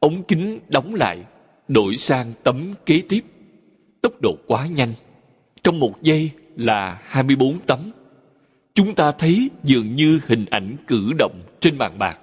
Ống 0.00 0.22
kính 0.22 0.58
đóng 0.68 0.94
lại, 0.94 1.24
đổi 1.68 1.96
sang 1.96 2.32
tấm 2.42 2.74
kế 2.86 3.02
tiếp. 3.08 3.20
Tốc 4.02 4.12
độ 4.22 4.36
quá 4.46 4.66
nhanh. 4.66 4.92
Trong 5.62 5.78
một 5.78 6.02
giây 6.02 6.30
là 6.56 7.02
24 7.04 7.58
tấm. 7.66 7.78
Chúng 8.74 8.94
ta 8.94 9.12
thấy 9.12 9.50
dường 9.64 9.92
như 9.92 10.20
hình 10.26 10.44
ảnh 10.50 10.76
cử 10.86 11.12
động 11.18 11.42
trên 11.60 11.78
màn 11.78 11.98
bạc. 11.98 12.18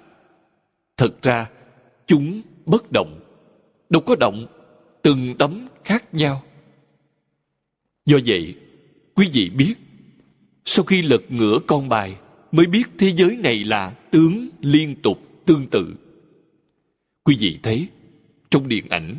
Thật 0.96 1.22
ra, 1.22 1.46
chúng 2.06 2.40
bất 2.66 2.92
động. 2.92 3.20
Đâu 3.90 4.02
có 4.06 4.14
động, 4.20 4.46
từng 5.02 5.34
tấm 5.38 5.68
khác 5.84 6.14
nhau. 6.14 6.42
Do 8.06 8.18
vậy, 8.26 8.54
quý 9.14 9.28
vị 9.32 9.50
biết, 9.50 9.74
sau 10.64 10.84
khi 10.84 11.02
lật 11.02 11.22
ngửa 11.28 11.58
con 11.66 11.88
bài 11.88 12.16
mới 12.52 12.66
biết 12.66 12.84
thế 12.98 13.12
giới 13.12 13.36
này 13.36 13.64
là 13.64 13.90
tướng 14.10 14.48
liên 14.60 14.96
tục 15.02 15.18
tương 15.46 15.66
tự. 15.66 15.94
Quý 17.24 17.36
vị 17.38 17.58
thấy, 17.62 17.86
trong 18.50 18.68
điện 18.68 18.88
ảnh, 18.88 19.16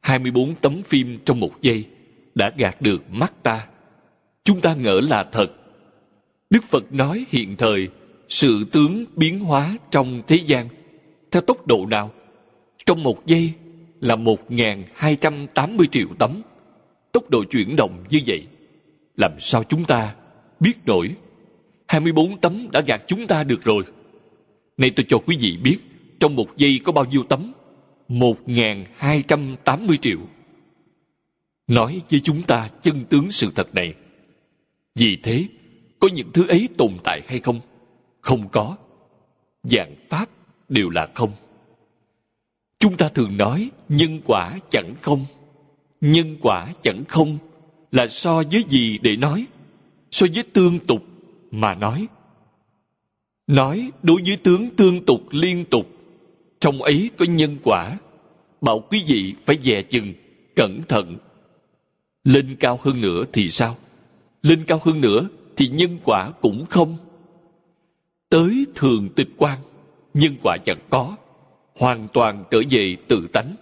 24 0.00 0.54
tấm 0.54 0.82
phim 0.82 1.18
trong 1.24 1.40
một 1.40 1.62
giây 1.62 1.84
đã 2.34 2.52
gạt 2.56 2.82
được 2.82 3.02
mắt 3.10 3.42
ta. 3.42 3.66
Chúng 4.44 4.60
ta 4.60 4.74
ngỡ 4.74 5.00
là 5.00 5.24
thật. 5.24 5.46
Đức 6.50 6.64
Phật 6.64 6.92
nói 6.92 7.24
hiện 7.28 7.56
thời, 7.56 7.88
sự 8.28 8.64
tướng 8.72 9.04
biến 9.16 9.40
hóa 9.40 9.76
trong 9.90 10.22
thế 10.26 10.36
gian 10.46 10.68
theo 11.30 11.42
tốc 11.42 11.66
độ 11.66 11.86
nào? 11.86 12.12
Trong 12.86 13.02
một 13.02 13.26
giây 13.26 13.52
là 14.00 14.16
1.280 14.16 15.86
triệu 15.86 16.08
tấm. 16.18 16.42
Tốc 17.14 17.30
độ 17.30 17.44
chuyển 17.44 17.76
động 17.76 18.04
như 18.10 18.20
vậy, 18.26 18.46
làm 19.16 19.32
sao 19.40 19.64
chúng 19.64 19.84
ta 19.84 20.14
biết 20.60 20.72
nổi? 20.86 21.14
24 21.86 22.40
tấm 22.40 22.66
đã 22.72 22.80
gạt 22.80 23.02
chúng 23.06 23.26
ta 23.26 23.44
được 23.44 23.64
rồi. 23.64 23.84
Này 24.76 24.90
tôi 24.96 25.06
cho 25.08 25.18
quý 25.26 25.36
vị 25.40 25.56
biết, 25.62 25.78
trong 26.20 26.36
một 26.36 26.56
giây 26.56 26.80
có 26.84 26.92
bao 26.92 27.04
nhiêu 27.04 27.22
tấm? 27.28 27.52
1.280 28.08 29.96
triệu. 29.96 30.18
Nói 31.66 32.00
với 32.10 32.20
chúng 32.20 32.42
ta 32.42 32.68
chân 32.82 33.04
tướng 33.04 33.30
sự 33.30 33.50
thật 33.54 33.74
này. 33.74 33.94
Vì 34.94 35.16
thế, 35.22 35.44
có 36.00 36.08
những 36.14 36.32
thứ 36.32 36.48
ấy 36.48 36.68
tồn 36.78 36.92
tại 37.04 37.20
hay 37.28 37.38
không? 37.38 37.60
Không 38.20 38.48
có. 38.48 38.76
Dạng 39.62 39.94
pháp 40.08 40.28
đều 40.68 40.90
là 40.90 41.08
không. 41.14 41.32
Chúng 42.78 42.96
ta 42.96 43.08
thường 43.08 43.36
nói 43.36 43.70
nhân 43.88 44.20
quả 44.24 44.58
chẳng 44.70 44.94
không. 45.02 45.24
Nhân 46.04 46.36
quả 46.40 46.72
chẳng 46.82 47.04
không 47.08 47.38
là 47.92 48.06
so 48.06 48.42
với 48.52 48.64
gì 48.68 48.98
để 48.98 49.16
nói? 49.16 49.46
So 50.10 50.26
với 50.34 50.42
tương 50.42 50.78
tục 50.78 51.04
mà 51.50 51.74
nói. 51.74 52.06
Nói 53.46 53.90
đối 54.02 54.22
với 54.26 54.36
tướng 54.36 54.70
tương 54.76 55.04
tục 55.04 55.20
liên 55.30 55.64
tục, 55.64 55.86
trong 56.60 56.82
ấy 56.82 57.10
có 57.16 57.24
nhân 57.24 57.56
quả. 57.62 57.98
Bảo 58.60 58.80
quý 58.90 59.04
vị 59.06 59.34
phải 59.44 59.56
dè 59.62 59.82
chừng, 59.82 60.12
cẩn 60.56 60.82
thận. 60.88 61.16
Lên 62.24 62.56
cao 62.60 62.78
hơn 62.82 63.00
nữa 63.00 63.24
thì 63.32 63.50
sao? 63.50 63.76
Lên 64.42 64.64
cao 64.66 64.80
hơn 64.84 65.00
nữa 65.00 65.28
thì 65.56 65.68
nhân 65.68 65.98
quả 66.04 66.30
cũng 66.40 66.66
không. 66.66 66.96
Tới 68.28 68.66
thường 68.74 69.08
tịch 69.16 69.28
quan, 69.36 69.58
nhân 70.14 70.36
quả 70.42 70.56
chẳng 70.64 70.80
có, 70.90 71.16
hoàn 71.78 72.08
toàn 72.12 72.44
trở 72.50 72.58
về 72.70 72.96
tự 73.08 73.26
tánh. 73.32 73.54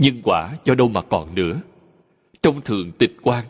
Nhân 0.00 0.20
quả 0.22 0.56
cho 0.64 0.74
đâu 0.74 0.88
mà 0.88 1.00
còn 1.02 1.34
nữa. 1.34 1.60
Trong 2.42 2.60
thường 2.60 2.92
tịch 2.98 3.16
quan, 3.22 3.44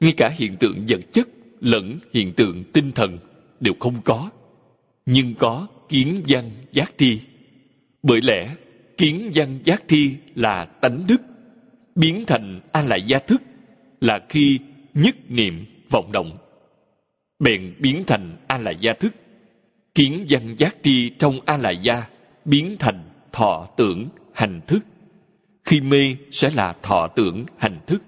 ngay 0.00 0.12
cả 0.16 0.30
hiện 0.38 0.56
tượng 0.56 0.84
vật 0.88 1.00
chất 1.12 1.28
lẫn 1.60 1.98
hiện 2.12 2.32
tượng 2.32 2.64
tinh 2.72 2.92
thần 2.92 3.18
đều 3.60 3.74
không 3.80 4.02
có, 4.04 4.30
nhưng 5.06 5.34
có 5.34 5.66
kiến 5.88 6.22
văn 6.28 6.50
giác 6.72 6.92
thi 6.98 7.20
Bởi 8.02 8.20
lẽ, 8.22 8.56
kiến 8.96 9.30
văn 9.34 9.58
giác 9.64 9.82
thi 9.88 10.14
là 10.34 10.64
tánh 10.64 11.04
đức, 11.08 11.22
biến 11.94 12.24
thành 12.26 12.60
a 12.72 12.82
lại 12.82 13.02
gia 13.06 13.18
thức 13.18 13.42
là 14.00 14.20
khi 14.28 14.58
nhất 14.94 15.16
niệm 15.28 15.64
vọng 15.90 16.12
động. 16.12 16.38
Bèn 17.38 17.74
biến 17.78 18.02
thành 18.06 18.36
a 18.46 18.58
lại 18.58 18.76
gia 18.80 18.92
thức, 18.92 19.14
kiến 19.94 20.24
văn 20.28 20.54
giác 20.58 20.76
thi 20.82 21.10
trong 21.18 21.40
a 21.46 21.56
lại 21.56 21.78
gia 21.82 22.06
biến 22.44 22.76
thành 22.78 23.02
thọ 23.32 23.68
tưởng 23.76 24.08
hành 24.32 24.60
thức. 24.66 24.78
Khi 25.66 25.80
mê 25.80 26.16
sẽ 26.30 26.50
là 26.50 26.76
thọ 26.82 27.08
tưởng 27.08 27.44
hành 27.56 27.78
thức. 27.86 28.02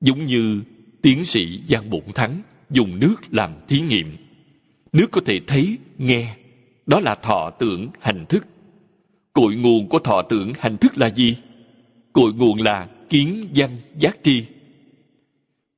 Giống 0.00 0.26
như 0.26 0.62
tiến 1.02 1.24
sĩ 1.24 1.60
Giang 1.68 1.90
Bụng 1.90 2.12
Thắng 2.14 2.42
dùng 2.70 3.00
nước 3.00 3.14
làm 3.30 3.52
thí 3.68 3.80
nghiệm. 3.80 4.16
Nước 4.92 5.06
có 5.10 5.20
thể 5.26 5.40
thấy, 5.46 5.78
nghe, 5.98 6.36
đó 6.86 7.00
là 7.00 7.14
thọ 7.14 7.50
tưởng 7.58 7.88
hành 8.00 8.26
thức. 8.28 8.46
Cội 9.32 9.56
nguồn 9.56 9.88
của 9.88 9.98
thọ 9.98 10.22
tưởng 10.22 10.52
hành 10.58 10.76
thức 10.76 10.98
là 10.98 11.10
gì? 11.10 11.36
Cội 12.12 12.32
nguồn 12.32 12.60
là 12.60 12.88
kiến 13.08 13.48
văn 13.54 13.70
giác 13.98 14.18
tri. 14.22 14.44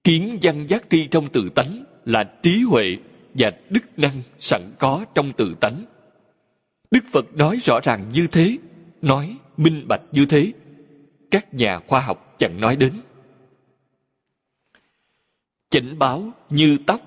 Kiến 0.04 0.38
văn 0.42 0.66
giác 0.66 0.84
tri 0.90 1.06
trong 1.06 1.28
tự 1.28 1.48
tánh 1.54 1.84
là 2.04 2.24
trí 2.42 2.60
huệ 2.60 2.96
và 3.34 3.50
đức 3.70 3.84
năng 3.96 4.22
sẵn 4.38 4.62
có 4.78 5.04
trong 5.14 5.32
tự 5.32 5.54
tánh. 5.60 5.84
Đức 6.90 7.04
Phật 7.12 7.36
nói 7.36 7.58
rõ 7.64 7.80
ràng 7.82 8.10
như 8.12 8.26
thế, 8.26 8.56
nói 9.02 9.36
minh 9.56 9.84
bạch 9.88 10.02
như 10.12 10.26
thế. 10.26 10.52
Các 11.30 11.54
nhà 11.54 11.80
khoa 11.86 12.00
học 12.00 12.34
chẳng 12.38 12.60
nói 12.60 12.76
đến 12.76 12.92
chỉnh 15.76 15.98
báo 15.98 16.32
như 16.50 16.78
tóc, 16.86 17.00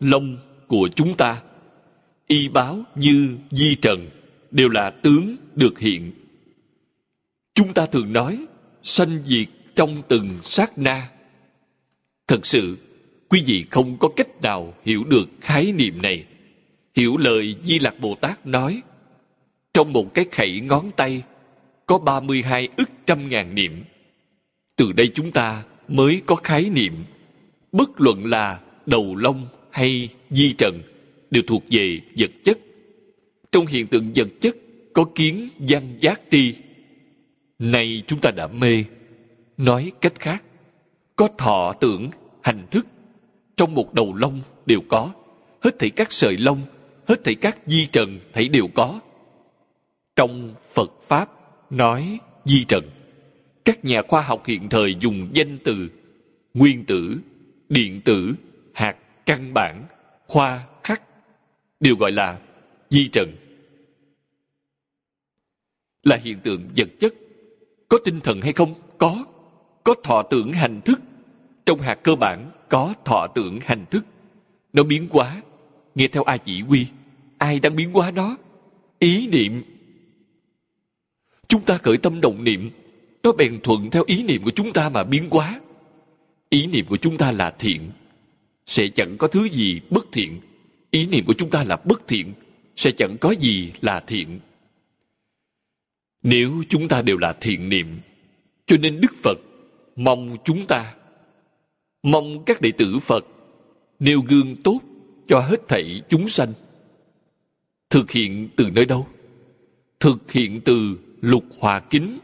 lông 0.00 0.38
của 0.66 0.88
chúng 0.96 1.16
ta. 1.16 1.42
Y 2.26 2.48
báo 2.48 2.82
như 2.94 3.36
di 3.50 3.74
trần, 3.74 4.10
đều 4.50 4.68
là 4.68 4.90
tướng 4.90 5.36
được 5.54 5.78
hiện. 5.78 6.12
Chúng 7.54 7.74
ta 7.74 7.86
thường 7.86 8.12
nói, 8.12 8.46
sanh 8.82 9.22
diệt 9.24 9.48
trong 9.76 10.02
từng 10.08 10.28
sát 10.42 10.78
na. 10.78 11.08
Thật 12.28 12.46
sự, 12.46 12.76
quý 13.28 13.42
vị 13.46 13.64
không 13.70 13.96
có 13.98 14.08
cách 14.16 14.42
nào 14.42 14.74
hiểu 14.84 15.04
được 15.04 15.28
khái 15.40 15.72
niệm 15.72 16.02
này. 16.02 16.24
Hiểu 16.96 17.16
lời 17.16 17.56
Di 17.62 17.78
Lặc 17.78 17.94
Bồ 18.00 18.14
Tát 18.14 18.46
nói, 18.46 18.82
trong 19.74 19.92
một 19.92 20.14
cái 20.14 20.24
khẩy 20.32 20.60
ngón 20.60 20.90
tay 20.96 21.22
có 21.88 21.98
32 21.98 22.68
ức 22.76 22.90
trăm 23.06 23.28
ngàn 23.28 23.54
niệm. 23.54 23.84
Từ 24.76 24.92
đây 24.92 25.08
chúng 25.14 25.32
ta 25.32 25.64
mới 25.88 26.20
có 26.26 26.34
khái 26.34 26.70
niệm. 26.70 27.04
Bất 27.72 28.00
luận 28.00 28.24
là 28.26 28.60
đầu 28.86 29.16
lông 29.16 29.46
hay 29.70 30.08
di 30.30 30.52
trần 30.52 30.82
đều 31.30 31.42
thuộc 31.46 31.64
về 31.70 32.00
vật 32.18 32.30
chất. 32.44 32.58
Trong 33.52 33.66
hiện 33.66 33.86
tượng 33.86 34.12
vật 34.14 34.28
chất 34.40 34.56
có 34.92 35.04
kiến 35.14 35.48
văn 35.58 35.98
giác 36.00 36.20
tri. 36.30 36.54
Nay 37.58 38.02
chúng 38.06 38.18
ta 38.20 38.30
đã 38.30 38.46
mê. 38.46 38.84
Nói 39.56 39.92
cách 40.00 40.14
khác, 40.18 40.44
có 41.16 41.28
thọ 41.38 41.72
tưởng, 41.80 42.10
hành 42.42 42.66
thức. 42.70 42.86
Trong 43.56 43.74
một 43.74 43.94
đầu 43.94 44.14
lông 44.14 44.40
đều 44.66 44.80
có. 44.88 45.12
Hết 45.60 45.78
thảy 45.78 45.90
các 45.90 46.12
sợi 46.12 46.36
lông 46.36 46.60
hết 47.08 47.24
thảy 47.24 47.34
các 47.34 47.58
di 47.66 47.86
trần 47.86 48.20
thảy 48.32 48.48
đều 48.48 48.68
có. 48.74 49.00
Trong 50.16 50.54
phật 50.74 50.90
pháp 51.02 51.37
nói, 51.70 52.20
di 52.44 52.64
trần, 52.64 52.90
các 53.64 53.84
nhà 53.84 54.02
khoa 54.08 54.22
học 54.22 54.46
hiện 54.46 54.68
thời 54.68 54.94
dùng 55.00 55.28
danh 55.32 55.58
từ 55.64 55.88
nguyên 56.54 56.84
tử, 56.84 57.18
điện 57.68 58.00
tử, 58.04 58.34
hạt, 58.74 58.96
căn 59.26 59.54
bản, 59.54 59.84
khoa, 60.26 60.66
khắc, 60.82 61.02
đều 61.80 61.96
gọi 61.96 62.12
là 62.12 62.38
di 62.90 63.08
trần. 63.08 63.36
Là 66.02 66.16
hiện 66.16 66.40
tượng 66.40 66.68
vật 66.76 66.88
chất, 67.00 67.14
có 67.88 67.98
tinh 68.04 68.20
thần 68.20 68.40
hay 68.40 68.52
không? 68.52 68.74
Có. 68.98 69.24
Có 69.84 69.94
thọ 70.04 70.22
tưởng 70.22 70.52
hành 70.52 70.80
thức. 70.80 71.00
Trong 71.66 71.80
hạt 71.80 71.94
cơ 71.94 72.14
bản, 72.14 72.50
có 72.68 72.94
thọ 73.04 73.26
tưởng 73.34 73.58
hành 73.62 73.84
thức. 73.90 74.04
Nó 74.72 74.82
biến 74.82 75.08
hóa. 75.10 75.42
Nghe 75.94 76.08
theo 76.08 76.22
ai 76.22 76.38
chỉ 76.38 76.60
huy, 76.62 76.86
ai 77.38 77.60
đang 77.60 77.76
biến 77.76 77.92
hóa 77.92 78.10
nó? 78.10 78.36
Ý 78.98 79.28
niệm 79.28 79.62
chúng 81.48 81.64
ta 81.64 81.78
khởi 81.78 81.96
tâm 81.96 82.20
động 82.20 82.44
niệm. 82.44 82.70
Nó 83.22 83.32
bèn 83.32 83.60
thuận 83.60 83.90
theo 83.90 84.04
ý 84.06 84.22
niệm 84.22 84.42
của 84.42 84.50
chúng 84.50 84.72
ta 84.72 84.88
mà 84.88 85.04
biến 85.04 85.28
hóa. 85.30 85.60
Ý 86.48 86.66
niệm 86.66 86.86
của 86.86 86.96
chúng 86.96 87.16
ta 87.16 87.30
là 87.30 87.50
thiện. 87.58 87.90
Sẽ 88.66 88.88
chẳng 88.88 89.16
có 89.18 89.28
thứ 89.28 89.48
gì 89.48 89.80
bất 89.90 90.06
thiện. 90.12 90.40
Ý 90.90 91.06
niệm 91.06 91.24
của 91.26 91.34
chúng 91.38 91.50
ta 91.50 91.64
là 91.64 91.76
bất 91.76 92.08
thiện. 92.08 92.32
Sẽ 92.76 92.90
chẳng 92.90 93.16
có 93.20 93.30
gì 93.30 93.72
là 93.80 94.00
thiện. 94.00 94.40
Nếu 96.22 96.62
chúng 96.68 96.88
ta 96.88 97.02
đều 97.02 97.16
là 97.16 97.32
thiện 97.40 97.68
niệm, 97.68 98.00
cho 98.66 98.76
nên 98.76 99.00
đức 99.00 99.14
phật 99.22 99.38
mong 99.96 100.36
chúng 100.44 100.66
ta, 100.66 100.94
mong 102.02 102.44
các 102.44 102.60
đệ 102.60 102.72
tử 102.72 102.98
phật 102.98 103.24
nêu 103.98 104.20
gương 104.20 104.56
tốt 104.56 104.80
cho 105.26 105.40
hết 105.40 105.68
thảy 105.68 106.02
chúng 106.08 106.28
sanh. 106.28 106.52
Thực 107.90 108.10
hiện 108.10 108.48
từ 108.56 108.70
nơi 108.70 108.84
đâu? 108.84 109.06
Thực 110.00 110.32
hiện 110.32 110.60
từ 110.64 110.98
lục 111.20 111.44
hòa 111.60 111.80
kính. 111.80 112.18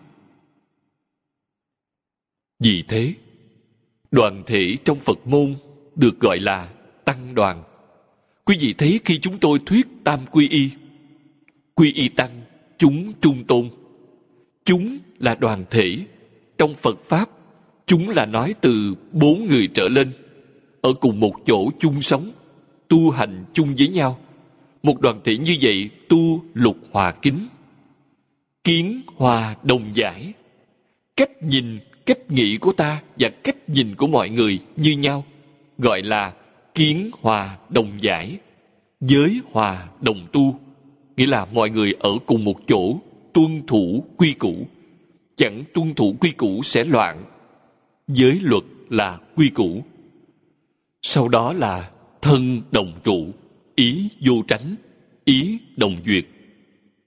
Vì 2.60 2.84
thế, 2.88 3.14
đoàn 4.10 4.42
thể 4.46 4.76
trong 4.84 4.98
phật 4.98 5.26
môn 5.26 5.54
được 5.94 6.20
gọi 6.20 6.38
là 6.38 6.68
tăng 7.04 7.34
đoàn. 7.34 7.62
Quý 8.44 8.56
vị 8.60 8.74
thấy 8.78 9.00
khi 9.04 9.18
chúng 9.18 9.38
tôi 9.38 9.58
thuyết 9.66 9.86
tam 10.04 10.20
quy 10.30 10.48
y 10.48 10.70
quy 11.74 11.92
y 11.92 12.08
tăng, 12.08 12.42
chúng 12.78 13.12
trung 13.20 13.44
tôn. 13.44 13.68
Chúng 14.64 14.98
là 15.18 15.34
đoàn 15.34 15.64
thể 15.70 15.98
trong 16.58 16.74
phật 16.74 17.02
pháp. 17.02 17.30
Chúng 17.86 18.10
là 18.10 18.26
nói 18.26 18.54
từ 18.60 18.94
bốn 19.12 19.46
người 19.46 19.68
trở 19.74 19.88
lên, 19.88 20.12
ở 20.80 20.92
cùng 21.00 21.20
một 21.20 21.34
chỗ 21.44 21.70
chung 21.78 22.02
sống, 22.02 22.32
tu 22.88 23.10
hành 23.10 23.44
chung 23.52 23.74
với 23.78 23.88
nhau. 23.88 24.18
Một 24.82 25.00
đoàn 25.00 25.20
thể 25.24 25.38
như 25.38 25.56
vậy 25.62 25.90
tu 26.08 26.44
lục 26.54 26.76
hòa 26.90 27.12
kính 27.12 27.38
kiến 28.64 29.02
hòa 29.16 29.56
đồng 29.62 29.90
giải. 29.94 30.32
Cách 31.16 31.42
nhìn, 31.42 31.78
cách 32.06 32.30
nghĩ 32.30 32.56
của 32.56 32.72
ta 32.72 33.02
và 33.18 33.28
cách 33.44 33.68
nhìn 33.68 33.94
của 33.94 34.06
mọi 34.06 34.30
người 34.30 34.58
như 34.76 34.90
nhau, 34.90 35.24
gọi 35.78 36.02
là 36.02 36.32
kiến 36.74 37.10
hòa 37.20 37.58
đồng 37.68 37.92
giải, 38.00 38.38
giới 39.00 39.40
hòa 39.52 39.88
đồng 40.00 40.26
tu. 40.32 40.60
Nghĩa 41.16 41.26
là 41.26 41.44
mọi 41.44 41.70
người 41.70 41.94
ở 41.98 42.10
cùng 42.26 42.44
một 42.44 42.60
chỗ, 42.66 42.98
tuân 43.32 43.66
thủ 43.66 44.04
quy 44.16 44.32
củ. 44.32 44.66
Chẳng 45.36 45.64
tuân 45.74 45.94
thủ 45.94 46.16
quy 46.20 46.30
củ 46.30 46.62
sẽ 46.62 46.84
loạn. 46.84 47.24
Giới 48.08 48.38
luật 48.42 48.64
là 48.90 49.18
quy 49.36 49.48
củ. 49.48 49.82
Sau 51.02 51.28
đó 51.28 51.52
là 51.52 51.90
thân 52.22 52.62
đồng 52.70 52.92
trụ, 53.04 53.26
ý 53.74 54.08
vô 54.20 54.34
tránh, 54.48 54.76
ý 55.24 55.58
đồng 55.76 55.96
duyệt. 56.06 56.24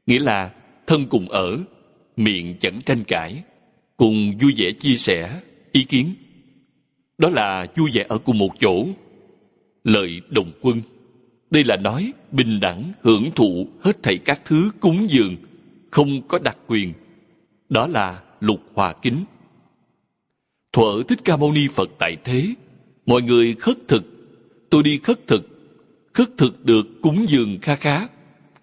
Nghĩa 0.06 0.20
là 0.20 0.52
thân 0.88 1.05
cùng 1.09 1.30
ở, 1.30 1.57
miệng 2.18 2.55
chẳng 2.59 2.80
tranh 2.85 3.03
cãi, 3.03 3.43
cùng 3.97 4.38
vui 4.41 4.53
vẻ 4.57 4.72
chia 4.80 4.95
sẻ, 4.95 5.41
ý 5.72 5.84
kiến. 5.84 6.14
Đó 7.18 7.30
là 7.30 7.68
vui 7.76 7.89
vẻ 7.93 8.05
ở 8.09 8.18
cùng 8.18 8.38
một 8.38 8.59
chỗ. 8.59 8.88
Lợi 9.84 10.22
đồng 10.30 10.51
quân, 10.61 10.81
đây 11.49 11.64
là 11.64 11.76
nói 11.76 12.14
bình 12.31 12.59
đẳng, 12.59 12.91
hưởng 13.01 13.31
thụ 13.35 13.68
hết 13.81 14.03
thảy 14.03 14.18
các 14.18 14.41
thứ 14.45 14.72
cúng 14.80 15.09
dường, 15.09 15.35
không 15.91 16.27
có 16.27 16.39
đặc 16.39 16.57
quyền. 16.68 16.93
Đó 17.69 17.88
là 17.88 18.22
lục 18.39 18.61
hòa 18.73 18.93
kính. 18.93 19.26
Thuở 20.73 21.03
thích 21.07 21.19
ca 21.23 21.38
mâu 21.38 21.51
ni 21.51 21.68
phật 21.68 21.89
tại 21.99 22.18
thế, 22.23 22.53
mọi 23.05 23.22
người 23.22 23.55
khất 23.59 23.77
thực. 23.88 24.03
Tôi 24.69 24.84
đi 24.84 24.99
khất 25.03 25.27
thực 25.27 25.57
khất 26.18 26.30
thực 26.38 26.65
được 26.65 26.88
cúng 27.01 27.26
dường 27.27 27.57
kha 27.61 27.76
khá, 27.76 28.07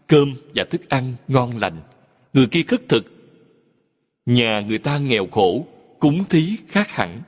cơm 0.06 0.34
và 0.54 0.64
thức 0.70 0.88
ăn 0.88 1.14
ngon 1.28 1.58
lành 1.58 1.80
người 2.34 2.46
kia 2.46 2.62
khất 2.62 2.88
thực. 2.88 3.04
Nhà 4.26 4.60
người 4.60 4.78
ta 4.78 4.98
nghèo 4.98 5.26
khổ, 5.26 5.66
cúng 5.98 6.24
thí 6.30 6.56
khác 6.68 6.90
hẳn. 6.90 7.22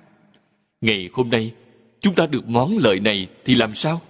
Ngày 0.80 1.10
hôm 1.12 1.30
nay, 1.30 1.52
chúng 2.00 2.14
ta 2.14 2.26
được 2.26 2.48
món 2.48 2.78
lợi 2.78 3.00
này 3.00 3.28
thì 3.44 3.54
làm 3.54 3.74
sao? 3.74 4.02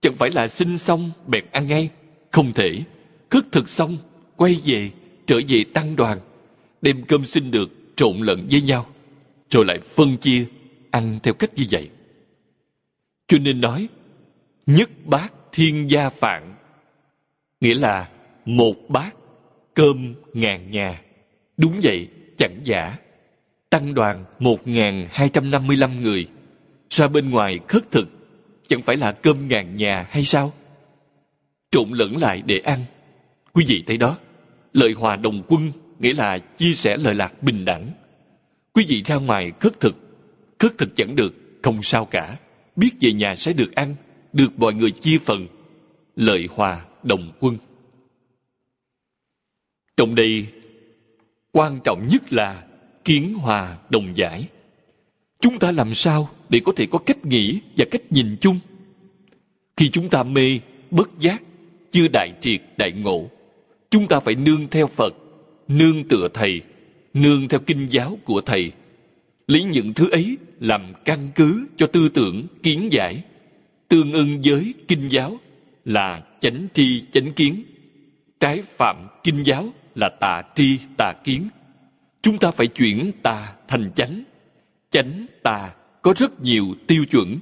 Chẳng 0.00 0.12
phải 0.12 0.30
là 0.30 0.48
xin 0.48 0.78
xong 0.78 1.10
bèn 1.26 1.44
ăn 1.52 1.66
ngay? 1.66 1.88
Không 2.30 2.52
thể. 2.52 2.80
Khất 3.30 3.52
thực 3.52 3.68
xong, 3.68 3.98
quay 4.36 4.56
về, 4.64 4.90
trở 5.26 5.40
về 5.48 5.64
tăng 5.74 5.96
đoàn, 5.96 6.20
đem 6.82 7.04
cơm 7.04 7.24
xin 7.24 7.50
được 7.50 7.68
trộn 7.96 8.16
lẫn 8.18 8.46
với 8.50 8.62
nhau, 8.62 8.86
rồi 9.50 9.64
lại 9.64 9.78
phân 9.78 10.16
chia, 10.16 10.44
ăn 10.90 11.18
theo 11.22 11.34
cách 11.34 11.50
như 11.56 11.64
vậy. 11.70 11.90
Cho 13.26 13.38
nên 13.38 13.60
nói, 13.60 13.88
nhất 14.66 14.90
bát 15.04 15.32
thiên 15.52 15.90
gia 15.90 16.10
phạn, 16.10 16.54
nghĩa 17.60 17.74
là 17.74 18.08
một 18.44 18.74
bát 18.88 19.19
cơm 19.80 20.14
ngàn 20.32 20.70
nhà. 20.70 21.00
Đúng 21.56 21.80
vậy, 21.82 22.08
chẳng 22.36 22.60
giả. 22.62 22.96
Tăng 23.70 23.94
đoàn 23.94 24.24
một 24.38 24.68
ngàn 24.68 25.06
hai 25.10 25.28
trăm 25.28 25.50
năm 25.50 25.66
mươi 25.66 25.76
lăm 25.76 26.02
người. 26.02 26.26
Ra 26.90 27.08
bên 27.08 27.30
ngoài 27.30 27.58
khất 27.68 27.90
thực, 27.90 28.08
chẳng 28.68 28.82
phải 28.82 28.96
là 28.96 29.12
cơm 29.12 29.48
ngàn 29.48 29.74
nhà 29.74 30.06
hay 30.10 30.24
sao? 30.24 30.52
Trộn 31.70 31.90
lẫn 31.90 32.16
lại 32.16 32.42
để 32.46 32.58
ăn. 32.58 32.84
Quý 33.52 33.64
vị 33.68 33.84
thấy 33.86 33.96
đó, 33.96 34.18
lợi 34.72 34.92
hòa 34.92 35.16
đồng 35.16 35.42
quân 35.48 35.72
nghĩa 35.98 36.12
là 36.12 36.38
chia 36.38 36.72
sẻ 36.72 36.96
lợi 36.96 37.14
lạc 37.14 37.42
bình 37.42 37.64
đẳng. 37.64 37.90
Quý 38.72 38.84
vị 38.88 39.02
ra 39.02 39.16
ngoài 39.16 39.52
khất 39.60 39.80
thực 39.80 39.96
khất 40.58 40.78
thực 40.78 40.96
chẳng 40.96 41.16
được, 41.16 41.34
không 41.62 41.82
sao 41.82 42.04
cả. 42.04 42.36
Biết 42.76 42.90
về 43.00 43.12
nhà 43.12 43.34
sẽ 43.34 43.52
được 43.52 43.74
ăn, 43.74 43.94
được 44.32 44.58
mọi 44.58 44.74
người 44.74 44.90
chia 44.90 45.18
phần. 45.18 45.46
Lợi 46.16 46.48
hòa 46.50 46.84
đồng 47.02 47.32
quân 47.40 47.56
trong 50.00 50.14
đây, 50.14 50.46
quan 51.52 51.80
trọng 51.84 52.06
nhất 52.08 52.32
là 52.32 52.64
kiến 53.04 53.34
hòa 53.34 53.78
đồng 53.90 54.16
giải. 54.16 54.48
Chúng 55.40 55.58
ta 55.58 55.70
làm 55.70 55.94
sao 55.94 56.28
để 56.48 56.60
có 56.64 56.72
thể 56.76 56.86
có 56.86 56.98
cách 56.98 57.26
nghĩ 57.26 57.60
và 57.76 57.84
cách 57.90 58.02
nhìn 58.10 58.36
chung? 58.40 58.58
Khi 59.76 59.88
chúng 59.88 60.08
ta 60.08 60.22
mê 60.22 60.58
bất 60.90 61.10
giác, 61.18 61.42
chưa 61.90 62.08
đại 62.12 62.32
triệt 62.40 62.60
đại 62.76 62.92
ngộ, 62.92 63.30
chúng 63.90 64.08
ta 64.08 64.20
phải 64.20 64.34
nương 64.34 64.68
theo 64.70 64.86
phật, 64.86 65.14
nương 65.68 66.08
tựa 66.08 66.28
thầy, 66.34 66.60
nương 67.14 67.48
theo 67.48 67.60
kinh 67.66 67.86
giáo 67.90 68.18
của 68.24 68.40
thầy. 68.40 68.72
Lấy 69.46 69.64
những 69.64 69.94
thứ 69.94 70.10
ấy 70.10 70.36
làm 70.60 70.92
căn 71.04 71.28
cứ 71.34 71.66
cho 71.76 71.86
tư 71.86 72.08
tưởng 72.08 72.46
kiến 72.62 72.88
giải. 72.90 73.22
Tương 73.88 74.12
ưng 74.12 74.40
với 74.44 74.74
kinh 74.88 75.08
giáo 75.08 75.38
là 75.84 76.22
chánh 76.40 76.66
tri 76.74 77.02
chánh 77.12 77.32
kiến. 77.32 77.62
Trái 78.40 78.62
phạm 78.62 79.08
kinh 79.24 79.42
giáo 79.42 79.72
là 79.94 80.08
tà 80.20 80.42
tri, 80.54 80.78
tà 80.98 81.12
kiến. 81.24 81.48
Chúng 82.22 82.38
ta 82.38 82.50
phải 82.50 82.66
chuyển 82.66 83.12
tà 83.22 83.54
thành 83.68 83.92
chánh. 83.94 84.24
Chánh 84.90 85.26
tà 85.42 85.74
có 86.02 86.14
rất 86.16 86.40
nhiều 86.40 86.74
tiêu 86.86 87.04
chuẩn, 87.10 87.38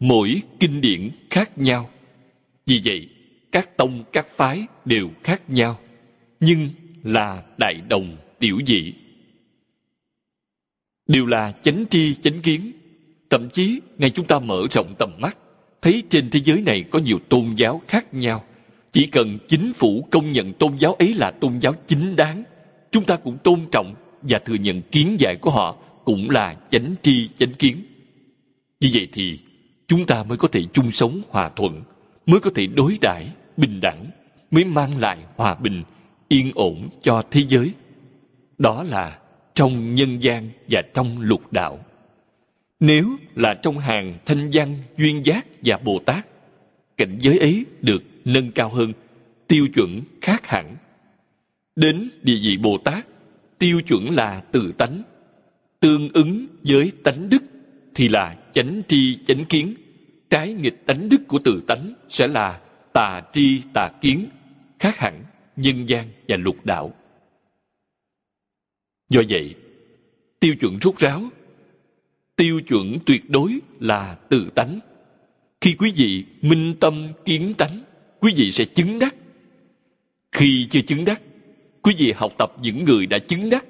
mỗi 0.00 0.42
kinh 0.60 0.80
điển 0.80 1.10
khác 1.30 1.58
nhau. 1.58 1.90
Vì 2.66 2.80
vậy, 2.84 3.08
các 3.52 3.76
tông, 3.76 4.04
các 4.12 4.26
phái 4.28 4.66
đều 4.84 5.10
khác 5.22 5.50
nhau, 5.50 5.78
nhưng 6.40 6.68
là 7.02 7.42
đại 7.58 7.74
đồng 7.88 8.16
tiểu 8.38 8.58
dị 8.66 8.92
đều 11.06 11.26
là 11.26 11.52
chánh 11.62 11.84
tri, 11.90 12.14
chánh 12.14 12.42
kiến. 12.42 12.72
Thậm 13.30 13.50
chí 13.50 13.80
ngay 13.98 14.10
chúng 14.10 14.26
ta 14.26 14.38
mở 14.38 14.62
rộng 14.70 14.94
tầm 14.98 15.10
mắt, 15.18 15.36
thấy 15.82 16.02
trên 16.10 16.30
thế 16.30 16.40
giới 16.40 16.62
này 16.62 16.84
có 16.90 16.98
nhiều 16.98 17.18
tôn 17.28 17.54
giáo 17.54 17.82
khác 17.88 18.14
nhau 18.14 18.44
chỉ 18.92 19.06
cần 19.06 19.38
chính 19.48 19.72
phủ 19.72 20.08
công 20.10 20.32
nhận 20.32 20.52
tôn 20.52 20.76
giáo 20.76 20.94
ấy 20.94 21.14
là 21.14 21.30
tôn 21.30 21.58
giáo 21.58 21.74
chính 21.86 22.16
đáng, 22.16 22.44
chúng 22.90 23.04
ta 23.04 23.16
cũng 23.16 23.38
tôn 23.38 23.60
trọng 23.72 23.94
và 24.22 24.38
thừa 24.38 24.54
nhận 24.54 24.82
kiến 24.82 25.16
giải 25.18 25.36
của 25.36 25.50
họ 25.50 25.76
cũng 26.04 26.30
là 26.30 26.56
chánh 26.70 26.94
tri, 27.02 27.28
chánh 27.28 27.52
kiến. 27.54 27.76
Như 28.80 28.88
vậy 28.94 29.08
thì 29.12 29.38
chúng 29.88 30.06
ta 30.06 30.24
mới 30.24 30.38
có 30.38 30.48
thể 30.48 30.62
chung 30.72 30.92
sống 30.92 31.22
hòa 31.28 31.50
thuận, 31.56 31.82
mới 32.26 32.40
có 32.40 32.50
thể 32.54 32.66
đối 32.66 32.98
đãi 33.00 33.28
bình 33.56 33.80
đẳng, 33.80 34.06
mới 34.50 34.64
mang 34.64 34.98
lại 34.98 35.18
hòa 35.36 35.54
bình, 35.54 35.82
yên 36.28 36.50
ổn 36.54 36.88
cho 37.02 37.22
thế 37.30 37.40
giới. 37.48 37.72
Đó 38.58 38.82
là 38.82 39.18
trong 39.54 39.94
nhân 39.94 40.22
gian 40.22 40.50
và 40.70 40.82
trong 40.94 41.20
lục 41.20 41.52
đạo. 41.52 41.78
Nếu 42.80 43.16
là 43.34 43.54
trong 43.54 43.78
hàng 43.78 44.18
thanh 44.26 44.50
văn, 44.52 44.78
duyên 44.96 45.24
giác 45.24 45.46
và 45.64 45.78
bồ 45.78 45.98
tát, 45.98 46.26
cảnh 46.96 47.18
giới 47.20 47.38
ấy 47.38 47.64
được 47.80 48.02
nâng 48.24 48.52
cao 48.52 48.68
hơn 48.68 48.92
tiêu 49.48 49.68
chuẩn 49.74 50.00
khác 50.20 50.46
hẳn 50.46 50.76
Đến 51.76 52.10
địa 52.22 52.38
vị 52.42 52.56
Bồ 52.56 52.78
Tát, 52.78 53.06
tiêu 53.58 53.80
chuẩn 53.88 54.10
là 54.10 54.40
tự 54.40 54.72
tánh. 54.78 55.02
Tương 55.80 56.08
ứng 56.12 56.46
với 56.62 56.92
tánh 57.04 57.28
đức 57.28 57.42
thì 57.94 58.08
là 58.08 58.36
chánh 58.52 58.82
tri 58.88 59.16
chánh 59.24 59.44
kiến. 59.44 59.74
Trái 60.30 60.52
nghịch 60.52 60.86
tánh 60.86 61.08
đức 61.08 61.20
của 61.28 61.38
tự 61.44 61.60
tánh 61.66 61.94
sẽ 62.08 62.28
là 62.28 62.60
tà 62.92 63.22
tri 63.32 63.62
tà 63.74 63.90
kiến, 64.00 64.28
khác 64.78 64.96
hẳn 64.98 65.24
nhân 65.56 65.88
gian 65.88 66.08
và 66.28 66.36
lục 66.36 66.56
đạo. 66.64 66.94
Do 69.08 69.22
vậy, 69.28 69.54
tiêu 70.40 70.54
chuẩn 70.60 70.78
rút 70.78 70.98
ráo, 70.98 71.22
tiêu 72.36 72.60
chuẩn 72.68 72.98
tuyệt 73.06 73.30
đối 73.30 73.58
là 73.80 74.14
tự 74.28 74.50
tánh. 74.54 74.80
Khi 75.60 75.74
quý 75.78 75.92
vị 75.96 76.24
minh 76.42 76.74
tâm 76.80 77.08
kiến 77.24 77.54
tánh, 77.58 77.82
quý 78.22 78.32
vị 78.36 78.50
sẽ 78.50 78.64
chứng 78.64 78.98
đắc. 78.98 79.14
Khi 80.32 80.66
chưa 80.70 80.80
chứng 80.80 81.04
đắc, 81.04 81.20
quý 81.82 81.94
vị 81.98 82.12
học 82.16 82.32
tập 82.38 82.52
những 82.62 82.84
người 82.84 83.06
đã 83.06 83.18
chứng 83.18 83.50
đắc. 83.50 83.64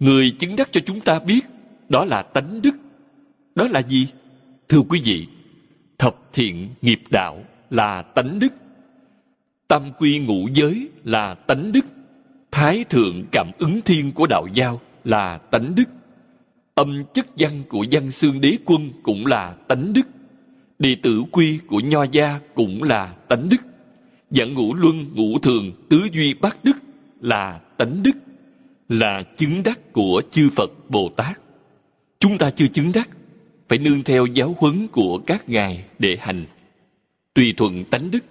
Người 0.00 0.30
chứng 0.38 0.56
đắc 0.56 0.68
cho 0.72 0.80
chúng 0.86 1.00
ta 1.00 1.18
biết, 1.18 1.40
đó 1.88 2.04
là 2.04 2.22
tánh 2.22 2.62
đức. 2.62 2.76
Đó 3.54 3.68
là 3.70 3.82
gì? 3.82 4.06
Thưa 4.68 4.80
quý 4.88 5.00
vị, 5.04 5.26
thập 5.98 6.16
thiện 6.32 6.68
nghiệp 6.82 7.00
đạo 7.10 7.44
là 7.70 8.02
tánh 8.02 8.38
đức. 8.38 8.52
Tam 9.68 9.92
quy 9.98 10.18
ngũ 10.18 10.48
giới 10.54 10.88
là 11.04 11.34
tánh 11.34 11.72
đức. 11.72 11.86
Thái 12.50 12.84
thượng 12.84 13.24
cảm 13.32 13.50
ứng 13.58 13.80
thiên 13.80 14.12
của 14.12 14.26
đạo 14.26 14.46
giao 14.54 14.80
là 15.04 15.38
tánh 15.38 15.74
đức. 15.74 15.88
Âm 16.74 17.04
chất 17.14 17.26
văn 17.38 17.62
của 17.68 17.86
văn 17.90 18.10
xương 18.10 18.40
đế 18.40 18.56
quân 18.64 18.90
cũng 19.02 19.26
là 19.26 19.54
tánh 19.68 19.92
đức. 19.92 20.06
Đệ 20.78 20.96
tử 21.02 21.22
quy 21.32 21.58
của 21.66 21.80
Nho 21.80 22.02
gia 22.12 22.40
cũng 22.54 22.82
là 22.82 23.14
tánh 23.28 23.48
đức. 23.48 23.73
Dạng 24.34 24.54
ngũ 24.54 24.74
luân 24.74 25.14
ngũ 25.14 25.38
thường 25.38 25.72
tứ 25.88 26.08
duy 26.12 26.34
bát 26.34 26.64
đức 26.64 26.76
là 27.20 27.60
tánh 27.76 28.02
đức, 28.02 28.16
là 28.88 29.22
chứng 29.36 29.62
đắc 29.62 29.92
của 29.92 30.22
chư 30.30 30.50
Phật 30.50 30.70
Bồ 30.88 31.08
Tát. 31.16 31.40
Chúng 32.18 32.38
ta 32.38 32.50
chưa 32.50 32.66
chứng 32.66 32.92
đắc, 32.94 33.08
phải 33.68 33.78
nương 33.78 34.02
theo 34.02 34.26
giáo 34.26 34.56
huấn 34.58 34.88
của 34.88 35.18
các 35.26 35.48
ngài 35.48 35.84
để 35.98 36.16
hành. 36.20 36.46
Tùy 37.34 37.54
thuận 37.56 37.84
tánh 37.84 38.10
đức, 38.10 38.24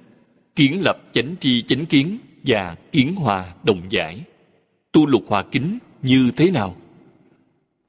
kiến 0.56 0.82
lập 0.82 0.98
chánh 1.14 1.36
tri 1.40 1.62
chánh 1.62 1.86
kiến 1.86 2.18
và 2.46 2.76
kiến 2.92 3.16
hòa 3.16 3.54
đồng 3.64 3.82
giải. 3.90 4.24
Tu 4.92 5.08
lục 5.08 5.24
hòa 5.28 5.44
kính 5.44 5.78
như 6.02 6.32
thế 6.36 6.52
nào? 6.52 6.76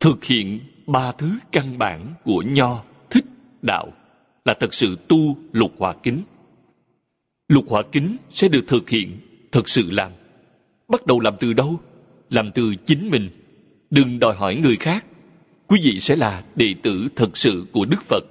Thực 0.00 0.24
hiện 0.24 0.60
ba 0.86 1.12
thứ 1.12 1.38
căn 1.52 1.78
bản 1.78 2.14
của 2.24 2.42
nho, 2.46 2.84
thích, 3.10 3.24
đạo 3.62 3.92
là 4.44 4.54
thật 4.60 4.74
sự 4.74 4.96
tu 5.08 5.36
lục 5.52 5.72
hòa 5.78 5.94
kính. 6.02 6.22
Lục 7.48 7.64
hỏa 7.68 7.82
kính 7.82 8.16
sẽ 8.30 8.48
được 8.48 8.66
thực 8.66 8.90
hiện, 8.90 9.18
thực 9.52 9.68
sự 9.68 9.90
làm. 9.90 10.12
Bắt 10.88 11.06
đầu 11.06 11.20
làm 11.20 11.34
từ 11.40 11.52
đâu? 11.52 11.80
Làm 12.30 12.50
từ 12.54 12.74
chính 12.86 13.10
mình. 13.10 13.30
Đừng 13.90 14.18
đòi 14.18 14.34
hỏi 14.34 14.56
người 14.56 14.76
khác. 14.76 15.04
Quý 15.66 15.80
vị 15.82 16.00
sẽ 16.00 16.16
là 16.16 16.44
đệ 16.56 16.74
tử 16.82 17.08
thật 17.16 17.36
sự 17.36 17.66
của 17.72 17.84
Đức 17.84 18.02
Phật. 18.02 18.24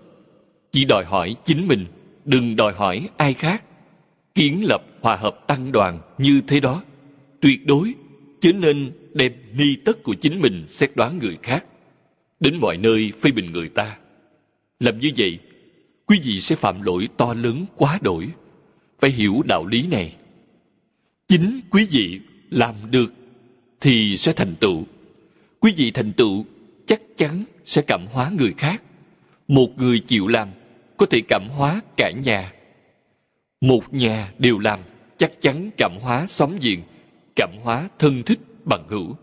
Chỉ 0.71 0.85
đòi 0.85 1.05
hỏi 1.05 1.35
chính 1.43 1.67
mình, 1.67 1.85
đừng 2.25 2.55
đòi 2.55 2.73
hỏi 2.73 3.09
ai 3.17 3.33
khác. 3.33 3.63
Kiến 4.35 4.61
lập 4.65 4.83
hòa 5.01 5.15
hợp 5.15 5.47
tăng 5.47 5.71
đoàn 5.71 5.99
như 6.17 6.41
thế 6.47 6.59
đó. 6.59 6.83
Tuyệt 7.41 7.65
đối, 7.65 7.93
chứ 8.41 8.53
nên 8.53 8.91
đem 9.13 9.33
ni 9.53 9.75
tất 9.75 10.03
của 10.03 10.13
chính 10.13 10.41
mình 10.41 10.67
xét 10.67 10.95
đoán 10.95 11.19
người 11.19 11.37
khác. 11.43 11.65
Đến 12.39 12.57
mọi 12.61 12.77
nơi 12.77 13.11
phê 13.21 13.31
bình 13.31 13.51
người 13.51 13.69
ta. 13.69 13.97
Làm 14.79 14.99
như 14.99 15.09
vậy, 15.17 15.39
quý 16.05 16.19
vị 16.23 16.39
sẽ 16.39 16.55
phạm 16.55 16.81
lỗi 16.81 17.07
to 17.17 17.33
lớn 17.33 17.65
quá 17.75 17.99
đổi. 18.01 18.29
Phải 19.03 19.11
hiểu 19.11 19.41
đạo 19.45 19.65
lý 19.65 19.87
này. 19.87 20.15
Chính 21.27 21.61
quý 21.69 21.87
vị 21.91 22.19
làm 22.49 22.75
được 22.91 23.13
thì 23.81 24.17
sẽ 24.17 24.33
thành 24.33 24.55
tựu. 24.55 24.83
Quý 25.59 25.73
vị 25.77 25.91
thành 25.91 26.11
tựu 26.11 26.45
chắc 26.85 27.01
chắn 27.17 27.43
sẽ 27.65 27.81
cảm 27.81 28.05
hóa 28.11 28.31
người 28.37 28.53
khác. 28.57 28.83
Một 29.47 29.77
người 29.77 29.99
chịu 29.99 30.27
làm 30.27 30.49
có 30.97 31.05
thể 31.05 31.21
cảm 31.27 31.47
hóa 31.49 31.81
cả 31.97 32.11
nhà. 32.11 32.53
Một 33.61 33.93
nhà 33.93 34.33
đều 34.39 34.59
làm 34.59 34.79
chắc 35.17 35.41
chắn 35.41 35.69
cảm 35.77 35.91
hóa 36.01 36.27
xóm 36.27 36.57
giềng, 36.61 36.79
cảm 37.35 37.49
hóa 37.63 37.89
thân 37.99 38.23
thích 38.23 38.39
bằng 38.65 38.87
hữu. 38.89 39.15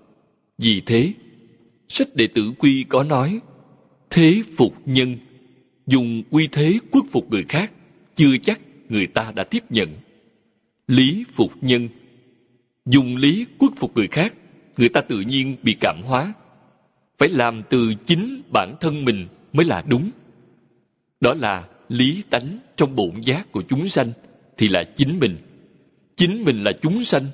Vì 0.59 0.83
thế, 0.87 1.13
sách 1.89 2.09
đệ 2.15 2.27
tử 2.27 2.53
quy 2.59 2.85
có 2.89 3.03
nói, 3.03 3.41
thế 4.11 4.43
phục 4.57 4.75
nhân, 4.85 5.17
dùng 5.87 6.23
quy 6.31 6.49
thế 6.53 6.79
khuất 6.91 7.05
phục 7.13 7.31
người 7.31 7.45
khác, 7.49 7.73
chưa 8.17 8.37
chắc 8.43 8.61
người 8.91 9.07
ta 9.07 9.33
đã 9.35 9.45
tiếp 9.45 9.65
nhận. 9.71 9.89
Lý 10.87 11.25
phục 11.35 11.53
nhân, 11.61 11.89
dùng 12.87 13.17
lý 13.17 13.47
quất 13.59 13.73
phục 13.77 13.97
người 13.97 14.07
khác, 14.07 14.35
người 14.77 14.89
ta 14.89 15.01
tự 15.01 15.21
nhiên 15.21 15.57
bị 15.63 15.77
cảm 15.81 16.03
hóa. 16.05 16.33
Phải 17.19 17.29
làm 17.29 17.63
từ 17.71 17.95
chính 18.05 18.43
bản 18.53 18.75
thân 18.81 19.05
mình 19.05 19.29
mới 19.53 19.67
là 19.67 19.83
đúng. 19.89 20.11
Đó 21.21 21.35
là 21.35 21.69
lý 21.89 22.23
tánh 22.31 22.59
trong 22.77 22.97
bổn 22.97 23.21
giác 23.21 23.53
của 23.53 23.63
chúng 23.63 23.89
sanh 23.89 24.13
thì 24.59 24.69
là 24.69 24.85
chính 24.85 25.19
mình. 25.19 25.37
Chính 26.17 26.45
mình 26.45 26.65
là 26.65 26.73
chúng 26.73 27.05
sanh. 27.05 27.27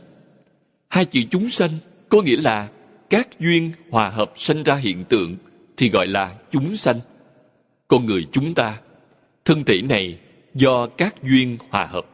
Hai 0.88 1.04
chữ 1.04 1.20
chúng 1.30 1.48
sanh 1.48 1.70
có 2.08 2.22
nghĩa 2.22 2.36
là 2.36 2.68
các 3.10 3.40
duyên 3.40 3.72
hòa 3.90 4.10
hợp 4.10 4.32
sanh 4.36 4.62
ra 4.62 4.74
hiện 4.74 5.04
tượng 5.04 5.36
thì 5.76 5.88
gọi 5.88 6.06
là 6.06 6.34
chúng 6.50 6.76
sanh. 6.76 7.00
Con 7.88 8.06
người 8.06 8.26
chúng 8.32 8.54
ta, 8.54 8.80
thân 9.44 9.64
thể 9.64 9.82
này 9.82 10.18
do 10.56 10.86
các 10.86 11.22
duyên 11.22 11.58
hòa 11.70 11.84
hợp. 11.84 12.06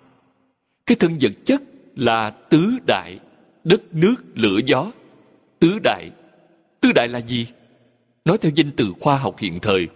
Cái 0.86 0.96
thân 1.00 1.12
vật 1.20 1.32
chất 1.44 1.62
là 1.96 2.30
tứ 2.30 2.78
đại, 2.86 3.18
đất 3.64 3.94
nước 3.94 4.14
lửa 4.34 4.60
gió. 4.66 4.92
Tứ 5.58 5.78
đại, 5.82 6.10
tứ 6.80 6.92
đại 6.94 7.08
là 7.08 7.20
gì? 7.20 7.46
Nói 8.24 8.38
theo 8.38 8.52
danh 8.54 8.70
từ 8.76 8.92
khoa 9.00 9.16
học 9.16 9.38
hiện 9.38 9.58
thời, 9.62 9.88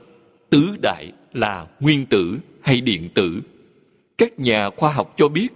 tứ 0.51 0.77
đại 0.83 1.13
là 1.33 1.67
nguyên 1.81 2.07
tử 2.07 2.39
hay 2.63 2.81
điện 2.81 3.09
tử. 3.15 3.41
Các 4.19 4.39
nhà 4.39 4.71
khoa 4.77 4.93
học 4.93 5.15
cho 5.17 5.29
biết, 5.29 5.49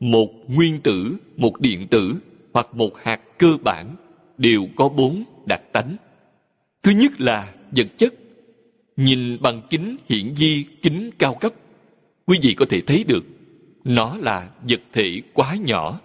một 0.00 0.30
nguyên 0.48 0.80
tử, 0.80 1.16
một 1.36 1.60
điện 1.60 1.88
tử 1.88 2.14
hoặc 2.54 2.74
một 2.74 2.98
hạt 3.02 3.20
cơ 3.38 3.56
bản 3.62 3.96
đều 4.38 4.66
có 4.76 4.88
bốn 4.88 5.24
đặc 5.46 5.62
tánh. 5.72 5.96
Thứ 6.82 6.90
nhất 6.90 7.20
là 7.20 7.54
vật 7.76 7.86
chất. 7.96 8.14
Nhìn 8.96 9.42
bằng 9.42 9.62
kính 9.70 9.96
hiển 10.08 10.34
vi 10.34 10.64
kính 10.82 11.10
cao 11.18 11.34
cấp, 11.34 11.52
quý 12.26 12.38
vị 12.42 12.54
có 12.54 12.66
thể 12.68 12.80
thấy 12.80 13.04
được 13.04 13.24
nó 13.84 14.16
là 14.16 14.50
vật 14.68 14.80
thể 14.92 15.22
quá 15.32 15.56
nhỏ. 15.66 16.00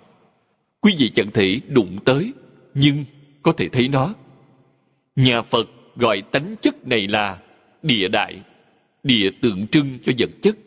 Quý 0.81 0.93
vị 0.97 1.09
chẳng 1.09 1.31
thể 1.31 1.59
đụng 1.67 1.99
tới, 2.05 2.33
nhưng 2.73 3.05
có 3.41 3.51
thể 3.51 3.69
thấy 3.69 3.87
nó. 3.87 4.15
Nhà 5.15 5.41
Phật 5.41 5.69
gọi 5.95 6.21
tánh 6.31 6.55
chất 6.61 6.87
này 6.87 7.07
là 7.07 7.39
địa 7.83 8.07
đại, 8.07 8.41
địa 9.03 9.29
tượng 9.41 9.67
trưng 9.67 9.99
cho 10.03 10.11
vật 10.17 10.29
chất. 10.41 10.57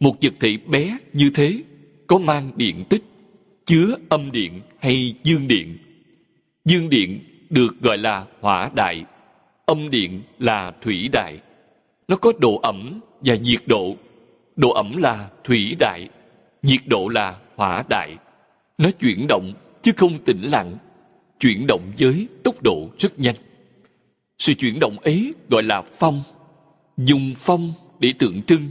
Một 0.00 0.12
vật 0.22 0.32
thể 0.40 0.56
bé 0.66 0.98
như 1.12 1.30
thế 1.34 1.62
có 2.06 2.18
mang 2.18 2.52
điện 2.56 2.84
tích, 2.88 3.02
chứa 3.64 3.96
âm 4.08 4.32
điện 4.32 4.60
hay 4.78 5.14
dương 5.22 5.48
điện. 5.48 5.78
Dương 6.64 6.88
điện 6.88 7.20
được 7.50 7.80
gọi 7.80 7.98
là 7.98 8.26
hỏa 8.40 8.70
đại, 8.74 9.04
âm 9.66 9.90
điện 9.90 10.22
là 10.38 10.72
thủy 10.82 11.08
đại. 11.12 11.38
Nó 12.08 12.16
có 12.16 12.32
độ 12.38 12.60
ẩm 12.62 13.00
và 13.20 13.34
nhiệt 13.34 13.60
độ. 13.66 13.96
Độ 14.56 14.70
ẩm 14.70 14.96
là 14.96 15.30
thủy 15.44 15.76
đại, 15.78 16.08
nhiệt 16.62 16.80
độ 16.86 17.08
là 17.08 17.36
hỏa 17.56 17.84
đại. 17.88 18.16
Nó 18.78 18.90
chuyển 18.90 19.26
động 19.28 19.52
chứ 19.82 19.92
không 19.96 20.24
tĩnh 20.24 20.42
lặng, 20.42 20.76
chuyển 21.40 21.66
động 21.66 21.92
với 21.98 22.28
tốc 22.44 22.62
độ 22.62 22.90
rất 22.98 23.18
nhanh. 23.18 23.36
Sự 24.38 24.54
chuyển 24.54 24.80
động 24.80 24.98
ấy 24.98 25.34
gọi 25.48 25.62
là 25.62 25.82
phong. 25.82 26.22
Dùng 26.96 27.34
phong 27.36 27.72
để 28.00 28.12
tượng 28.18 28.42
trưng 28.42 28.70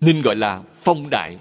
nên 0.00 0.22
gọi 0.22 0.36
là 0.36 0.62
phong 0.74 1.10
đại. 1.10 1.38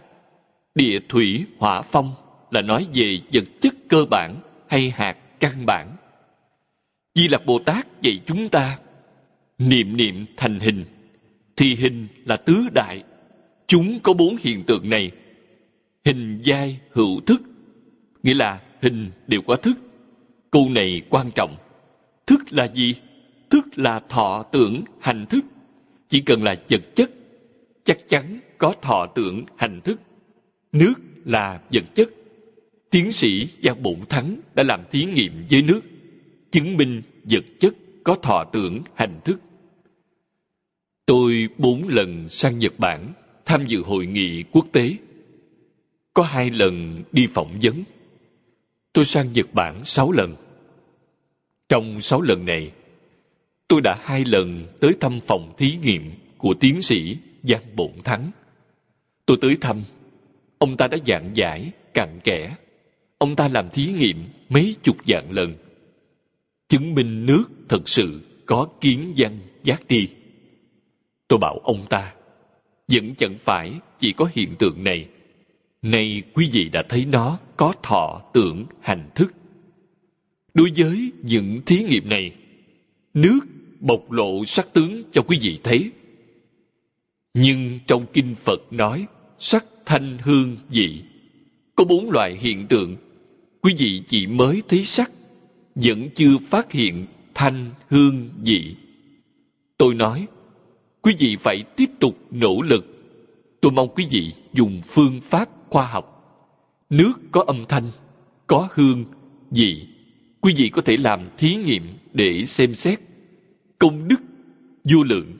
Địa 0.76 1.00
thủy 1.10 1.46
hỏa 1.58 1.82
phong 1.82 2.14
là 2.52 2.62
nói 2.62 2.88
về 2.94 3.20
vật 3.34 3.44
chất 3.62 3.74
cơ 3.90 4.06
bản 4.10 4.36
hay 4.68 4.90
hạt 4.90 5.18
căn 5.40 5.66
bản. 5.66 5.96
Di 7.16 7.28
Lặc 7.28 7.46
Bồ 7.46 7.60
Tát 7.60 8.02
dạy 8.02 8.22
chúng 8.26 8.50
ta 8.50 8.78
niệm 9.58 9.98
niệm 9.98 10.26
thành 10.38 10.60
hình 10.60 10.86
thì 11.56 11.76
hình 11.76 12.08
là 12.26 12.38
tứ 12.38 12.68
đại. 12.74 13.04
Chúng 13.72 14.00
có 14.04 14.14
bốn 14.14 14.36
hiện 14.40 14.64
tượng 14.64 14.90
này. 14.90 15.12
Hình 16.06 16.40
giai 16.44 16.80
hữu 16.90 17.22
thức 17.22 17.42
nghĩa 18.24 18.34
là 18.34 18.62
hình 18.82 19.12
đều 19.28 19.42
có 19.42 19.56
thức. 19.56 19.74
Câu 20.52 20.70
này 20.70 21.02
quan 21.10 21.32
trọng. 21.36 21.58
Thức 22.28 22.40
là 22.50 22.68
gì? 22.68 22.96
Thức 23.50 23.66
là 23.76 24.00
thọ 24.00 24.46
tưởng 24.52 24.84
hành 25.00 25.26
thức. 25.26 25.46
Chỉ 26.08 26.22
cần 26.22 26.44
là 26.44 26.56
vật 26.70 26.82
chất, 26.96 27.12
chắc 27.84 28.10
chắn 28.10 28.40
có 28.58 28.74
thọ 28.82 29.06
tưởng 29.16 29.46
hành 29.58 29.82
thức. 29.82 30.02
Nước 30.72 30.94
là 31.26 31.62
vật 31.74 31.84
chất. 31.96 32.10
Tiến 32.90 33.12
sĩ 33.12 33.46
Giang 33.46 33.84
Bổn 33.84 34.00
Thắng 34.10 34.36
đã 34.56 34.64
làm 34.64 34.82
thí 34.92 35.06
nghiệm 35.06 35.34
với 35.50 35.62
nước, 35.62 35.82
chứng 36.52 36.78
minh 36.78 37.02
vật 37.24 37.44
chất 37.60 37.74
có 38.04 38.16
thọ 38.16 38.44
tưởng 38.54 38.82
hành 38.96 39.20
thức. 39.26 39.40
Tôi 41.06 41.50
bốn 41.58 41.88
lần 41.88 42.30
sang 42.30 42.58
Nhật 42.58 42.80
Bản 42.80 43.14
tham 43.52 43.66
dự 43.66 43.84
hội 43.84 44.06
nghị 44.06 44.44
quốc 44.52 44.66
tế. 44.72 44.96
Có 46.14 46.24
hai 46.24 46.50
lần 46.50 47.04
đi 47.12 47.28
phỏng 47.28 47.60
vấn. 47.62 47.84
tôi 48.94 49.06
sang 49.06 49.32
Nhật 49.32 49.54
Bản 49.54 49.86
sáu 49.86 50.12
lần. 50.12 50.36
Trong 51.70 52.02
sáu 52.02 52.22
lần 52.22 52.46
này, 52.46 52.72
tôi 53.68 53.82
đã 53.82 53.98
hai 54.02 54.26
lần 54.26 54.68
tới 54.80 54.92
thăm 55.00 55.20
phòng 55.20 55.54
thí 55.58 55.78
nghiệm 55.84 56.12
của 56.38 56.54
tiến 56.60 56.82
sĩ 56.82 57.18
Giang 57.44 57.76
Bổn 57.76 57.92
Thắng. 58.04 58.32
Tôi 59.26 59.38
tới 59.42 59.58
thăm, 59.62 59.82
ông 60.58 60.78
ta 60.78 60.88
đã 60.88 60.98
giảng 61.08 61.32
giải, 61.34 61.72
cặn 61.94 62.20
kẽ. 62.24 62.56
Ông 63.18 63.36
ta 63.36 63.48
làm 63.54 63.70
thí 63.70 63.94
nghiệm 63.94 64.18
mấy 64.50 64.76
chục 64.84 64.98
dạng 65.08 65.32
lần. 65.32 65.56
Chứng 66.68 66.96
minh 66.96 67.26
nước 67.26 67.46
thật 67.70 67.90
sự 67.90 68.22
có 68.46 68.68
kiến 68.82 69.14
văn 69.18 69.40
giác 69.64 69.88
đi. 69.88 70.08
Tôi 71.28 71.40
bảo 71.40 71.60
ông 71.64 71.86
ta, 71.90 72.14
vẫn 72.92 73.16
chẳng 73.16 73.38
phải 73.38 73.74
chỉ 74.00 74.14
có 74.14 74.30
hiện 74.34 74.56
tượng 74.60 74.84
này. 74.84 75.08
Nay 75.82 76.24
quý 76.34 76.50
vị 76.52 76.70
đã 76.70 76.84
thấy 76.90 77.06
nó 77.06 77.40
có 77.58 77.74
thọ 77.84 78.22
tưởng 78.34 78.66
hành 78.82 79.10
thức. 79.16 79.34
Đối 80.54 80.72
với 80.78 81.12
những 81.24 81.62
thí 81.66 81.84
nghiệm 81.84 82.10
này, 82.10 82.36
nước 83.14 83.40
bộc 83.80 84.12
lộ 84.12 84.46
sắc 84.46 84.74
tướng 84.74 85.04
cho 85.12 85.22
quý 85.22 85.38
vị 85.42 85.60
thấy. 85.64 85.92
Nhưng 87.34 87.80
trong 87.88 88.06
kinh 88.14 88.36
Phật 88.36 88.74
nói 88.74 89.06
sắc 89.40 89.66
thanh 89.86 90.18
hương 90.22 90.58
vị 90.70 91.04
có 91.76 91.84
bốn 91.84 92.12
loại 92.12 92.38
hiện 92.40 92.68
tượng 92.68 92.96
quý 93.62 93.74
vị 93.78 94.02
chỉ 94.08 94.28
mới 94.28 94.62
thấy 94.68 94.84
sắc 94.84 95.12
vẫn 95.76 96.10
chưa 96.16 96.38
phát 96.38 96.72
hiện 96.72 97.06
thanh 97.34 97.70
hương 97.90 98.30
vị 98.44 98.76
tôi 99.78 99.96
nói 99.96 100.28
quý 101.02 101.16
vị 101.20 101.36
phải 101.40 101.64
tiếp 101.76 101.90
tục 102.00 102.18
nỗ 102.32 102.62
lực. 102.62 102.86
Tôi 103.62 103.72
mong 103.72 103.90
quý 103.96 104.08
vị 104.10 104.34
dùng 104.54 104.82
phương 104.86 105.22
pháp 105.22 105.50
khoa 105.70 105.86
học. 105.86 106.08
Nước 106.90 107.14
có 107.32 107.44
âm 107.48 107.66
thanh, 107.70 107.84
có 108.48 108.68
hương, 108.72 109.06
vị. 109.52 109.88
Quý 110.42 110.54
vị 110.58 110.70
có 110.70 110.82
thể 110.82 110.98
làm 110.98 111.30
thí 111.38 111.56
nghiệm 111.56 111.84
để 112.14 112.46
xem 112.46 112.74
xét. 112.74 113.00
Công 113.80 114.08
đức, 114.08 114.22
vô 114.84 115.04
lượng. 115.04 115.38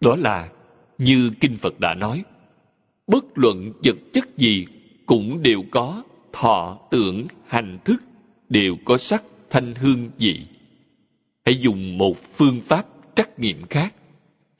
Đó 0.00 0.16
là 0.16 0.48
như 0.98 1.30
kinh 1.40 1.56
phật 1.56 1.80
đã 1.80 1.94
nói. 1.94 2.24
Bất 3.06 3.24
luận 3.34 3.72
vật 3.84 3.96
chất 4.12 4.36
gì 4.36 4.66
cũng 5.06 5.42
đều 5.42 5.62
có 5.70 6.02
thọ 6.32 6.78
tưởng 6.90 7.26
hành 7.46 7.78
thức, 7.84 8.02
đều 8.48 8.76
có 8.84 8.96
sắc, 8.96 9.24
thanh, 9.50 9.74
hương, 9.74 10.10
vị. 10.18 10.40
Hãy 11.44 11.56
dùng 11.56 11.98
một 11.98 12.16
phương 12.32 12.60
pháp 12.60 12.86
trắc 13.16 13.38
nghiệm 13.38 13.62
khác 13.70 13.94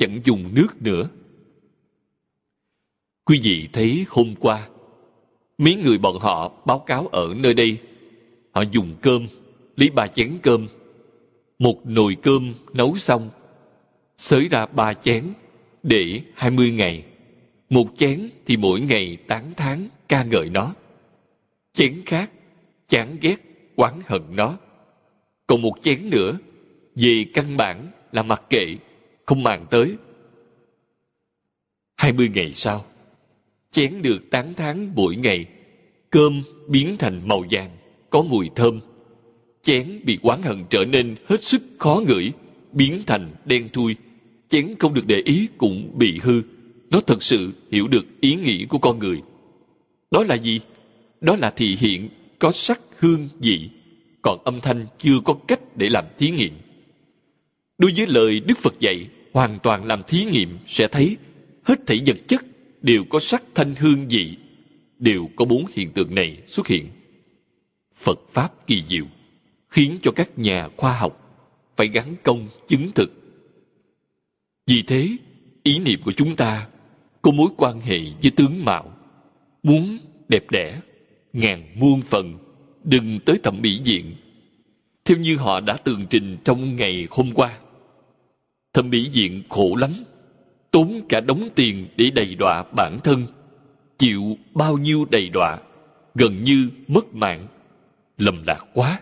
chẳng 0.01 0.20
dùng 0.24 0.55
nước 0.55 0.82
nữa. 0.82 1.09
Quý 3.24 3.40
vị 3.43 3.68
thấy 3.72 4.05
hôm 4.09 4.35
qua, 4.40 4.68
mấy 5.59 5.77
người 5.77 5.98
bọn 5.98 6.18
họ 6.18 6.52
báo 6.66 6.78
cáo 6.78 7.06
ở 7.06 7.35
nơi 7.36 7.55
đây, 7.55 7.78
họ 8.52 8.62
dùng 8.72 8.94
cơm, 9.02 9.27
lấy 9.77 9.90
ba 9.90 10.06
chén 10.06 10.39
cơm. 10.43 10.68
Một 11.59 11.86
nồi 11.86 12.16
cơm 12.22 12.55
nấu 12.72 12.97
xong, 12.97 13.31
xới 14.16 14.48
ra 14.48 14.66
ba 14.66 14.94
chén 14.94 15.24
để 15.82 16.20
hai 16.35 16.51
mươi 16.51 16.70
ngày. 16.70 17.05
Một 17.70 17.86
chén 17.97 18.31
thì 18.47 18.56
mỗi 18.56 18.81
ngày 18.81 19.16
tán 19.27 19.52
tháng 19.56 19.89
ca 20.09 20.24
ngợi 20.24 20.51
nó. 20.51 20.74
Chén 21.72 22.02
khác, 22.06 22.31
chán 22.89 23.16
ghét, 23.20 23.36
oán 23.77 23.94
hận 24.06 24.22
nó. 24.31 24.59
Còn 25.47 25.62
một 25.62 25.74
chén 25.82 26.10
nữa, 26.10 26.39
về 26.97 27.24
căn 27.35 27.56
bản 27.56 27.90
là 28.12 28.22
mặc 28.22 28.43
kệ 28.51 28.77
không 29.31 29.43
màng 29.43 29.66
tới. 29.70 29.97
Hai 31.97 32.12
mươi 32.12 32.31
ngày 32.35 32.52
sau, 32.55 32.85
chén 33.70 34.02
được 34.02 34.19
tán 34.31 34.52
tháng 34.57 34.93
mỗi 34.94 35.16
ngày, 35.16 35.47
cơm 36.11 36.43
biến 36.69 36.97
thành 36.98 37.28
màu 37.28 37.44
vàng, 37.51 37.70
có 38.11 38.23
mùi 38.23 38.51
thơm. 38.57 38.81
Chén 39.62 40.01
bị 40.05 40.19
oán 40.23 40.43
hận 40.43 40.65
trở 40.70 40.85
nên 40.85 41.16
hết 41.27 41.44
sức 41.44 41.62
khó 41.78 42.02
ngửi, 42.07 42.32
biến 42.73 43.01
thành 43.07 43.35
đen 43.44 43.69
thui. 43.73 43.97
Chén 44.48 44.74
không 44.78 44.94
được 44.94 45.07
để 45.07 45.23
ý 45.24 45.48
cũng 45.59 45.90
bị 45.98 46.19
hư. 46.23 46.43
Nó 46.90 47.01
thật 47.01 47.23
sự 47.23 47.52
hiểu 47.70 47.89
được 47.89 48.20
ý 48.20 48.35
nghĩ 48.35 48.66
của 48.69 48.78
con 48.78 48.98
người. 48.98 49.23
Đó 50.11 50.24
là 50.24 50.35
gì? 50.35 50.61
Đó 51.20 51.36
là 51.36 51.51
thị 51.51 51.77
hiện, 51.81 52.09
có 52.39 52.52
sắc 52.52 52.81
hương 52.98 53.28
vị, 53.39 53.70
còn 54.23 54.44
âm 54.44 54.61
thanh 54.61 54.86
chưa 54.98 55.20
có 55.24 55.35
cách 55.48 55.77
để 55.77 55.89
làm 55.89 56.05
thí 56.19 56.31
nghiệm. 56.31 56.52
Đối 57.78 57.93
với 57.97 58.07
lời 58.07 58.40
đức 58.40 58.59
phật 58.59 58.81
dạy 58.81 59.09
hoàn 59.32 59.59
toàn 59.62 59.85
làm 59.85 60.02
thí 60.07 60.24
nghiệm 60.24 60.59
sẽ 60.66 60.89
thấy 60.89 61.16
hết 61.65 61.86
thảy 61.86 62.02
vật 62.07 62.16
chất 62.27 62.44
đều 62.82 63.05
có 63.11 63.20
sắc 63.20 63.43
thanh 63.55 63.74
hương 63.74 64.09
vị 64.09 64.36
đều 64.98 65.28
có 65.36 65.44
bốn 65.44 65.65
hiện 65.74 65.93
tượng 65.93 66.15
này 66.15 66.43
xuất 66.47 66.66
hiện. 66.66 66.89
Phật 67.94 68.20
pháp 68.31 68.66
kỳ 68.66 68.82
diệu, 68.82 69.05
khiến 69.69 69.98
cho 70.02 70.12
các 70.12 70.39
nhà 70.39 70.69
khoa 70.77 70.98
học 70.98 71.40
phải 71.77 71.89
gắn 71.89 72.15
công 72.23 72.48
chứng 72.69 72.90
thực. 72.94 73.11
Vì 74.66 74.82
thế, 74.82 75.09
ý 75.62 75.78
niệm 75.78 76.01
của 76.05 76.12
chúng 76.12 76.36
ta 76.36 76.69
có 77.23 77.31
mối 77.31 77.48
quan 77.57 77.81
hệ 77.81 78.01
với 78.23 78.31
tướng 78.31 78.65
mạo, 78.65 78.97
muốn 79.62 79.98
đẹp 80.28 80.51
đẽ, 80.51 80.81
ngàn 81.32 81.73
muôn 81.74 82.02
phần, 82.02 82.39
đừng 82.85 83.20
tới 83.20 83.39
thẩm 83.43 83.61
mỹ 83.62 83.81
viện 83.85 84.15
theo 85.05 85.19
như 85.19 85.36
họ 85.36 85.61
đã 85.61 85.77
tường 85.77 86.07
trình 86.11 86.36
trong 86.44 86.77
ngày 86.77 87.07
hôm 87.11 87.32
qua 87.35 87.59
thẩm 88.74 88.90
mỹ 88.90 89.09
viện 89.12 89.42
khổ 89.48 89.76
lắm. 89.80 89.90
Tốn 90.70 91.01
cả 91.09 91.20
đống 91.20 91.48
tiền 91.55 91.86
để 91.97 92.10
đầy 92.10 92.34
đọa 92.34 92.64
bản 92.76 92.98
thân. 93.05 93.26
Chịu 93.98 94.36
bao 94.55 94.78
nhiêu 94.78 95.06
đầy 95.10 95.28
đọa, 95.28 95.59
gần 96.14 96.42
như 96.42 96.68
mất 96.88 97.14
mạng. 97.14 97.47
Lầm 98.18 98.42
lạc 98.47 98.64
quá. 98.74 99.01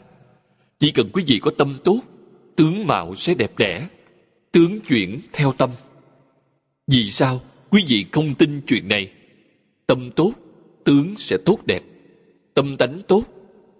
Chỉ 0.78 0.90
cần 0.90 1.10
quý 1.12 1.24
vị 1.26 1.38
có 1.42 1.50
tâm 1.58 1.74
tốt, 1.84 2.00
tướng 2.56 2.86
mạo 2.86 3.14
sẽ 3.14 3.34
đẹp 3.34 3.58
đẽ, 3.58 3.88
tướng 4.52 4.80
chuyển 4.80 5.18
theo 5.32 5.52
tâm. 5.52 5.70
Vì 6.86 7.10
sao 7.10 7.40
quý 7.70 7.84
vị 7.88 8.06
không 8.12 8.34
tin 8.34 8.60
chuyện 8.66 8.88
này? 8.88 9.12
Tâm 9.86 10.10
tốt, 10.10 10.32
tướng 10.84 11.14
sẽ 11.16 11.36
tốt 11.44 11.58
đẹp. 11.66 11.80
Tâm 12.54 12.76
tánh 12.76 12.98
tốt, 13.08 13.22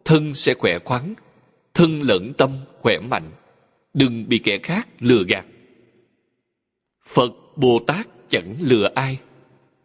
thân 0.04 0.34
sẽ 0.34 0.54
khỏe 0.54 0.78
khoắn. 0.84 1.14
Thân 1.74 2.02
lẫn 2.02 2.32
tâm 2.38 2.50
khỏe 2.80 2.98
mạnh. 3.10 3.30
Đừng 3.94 4.28
bị 4.28 4.38
kẻ 4.38 4.58
khác 4.62 4.88
lừa 5.00 5.24
gạt 5.28 5.44
phật 7.08 7.32
bồ 7.56 7.78
tát 7.86 8.06
chẳng 8.28 8.54
lừa 8.60 8.90
ai, 8.94 9.18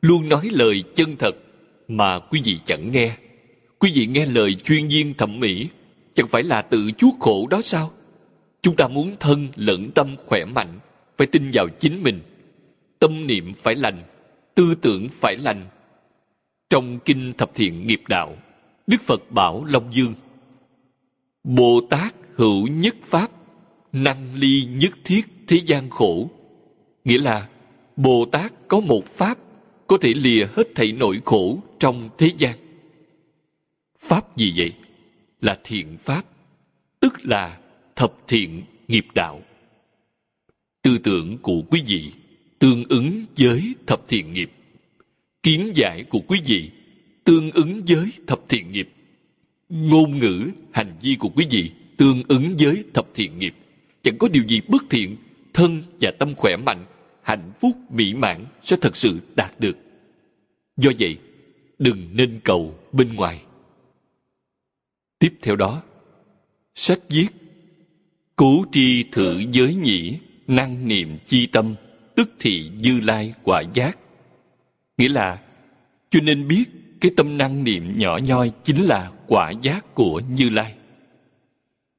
luôn 0.01 0.29
nói 0.29 0.49
lời 0.51 0.83
chân 0.95 1.15
thật 1.19 1.35
mà 1.87 2.19
quý 2.19 2.41
vị 2.43 2.57
chẳng 2.65 2.91
nghe. 2.91 3.15
Quý 3.79 3.91
vị 3.95 4.05
nghe 4.05 4.25
lời 4.25 4.55
chuyên 4.55 4.87
viên 4.87 5.13
thẩm 5.13 5.39
mỹ, 5.39 5.67
chẳng 6.13 6.27
phải 6.27 6.43
là 6.43 6.61
tự 6.61 6.91
chuốc 6.97 7.13
khổ 7.19 7.47
đó 7.49 7.61
sao? 7.61 7.91
Chúng 8.61 8.75
ta 8.75 8.87
muốn 8.87 9.15
thân 9.19 9.47
lẫn 9.55 9.91
tâm 9.91 10.15
khỏe 10.17 10.45
mạnh, 10.45 10.79
phải 11.17 11.27
tin 11.27 11.51
vào 11.53 11.67
chính 11.79 12.03
mình. 12.03 12.21
Tâm 12.99 13.27
niệm 13.27 13.53
phải 13.53 13.75
lành, 13.75 14.03
tư 14.55 14.75
tưởng 14.81 15.07
phải 15.09 15.35
lành. 15.35 15.65
Trong 16.69 16.99
kinh 16.99 17.33
thập 17.37 17.55
thiện 17.55 17.87
nghiệp 17.87 18.01
đạo, 18.07 18.35
đức 18.87 19.01
phật 19.01 19.31
bảo 19.31 19.65
long 19.65 19.93
dương, 19.93 20.13
bồ 21.43 21.81
tát 21.89 22.15
hữu 22.35 22.67
nhất 22.67 22.95
pháp, 23.03 23.31
năng 23.91 24.35
ly 24.35 24.65
nhất 24.65 24.93
thiết 25.03 25.21
thế 25.47 25.59
gian 25.65 25.89
khổ 25.89 26.29
nghĩa 27.05 27.17
là, 27.17 27.49
bồ 27.95 28.25
tát 28.25 28.53
có 28.67 28.80
một 28.80 29.05
pháp 29.05 29.38
có 29.88 29.97
thể 30.01 30.13
lìa 30.13 30.45
hết 30.55 30.67
thảy 30.75 30.91
nỗi 30.91 31.19
khổ 31.25 31.59
trong 31.80 32.09
thế 32.17 32.31
gian. 32.38 32.57
Pháp 33.99 34.38
gì 34.38 34.53
vậy? 34.55 34.73
Là 35.41 35.59
thiện 35.63 35.97
pháp, 35.97 36.23
tức 36.99 37.13
là 37.23 37.59
thập 37.95 38.13
thiện 38.27 38.63
nghiệp 38.88 39.05
đạo. 39.15 39.41
Tư 40.81 40.97
tưởng 41.03 41.38
của 41.38 41.61
quý 41.69 41.81
vị 41.88 42.11
tương 42.59 42.84
ứng 42.89 43.25
với 43.38 43.75
thập 43.88 44.07
thiện 44.07 44.34
nghiệp. 44.34 44.51
Kiến 45.43 45.71
giải 45.75 46.03
của 46.03 46.19
quý 46.27 46.39
vị 46.45 46.71
tương 47.23 47.51
ứng 47.51 47.81
với 47.88 48.11
thập 48.27 48.39
thiện 48.49 48.71
nghiệp. 48.71 48.89
Ngôn 49.69 50.19
ngữ, 50.19 50.49
hành 50.71 50.97
vi 51.01 51.15
của 51.15 51.30
quý 51.30 51.45
vị 51.49 51.71
tương 51.97 52.23
ứng 52.27 52.55
với 52.59 52.84
thập 52.93 53.07
thiện 53.15 53.39
nghiệp. 53.39 53.53
Chẳng 54.01 54.17
có 54.17 54.27
điều 54.27 54.43
gì 54.43 54.61
bất 54.67 54.84
thiện, 54.89 55.17
thân 55.53 55.81
và 56.01 56.11
tâm 56.19 56.35
khỏe 56.35 56.55
mạnh 56.65 56.85
hạnh 57.23 57.51
phúc 57.59 57.77
mỹ 57.89 58.13
mãn 58.13 58.45
sẽ 58.63 58.77
thật 58.81 58.95
sự 58.95 59.19
đạt 59.35 59.59
được. 59.59 59.77
Do 60.77 60.91
vậy, 60.99 61.17
đừng 61.79 62.09
nên 62.13 62.39
cầu 62.43 62.79
bên 62.91 63.15
ngoài. 63.15 63.43
Tiếp 65.19 65.33
theo 65.41 65.55
đó, 65.55 65.83
sách 66.75 66.99
viết, 67.09 67.27
cố 68.35 68.65
tri 68.71 69.03
thử 69.11 69.41
giới 69.51 69.75
nhĩ, 69.75 70.19
năng 70.47 70.87
niệm 70.87 71.17
chi 71.25 71.47
tâm, 71.47 71.75
tức 72.15 72.29
thị 72.39 72.71
như 72.77 72.99
lai 72.99 73.33
quả 73.43 73.63
giác. 73.73 73.97
Nghĩa 74.97 75.09
là, 75.09 75.41
cho 76.09 76.19
nên 76.23 76.47
biết 76.47 76.65
cái 77.01 77.11
tâm 77.17 77.37
năng 77.37 77.63
niệm 77.63 77.93
nhỏ 77.95 78.17
nhoi 78.17 78.51
chính 78.63 78.85
là 78.85 79.11
quả 79.27 79.51
giác 79.61 79.95
của 79.95 80.21
như 80.29 80.49
lai. 80.49 80.75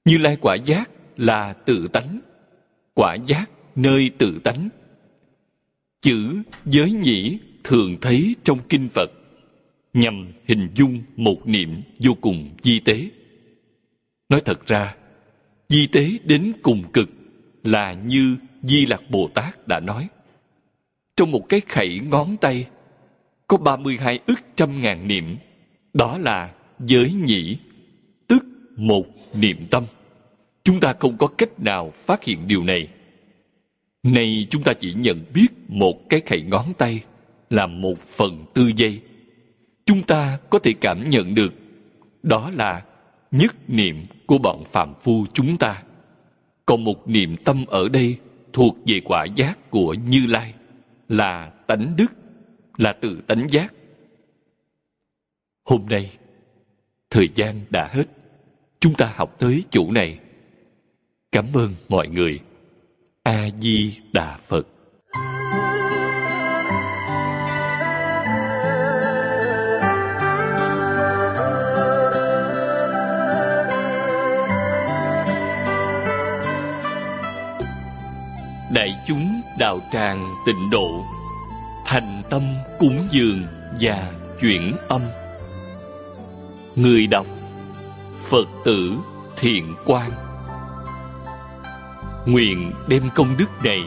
Như 0.05 0.19
lai 0.19 0.37
quả 0.41 0.55
giác 0.55 0.91
là 1.17 1.53
tự 1.53 1.89
tánh. 1.89 2.21
Quả 2.95 3.15
giác 3.15 3.51
nơi 3.77 4.11
tự 4.19 4.39
tánh 4.45 4.69
chữ 6.05 6.43
giới 6.65 6.93
nhĩ 6.93 7.39
thường 7.65 7.97
thấy 8.01 8.37
trong 8.45 8.59
kinh 8.69 8.89
phật 8.89 9.11
nhằm 9.93 10.33
hình 10.49 10.69
dung 10.75 11.03
một 11.17 11.47
niệm 11.47 11.83
vô 11.99 12.13
cùng 12.21 12.51
di 12.63 12.81
tế. 12.81 13.11
Nói 14.29 14.41
thật 14.45 14.67
ra, 14.67 14.95
di 15.69 15.87
tế 15.87 16.11
đến 16.25 16.53
cùng 16.63 16.83
cực 16.93 17.09
là 17.63 17.93
như 17.93 18.37
Di 18.63 18.87
Lặc 18.87 19.03
Bồ 19.11 19.29
Tát 19.35 19.69
đã 19.69 19.81
nói. 19.81 20.09
Trong 21.17 21.31
một 21.31 21.49
cái 21.49 21.61
khẩy 21.61 22.01
ngón 22.11 22.37
tay, 22.37 22.67
có 23.49 23.57
32 23.57 24.19
ức 24.27 24.41
trăm 24.57 24.81
ngàn 24.81 25.09
niệm, 25.09 25.37
đó 25.93 26.19
là 26.19 26.55
giới 26.81 27.13
nhĩ, 27.13 27.59
tức 28.29 28.45
một 28.77 29.07
niệm 29.35 29.67
tâm. 29.71 29.85
Chúng 30.65 30.81
ta 30.81 30.95
không 30.99 31.17
có 31.19 31.27
cách 31.27 31.61
nào 31.61 31.93
phát 31.97 32.25
hiện 32.25 32.49
điều 32.49 32.65
này. 32.65 32.89
Nay 34.05 34.47
chúng 34.51 34.63
ta 34.63 34.73
chỉ 34.75 34.95
nhận 34.95 35.25
biết 35.35 35.49
một 35.69 36.11
cái 36.11 36.21
khẩy 36.21 36.43
ngón 36.43 36.75
tay 36.79 37.03
là 37.51 37.67
một 37.67 37.99
phần 37.99 38.45
tư 38.55 38.73
giây. 38.77 39.01
Chúng 39.87 40.03
ta 40.03 40.39
có 40.51 40.59
thể 40.59 40.73
cảm 40.81 41.11
nhận 41.11 41.35
được 41.35 41.53
đó 42.23 42.51
là 42.55 42.85
nhất 43.31 43.55
niệm 43.69 44.07
của 44.27 44.39
bọn 44.39 44.65
phạm 44.65 44.95
phu 45.03 45.27
chúng 45.33 45.57
ta. 45.57 45.83
Còn 46.67 46.85
một 46.85 47.09
niệm 47.09 47.37
tâm 47.37 47.67
ở 47.67 47.89
đây 47.89 48.19
thuộc 48.53 48.77
về 48.87 49.01
quả 49.05 49.25
giác 49.37 49.71
của 49.71 49.95
Như 49.95 50.27
Lai, 50.27 50.55
là 51.09 51.53
tánh 51.67 51.97
đức, 51.97 52.13
là 52.79 52.93
tự 52.93 53.21
tánh 53.27 53.47
giác. 53.51 53.75
Hôm 55.65 55.87
nay, 55.87 56.11
thời 57.11 57.29
gian 57.35 57.61
đã 57.71 57.89
hết. 57.93 58.05
Chúng 58.81 58.95
ta 58.95 59.13
học 59.17 59.37
tới 59.39 59.65
chỗ 59.71 59.91
này. 59.91 60.19
Cảm 61.33 61.47
ơn 61.55 61.75
mọi 61.89 62.09
người. 62.09 62.41
A 63.27 63.49
Di 63.61 63.97
Đà 64.13 64.37
Phật. 64.49 64.67
đại 78.73 78.95
chúng 79.07 79.41
đạo 79.59 79.81
tràng 79.93 80.35
tịnh 80.47 80.71
độ, 80.71 81.05
thành 81.85 82.23
tâm 82.31 82.43
cúng 82.79 83.07
dường 83.11 83.47
và 83.81 84.13
chuyển 84.41 84.73
âm 84.89 85.01
người 86.77 87.07
đọc 87.07 87.27
phật 88.21 88.49
tử 88.65 88.93
thiện 89.37 89.75
quan 89.87 90.11
nguyện 92.27 92.73
đem 92.89 93.11
công 93.15 93.37
đức 93.37 93.65
này 93.65 93.81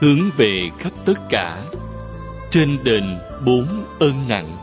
hướng 0.00 0.30
về 0.36 0.70
khắp 0.78 0.92
tất 1.04 1.18
cả. 1.30 1.58
Trên 2.50 2.78
đền 2.84 3.04
bốn 3.46 3.66
ơn 4.00 4.28
nặng, 4.28 4.56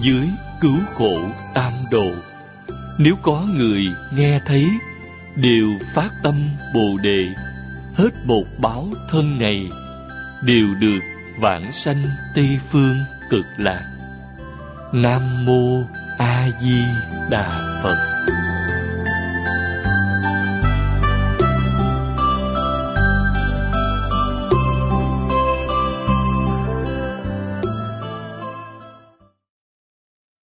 dưới 0.00 0.28
cứu 0.60 0.78
khổ 0.94 1.20
tam 1.54 1.72
đồ. 1.90 2.10
Nếu 2.98 3.14
có 3.22 3.46
người 3.56 3.86
nghe 4.14 4.40
thấy, 4.46 4.68
đều 5.36 5.68
phát 5.94 6.10
tâm 6.22 6.34
bồ 6.74 6.98
đề. 7.02 7.26
Hết 7.94 8.10
một 8.26 8.44
báo 8.58 8.88
thân 9.10 9.38
này, 9.38 9.68
đều 10.44 10.66
được 10.80 11.00
vãng 11.40 11.72
sanh 11.72 12.04
tây 12.34 12.58
phương 12.70 12.96
cực 13.30 13.44
lạc. 13.56 13.82
Nam 14.92 15.44
mô 15.44 15.82
a 16.18 16.48
di 16.60 16.82
đà 17.30 17.78
phật. 17.82 18.07